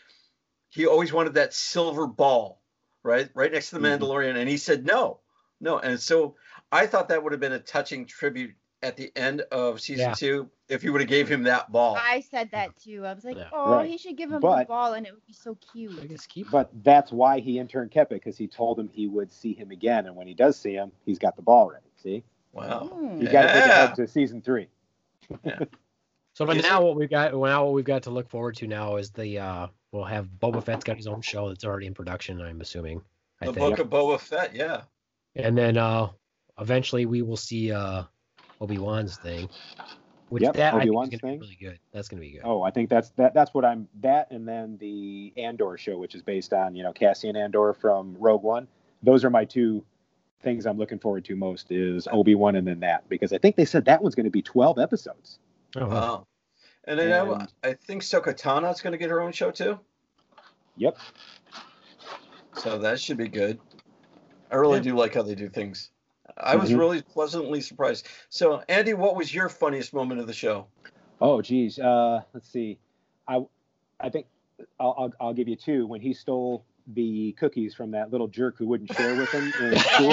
he 0.71 0.87
always 0.87 1.13
wanted 1.13 1.35
that 1.35 1.53
silver 1.53 2.07
ball, 2.07 2.63
right, 3.03 3.29
right 3.35 3.53
next 3.53 3.69
to 3.71 3.79
the 3.79 3.87
Mhm. 3.87 3.99
Mandalorian, 3.99 4.37
and 4.39 4.49
he 4.49 4.57
said 4.57 4.87
no, 4.87 5.21
no. 5.61 5.79
And 5.79 5.99
so 6.01 6.35
I 6.73 6.87
thought 6.87 7.09
that 7.09 7.23
would 7.23 7.33
have 7.33 7.41
been 7.41 7.53
a 7.53 7.59
touching 7.59 8.07
tribute 8.07 8.55
at 8.83 8.97
the 8.97 9.11
end 9.17 9.41
of 9.51 9.81
season 9.81 10.09
Yeah. 10.11 10.15
two 10.15 10.49
if 10.69 10.85
you 10.85 10.93
would 10.93 11.01
have 11.01 11.11
gave 11.11 11.29
him 11.29 11.43
that 11.45 11.73
ball. 11.73 11.97
I 12.01 12.21
said 12.21 12.51
that 12.53 12.77
too. 12.77 13.05
I 13.05 13.13
was 13.13 13.25
like, 13.25 13.37
Yeah. 13.37 13.49
oh, 13.53 13.73
Right. 13.73 13.91
he 13.91 13.99
should 13.99 14.17
give 14.17 14.31
him 14.31 14.41
the 14.41 14.65
ball 14.69 14.93
and 14.95 15.05
it 15.07 15.13
would 15.13 15.27
be 15.27 15.33
so 15.33 15.53
I 15.61 15.73
cute. 15.73 16.09
guess 16.09 16.27
keep. 16.27 16.51
But 16.51 16.71
that's 16.85 17.11
why 17.11 17.41
he 17.41 17.59
interned 17.59 17.91
kept 17.91 18.13
it 18.13 18.17
because 18.17 18.37
he 18.37 18.47
told 18.47 18.79
him 18.79 18.89
he 18.93 19.09
would 19.09 19.33
see 19.33 19.53
him 19.53 19.71
again, 19.73 20.07
and 20.07 20.15
when 20.15 20.27
he 20.29 20.35
does 20.35 20.57
see 20.57 20.75
him, 20.75 20.93
he's 21.07 21.19
got 21.19 21.35
the 21.37 21.43
ball 21.43 21.71
ready. 21.71 21.87
See, 21.97 22.23
wow. 22.53 22.87
Hmm. 22.93 23.21
you 23.21 23.29
got 23.29 23.43
to 23.43 23.53
think 23.53 23.67
Yeah. 23.67 23.85
ahead 23.85 23.95
to 23.97 24.07
season 24.07 24.43
three. 24.43 24.69
So, 26.35 26.47
but 26.47 26.57
now 26.63 26.85
what 26.85 26.95
we've 26.95 27.11
got, 27.11 27.33
now 27.35 27.65
what 27.65 27.75
we've 27.75 27.85
got 27.85 28.05
to 28.05 28.11
look 28.11 28.29
forward 28.31 28.55
to 28.59 28.69
now 28.69 28.95
is 28.95 29.11
the 29.11 29.41
uh, 29.41 29.67
we'll 29.91 30.05
have 30.05 30.29
Boba 30.41 30.63
Fett's 30.63 30.85
got 30.85 30.97
his 30.97 31.09
own 31.09 31.21
show 31.21 31.49
that's 31.49 31.65
already 31.65 31.87
in 31.89 31.95
production. 31.95 32.41
I'm 32.41 32.61
assuming. 32.61 33.03
I 33.43 33.47
The 33.47 33.55
think. 33.55 33.77
book 33.77 33.79
of 33.81 33.91
Boba 33.91 34.21
Fett, 34.21 34.55
yeah. 34.55 34.83
And 35.39 35.57
then 35.57 35.77
uh 35.77 36.09
eventually 36.61 37.07
we 37.07 37.23
will 37.23 37.37
see 37.37 37.73
uh 37.73 38.03
obi-wan's 38.61 39.17
thing 39.19 39.49
which 40.29 40.43
Yep, 40.43 40.55
that 40.57 40.75
Obi-Wan's 40.75 41.09
I 41.09 41.11
think 41.11 41.15
is 41.15 41.21
thing. 41.21 41.39
be 41.39 41.41
really 41.41 41.59
good 41.61 41.79
that's 41.93 42.09
gonna 42.09 42.21
be 42.21 42.33
good 42.33 42.43
Oh, 42.45 42.63
I 42.63 42.71
think 42.71 42.91
that's 42.91 43.09
that. 43.11 43.33
That's 43.33 43.55
what 43.55 43.65
I'm. 43.65 43.89
That 44.01 44.31
and 44.31 44.47
then 44.47 44.77
the 44.79 45.33
Andor 45.39 45.79
show, 45.79 45.97
which 45.97 46.15
is 46.15 46.21
based 46.23 46.53
on 46.53 46.75
you 46.75 46.83
know 46.83 46.93
Cassian 46.93 47.35
Andor 47.35 47.73
from 47.73 48.15
Rogue 48.19 48.43
One. 48.43 48.69
Those 49.03 49.25
are 49.25 49.31
my 49.31 49.47
two 49.47 49.85
things 50.43 50.67
I'm 50.67 50.77
looking 50.77 50.99
forward 50.99 51.25
to 51.27 51.37
most. 51.37 51.71
Is 51.73 52.07
Obi 52.13 52.35
Wan 52.35 52.57
and 52.57 52.67
then 52.67 52.81
that 52.81 53.09
because 53.09 53.33
I 53.33 53.39
think 53.39 53.57
they 53.57 53.65
said 53.65 53.87
that 53.87 54.03
one's 54.03 54.15
going 54.15 54.25
to 54.25 54.31
be 54.31 54.43
12 54.43 54.79
episodes. 54.79 55.39
oh, 55.77 55.87
wow. 55.87 55.89
Wow. 55.89 56.27
And 56.85 57.01
I, 57.01 57.05
And- 57.05 57.49
I 57.65 57.73
think 57.73 58.03
Ahsoka 58.03 58.39
Tano 58.39 58.71
is 58.71 58.83
going 58.83 58.93
to 58.93 58.99
get 58.99 59.09
her 59.09 59.21
own 59.23 59.33
show 59.33 59.51
too. 59.51 59.79
Yep. 60.77 60.99
So 62.55 62.79
that 62.79 63.01
should 63.01 63.17
be 63.17 63.29
good. 63.29 63.59
I 64.51 64.57
really 64.57 64.77
Yeah. 64.79 64.85
do 64.85 64.97
like 64.97 65.15
how 65.15 65.23
they 65.23 65.35
do 65.35 65.49
things. 65.49 65.91
I 66.37 66.57
was 66.57 66.71
Mhm. 66.71 66.79
really 66.79 67.03
pleasantly 67.03 67.61
surprised. 67.61 68.07
So, 68.29 68.63
Andy, 68.69 68.95
what 68.95 69.17
was 69.17 69.35
your 69.35 69.49
funniest 69.49 69.93
moment 69.95 70.21
of 70.21 70.27
the 70.27 70.33
show? 70.33 70.67
Oh, 71.21 71.43
geez. 71.43 71.79
Uh, 71.79 72.23
let's 72.33 72.49
see. 72.49 72.79
I 73.27 73.45
I 74.01 74.11
think 74.11 74.27
I'll, 74.79 74.95
I'll 74.99 75.13
I'll 75.21 75.35
give 75.35 75.49
you 75.49 75.57
two. 75.57 75.87
When 75.87 76.01
he 76.01 76.13
stole 76.15 76.65
the 76.95 77.33
cookies 77.33 77.75
from 77.75 77.91
that 77.91 78.11
little 78.11 78.29
jerk 78.29 78.57
who 78.57 78.67
wouldn't 78.67 78.91
share 78.95 79.15
with 79.15 79.29
him 79.31 79.53
in 79.61 79.79
school. 79.79 80.11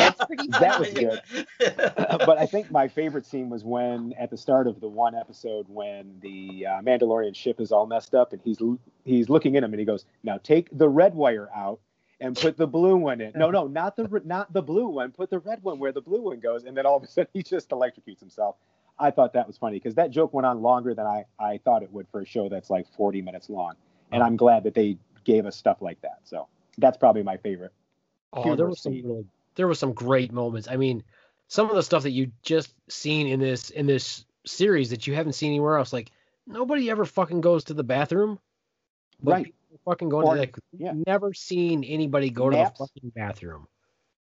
That 0.59 0.77
was 0.77 0.91
good. 0.93 1.21
but 2.25 2.37
I 2.37 2.45
think 2.45 2.69
my 2.69 2.87
favorite 2.89 3.25
scene 3.25 3.49
was 3.49 3.63
when, 3.63 4.13
at 4.19 4.29
the 4.29 4.35
start 4.37 4.67
of 4.67 4.81
the 4.81 4.87
one 4.89 5.15
episode, 5.15 5.67
when 5.69 6.19
the 6.21 6.65
uh, 6.65 6.81
Mandalorian 6.81 7.33
ship 7.35 7.61
is 7.61 7.71
all 7.71 7.85
messed 7.85 8.13
up, 8.13 8.33
and 8.33 8.41
he's 8.43 8.59
he's 9.05 9.29
looking 9.29 9.55
at 9.55 9.63
him, 9.63 9.71
and 9.71 9.79
he 9.79 9.85
goes, 9.85 10.05
"Now 10.23 10.37
take 10.37 10.67
the 10.77 10.89
red 10.89 11.15
wire 11.15 11.49
out 11.55 11.79
and 12.19 12.35
put 12.35 12.57
the 12.57 12.67
blue 12.67 12.97
one 12.97 13.21
in." 13.21 13.33
No, 13.35 13.51
no, 13.51 13.67
not 13.67 13.95
the 13.95 14.21
not 14.25 14.51
the 14.53 14.61
blue 14.61 14.87
one. 14.87 15.11
Put 15.11 15.29
the 15.29 15.39
red 15.39 15.63
one 15.63 15.79
where 15.79 15.91
the 15.91 16.01
blue 16.01 16.21
one 16.21 16.39
goes, 16.39 16.65
and 16.65 16.75
then 16.75 16.85
all 16.85 16.97
of 16.97 17.03
a 17.03 17.07
sudden 17.07 17.29
he 17.33 17.43
just 17.43 17.69
electrocutes 17.69 18.19
himself. 18.19 18.55
I 18.97 19.11
thought 19.11 19.33
that 19.33 19.47
was 19.47 19.57
funny 19.57 19.77
because 19.77 19.95
that 19.95 20.11
joke 20.11 20.33
went 20.33 20.45
on 20.45 20.61
longer 20.61 20.93
than 20.93 21.05
I 21.05 21.25
I 21.39 21.59
thought 21.63 21.83
it 21.83 21.91
would 21.91 22.07
for 22.09 22.21
a 22.21 22.25
show 22.25 22.49
that's 22.49 22.69
like 22.69 22.87
40 22.95 23.21
minutes 23.21 23.49
long, 23.49 23.75
and 24.11 24.21
uh-huh. 24.21 24.27
I'm 24.27 24.37
glad 24.37 24.63
that 24.63 24.73
they 24.73 24.97
gave 25.23 25.45
us 25.45 25.55
stuff 25.55 25.81
like 25.81 26.01
that. 26.01 26.19
So 26.23 26.47
that's 26.77 26.97
probably 26.97 27.23
my 27.23 27.37
favorite. 27.37 27.73
Oh, 28.33 28.55
there 28.55 28.67
was 28.67 28.81
some 28.81 28.93
really, 28.93 29.25
there 29.55 29.67
was 29.67 29.79
some 29.79 29.93
great 29.93 30.31
moments. 30.31 30.67
I 30.69 30.75
mean, 30.77 31.03
some 31.47 31.69
of 31.69 31.75
the 31.75 31.83
stuff 31.83 32.03
that 32.03 32.11
you 32.11 32.31
just 32.41 32.73
seen 32.89 33.27
in 33.27 33.39
this 33.39 33.69
in 33.69 33.85
this 33.85 34.25
series 34.45 34.89
that 34.91 35.07
you 35.07 35.15
haven't 35.15 35.33
seen 35.33 35.49
anywhere 35.49 35.77
else. 35.77 35.93
Like 35.93 36.11
nobody 36.47 36.89
ever 36.89 37.05
fucking 37.05 37.41
goes 37.41 37.65
to 37.65 37.73
the 37.73 37.83
bathroom. 37.83 38.39
Right. 39.23 39.53
People 39.77 39.91
Fucking 39.91 40.09
going 40.09 40.27
Or- 40.27 40.33
to 40.35 40.39
like 40.39 40.57
yeah. 40.73 40.93
never 41.07 41.33
seen 41.33 41.83
anybody 41.83 42.29
go 42.29 42.49
Naps. 42.49 42.77
to 42.79 42.83
the 42.83 42.87
fucking 42.87 43.09
bathroom. 43.15 43.67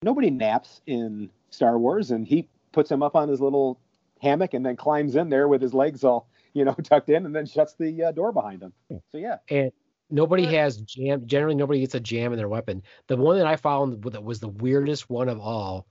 nobody 0.02 0.30
naps 0.30 0.82
in 0.86 1.30
Star 1.50 1.78
Wars, 1.80 2.12
and 2.12 2.28
he 2.28 2.50
puts 2.72 2.92
him 2.92 3.04
up 3.04 3.16
on 3.16 3.30
his 3.30 3.40
little 3.40 3.80
hammock 4.22 4.54
and 4.54 4.66
then 4.66 4.76
climbs 4.76 5.16
in 5.16 5.30
there 5.30 5.48
with 5.48 5.62
his 5.62 5.74
legs 5.74 6.04
all 6.04 6.28
you 6.54 6.66
know 6.66 6.74
tucked 6.84 7.10
in, 7.10 7.26
and 7.26 7.36
then 7.36 7.46
shuts 7.46 7.76
the 7.76 8.04
uh, 8.06 8.12
door 8.12 8.32
behind 8.32 8.62
him. 8.62 8.74
So 9.12 9.18
yeah, 9.18 9.38
and 9.50 9.72
nobody 10.10 10.46
But- 10.46 10.54
has 10.56 10.78
jam. 10.78 11.26
Generally, 11.28 11.56
nobody 11.56 11.80
gets 11.82 11.96
a 11.96 12.00
jam 12.00 12.32
in 12.34 12.38
their 12.38 12.50
weapon. 12.50 12.84
The 13.08 13.18
one 13.18 13.38
that 13.38 13.48
I 13.48 13.56
found 13.56 14.02
that 14.04 14.24
was 14.24 14.40
the 14.40 14.50
weirdest 14.50 15.10
one 15.10 15.30
of 15.30 15.40
all 15.40 15.88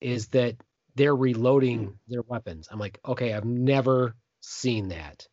is 0.00 0.28
that 0.28 0.56
they're 0.94 1.14
reloading 1.16 1.98
their 2.08 2.22
weapons. 2.22 2.68
I'm 2.70 2.78
like, 2.78 2.98
okay, 3.06 3.32
I've 3.34 3.44
never 3.44 4.14
seen 4.40 4.88
that. 4.88 5.26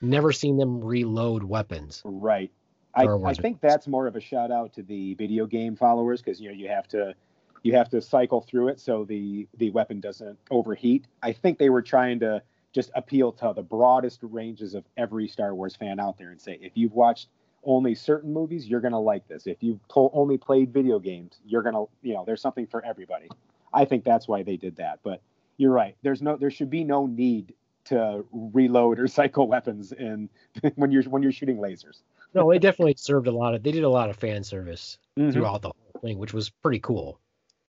Never 0.00 0.30
seen 0.32 0.56
them 0.56 0.80
reload 0.84 1.42
weapons. 1.42 2.02
right. 2.04 2.50
I, 2.94 3.06
I 3.24 3.34
think 3.34 3.60
that's 3.60 3.86
more 3.86 4.06
of 4.06 4.16
a 4.16 4.20
shout 4.20 4.50
out 4.50 4.72
to 4.74 4.82
the 4.82 5.14
video 5.14 5.46
game 5.46 5.76
followers 5.76 6.20
because 6.20 6.40
you 6.40 6.48
know 6.48 6.54
you 6.54 6.68
have 6.68 6.88
to 6.88 7.14
you 7.62 7.74
have 7.74 7.88
to 7.90 8.00
cycle 8.00 8.40
through 8.40 8.68
it 8.68 8.80
so 8.80 9.04
the 9.04 9.46
the 9.56 9.70
weapon 9.70 10.00
doesn't 10.00 10.38
overheat. 10.50 11.06
I 11.22 11.32
think 11.32 11.58
they 11.58 11.70
were 11.70 11.82
trying 11.82 12.20
to 12.20 12.42
just 12.72 12.90
appeal 12.94 13.32
to 13.32 13.52
the 13.54 13.62
broadest 13.62 14.20
ranges 14.22 14.74
of 14.74 14.84
every 14.96 15.28
Star 15.28 15.54
Wars 15.54 15.74
fan 15.74 15.98
out 15.98 16.18
there 16.18 16.30
and 16.30 16.40
say, 16.40 16.58
if 16.60 16.72
you've 16.74 16.92
watched 16.92 17.28
only 17.64 17.94
certain 17.94 18.32
movies, 18.32 18.68
you're 18.68 18.80
gonna 18.80 19.00
like 19.00 19.26
this. 19.28 19.46
If 19.46 19.62
you've 19.62 19.80
to- 19.88 20.10
only 20.12 20.38
played 20.38 20.72
video 20.72 20.98
games, 20.98 21.40
you're 21.44 21.62
gonna, 21.62 21.84
you 22.02 22.14
know, 22.14 22.24
there's 22.24 22.40
something 22.40 22.66
for 22.66 22.84
everybody. 22.84 23.28
I 23.72 23.84
think 23.84 24.04
that's 24.04 24.28
why 24.28 24.42
they 24.42 24.56
did 24.56 24.76
that. 24.76 25.00
But 25.02 25.22
you're 25.56 25.72
right. 25.72 25.96
There's 26.02 26.22
no, 26.22 26.36
there 26.36 26.50
should 26.50 26.70
be 26.70 26.84
no 26.84 27.06
need 27.06 27.54
to 27.86 28.24
reload 28.32 28.98
or 28.98 29.06
cycle 29.08 29.48
weapons 29.48 29.92
in 29.92 30.28
when 30.76 30.90
you're 30.90 31.04
when 31.04 31.22
you're 31.22 31.32
shooting 31.32 31.58
lasers. 31.58 32.02
No, 32.42 32.50
they 32.50 32.58
definitely 32.58 32.94
served 32.96 33.26
a 33.26 33.32
lot 33.32 33.54
of. 33.54 33.62
They 33.62 33.72
did 33.72 33.84
a 33.84 33.88
lot 33.88 34.10
of 34.10 34.16
fan 34.16 34.42
service 34.44 34.98
Mhm. 35.18 35.32
throughout 35.32 35.62
the 35.62 35.68
whole 35.68 36.00
thing, 36.00 36.18
which 36.18 36.32
was 36.34 36.50
pretty 36.50 36.80
cool. 36.80 37.18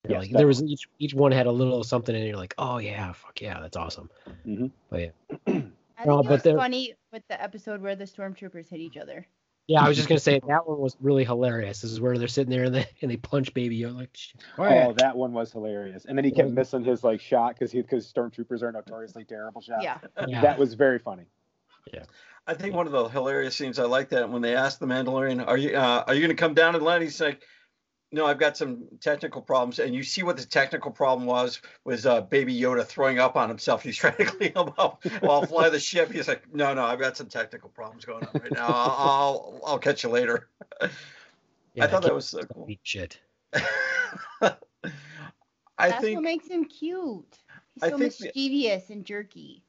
You 0.04 0.10
know, 0.14 0.20
Yes, 0.20 0.28
like 0.30 0.36
there 0.38 0.46
was 0.46 0.62
each 0.62 0.86
each 0.98 1.14
one 1.14 1.32
had 1.32 1.46
a 1.46 1.52
little 1.52 1.82
something, 1.84 2.14
and 2.14 2.24
you're 2.24 2.36
like, 2.36 2.54
oh 2.58 2.78
yeah, 2.78 3.12
fuck 3.12 3.40
yeah, 3.40 3.60
that's 3.60 3.76
awesome. 3.76 4.08
Mhm. 4.46 4.70
But 4.90 5.00
yeah, 5.00 5.10
I 5.46 5.50
think 5.52 5.72
but 6.04 6.24
it 6.24 6.28
was 6.30 6.42
there- 6.42 6.56
funny 6.56 6.94
with 7.12 7.22
the 7.28 7.42
episode 7.42 7.80
where 7.82 7.96
the 7.96 8.04
stormtroopers 8.04 8.68
hit 8.68 8.80
each 8.80 8.96
other. 8.96 9.26
yeah, 9.68 9.80
I 9.84 9.88
was 9.88 9.96
just 9.96 10.08
gonna 10.08 10.20
say 10.20 10.38
that 10.46 10.68
one 10.68 10.78
was 10.78 10.96
really 11.00 11.24
hilarious. 11.24 11.80
This 11.80 11.90
is 11.90 12.00
where 12.00 12.16
they're 12.18 12.28
sitting 12.28 12.50
there 12.52 12.64
and 12.64 12.74
they 12.74 12.86
and 13.02 13.10
they 13.10 13.16
punch 13.16 13.52
Baby 13.52 13.80
Yoda 13.80 13.96
like, 13.96 14.10
shit. 14.14 14.40
Oh, 14.58 14.92
that 14.98 15.16
one 15.16 15.32
was 15.32 15.50
hilarious. 15.50 16.04
And 16.04 16.16
then 16.16 16.24
he 16.24 16.30
kept 16.30 16.50
missing 16.50 16.84
his 16.84 17.02
like 17.02 17.20
shot 17.20 17.54
because 17.54 17.72
he 17.72 17.82
because 17.82 18.10
stormtroopers 18.12 18.62
are 18.62 18.70
notoriously 18.70 19.24
terrible 19.24 19.60
shots. 19.60 19.82
Yeah. 19.82 19.98
yeah. 20.28 20.40
That 20.40 20.56
was 20.58 20.74
very 20.74 21.00
funny. 21.00 21.24
I 22.46 22.54
think 22.54 22.74
one 22.74 22.86
of 22.86 22.92
the 22.92 23.08
hilarious 23.08 23.56
scenes 23.56 23.78
I 23.78 23.84
like 23.84 24.10
that 24.10 24.30
when 24.30 24.42
they 24.42 24.54
asked 24.54 24.80
the 24.80 24.86
Mandalorian, 24.86 25.46
"Are 25.46 25.56
you 25.56 25.76
uh, 25.76 26.04
are 26.06 26.14
you 26.14 26.20
going 26.20 26.36
to 26.36 26.40
come 26.40 26.54
down 26.54 26.74
and 26.76 26.84
land?" 26.84 27.02
He's 27.02 27.20
like, 27.20 27.42
"No, 28.12 28.24
I've 28.24 28.38
got 28.38 28.56
some 28.56 28.86
technical 29.00 29.42
problems." 29.42 29.80
And 29.80 29.94
you 29.94 30.04
see 30.04 30.22
what 30.22 30.36
the 30.36 30.46
technical 30.46 30.92
problem 30.92 31.26
was 31.26 31.60
was 31.84 32.06
uh, 32.06 32.20
Baby 32.20 32.58
Yoda 32.58 32.84
throwing 32.84 33.18
up 33.18 33.36
on 33.36 33.48
himself. 33.48 33.82
He's 33.82 33.96
trying 33.96 34.16
to 34.18 34.24
clean 34.26 34.52
him 34.52 34.72
up 34.78 35.04
while 35.20 35.44
fly 35.44 35.70
the 35.70 35.80
ship. 35.80 36.12
He's 36.12 36.28
like, 36.28 36.54
"No, 36.54 36.72
no, 36.72 36.84
I've 36.84 37.00
got 37.00 37.16
some 37.16 37.28
technical 37.28 37.68
problems 37.68 38.04
going 38.04 38.24
on 38.24 38.40
right 38.40 38.52
now. 38.52 38.68
I'll 38.68 38.96
I'll, 38.96 39.60
I'll 39.66 39.78
catch 39.78 40.04
you 40.04 40.10
later." 40.10 40.48
Yeah, 41.74 41.84
I 41.84 41.86
thought 41.88 42.02
that 42.02 42.14
was 42.14 42.28
so 42.28 42.44
cool. 42.44 42.68
shit. 42.84 43.18
I 43.52 44.56
That's 45.90 46.00
think 46.00 46.16
what 46.16 46.24
makes 46.24 46.46
him 46.46 46.64
cute. 46.64 47.38
He's 47.74 47.82
I 47.82 47.90
so 47.90 47.98
think 47.98 48.16
the- 48.16 48.26
mischievous 48.26 48.90
and 48.90 49.04
jerky. 49.04 49.64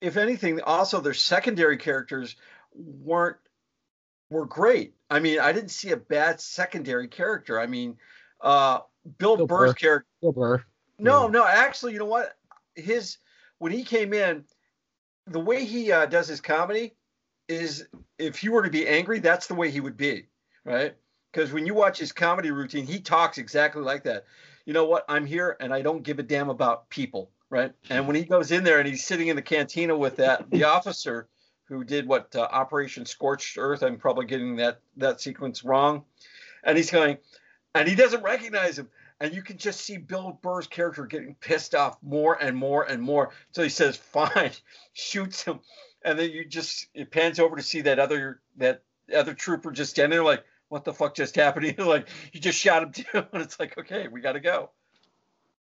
If 0.00 0.16
anything, 0.16 0.60
also 0.62 1.00
their 1.00 1.14
secondary 1.14 1.76
characters 1.76 2.36
weren't 2.74 3.36
were 4.30 4.46
great. 4.46 4.94
I 5.10 5.20
mean, 5.20 5.40
I 5.40 5.52
didn't 5.52 5.70
see 5.70 5.90
a 5.90 5.96
bad 5.96 6.40
secondary 6.40 7.08
character. 7.08 7.58
I 7.58 7.66
mean, 7.66 7.96
uh, 8.40 8.80
Bill 9.18 9.36
Bill 9.36 9.46
Burr's 9.46 9.70
Burr. 9.70 9.74
character. 9.74 10.08
Bill 10.20 10.32
Burr. 10.32 10.64
No, 10.98 11.24
Yeah. 11.24 11.30
no, 11.30 11.46
actually, 11.46 11.92
you 11.94 11.98
know 11.98 12.04
what? 12.04 12.36
His 12.74 13.18
when 13.58 13.72
he 13.72 13.84
came 13.84 14.12
in, 14.12 14.44
the 15.26 15.40
way 15.40 15.64
he 15.64 15.90
uh, 15.92 16.06
does 16.06 16.28
his 16.28 16.40
comedy 16.40 16.94
is 17.48 17.86
if 18.18 18.38
he 18.38 18.48
were 18.48 18.62
to 18.62 18.70
be 18.70 18.86
angry, 18.86 19.18
that's 19.18 19.46
the 19.46 19.54
way 19.54 19.70
he 19.70 19.80
would 19.80 19.96
be, 19.96 20.28
right? 20.64 20.94
Because 21.32 21.52
when 21.52 21.66
you 21.66 21.74
watch 21.74 21.98
his 21.98 22.12
comedy 22.12 22.50
routine, 22.50 22.86
he 22.86 23.00
talks 23.00 23.38
exactly 23.38 23.82
like 23.82 24.04
that. 24.04 24.24
You 24.64 24.74
know 24.74 24.84
what? 24.84 25.04
I'm 25.08 25.24
here 25.26 25.56
and 25.60 25.72
I 25.72 25.82
don't 25.82 26.02
give 26.02 26.18
a 26.18 26.22
damn 26.22 26.50
about 26.50 26.88
people, 26.90 27.30
right? 27.50 27.72
And 27.90 28.06
when 28.06 28.16
he 28.16 28.24
goes 28.24 28.50
in 28.52 28.64
there 28.64 28.78
and 28.78 28.88
he's 28.88 29.04
sitting 29.04 29.28
in 29.28 29.36
the 29.36 29.42
cantina 29.42 29.96
with 29.96 30.16
that 30.16 30.50
the 30.50 30.64
officer 30.64 31.28
who 31.64 31.84
did 31.84 32.06
what 32.06 32.34
uh, 32.34 32.40
Operation 32.40 33.04
Scorched 33.04 33.58
Earth, 33.58 33.82
I'm 33.82 33.98
probably 33.98 34.26
getting 34.26 34.56
that 34.56 34.80
that 34.96 35.20
sequence 35.20 35.64
wrong, 35.64 36.04
and 36.64 36.76
he's 36.76 36.90
going, 36.90 37.18
and 37.74 37.88
he 37.88 37.94
doesn't 37.94 38.22
recognize 38.22 38.78
him 38.78 38.88
and 39.20 39.34
you 39.34 39.42
can 39.42 39.58
just 39.58 39.80
see 39.80 39.96
Bill 39.96 40.38
Burr's 40.42 40.66
character 40.66 41.06
getting 41.06 41.34
pissed 41.34 41.74
off 41.74 41.96
more 42.02 42.34
and 42.40 42.56
more 42.56 42.84
and 42.84 43.02
more. 43.02 43.30
So 43.52 43.62
he 43.62 43.68
says, 43.68 43.96
"Fine," 43.96 44.52
shoots 44.92 45.42
him, 45.42 45.60
and 46.04 46.18
then 46.18 46.30
you 46.30 46.44
just 46.44 46.88
it 46.94 47.10
pans 47.10 47.38
over 47.38 47.56
to 47.56 47.62
see 47.62 47.82
that 47.82 47.98
other 47.98 48.40
that 48.56 48.82
other 49.14 49.34
trooper 49.34 49.72
just 49.72 49.90
standing 49.90 50.16
there 50.16 50.24
like, 50.24 50.44
"What 50.68 50.84
the 50.84 50.92
fuck 50.92 51.14
just 51.14 51.36
happened?" 51.36 51.66
He's 51.76 51.78
like, 51.78 52.08
"You 52.32 52.40
just 52.40 52.58
shot 52.58 52.82
him 52.82 52.92
too," 52.92 53.04
and 53.32 53.42
it's 53.42 53.58
like, 53.58 53.76
"Okay, 53.78 54.08
we 54.08 54.20
got 54.20 54.32
to 54.32 54.40
go." 54.40 54.70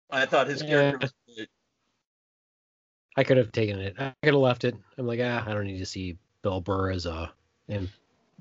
I 0.10 0.26
thought 0.26 0.48
his 0.48 0.62
character 0.62 1.00
was 1.02 1.14
great. 1.36 1.50
I 3.16 3.24
could 3.24 3.38
have 3.38 3.52
taken 3.52 3.80
it. 3.80 3.96
I 4.00 4.14
could 4.24 4.34
have 4.34 4.42
left 4.42 4.64
it. 4.64 4.76
I'm 4.98 5.06
like, 5.08 5.20
ah, 5.22 5.44
I 5.46 5.54
don't 5.54 5.66
need 5.68 5.80
to 5.80 5.86
see 5.86 6.18
Bill 6.42 6.62
Burr 6.62 6.92
as 6.92 7.06
a 7.06 7.32
an 7.70 7.90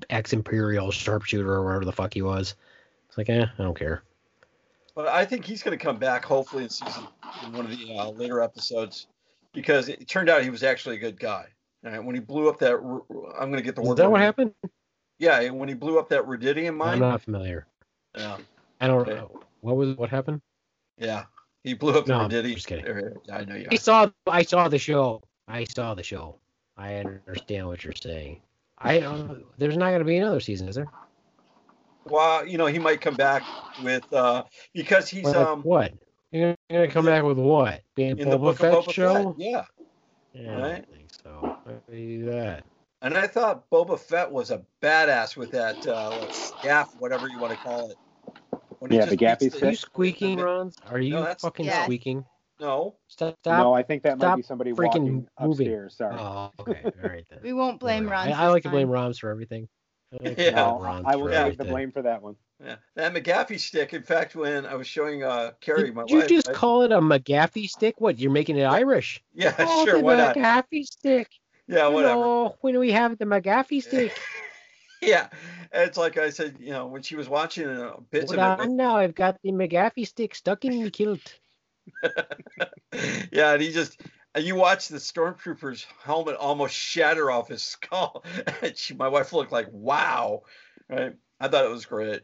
ex-imperial 0.09 0.91
sharpshooter 0.91 1.51
or 1.51 1.63
whatever 1.63 1.85
the 1.85 1.91
fuck 1.91 2.13
he 2.13 2.21
was. 2.21 2.55
It's 3.07 3.17
like, 3.17 3.29
eh, 3.29 3.45
I 3.57 3.61
don't 3.63 3.77
care. 3.77 4.03
But 4.95 5.07
I 5.07 5.25
think 5.25 5.45
he's 5.45 5.63
going 5.63 5.77
to 5.77 5.83
come 5.83 5.97
back 5.97 6.25
hopefully 6.25 6.63
in 6.63 6.69
season 6.69 7.07
in 7.45 7.53
one 7.53 7.65
of 7.65 7.71
the 7.71 7.95
uh, 7.95 8.09
later 8.09 8.41
episodes 8.41 9.07
because 9.53 9.89
it 9.89 10.07
turned 10.07 10.29
out 10.29 10.43
he 10.43 10.49
was 10.49 10.63
actually 10.63 10.95
a 10.97 10.99
good 10.99 11.19
guy. 11.19 11.45
All 11.85 11.91
right, 11.91 12.03
when 12.03 12.15
he 12.15 12.21
blew 12.21 12.49
up 12.49 12.59
that, 12.59 12.73
I'm 12.73 13.49
going 13.49 13.53
to 13.57 13.61
get 13.61 13.75
the 13.75 13.81
Is 13.81 13.89
word. 13.89 13.97
that 13.97 14.09
what 14.09 14.21
happened? 14.21 14.53
Yeah, 15.19 15.49
when 15.49 15.69
he 15.69 15.75
blew 15.75 15.99
up 15.99 16.09
that 16.09 16.23
rhydonium 16.23 16.83
I'm 16.85 16.99
not 16.99 17.21
familiar. 17.21 17.67
Yeah, 18.15 18.37
I 18.81 18.87
don't 18.87 19.01
Okay. 19.01 19.15
know. 19.15 19.39
What 19.61 19.75
was 19.75 19.95
what 19.97 20.09
happened? 20.09 20.41
yeah, 20.97 21.23
he 21.63 21.73
blew 21.73 21.97
up 21.97 22.07
No, 22.07 22.19
I'm 22.19 22.29
rhydonium. 22.29 22.55
just 22.55 22.67
kidding. 22.67 22.85
Yeah, 23.25 23.35
I 23.37 23.45
know 23.45 23.55
you. 23.55 23.67
I 23.69 23.75
saw 23.75 24.09
I 24.27 24.43
saw 24.43 24.67
the 24.67 24.77
show. 24.79 25.21
I 25.47 25.63
saw 25.65 25.93
the 25.93 26.03
show. 26.03 26.37
I 26.77 26.95
understand 26.95 27.67
what 27.67 27.83
you're 27.83 27.93
saying. 27.95 28.41
I 28.77 28.99
don't 28.99 29.45
there's 29.57 29.77
not 29.77 29.91
gonna 29.91 30.03
be 30.03 30.17
another 30.17 30.39
season, 30.39 30.67
is 30.69 30.75
there? 30.75 30.89
Well, 32.05 32.45
you 32.45 32.57
know, 32.57 32.65
he 32.65 32.79
might 32.79 33.01
come 33.01 33.15
back 33.15 33.43
with 33.77 34.11
uh 34.13 34.43
because 34.73 35.09
he's 35.09 35.25
With 35.25 35.35
um 35.35 35.63
what? 35.63 35.93
You're 36.31 36.55
gonna 36.69 36.87
come 36.89 37.05
back 37.05 37.23
with 37.23 37.37
what? 37.37 37.81
Being 37.95 38.17
in 38.17 38.29
the 38.29 38.37
Boba 38.37 38.41
book 38.41 38.59
Fett 38.59 38.73
of 38.73 38.79
Boba 38.85 38.93
show? 38.93 39.13
Fett. 39.13 39.33
Yeah, 39.37 39.65
Yeah, 40.33 40.57
I 40.57 40.61
right? 40.61 40.85
don't 40.85 40.89
think 40.91 41.09
so. 41.23 41.55
Why 41.63 41.73
would 41.87 41.97
you 41.97 42.19
do 42.25 42.31
that? 42.31 42.65
and 43.01 43.17
I 43.17 43.27
thought 43.27 43.69
Boba 43.69 43.99
Fett 43.99 44.31
was 44.31 44.51
a 44.51 44.63
badass 44.81 45.37
with 45.37 45.51
that 45.51 45.85
uh 45.87 46.27
gaff, 46.61 46.93
whatever 46.97 47.27
you 47.27 47.39
want 47.39 47.51
to 47.53 47.57
call 47.57 47.91
it. 47.91 47.97
When 48.83 48.91
he 48.91 48.97
Yeah, 48.97 49.05
just 49.05 49.17
the 49.17 49.25
gaffy 49.25 49.39
beats 49.39 49.63
Are 49.63 49.69
you 49.69 49.75
squeaking, 49.77 50.39
Ron? 50.39 50.73
Are 50.89 50.99
you 50.99 51.13
that's- 51.13 51.39
fucking 51.39 51.67
Yes. 51.67 51.85
squeaking? 51.85 52.25
No, 52.59 52.97
Stop. 53.07 53.37
no, 53.45 53.73
I 53.73 53.81
think 53.81 54.03
that 54.03 54.17
might 54.17 54.35
be 54.35 54.41
somebody 54.41 54.73
freaking 54.73 54.77
walking 54.87 55.27
moving. 55.39 55.67
upstairs. 55.67 55.95
Sorry. 55.95 56.15
Oh, 56.19 56.51
okay. 56.59 56.81
All 57.03 57.09
right 57.09 57.25
then. 57.29 57.39
We 57.41 57.53
won't 57.53 57.79
blame 57.79 58.03
Whatever. 58.03 58.29
Ron. 58.29 58.37
I, 58.39 58.43
I 58.43 58.47
like 58.49 58.63
to 58.63 58.69
blame 58.69 58.89
Roms 58.89 59.19
for 59.19 59.29
everything. 59.29 59.69
I 60.11 60.17
like 60.27 60.35
to 60.35 60.43
Yeah. 60.43 60.51
blame 60.73 61.03
No, 61.03 61.09
I 61.09 61.15
will 61.15 61.29
take 61.29 61.57
the 61.57 61.63
blame 61.63 61.93
for 61.93 62.01
that 62.01 62.21
one. 62.21 62.35
yeah, 62.61 62.75
that 62.95 63.13
McGaffey 63.13 63.57
stick. 63.57 63.93
In 63.93 64.03
fact, 64.03 64.35
when 64.35 64.65
I 64.65 64.75
was 64.75 64.85
showing 64.85 65.23
uh 65.23 65.51
Carrie, 65.61 65.91
my 65.93 66.01
Did 66.03 66.11
you 66.11 66.19
wife, 66.19 66.27
just 66.27 66.49
I- 66.49 66.53
call 66.53 66.81
it 66.81 66.91
a 66.91 66.99
McGaffey 66.99 67.69
stick? 67.69 68.01
What? 68.01 68.19
You're 68.19 68.31
making 68.31 68.57
it 68.57 68.65
Irish? 68.65 69.23
yeah, 69.33 69.55
oh, 69.59 69.85
sure, 69.85 69.99
the 69.99 70.03
why 70.03 70.17
not? 70.17 70.35
McGaffey 70.35 70.83
stick. 70.85 71.29
Yeah, 71.67 71.87
You 71.87 71.93
whatever. 71.95 72.15
know, 72.19 72.55
when 72.59 72.77
we 72.79 72.91
have 72.91 73.17
the 73.17 73.23
McGaffey 73.25 73.81
stick. 73.81 74.11
Yeah, 75.05 75.29
it's 75.71 75.97
like 75.97 76.17
I 76.17 76.29
said, 76.29 76.57
you 76.59 76.71
know, 76.71 76.87
when 76.87 77.01
she 77.01 77.15
was 77.15 77.27
watching 77.27 77.67
uh, 77.67 77.97
bits 78.11 78.31
Hold 78.31 78.39
of 78.39 78.59
it. 78.59 78.63
on 78.63 78.75
now, 78.75 78.95
I've 78.95 79.15
got 79.15 79.37
the 79.43 79.51
McGaffey 79.51 80.07
stick 80.07 80.35
stuck 80.35 80.65
in 80.65 80.83
the 80.83 80.91
kilt. 80.91 81.39
yeah, 83.31 83.53
and 83.53 83.61
he 83.61 83.71
just 83.71 83.99
and 84.35 84.43
you 84.43 84.55
watch 84.55 84.87
the 84.87 84.97
stormtrooper's 84.97 85.85
helmet 86.03 86.35
almost 86.37 86.75
shatter 86.75 87.29
off 87.29 87.49
his 87.49 87.63
skull. 87.63 88.23
She, 88.75 88.93
my 88.93 89.07
wife 89.07 89.33
looked 89.33 89.51
like, 89.51 89.67
"Wow!" 89.71 90.43
Right? 90.89 91.13
I 91.39 91.47
thought 91.47 91.65
it 91.65 91.71
was 91.71 91.85
great. 91.85 92.21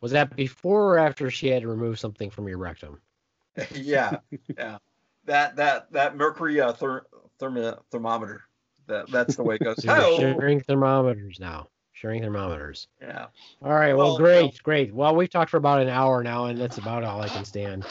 Was 0.00 0.12
that 0.12 0.36
before 0.36 0.94
or 0.94 0.98
after 0.98 1.30
she 1.30 1.48
had 1.48 1.62
to 1.62 1.68
remove 1.68 1.98
something 1.98 2.30
from 2.30 2.48
your 2.48 2.58
rectum? 2.58 3.00
yeah, 3.74 4.18
yeah. 4.56 4.78
That 5.24 5.56
that 5.56 5.92
that 5.92 6.16
mercury 6.16 6.60
uh, 6.60 6.72
ther- 6.72 7.06
thermo- 7.38 7.82
thermometer. 7.90 8.42
That 8.86 9.10
that's 9.10 9.36
the 9.36 9.42
way 9.42 9.56
it 9.56 9.62
goes. 9.62 9.76
So 9.82 9.94
you're 9.94 10.04
oh, 10.04 10.18
sharing 10.18 10.60
thermometers 10.60 11.38
now. 11.40 11.68
Sharing 11.92 12.22
thermometers. 12.22 12.88
yeah. 13.00 13.26
All 13.62 13.72
right. 13.72 13.94
Well, 13.94 14.08
Well, 14.08 14.16
great, 14.18 14.52
no. 14.52 14.58
great. 14.62 14.94
Well, 14.94 15.16
we've 15.16 15.30
talked 15.30 15.50
for 15.50 15.56
about 15.56 15.80
an 15.80 15.88
hour 15.88 16.22
now, 16.22 16.44
and 16.46 16.60
that's 16.60 16.76
about 16.76 17.04
all 17.04 17.22
I 17.22 17.28
can 17.28 17.44
stand. 17.44 17.86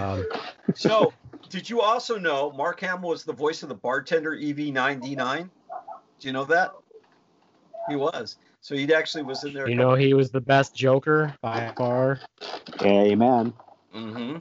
Um, 0.00 0.24
So, 0.76 1.12
did 1.50 1.68
you 1.68 1.80
also 1.80 2.18
know 2.18 2.52
Mark 2.52 2.80
Hamill 2.80 3.10
was 3.10 3.24
the 3.24 3.32
voice 3.32 3.64
of 3.64 3.68
the 3.68 3.74
bartender 3.74 4.34
E 4.34 4.54
EV9D9? 4.54 5.50
Do 6.20 6.28
you 6.28 6.32
know 6.32 6.44
that? 6.44 6.72
He 7.88 7.96
was. 7.96 8.36
So 8.60 8.76
he 8.76 8.94
actually 8.94 9.24
was 9.24 9.42
in 9.42 9.52
there. 9.52 9.68
you 9.68 9.74
know, 9.74 9.94
he 9.94 10.14
was 10.14 10.30
the 10.30 10.40
best 10.40 10.74
Joker 10.76 11.34
by 11.42 11.72
far. 11.76 12.20
Amen. 12.80 13.52
Mm-hmm. 13.94 14.36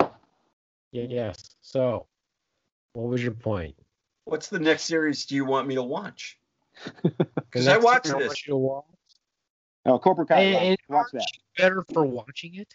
Yeah, 0.91 1.05
yes. 1.09 1.55
So, 1.61 2.05
what 2.93 3.07
was 3.07 3.23
your 3.23 3.31
point? 3.31 3.76
What's 4.32 4.48
the 4.48 4.60
next 4.60 4.84
series 4.84 5.26
do 5.26 5.36
you 5.36 5.44
want 5.44 5.68
me 5.68 5.76
to 5.76 5.84
watch? 5.84 6.40
Because 7.03 7.68
I 7.68 7.74
next 7.74 7.84
watched 7.84 8.06
thing 8.08 8.16
I 8.16 8.20
this. 8.20 8.28
want 8.30 8.48
you 8.48 8.52
to 8.53 8.58
watch- 8.58 8.86
Oh, 9.86 9.99
Cobra 9.99 10.26
Kai. 10.26 10.40
And- 10.40 10.78
watch- 10.88 11.08
watch 11.14 11.22
that. 11.22 11.28
better 11.58 11.84
for 11.94 12.06
watching 12.06 12.56
it. 12.56 12.74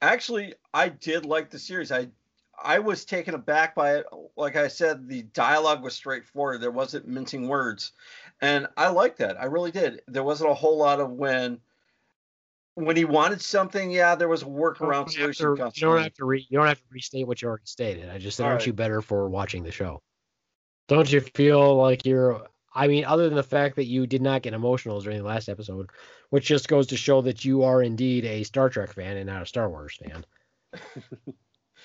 Actually, 0.00 0.54
I 0.72 0.90
did 0.90 1.26
like 1.26 1.50
the 1.50 1.58
series. 1.58 1.90
I 1.90 2.08
I 2.62 2.78
was 2.78 3.04
taken 3.04 3.34
aback 3.34 3.74
by 3.74 3.96
it. 3.96 4.06
Like 4.36 4.54
I 4.54 4.68
said, 4.68 5.08
the 5.08 5.22
dialogue 5.22 5.82
was 5.82 5.94
straightforward. 5.94 6.60
There 6.60 6.70
wasn't 6.70 7.08
mincing 7.08 7.48
words, 7.48 7.92
and 8.40 8.68
I 8.76 8.88
liked 8.90 9.18
that. 9.18 9.40
I 9.40 9.46
really 9.46 9.72
did. 9.72 10.02
There 10.06 10.22
wasn't 10.24 10.50
a 10.50 10.54
whole 10.54 10.76
lot 10.76 11.00
of 11.00 11.10
when 11.10 11.58
when 12.74 12.94
he 12.96 13.04
wanted 13.04 13.42
something. 13.42 13.90
Yeah, 13.90 14.14
there 14.14 14.28
was 14.28 14.42
a 14.42 14.46
You 14.46 14.52
workaround 14.52 15.10
solution. 15.10 15.56
to, 15.56 15.72
you 15.74 15.80
don't 15.80 16.00
have 16.02 16.14
to 16.14 16.24
re, 16.24 16.46
you 16.48 16.58
don't 16.58 16.68
have 16.68 16.78
to 16.78 16.86
restate 16.92 17.26
what 17.26 17.42
you 17.42 17.48
already 17.48 17.66
stated. 17.66 18.08
I 18.08 18.18
just 18.18 18.36
said, 18.36 18.44
aren't 18.44 18.54
Alright. 18.54 18.66
you 18.68 18.72
better 18.72 19.02
for 19.02 19.28
watching 19.28 19.64
the 19.64 19.72
show? 19.72 20.00
Don't 20.88 21.10
you 21.12 21.20
feel 21.20 21.76
like 21.76 22.04
you're? 22.04 22.46
I 22.74 22.86
mean, 22.88 23.04
other 23.04 23.24
than 23.24 23.36
the 23.36 23.42
fact 23.42 23.76
that 23.76 23.86
you 23.86 24.06
did 24.06 24.22
not 24.22 24.42
get 24.42 24.54
emotional 24.54 25.00
during 25.00 25.18
the 25.18 25.24
last 25.24 25.48
episode, 25.48 25.90
which 26.30 26.46
just 26.46 26.68
goes 26.68 26.86
to 26.88 26.96
show 26.96 27.20
that 27.22 27.44
you 27.44 27.62
are 27.62 27.82
indeed 27.82 28.24
a 28.24 28.42
Star 28.44 28.68
Trek 28.68 28.92
fan 28.94 29.16
and 29.16 29.26
not 29.26 29.42
a 29.42 29.46
Star 29.46 29.68
Wars 29.68 29.98
fan, 30.02 30.24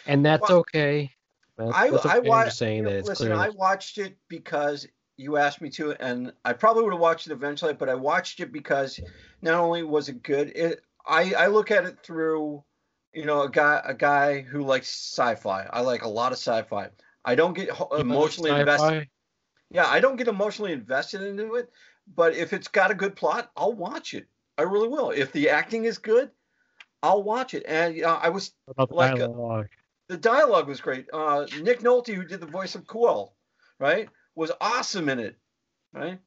and 0.05 0.25
that's 0.25 0.49
Well, 0.49 0.59
okay. 0.59 1.11
That's, 1.57 1.73
I 1.75 1.89
that's 1.89 2.05
I 2.05 2.17
okay. 2.19 2.29
Watched. 2.29 2.45
just 2.47 2.57
saying 2.57 2.83
that 2.85 2.93
it's 2.95 3.09
listen. 3.09 3.31
I 3.31 3.49
watched 3.49 3.97
it 3.97 4.17
because 4.27 4.87
you 5.17 5.37
asked 5.37 5.61
me 5.61 5.69
to, 5.71 5.91
and 6.03 6.33
I 6.43 6.53
probably 6.53 6.83
would 6.83 6.93
have 6.93 6.99
watched 7.01 7.27
it 7.27 7.33
eventually, 7.33 7.73
but 7.73 7.89
I 7.89 7.95
watched 7.95 8.39
it 8.39 8.51
because 8.51 8.99
not 9.41 9.55
only 9.55 9.83
was 9.83 10.09
it 10.09 10.23
good, 10.23 10.51
it 10.55 10.81
I 11.05 11.33
I 11.33 11.47
look 11.47 11.71
at 11.71 11.85
it 11.85 11.99
through, 12.03 12.63
you 13.13 13.25
know, 13.25 13.43
a 13.43 13.49
guy 13.49 13.81
a 13.83 13.93
guy 13.93 14.41
who 14.41 14.63
likes 14.63 14.87
sci-fi. 14.89 15.67
I 15.71 15.81
like 15.81 16.03
a 16.03 16.07
lot 16.09 16.31
of 16.31 16.37
sci-fi. 16.37 16.89
I 17.25 17.35
don't 17.35 17.53
get 17.53 17.69
emotionally 17.97 18.51
invested. 18.51 19.07
Yeah, 19.69 19.87
I 19.87 19.99
don't 19.99 20.17
get 20.17 20.27
emotionally 20.27 20.71
invested 20.73 21.21
into 21.21 21.55
it, 21.55 21.69
but 22.15 22.35
if 22.35 22.53
it's 22.53 22.67
got 22.67 22.91
a 22.91 22.95
good 22.95 23.15
plot, 23.15 23.51
I'll 23.57 23.73
watch 23.73 24.13
it. 24.13 24.27
I 24.57 24.63
really 24.63 24.87
will. 24.87 25.09
If 25.09 25.31
the 25.31 25.49
acting 25.49 25.85
is 25.85 25.97
good, 25.97 26.29
I'll 27.01 27.23
watch 27.23 27.53
it. 27.53 27.63
And 27.67 28.03
uh, 28.03 28.19
I 28.21 28.29
was 28.29 28.53
about 28.67 28.89
the 28.89 28.95
like 28.95 29.15
a- 29.15 29.19
dialogue? 29.19 29.69
the 30.09 30.17
dialogue 30.17 30.67
was 30.67 30.79
great. 30.81 31.07
Uh, 31.11 31.47
Nick 31.61 31.79
Nolte, 31.79 32.13
who 32.13 32.23
did 32.25 32.39
the 32.39 32.45
voice 32.45 32.75
of 32.75 32.83
Kuiil, 32.85 33.31
right, 33.79 34.09
was 34.35 34.51
awesome 34.61 35.09
in 35.09 35.19
it. 35.19 35.37
Right? 35.91 36.19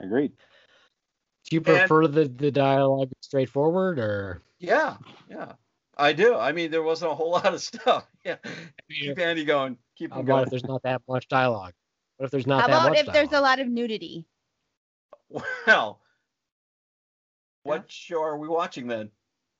Agreed. 0.00 0.32
Do 1.50 1.56
you 1.56 1.62
and- 1.66 1.66
prefer 1.66 2.06
the 2.06 2.28
the 2.28 2.50
dialogue 2.50 3.10
straightforward 3.20 3.98
or? 3.98 4.42
Yeah, 4.60 4.96
yeah, 5.30 5.52
I 5.96 6.12
do. 6.12 6.34
I 6.36 6.52
mean, 6.52 6.70
there 6.70 6.82
wasn't 6.82 7.12
a 7.12 7.14
whole 7.14 7.30
lot 7.38 7.52
of 7.52 7.60
stuff. 7.60 8.06
Yeah, 8.28 8.36
keep 8.90 9.18
Andy 9.18 9.44
going. 9.44 9.78
Keep 9.96 10.12
How 10.12 10.20
him 10.20 10.26
about 10.26 10.34
going. 10.34 10.44
if 10.44 10.50
there's 10.50 10.64
not 10.64 10.82
that 10.82 11.02
much 11.08 11.28
dialogue? 11.28 11.72
What 12.18 12.26
if 12.26 12.30
there's 12.30 12.46
not 12.46 12.60
How 12.60 12.66
that 12.66 12.72
about 12.74 12.88
much 12.90 12.98
if 12.98 13.12
there's 13.12 13.32
a 13.32 13.40
lot 13.40 13.58
of 13.58 13.68
nudity? 13.68 14.26
Well, 15.66 16.00
what 17.62 17.90
show 17.90 18.22
are 18.22 18.36
we 18.36 18.48
watching 18.48 18.86
then? 18.86 19.10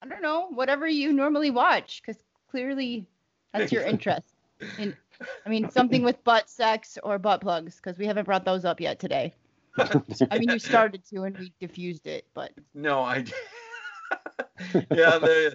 I 0.03 0.09
don't 0.09 0.23
know, 0.23 0.49
whatever 0.51 0.87
you 0.87 1.13
normally 1.13 1.51
watch, 1.51 2.03
because 2.03 2.23
clearly 2.51 3.07
that's 3.53 3.73
your 3.73 3.83
interest. 3.87 4.35
In, 4.79 4.97
I 5.45 5.49
mean, 5.49 5.71
something 5.71 6.03
with 6.03 6.23
butt 6.25 6.49
sex 6.49 6.99
or 7.03 7.19
butt 7.19 7.41
plugs, 7.41 7.77
because 7.77 7.99
we 7.99 8.07
haven't 8.07 8.25
brought 8.25 8.45
those 8.45 8.65
up 8.65 8.81
yet 8.81 8.99
today. 8.99 9.35
I 9.79 10.39
mean, 10.39 10.51
you 10.51 10.59
started 10.59 11.05
to 11.11 11.23
and 11.25 11.39
we 11.39 11.53
diffused 11.61 12.07
it, 12.07 12.27
but 12.35 12.53
No, 12.75 13.01
I. 13.01 13.25
yeah, 14.91 15.19
they. 15.19 15.51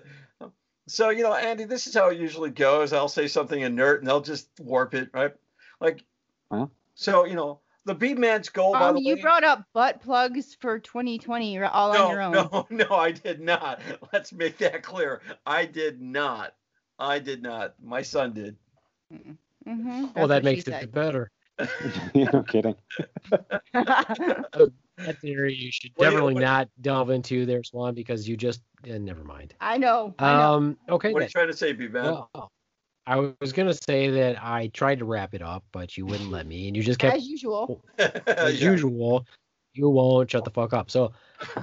So 0.87 1.09
you 1.09 1.23
know, 1.23 1.33
Andy, 1.33 1.63
this 1.63 1.87
is 1.87 1.93
how 1.93 2.09
it 2.09 2.17
usually 2.19 2.49
goes. 2.49 2.93
I'll 2.93 3.07
say 3.07 3.27
something 3.27 3.59
inert, 3.61 3.99
and 4.01 4.07
they'll 4.07 4.21
just 4.21 4.49
warp 4.59 4.93
it, 4.93 5.09
right? 5.13 5.33
Like, 5.79 6.03
Huh? 6.51 6.67
so 6.95 7.25
you 7.25 7.35
know, 7.35 7.59
the 7.85 7.95
Beaveman's 7.95 8.49
goal. 8.49 8.73
by 8.73 8.89
um, 8.89 8.95
the 8.95 9.01
you 9.01 9.15
way, 9.15 9.21
brought 9.21 9.43
up 9.43 9.63
butt 9.73 10.01
plugs 10.01 10.55
for 10.59 10.79
2020 10.79 11.53
you're 11.53 11.65
all 11.65 11.93
no, 11.93 12.05
on 12.05 12.11
your 12.11 12.21
own. 12.21 12.31
no, 12.33 12.67
no, 12.89 12.95
I 12.95 13.11
did 13.11 13.41
not. 13.41 13.81
Let's 14.11 14.31
make 14.33 14.57
that 14.59 14.83
clear. 14.83 15.21
I 15.45 15.65
did 15.65 16.01
not. 16.01 16.53
I 16.99 17.19
did 17.19 17.41
not. 17.41 17.75
My 17.81 18.01
son 18.01 18.33
did. 18.33 18.55
Mm-hmm, 19.67 20.05
well, 20.15 20.27
that 20.27 20.43
makes 20.43 20.67
it 20.67 20.91
better. 20.91 21.31
yeah, 22.13 22.29
no 22.33 22.43
kidding. 22.43 22.75
That 24.97 25.19
theory 25.19 25.53
you 25.55 25.71
should 25.71 25.91
What 25.95 26.05
do 26.05 26.11
you- 26.11 26.17
definitely 26.17 26.43
not 26.43 26.69
delve 26.81 27.09
into 27.09 27.45
there, 27.45 27.63
Swan, 27.63 27.93
because 27.95 28.27
you 28.27 28.37
just 28.37 28.61
uh, 28.91 28.97
never 28.97 29.23
mind. 29.23 29.53
I 29.59 29.77
know. 29.77 30.13
I 30.19 30.33
know. 30.33 30.53
Um, 30.53 30.77
okay. 30.89 31.13
What 31.13 31.21
are 31.21 31.25
you 31.25 31.29
trying 31.31 31.47
to 31.47 31.57
say, 31.57 31.73
Beaveman? 31.73 32.03
Well, 32.33 32.51
I 33.07 33.33
was 33.41 33.51
gonna 33.53 33.73
say 33.73 34.09
that 34.11 34.41
I 34.43 34.67
tried 34.67 34.99
to 34.99 35.05
wrap 35.05 35.33
it 35.33 35.41
up, 35.41 35.63
but 35.71 35.97
you 35.97 36.05
wouldn't 36.05 36.31
let 36.31 36.45
me, 36.47 36.67
and 36.67 36.77
you 36.77 36.83
just 36.83 36.99
kept, 36.99 37.17
As 37.17 37.27
usual. 37.27 37.83
as 37.97 38.61
Yeah. 38.61 38.71
usual, 38.71 39.25
you 39.73 39.89
won't 39.89 40.29
shut 40.31 40.45
the 40.45 40.51
fuck 40.51 40.71
up. 40.73 40.89
So, 40.91 41.11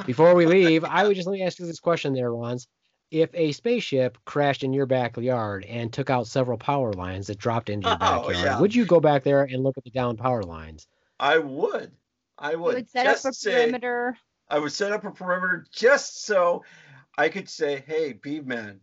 before 0.07 0.35
we 0.35 0.45
leave, 0.47 0.85
I 0.85 1.07
would 1.07 1.15
just 1.15 1.27
let 1.29 1.35
me 1.35 1.43
ask 1.43 1.59
you 1.59 1.67
this 1.67 1.81
question, 1.81 2.13
there, 2.13 2.31
Ronz. 2.31 2.67
If 3.11 3.31
a 3.35 3.53
spaceship 3.53 4.19
crashed 4.25 4.63
in 4.65 4.73
your 4.73 4.87
backyard 4.87 5.65
and 5.65 5.93
took 5.93 6.11
out 6.11 6.27
several 6.27 6.59
power 6.59 6.93
lines 6.93 7.27
that 7.29 7.39
dropped 7.39 7.69
into 7.71 7.89
your 7.89 7.97
Oh, 7.97 7.99
backyard, 7.99 8.37
yeah. 8.37 8.61
would 8.61 8.75
you 8.75 8.85
go 8.85 9.01
back 9.01 9.23
there 9.25 9.43
and 9.45 9.63
look 9.63 9.77
at 9.79 9.85
the 9.85 9.91
down 9.91 10.17
power 10.17 10.43
lines? 10.43 10.87
I 11.19 11.39
would. 11.39 11.91
I 12.41 12.55
would. 12.55 12.75
would 12.75 12.91
set 12.91 13.05
just 13.05 13.27
up 13.27 13.31
a 13.31 13.35
say- 13.35 13.53
perimeter. 13.53 14.17
I 14.49 14.59
would 14.59 14.73
set 14.73 14.91
up 14.91 15.05
a 15.05 15.13
perimeter 15.13 15.67
just 15.71 16.25
so 16.25 16.65
I 17.17 17.29
could 17.29 17.49
say, 17.49 17.85
"Hey, 17.87 18.15
Beaveman, 18.15 18.81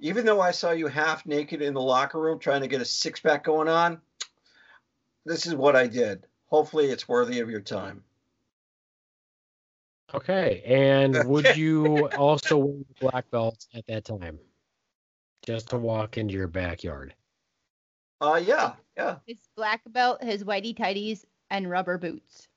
even 0.00 0.26
though 0.26 0.40
I 0.40 0.50
saw 0.50 0.72
you 0.72 0.86
half 0.88 1.24
naked 1.24 1.62
in 1.62 1.72
the 1.72 1.80
locker 1.80 2.20
room 2.20 2.38
trying 2.38 2.60
to 2.60 2.68
get 2.68 2.82
a 2.82 2.84
six 2.84 3.20
pack 3.20 3.44
going 3.44 3.68
on, 3.68 4.02
this 5.24 5.46
is 5.46 5.54
what 5.54 5.76
I 5.76 5.86
did. 5.86 6.26
Hopefully, 6.46 6.86
it's 6.90 7.08
worthy 7.08 7.40
of 7.40 7.48
your 7.48 7.60
time." 7.60 8.04
Okay. 10.14 10.62
And 10.64 11.24
would 11.28 11.56
you 11.56 12.08
also 12.10 12.56
wear 12.56 12.84
black 13.00 13.30
belts 13.30 13.68
at 13.74 13.86
that 13.86 14.04
time? 14.04 14.38
Just 15.46 15.70
to 15.70 15.78
walk 15.78 16.18
into 16.18 16.34
your 16.34 16.48
backyard. 16.48 17.14
Uh, 18.20 18.40
yeah, 18.44 18.74
yeah. 18.96 19.16
His 19.26 19.38
black 19.56 19.80
belt, 19.86 20.22
his 20.22 20.44
whitey 20.44 20.76
tighties, 20.76 21.24
and 21.50 21.70
rubber 21.70 21.96
boots. 21.98 22.48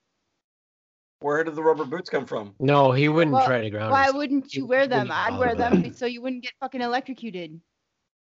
Where 1.21 1.43
did 1.43 1.53
the 1.55 1.61
rubber 1.63 1.85
boots 1.85 2.09
come 2.09 2.25
from? 2.25 2.55
No, 2.59 2.91
he 2.91 3.07
wouldn't 3.07 3.33
Well, 3.35 3.45
try 3.45 3.61
to 3.61 3.69
ground 3.69 3.91
Why 3.91 3.99
himself. 4.05 4.17
wouldn't 4.17 4.53
you 4.55 4.63
you 4.63 4.67
wear 4.67 4.87
them? 4.87 5.09
I'd 5.11 5.37
wear 5.37 5.53
them 5.55 5.93
so 5.93 6.07
you 6.07 6.19
wouldn't 6.21 6.41
get 6.43 6.53
fucking 6.59 6.81
electrocuted. 6.81 7.61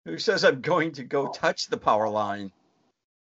Who 0.06 0.18
says 0.18 0.46
I'm 0.46 0.62
going 0.62 0.94
to 0.94 1.04
go 1.04 1.28
touch 1.28 1.68
the 1.68 1.76
power 1.78 2.08
line? 2.08 2.50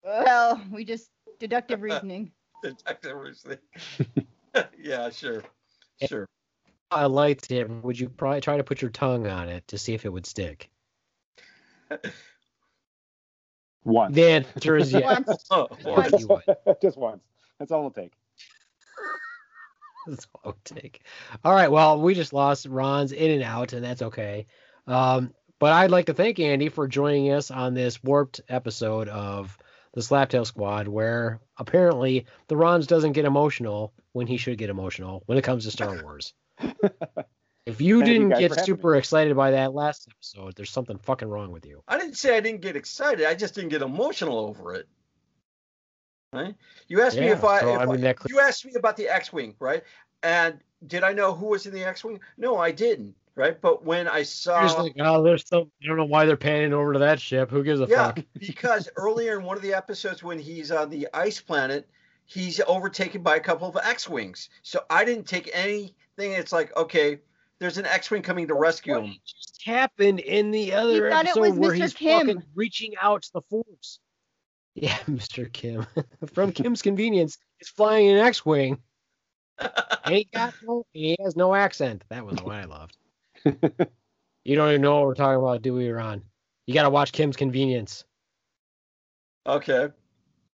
Well, 0.03 0.61
we 0.71 0.85
just 0.85 1.09
deductive 1.39 1.81
reasoning. 1.81 2.31
deductive 2.63 3.17
reasoning. 3.17 3.57
yeah, 4.79 5.09
sure, 5.09 5.43
sure. 6.07 6.27
a 6.91 7.09
lightsaber, 7.09 7.81
would 7.81 7.99
you 7.99 8.07
probably 8.09 8.41
try 8.41 8.57
to 8.57 8.63
put 8.63 8.83
your 8.83 8.91
tongue 8.91 9.25
on 9.25 9.49
it 9.49 9.67
to 9.69 9.79
see 9.79 9.95
if 9.95 10.05
it 10.05 10.09
would 10.13 10.27
stick? 10.27 10.69
Once. 13.83 14.13
The 14.15 14.25
answer 14.29 14.77
is 14.77 14.93
yes. 14.93 15.23
Once. 15.27 15.45
Oh, 15.49 15.67
Yes, 15.85 16.25
boy. 16.25 16.41
you. 16.47 16.75
Just 16.83 16.97
once. 16.97 17.23
That's 17.59 17.71
all 17.71 17.79
it'll 17.79 17.91
take. 17.91 18.13
That's 20.07 20.27
all 20.33 20.51
it 20.51 20.55
would 20.55 20.81
take. 20.81 21.01
All 21.43 21.53
right. 21.53 21.71
Well, 21.71 22.01
we 22.01 22.13
just 22.13 22.33
lost 22.33 22.69
Ronz 22.69 23.11
in 23.13 23.31
and 23.31 23.43
out, 23.43 23.73
and 23.73 23.83
that's 23.83 24.01
okay. 24.01 24.47
Um, 24.87 25.33
but 25.59 25.73
I'd 25.73 25.91
like 25.91 26.07
to 26.07 26.13
thank 26.13 26.39
Andy 26.39 26.69
for 26.69 26.87
joining 26.87 27.31
us 27.31 27.49
on 27.49 27.73
this 27.73 28.03
warped 28.03 28.41
episode 28.49 29.07
of 29.07 29.57
the 29.93 30.01
Slaptail 30.01 30.45
Squad, 30.45 30.87
where 30.87 31.39
apparently 31.57 32.25
the 32.47 32.55
Ronz 32.55 32.87
doesn't 32.87 33.13
get 33.13 33.25
emotional 33.25 33.93
when 34.11 34.27
he 34.27 34.37
should 34.37 34.57
get 34.57 34.69
emotional 34.69 35.23
when 35.25 35.37
it 35.37 35.43
comes 35.43 35.63
to 35.63 35.71
Star 35.71 36.01
Wars. 36.03 36.33
If 37.65 37.81
you 37.81 37.99
Thank 37.99 38.11
didn't 38.11 38.29
guys 38.29 38.39
get 38.39 38.49
for 38.49 38.55
having 38.55 38.65
super 38.65 38.95
excited 38.95 39.35
by 39.35 39.51
that 39.51 39.73
last 39.73 40.07
episode, 40.11 40.53
there's 40.55 40.69
something 40.69 40.99
fucking 40.99 41.27
wrong 41.27 41.51
with 41.51 41.65
you. 41.65 41.81
I 41.87 41.97
didn't 41.97 42.15
say 42.15 42.37
I 42.37 42.39
didn't 42.39 42.61
get 42.61 42.75
excited. 42.75 43.25
I 43.25 43.33
just 43.33 43.55
didn't 43.55 43.71
get 43.71 43.81
emotional 43.81 44.37
over 44.37 44.75
it. 44.75 44.87
Right? 46.35 46.55
You 46.87 47.01
asked 47.01 47.17
me 47.17 47.27
if 47.27 47.43
I, 47.43 47.61
so, 47.61 47.75
if 47.75 47.79
I 47.79 47.85
mean, 47.85 48.01
that 48.01 48.17
you 48.27 48.39
asked 48.39 48.65
me 48.65 48.73
about 48.75 48.97
the 48.97 49.07
X-wing, 49.07 49.55
right? 49.59 49.83
And 50.23 50.59
did 50.87 51.03
I 51.03 51.13
know 51.13 51.33
who 51.33 51.47
was 51.47 51.65
in 51.65 51.73
the 51.73 51.83
X-wing? 51.83 52.19
No, 52.37 52.57
I 52.57 52.71
didn't. 52.71 53.15
Right? 53.35 53.59
But 53.59 53.83
when 53.83 54.07
I 54.07 54.23
saw, 54.23 54.59
You're 54.59 54.67
just 54.69 54.79
like, 54.79 54.93
oh, 54.99 55.21
there's 55.21 55.45
some. 55.45 55.69
I 55.83 55.87
don't 55.87 55.97
know 55.97 56.05
why 56.05 56.25
they're 56.25 56.37
panning 56.37 56.71
over 56.71 56.93
to 56.93 56.99
that 56.99 57.19
ship. 57.19 57.51
Who 57.51 57.65
gives 57.65 57.81
a 57.81 57.85
yeah, 57.85 58.13
fuck? 58.13 58.23
because 58.39 58.87
earlier 58.95 59.37
in 59.37 59.43
one 59.43 59.57
of 59.57 59.63
the 59.63 59.73
episodes 59.73 60.23
when 60.23 60.39
he's 60.39 60.71
on 60.71 60.89
the 60.89 61.09
ice 61.13 61.41
planet, 61.41 61.89
he's 62.25 62.61
overtaken 62.61 63.23
by 63.23 63.35
a 63.35 63.41
couple 63.41 63.67
of 63.67 63.77
X-wings. 63.83 64.49
So 64.61 64.85
I 64.89 65.03
didn't 65.03 65.27
take 65.27 65.49
anything. 65.53 65.91
It's 66.17 66.53
like, 66.53 66.75
okay, 66.77 67.19
there's 67.59 67.77
an 67.77 67.85
X-wing 67.85 68.21
coming 68.21 68.47
to 68.47 68.53
rescue 68.53 68.95
him. 68.95 69.03
What 69.03 69.25
just 69.25 69.61
happened 69.65 70.19
in 70.19 70.51
the 70.51 70.73
other 70.73 71.09
thought 71.09 71.25
it 71.25 71.29
episode 71.29 71.41
was 71.41 71.59
where 71.59 71.71
Mr. 71.71 71.81
he's 71.81 71.93
Kim. 71.93 72.27
fucking 72.27 72.43
reaching 72.53 72.93
out 73.01 73.23
to 73.23 73.33
the 73.33 73.41
force? 73.49 73.99
Yeah, 74.75 74.97
Mr. 75.09 75.51
Kim 75.51 75.85
from 76.33 76.51
Kim's 76.51 76.81
Convenience 76.81 77.37
is 77.59 77.69
flying 77.69 78.09
an 78.09 78.17
X-wing, 78.17 78.77
and 79.59 80.15
he 80.15 80.25
got 80.33 80.53
no, 80.63 80.85
he 80.93 81.15
has 81.23 81.35
no 81.35 81.55
accent. 81.55 82.03
That 82.09 82.25
was 82.25 82.41
what 82.43 82.55
I 82.55 82.65
loved. 82.65 82.97
you 84.43 84.55
don't 84.55 84.69
even 84.69 84.81
know 84.81 84.95
what 84.97 85.05
we're 85.05 85.15
talking 85.15 85.39
about, 85.41 85.61
do 85.61 85.73
we, 85.73 85.89
Ron? 85.89 86.21
You 86.67 86.73
got 86.73 86.83
to 86.83 86.89
watch 86.89 87.11
Kim's 87.11 87.37
Convenience. 87.37 88.03
Okay. 89.47 89.89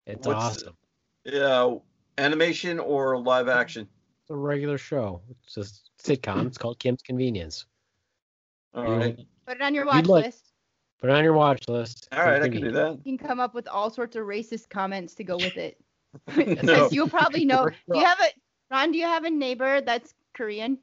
It's 0.07 0.27
What's- 0.27 0.45
awesome. 0.59 0.75
Yeah, 1.25 1.75
animation 2.19 2.79
or 2.79 3.19
live 3.19 3.49
action? 3.49 3.87
It's 4.23 4.31
a 4.31 4.35
regular 4.35 4.79
show. 4.79 5.21
It's 5.45 5.57
a 5.57 5.61
sitcom. 6.03 6.47
It's 6.47 6.59
called 6.59 6.79
Kim's 6.79 7.03
Convenience. 7.03 7.67
All 8.75 8.85
right. 8.91 9.19
Put 9.47 9.57
it 9.57 9.63
on 9.63 9.75
your 9.75 9.85
You'd 9.85 9.91
watch 9.95 10.07
like- 10.07 10.25
list. 10.27 10.50
Put 11.01 11.11
it 11.11 11.17
on 11.17 11.25
your 11.25 11.33
watch 11.33 11.69
list. 11.69 12.09
All 12.13 12.25
right, 12.25 12.43
I 12.43 12.49
can 12.49 12.61
do 12.61 12.73
that. 12.73 12.99
You 13.05 13.17
can 13.17 13.19
come 13.19 13.41
up 13.41 13.55
with 13.55 13.67
all 13.69 13.91
sorts 13.91 14.17
of 14.17 14.25
racist 14.25 14.69
comments 14.69 15.15
to 15.15 15.25
go 15.25 15.37
with 15.37 15.57
it. 15.57 15.79
No. 16.63 16.89
You'll 16.91 17.09
probably 17.09 17.45
know. 17.45 17.69
Do 17.69 17.99
you 17.99 18.05
have 18.05 18.21
a 18.21 18.29
Ron? 18.71 18.93
Do 18.93 18.99
you 18.99 19.07
have 19.07 19.25
a 19.25 19.31
neighbor 19.31 19.81
that's 19.81 20.13
Korean? 20.35 20.79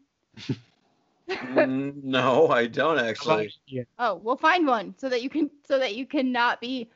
Mm, 1.29 2.03
no, 2.03 2.47
I 2.47 2.67
don't 2.67 2.97
actually. 2.99 3.53
Oh, 3.99 4.15
we'll 4.15 4.37
find 4.37 4.65
one 4.65 4.95
so 4.97 5.09
that 5.09 5.21
you 5.21 5.29
can 5.29 5.49
so 5.67 5.77
that 5.77 5.95
you 5.95 6.05
cannot 6.05 6.61
be 6.61 6.89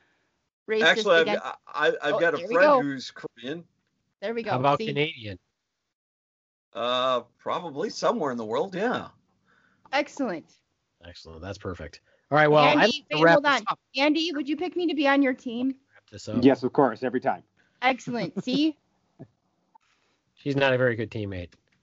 Racist 0.68 0.82
Actually, 0.84 1.16
I've, 1.16 1.22
against. 1.22 1.44
I, 1.66 1.88
I've 1.88 2.14
Oh, 2.14 2.18
got 2.18 2.34
a 2.34 2.38
friend 2.38 2.50
go. 2.50 2.82
who's 2.82 3.10
Korean. 3.10 3.64
There 4.20 4.32
we 4.34 4.42
go. 4.42 4.52
How 4.52 4.60
about 4.60 4.78
See? 4.78 4.86
Canadian? 4.86 5.38
Uh, 6.72 7.22
probably 7.38 7.90
somewhere 7.90 8.30
in 8.30 8.38
the 8.38 8.44
world. 8.44 8.74
Yeah. 8.74 9.08
Excellent. 9.92 10.54
Excellent. 11.04 11.42
That's 11.42 11.58
perfect. 11.58 12.00
All 12.32 12.38
right. 12.38 12.48
Well, 12.50 12.64
Andy, 12.64 12.80
I'd 12.80 12.84
like 12.86 12.92
to 13.10 13.16
wait, 13.16 13.22
wrap 13.24 13.32
hold 13.34 13.44
this 13.44 13.60
on. 13.60 13.64
up. 13.68 13.78
Andy, 13.94 14.32
would 14.32 14.48
you 14.48 14.56
pick 14.56 14.74
me 14.74 14.86
to 14.86 14.94
be 14.94 15.06
on 15.06 15.20
your 15.20 15.34
team? 15.34 15.74
Wrap 15.94 16.10
this 16.10 16.26
up. 16.30 16.42
Yes, 16.42 16.62
of 16.62 16.72
course, 16.72 17.02
every 17.02 17.20
time. 17.20 17.42
Excellent. 17.82 18.42
See? 18.42 18.74
She's 20.36 20.56
not 20.56 20.72
a 20.72 20.78
very 20.78 20.96
good 20.96 21.10
teammate. 21.10 21.50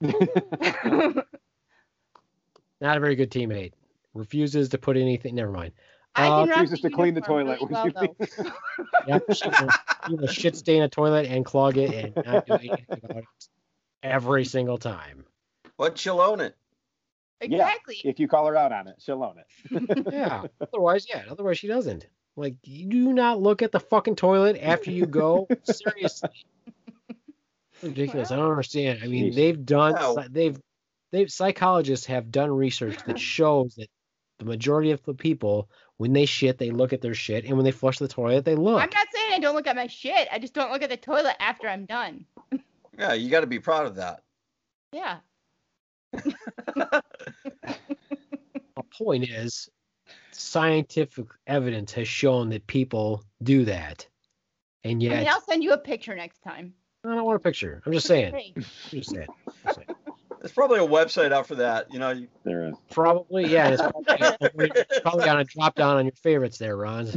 Not 2.80 2.96
a 2.96 3.00
very 3.00 3.14
good 3.14 3.30
teammate. 3.30 3.74
Refuses 4.14 4.70
to 4.70 4.78
put 4.78 4.96
anything. 4.96 5.34
Never 5.36 5.52
mind. 5.52 5.72
I 6.16 6.26
Uh, 6.26 6.40
can 6.46 6.48
refuses 6.48 6.80
to 6.80 6.90
clean 6.90 7.14
the 7.14 7.20
toilet 7.20 7.60
really 7.60 7.66
when 7.84 7.92
well, 7.94 8.16
she. 8.24 8.42
Yep, 9.06 9.28
will, 9.28 9.34
she 10.08 10.14
will 10.16 10.26
shit 10.26 10.56
stain 10.56 10.82
a 10.82 10.88
toilet 10.88 11.26
and 11.26 11.44
clog 11.44 11.76
it 11.76 11.92
and 12.16 12.26
not 12.26 12.46
do 12.46 12.54
anything 12.54 12.86
about 12.90 13.16
it 13.18 13.24
every 14.02 14.44
single 14.46 14.78
time. 14.78 15.24
But 15.76 15.96
she'll 15.98 16.20
own 16.20 16.40
it. 16.40 16.56
Exactly. 17.40 18.00
if 18.04 18.20
you 18.20 18.28
call 18.28 18.46
her 18.46 18.56
out 18.56 18.72
on 18.72 18.88
it, 18.88 18.96
she'll 18.98 19.22
own 19.22 19.36
it. 19.38 20.06
Yeah. 20.12 20.44
Otherwise, 20.60 21.06
yeah. 21.08 21.24
Otherwise, 21.30 21.58
she 21.58 21.68
doesn't. 21.68 22.06
Like, 22.36 22.56
you 22.64 22.86
do 22.88 23.12
not 23.12 23.40
look 23.40 23.62
at 23.62 23.72
the 23.72 23.80
fucking 23.80 24.16
toilet 24.16 24.58
after 24.60 24.90
you 24.90 25.06
go. 25.06 25.48
Seriously. 25.64 26.30
Ridiculous. 27.82 28.30
I 28.30 28.36
don't 28.36 28.50
understand. 28.50 29.00
I 29.02 29.06
mean, 29.06 29.32
Jeez. 29.32 29.34
they've 29.34 29.64
done. 29.64 29.94
No. 29.94 30.24
They've. 30.30 30.58
They've 31.12 31.30
psychologists 31.30 32.06
have 32.06 32.30
done 32.30 32.52
research 32.52 32.96
that 33.06 33.18
shows 33.18 33.74
that 33.74 33.88
the 34.38 34.44
majority 34.44 34.92
of 34.92 35.02
the 35.02 35.12
people, 35.12 35.68
when 35.96 36.12
they 36.12 36.24
shit, 36.24 36.56
they 36.56 36.70
look 36.70 36.92
at 36.92 37.00
their 37.00 37.14
shit, 37.14 37.44
and 37.44 37.56
when 37.56 37.64
they 37.64 37.72
flush 37.72 37.98
the 37.98 38.06
toilet, 38.06 38.44
they 38.44 38.54
look. 38.54 38.80
I'm 38.80 38.90
not 38.94 39.06
saying 39.12 39.32
I 39.32 39.38
don't 39.40 39.56
look 39.56 39.66
at 39.66 39.74
my 39.74 39.88
shit. 39.88 40.28
I 40.30 40.38
just 40.38 40.54
don't 40.54 40.70
look 40.70 40.82
at 40.82 40.88
the 40.88 40.96
toilet 40.96 41.34
after 41.40 41.66
I'm 41.66 41.84
done. 41.84 42.26
Yeah, 42.96 43.14
you 43.14 43.28
got 43.28 43.40
to 43.40 43.48
be 43.48 43.58
proud 43.58 43.86
of 43.86 43.96
that. 43.96 44.22
Yeah. 44.92 45.18
The 46.12 47.02
point 48.96 49.28
is, 49.28 49.68
scientific 50.32 51.26
evidence 51.46 51.92
has 51.92 52.08
shown 52.08 52.48
that 52.50 52.66
people 52.66 53.24
do 53.42 53.64
that, 53.66 54.06
and 54.84 55.02
yet 55.02 55.14
I 55.14 55.18
mean, 55.18 55.28
I'll 55.28 55.42
send 55.42 55.62
you 55.62 55.72
a 55.72 55.78
picture 55.78 56.14
next 56.14 56.40
time. 56.42 56.74
I 57.04 57.14
don't 57.14 57.24
want 57.24 57.36
a 57.36 57.40
picture. 57.40 57.82
I'm 57.86 57.92
just 57.92 58.06
saying. 58.06 58.34
Hey, 58.34 58.52
I'm 58.56 58.64
just 58.90 59.10
saying. 59.10 59.26
Just 59.64 59.76
saying. 59.76 59.88
There's 60.40 60.52
probably 60.52 60.78
a 60.78 60.86
website 60.86 61.32
out 61.32 61.46
for 61.46 61.54
that. 61.56 61.92
You 61.92 61.98
know, 61.98 62.10
you, 62.10 62.28
There 62.44 62.68
is. 62.68 62.74
Probably, 62.90 63.46
yeah. 63.46 63.68
It's 63.68 63.82
probably, 63.82 64.70
probably 65.02 65.28
on 65.28 65.40
a 65.40 65.44
drop 65.44 65.74
down 65.74 65.98
on 65.98 66.06
your 66.06 66.14
favorites 66.14 66.56
there, 66.56 66.78
Ron. 66.78 67.10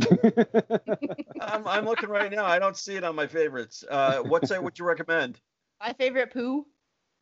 I'm, 1.41 1.65
I'm 1.65 1.85
looking 1.85 2.09
right 2.09 2.29
now. 2.31 2.45
I 2.45 2.59
don't 2.59 2.75
see 2.75 2.95
it 2.95 3.03
on 3.05 3.15
my 3.15 3.27
favorites. 3.27 3.83
Uh, 3.89 4.19
what 4.19 4.45
site 4.47 4.61
would 4.61 4.77
you 4.77 4.85
recommend? 4.85 5.39
my 5.79 5.93
favorite 5.93 6.31
poo. 6.31 6.65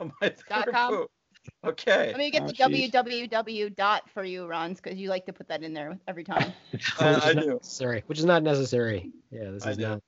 My 0.20 0.32
favorite 0.48 0.72
com? 0.72 1.06
Food. 1.44 1.52
Okay. 1.64 2.08
Let 2.08 2.16
me 2.18 2.30
get 2.30 2.42
Oh, 2.42 2.46
the 2.46 2.52
jeez. 2.52 2.90
www 2.92 3.74
dot 3.76 4.08
for 4.10 4.24
you, 4.24 4.44
Ronz, 4.46 4.76
because 4.76 4.98
you 4.98 5.08
like 5.08 5.26
to 5.26 5.32
put 5.32 5.48
that 5.48 5.62
in 5.62 5.72
there 5.72 5.98
every 6.06 6.24
time. 6.24 6.52
Uh, 6.52 6.52
which 6.72 7.00
I 7.00 7.10
is 7.30 7.34
not 7.36 7.42
do. 7.44 7.54
necessary. 7.54 8.02
Which 8.06 8.18
is 8.18 8.24
not 8.24 8.42
necessary. 8.42 9.10
Yeah, 9.30 9.50
this 9.50 9.66
I 9.66 9.70
is 9.70 9.76
do. 9.76 9.82
not. 9.82 10.02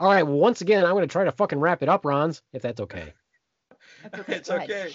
All 0.00 0.08
right. 0.08 0.22
Well, 0.24 0.36
once 0.36 0.60
again, 0.60 0.84
I'm 0.84 0.92
going 0.92 1.02
to 1.06 1.12
try 1.12 1.24
to 1.24 1.32
fucking 1.32 1.58
wrap 1.60 1.82
it 1.82 1.88
up, 1.88 2.02
Ronz, 2.02 2.40
if 2.52 2.62
that's 2.62 2.80
okay. 2.80 3.12
That's 4.02 4.18
okay. 4.20 4.34
It's 4.36 4.48
Go 4.48 4.56
ahead. 4.56 4.70
okay. 4.70 4.92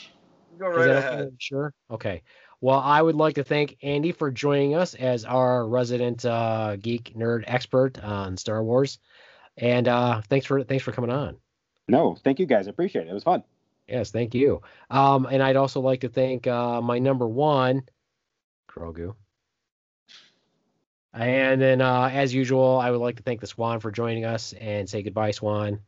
Go 0.57 0.67
right 0.67 0.89
ahead. 0.89 1.19
okay? 1.21 1.29
Sure. 1.37 1.73
Okay. 1.91 2.23
Well, 2.61 2.79
I 2.79 3.01
would 3.01 3.15
like 3.15 3.35
to 3.35 3.43
thank 3.45 3.77
Andy 3.81 4.11
for 4.11 4.31
joining 4.31 4.75
us 4.75 4.93
as 4.95 5.23
our 5.23 5.65
resident 5.65 6.25
uh, 6.25 6.75
geek 6.75 7.13
nerd 7.15 7.45
expert 7.47 8.03
on 8.03 8.35
Star 8.35 8.61
Wars, 8.63 8.99
and 9.55 9.87
uh, 9.87 10.19
thanks 10.27 10.45
for 10.45 10.61
thanks 10.65 10.83
for 10.83 10.91
coming 10.91 11.09
on. 11.11 11.37
no, 11.87 12.17
thank 12.21 12.37
you 12.39 12.45
guys. 12.45 12.67
I 12.67 12.71
appreciate 12.71 13.07
it. 13.07 13.11
It 13.11 13.13
was 13.13 13.23
fun. 13.23 13.43
Yes, 13.89 14.11
thank 14.11 14.35
you. 14.35 14.61
Um, 14.89 15.25
and 15.25 15.41
I'd 15.41 15.55
also 15.55 15.81
like 15.81 16.01
to 16.01 16.09
thank 16.09 16.45
uh, 16.47 16.81
my 16.81 16.99
number 16.99 17.27
one, 17.27 17.83
Grogu. 18.69 19.15
And 21.13 21.59
then, 21.59 21.81
uh, 21.81 22.09
as 22.13 22.33
usual, 22.33 22.77
I 22.77 22.91
would 22.91 22.99
like 22.99 23.15
to 23.17 23.23
thank 23.23 23.41
the 23.41 23.47
Swan 23.47 23.79
for 23.79 23.89
joining 23.91 24.25
us 24.25 24.53
and 24.53 24.87
say 24.87 25.01
goodbye, 25.01 25.31
Swan, 25.31 25.79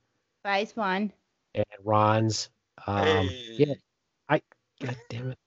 Bye, 0.43 0.63
Swan. 0.65 1.13
and 1.53 1.65
Ronz. 1.85 2.49
Um, 2.87 3.27
Hey. 3.27 3.55
yeah. 3.57 3.73
I. 4.27 4.41
God 4.81 4.97
damn 5.09 5.31
it. 5.31 5.37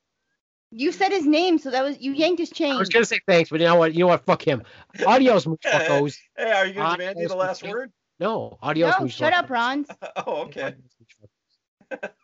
You 0.71 0.93
said 0.93 1.11
his 1.11 1.27
name, 1.27 1.59
so 1.59 1.71
that 1.71 1.83
was 1.83 2.01
you 2.01 2.13
yanked 2.13 2.39
his 2.39 2.51
chain. 2.51 2.77
I 2.77 2.79
was 2.79 2.89
gonna 2.89 3.05
say 3.05 3.21
thanks, 3.27 3.51
but 3.51 3.61
you 3.61 3.67
know 3.67 3.77
what? 3.77 3.95
You 3.95 4.01
know 4.01 4.09
what? 4.09 4.25
Fuck 4.25 4.43
him. 4.47 4.63
Adios, 5.05 5.45
fuckos. 5.65 6.17
Hey, 6.37 6.53
are 6.53 6.67
you 6.67 6.75
going 6.75 6.87
Uh, 6.87 6.91
to 6.93 6.99
give 6.99 7.09
Andy 7.17 7.27
the 7.27 7.37
last 7.37 7.63
word? 7.65 7.93
No, 8.21 8.59
adios. 8.63 8.95
no, 9.01 9.07
shut 9.09 9.33
up, 9.33 9.51
Ron. 9.51 9.85
Ronz. 9.85 9.97
Oh, 10.27 10.43
okay. 10.45 10.75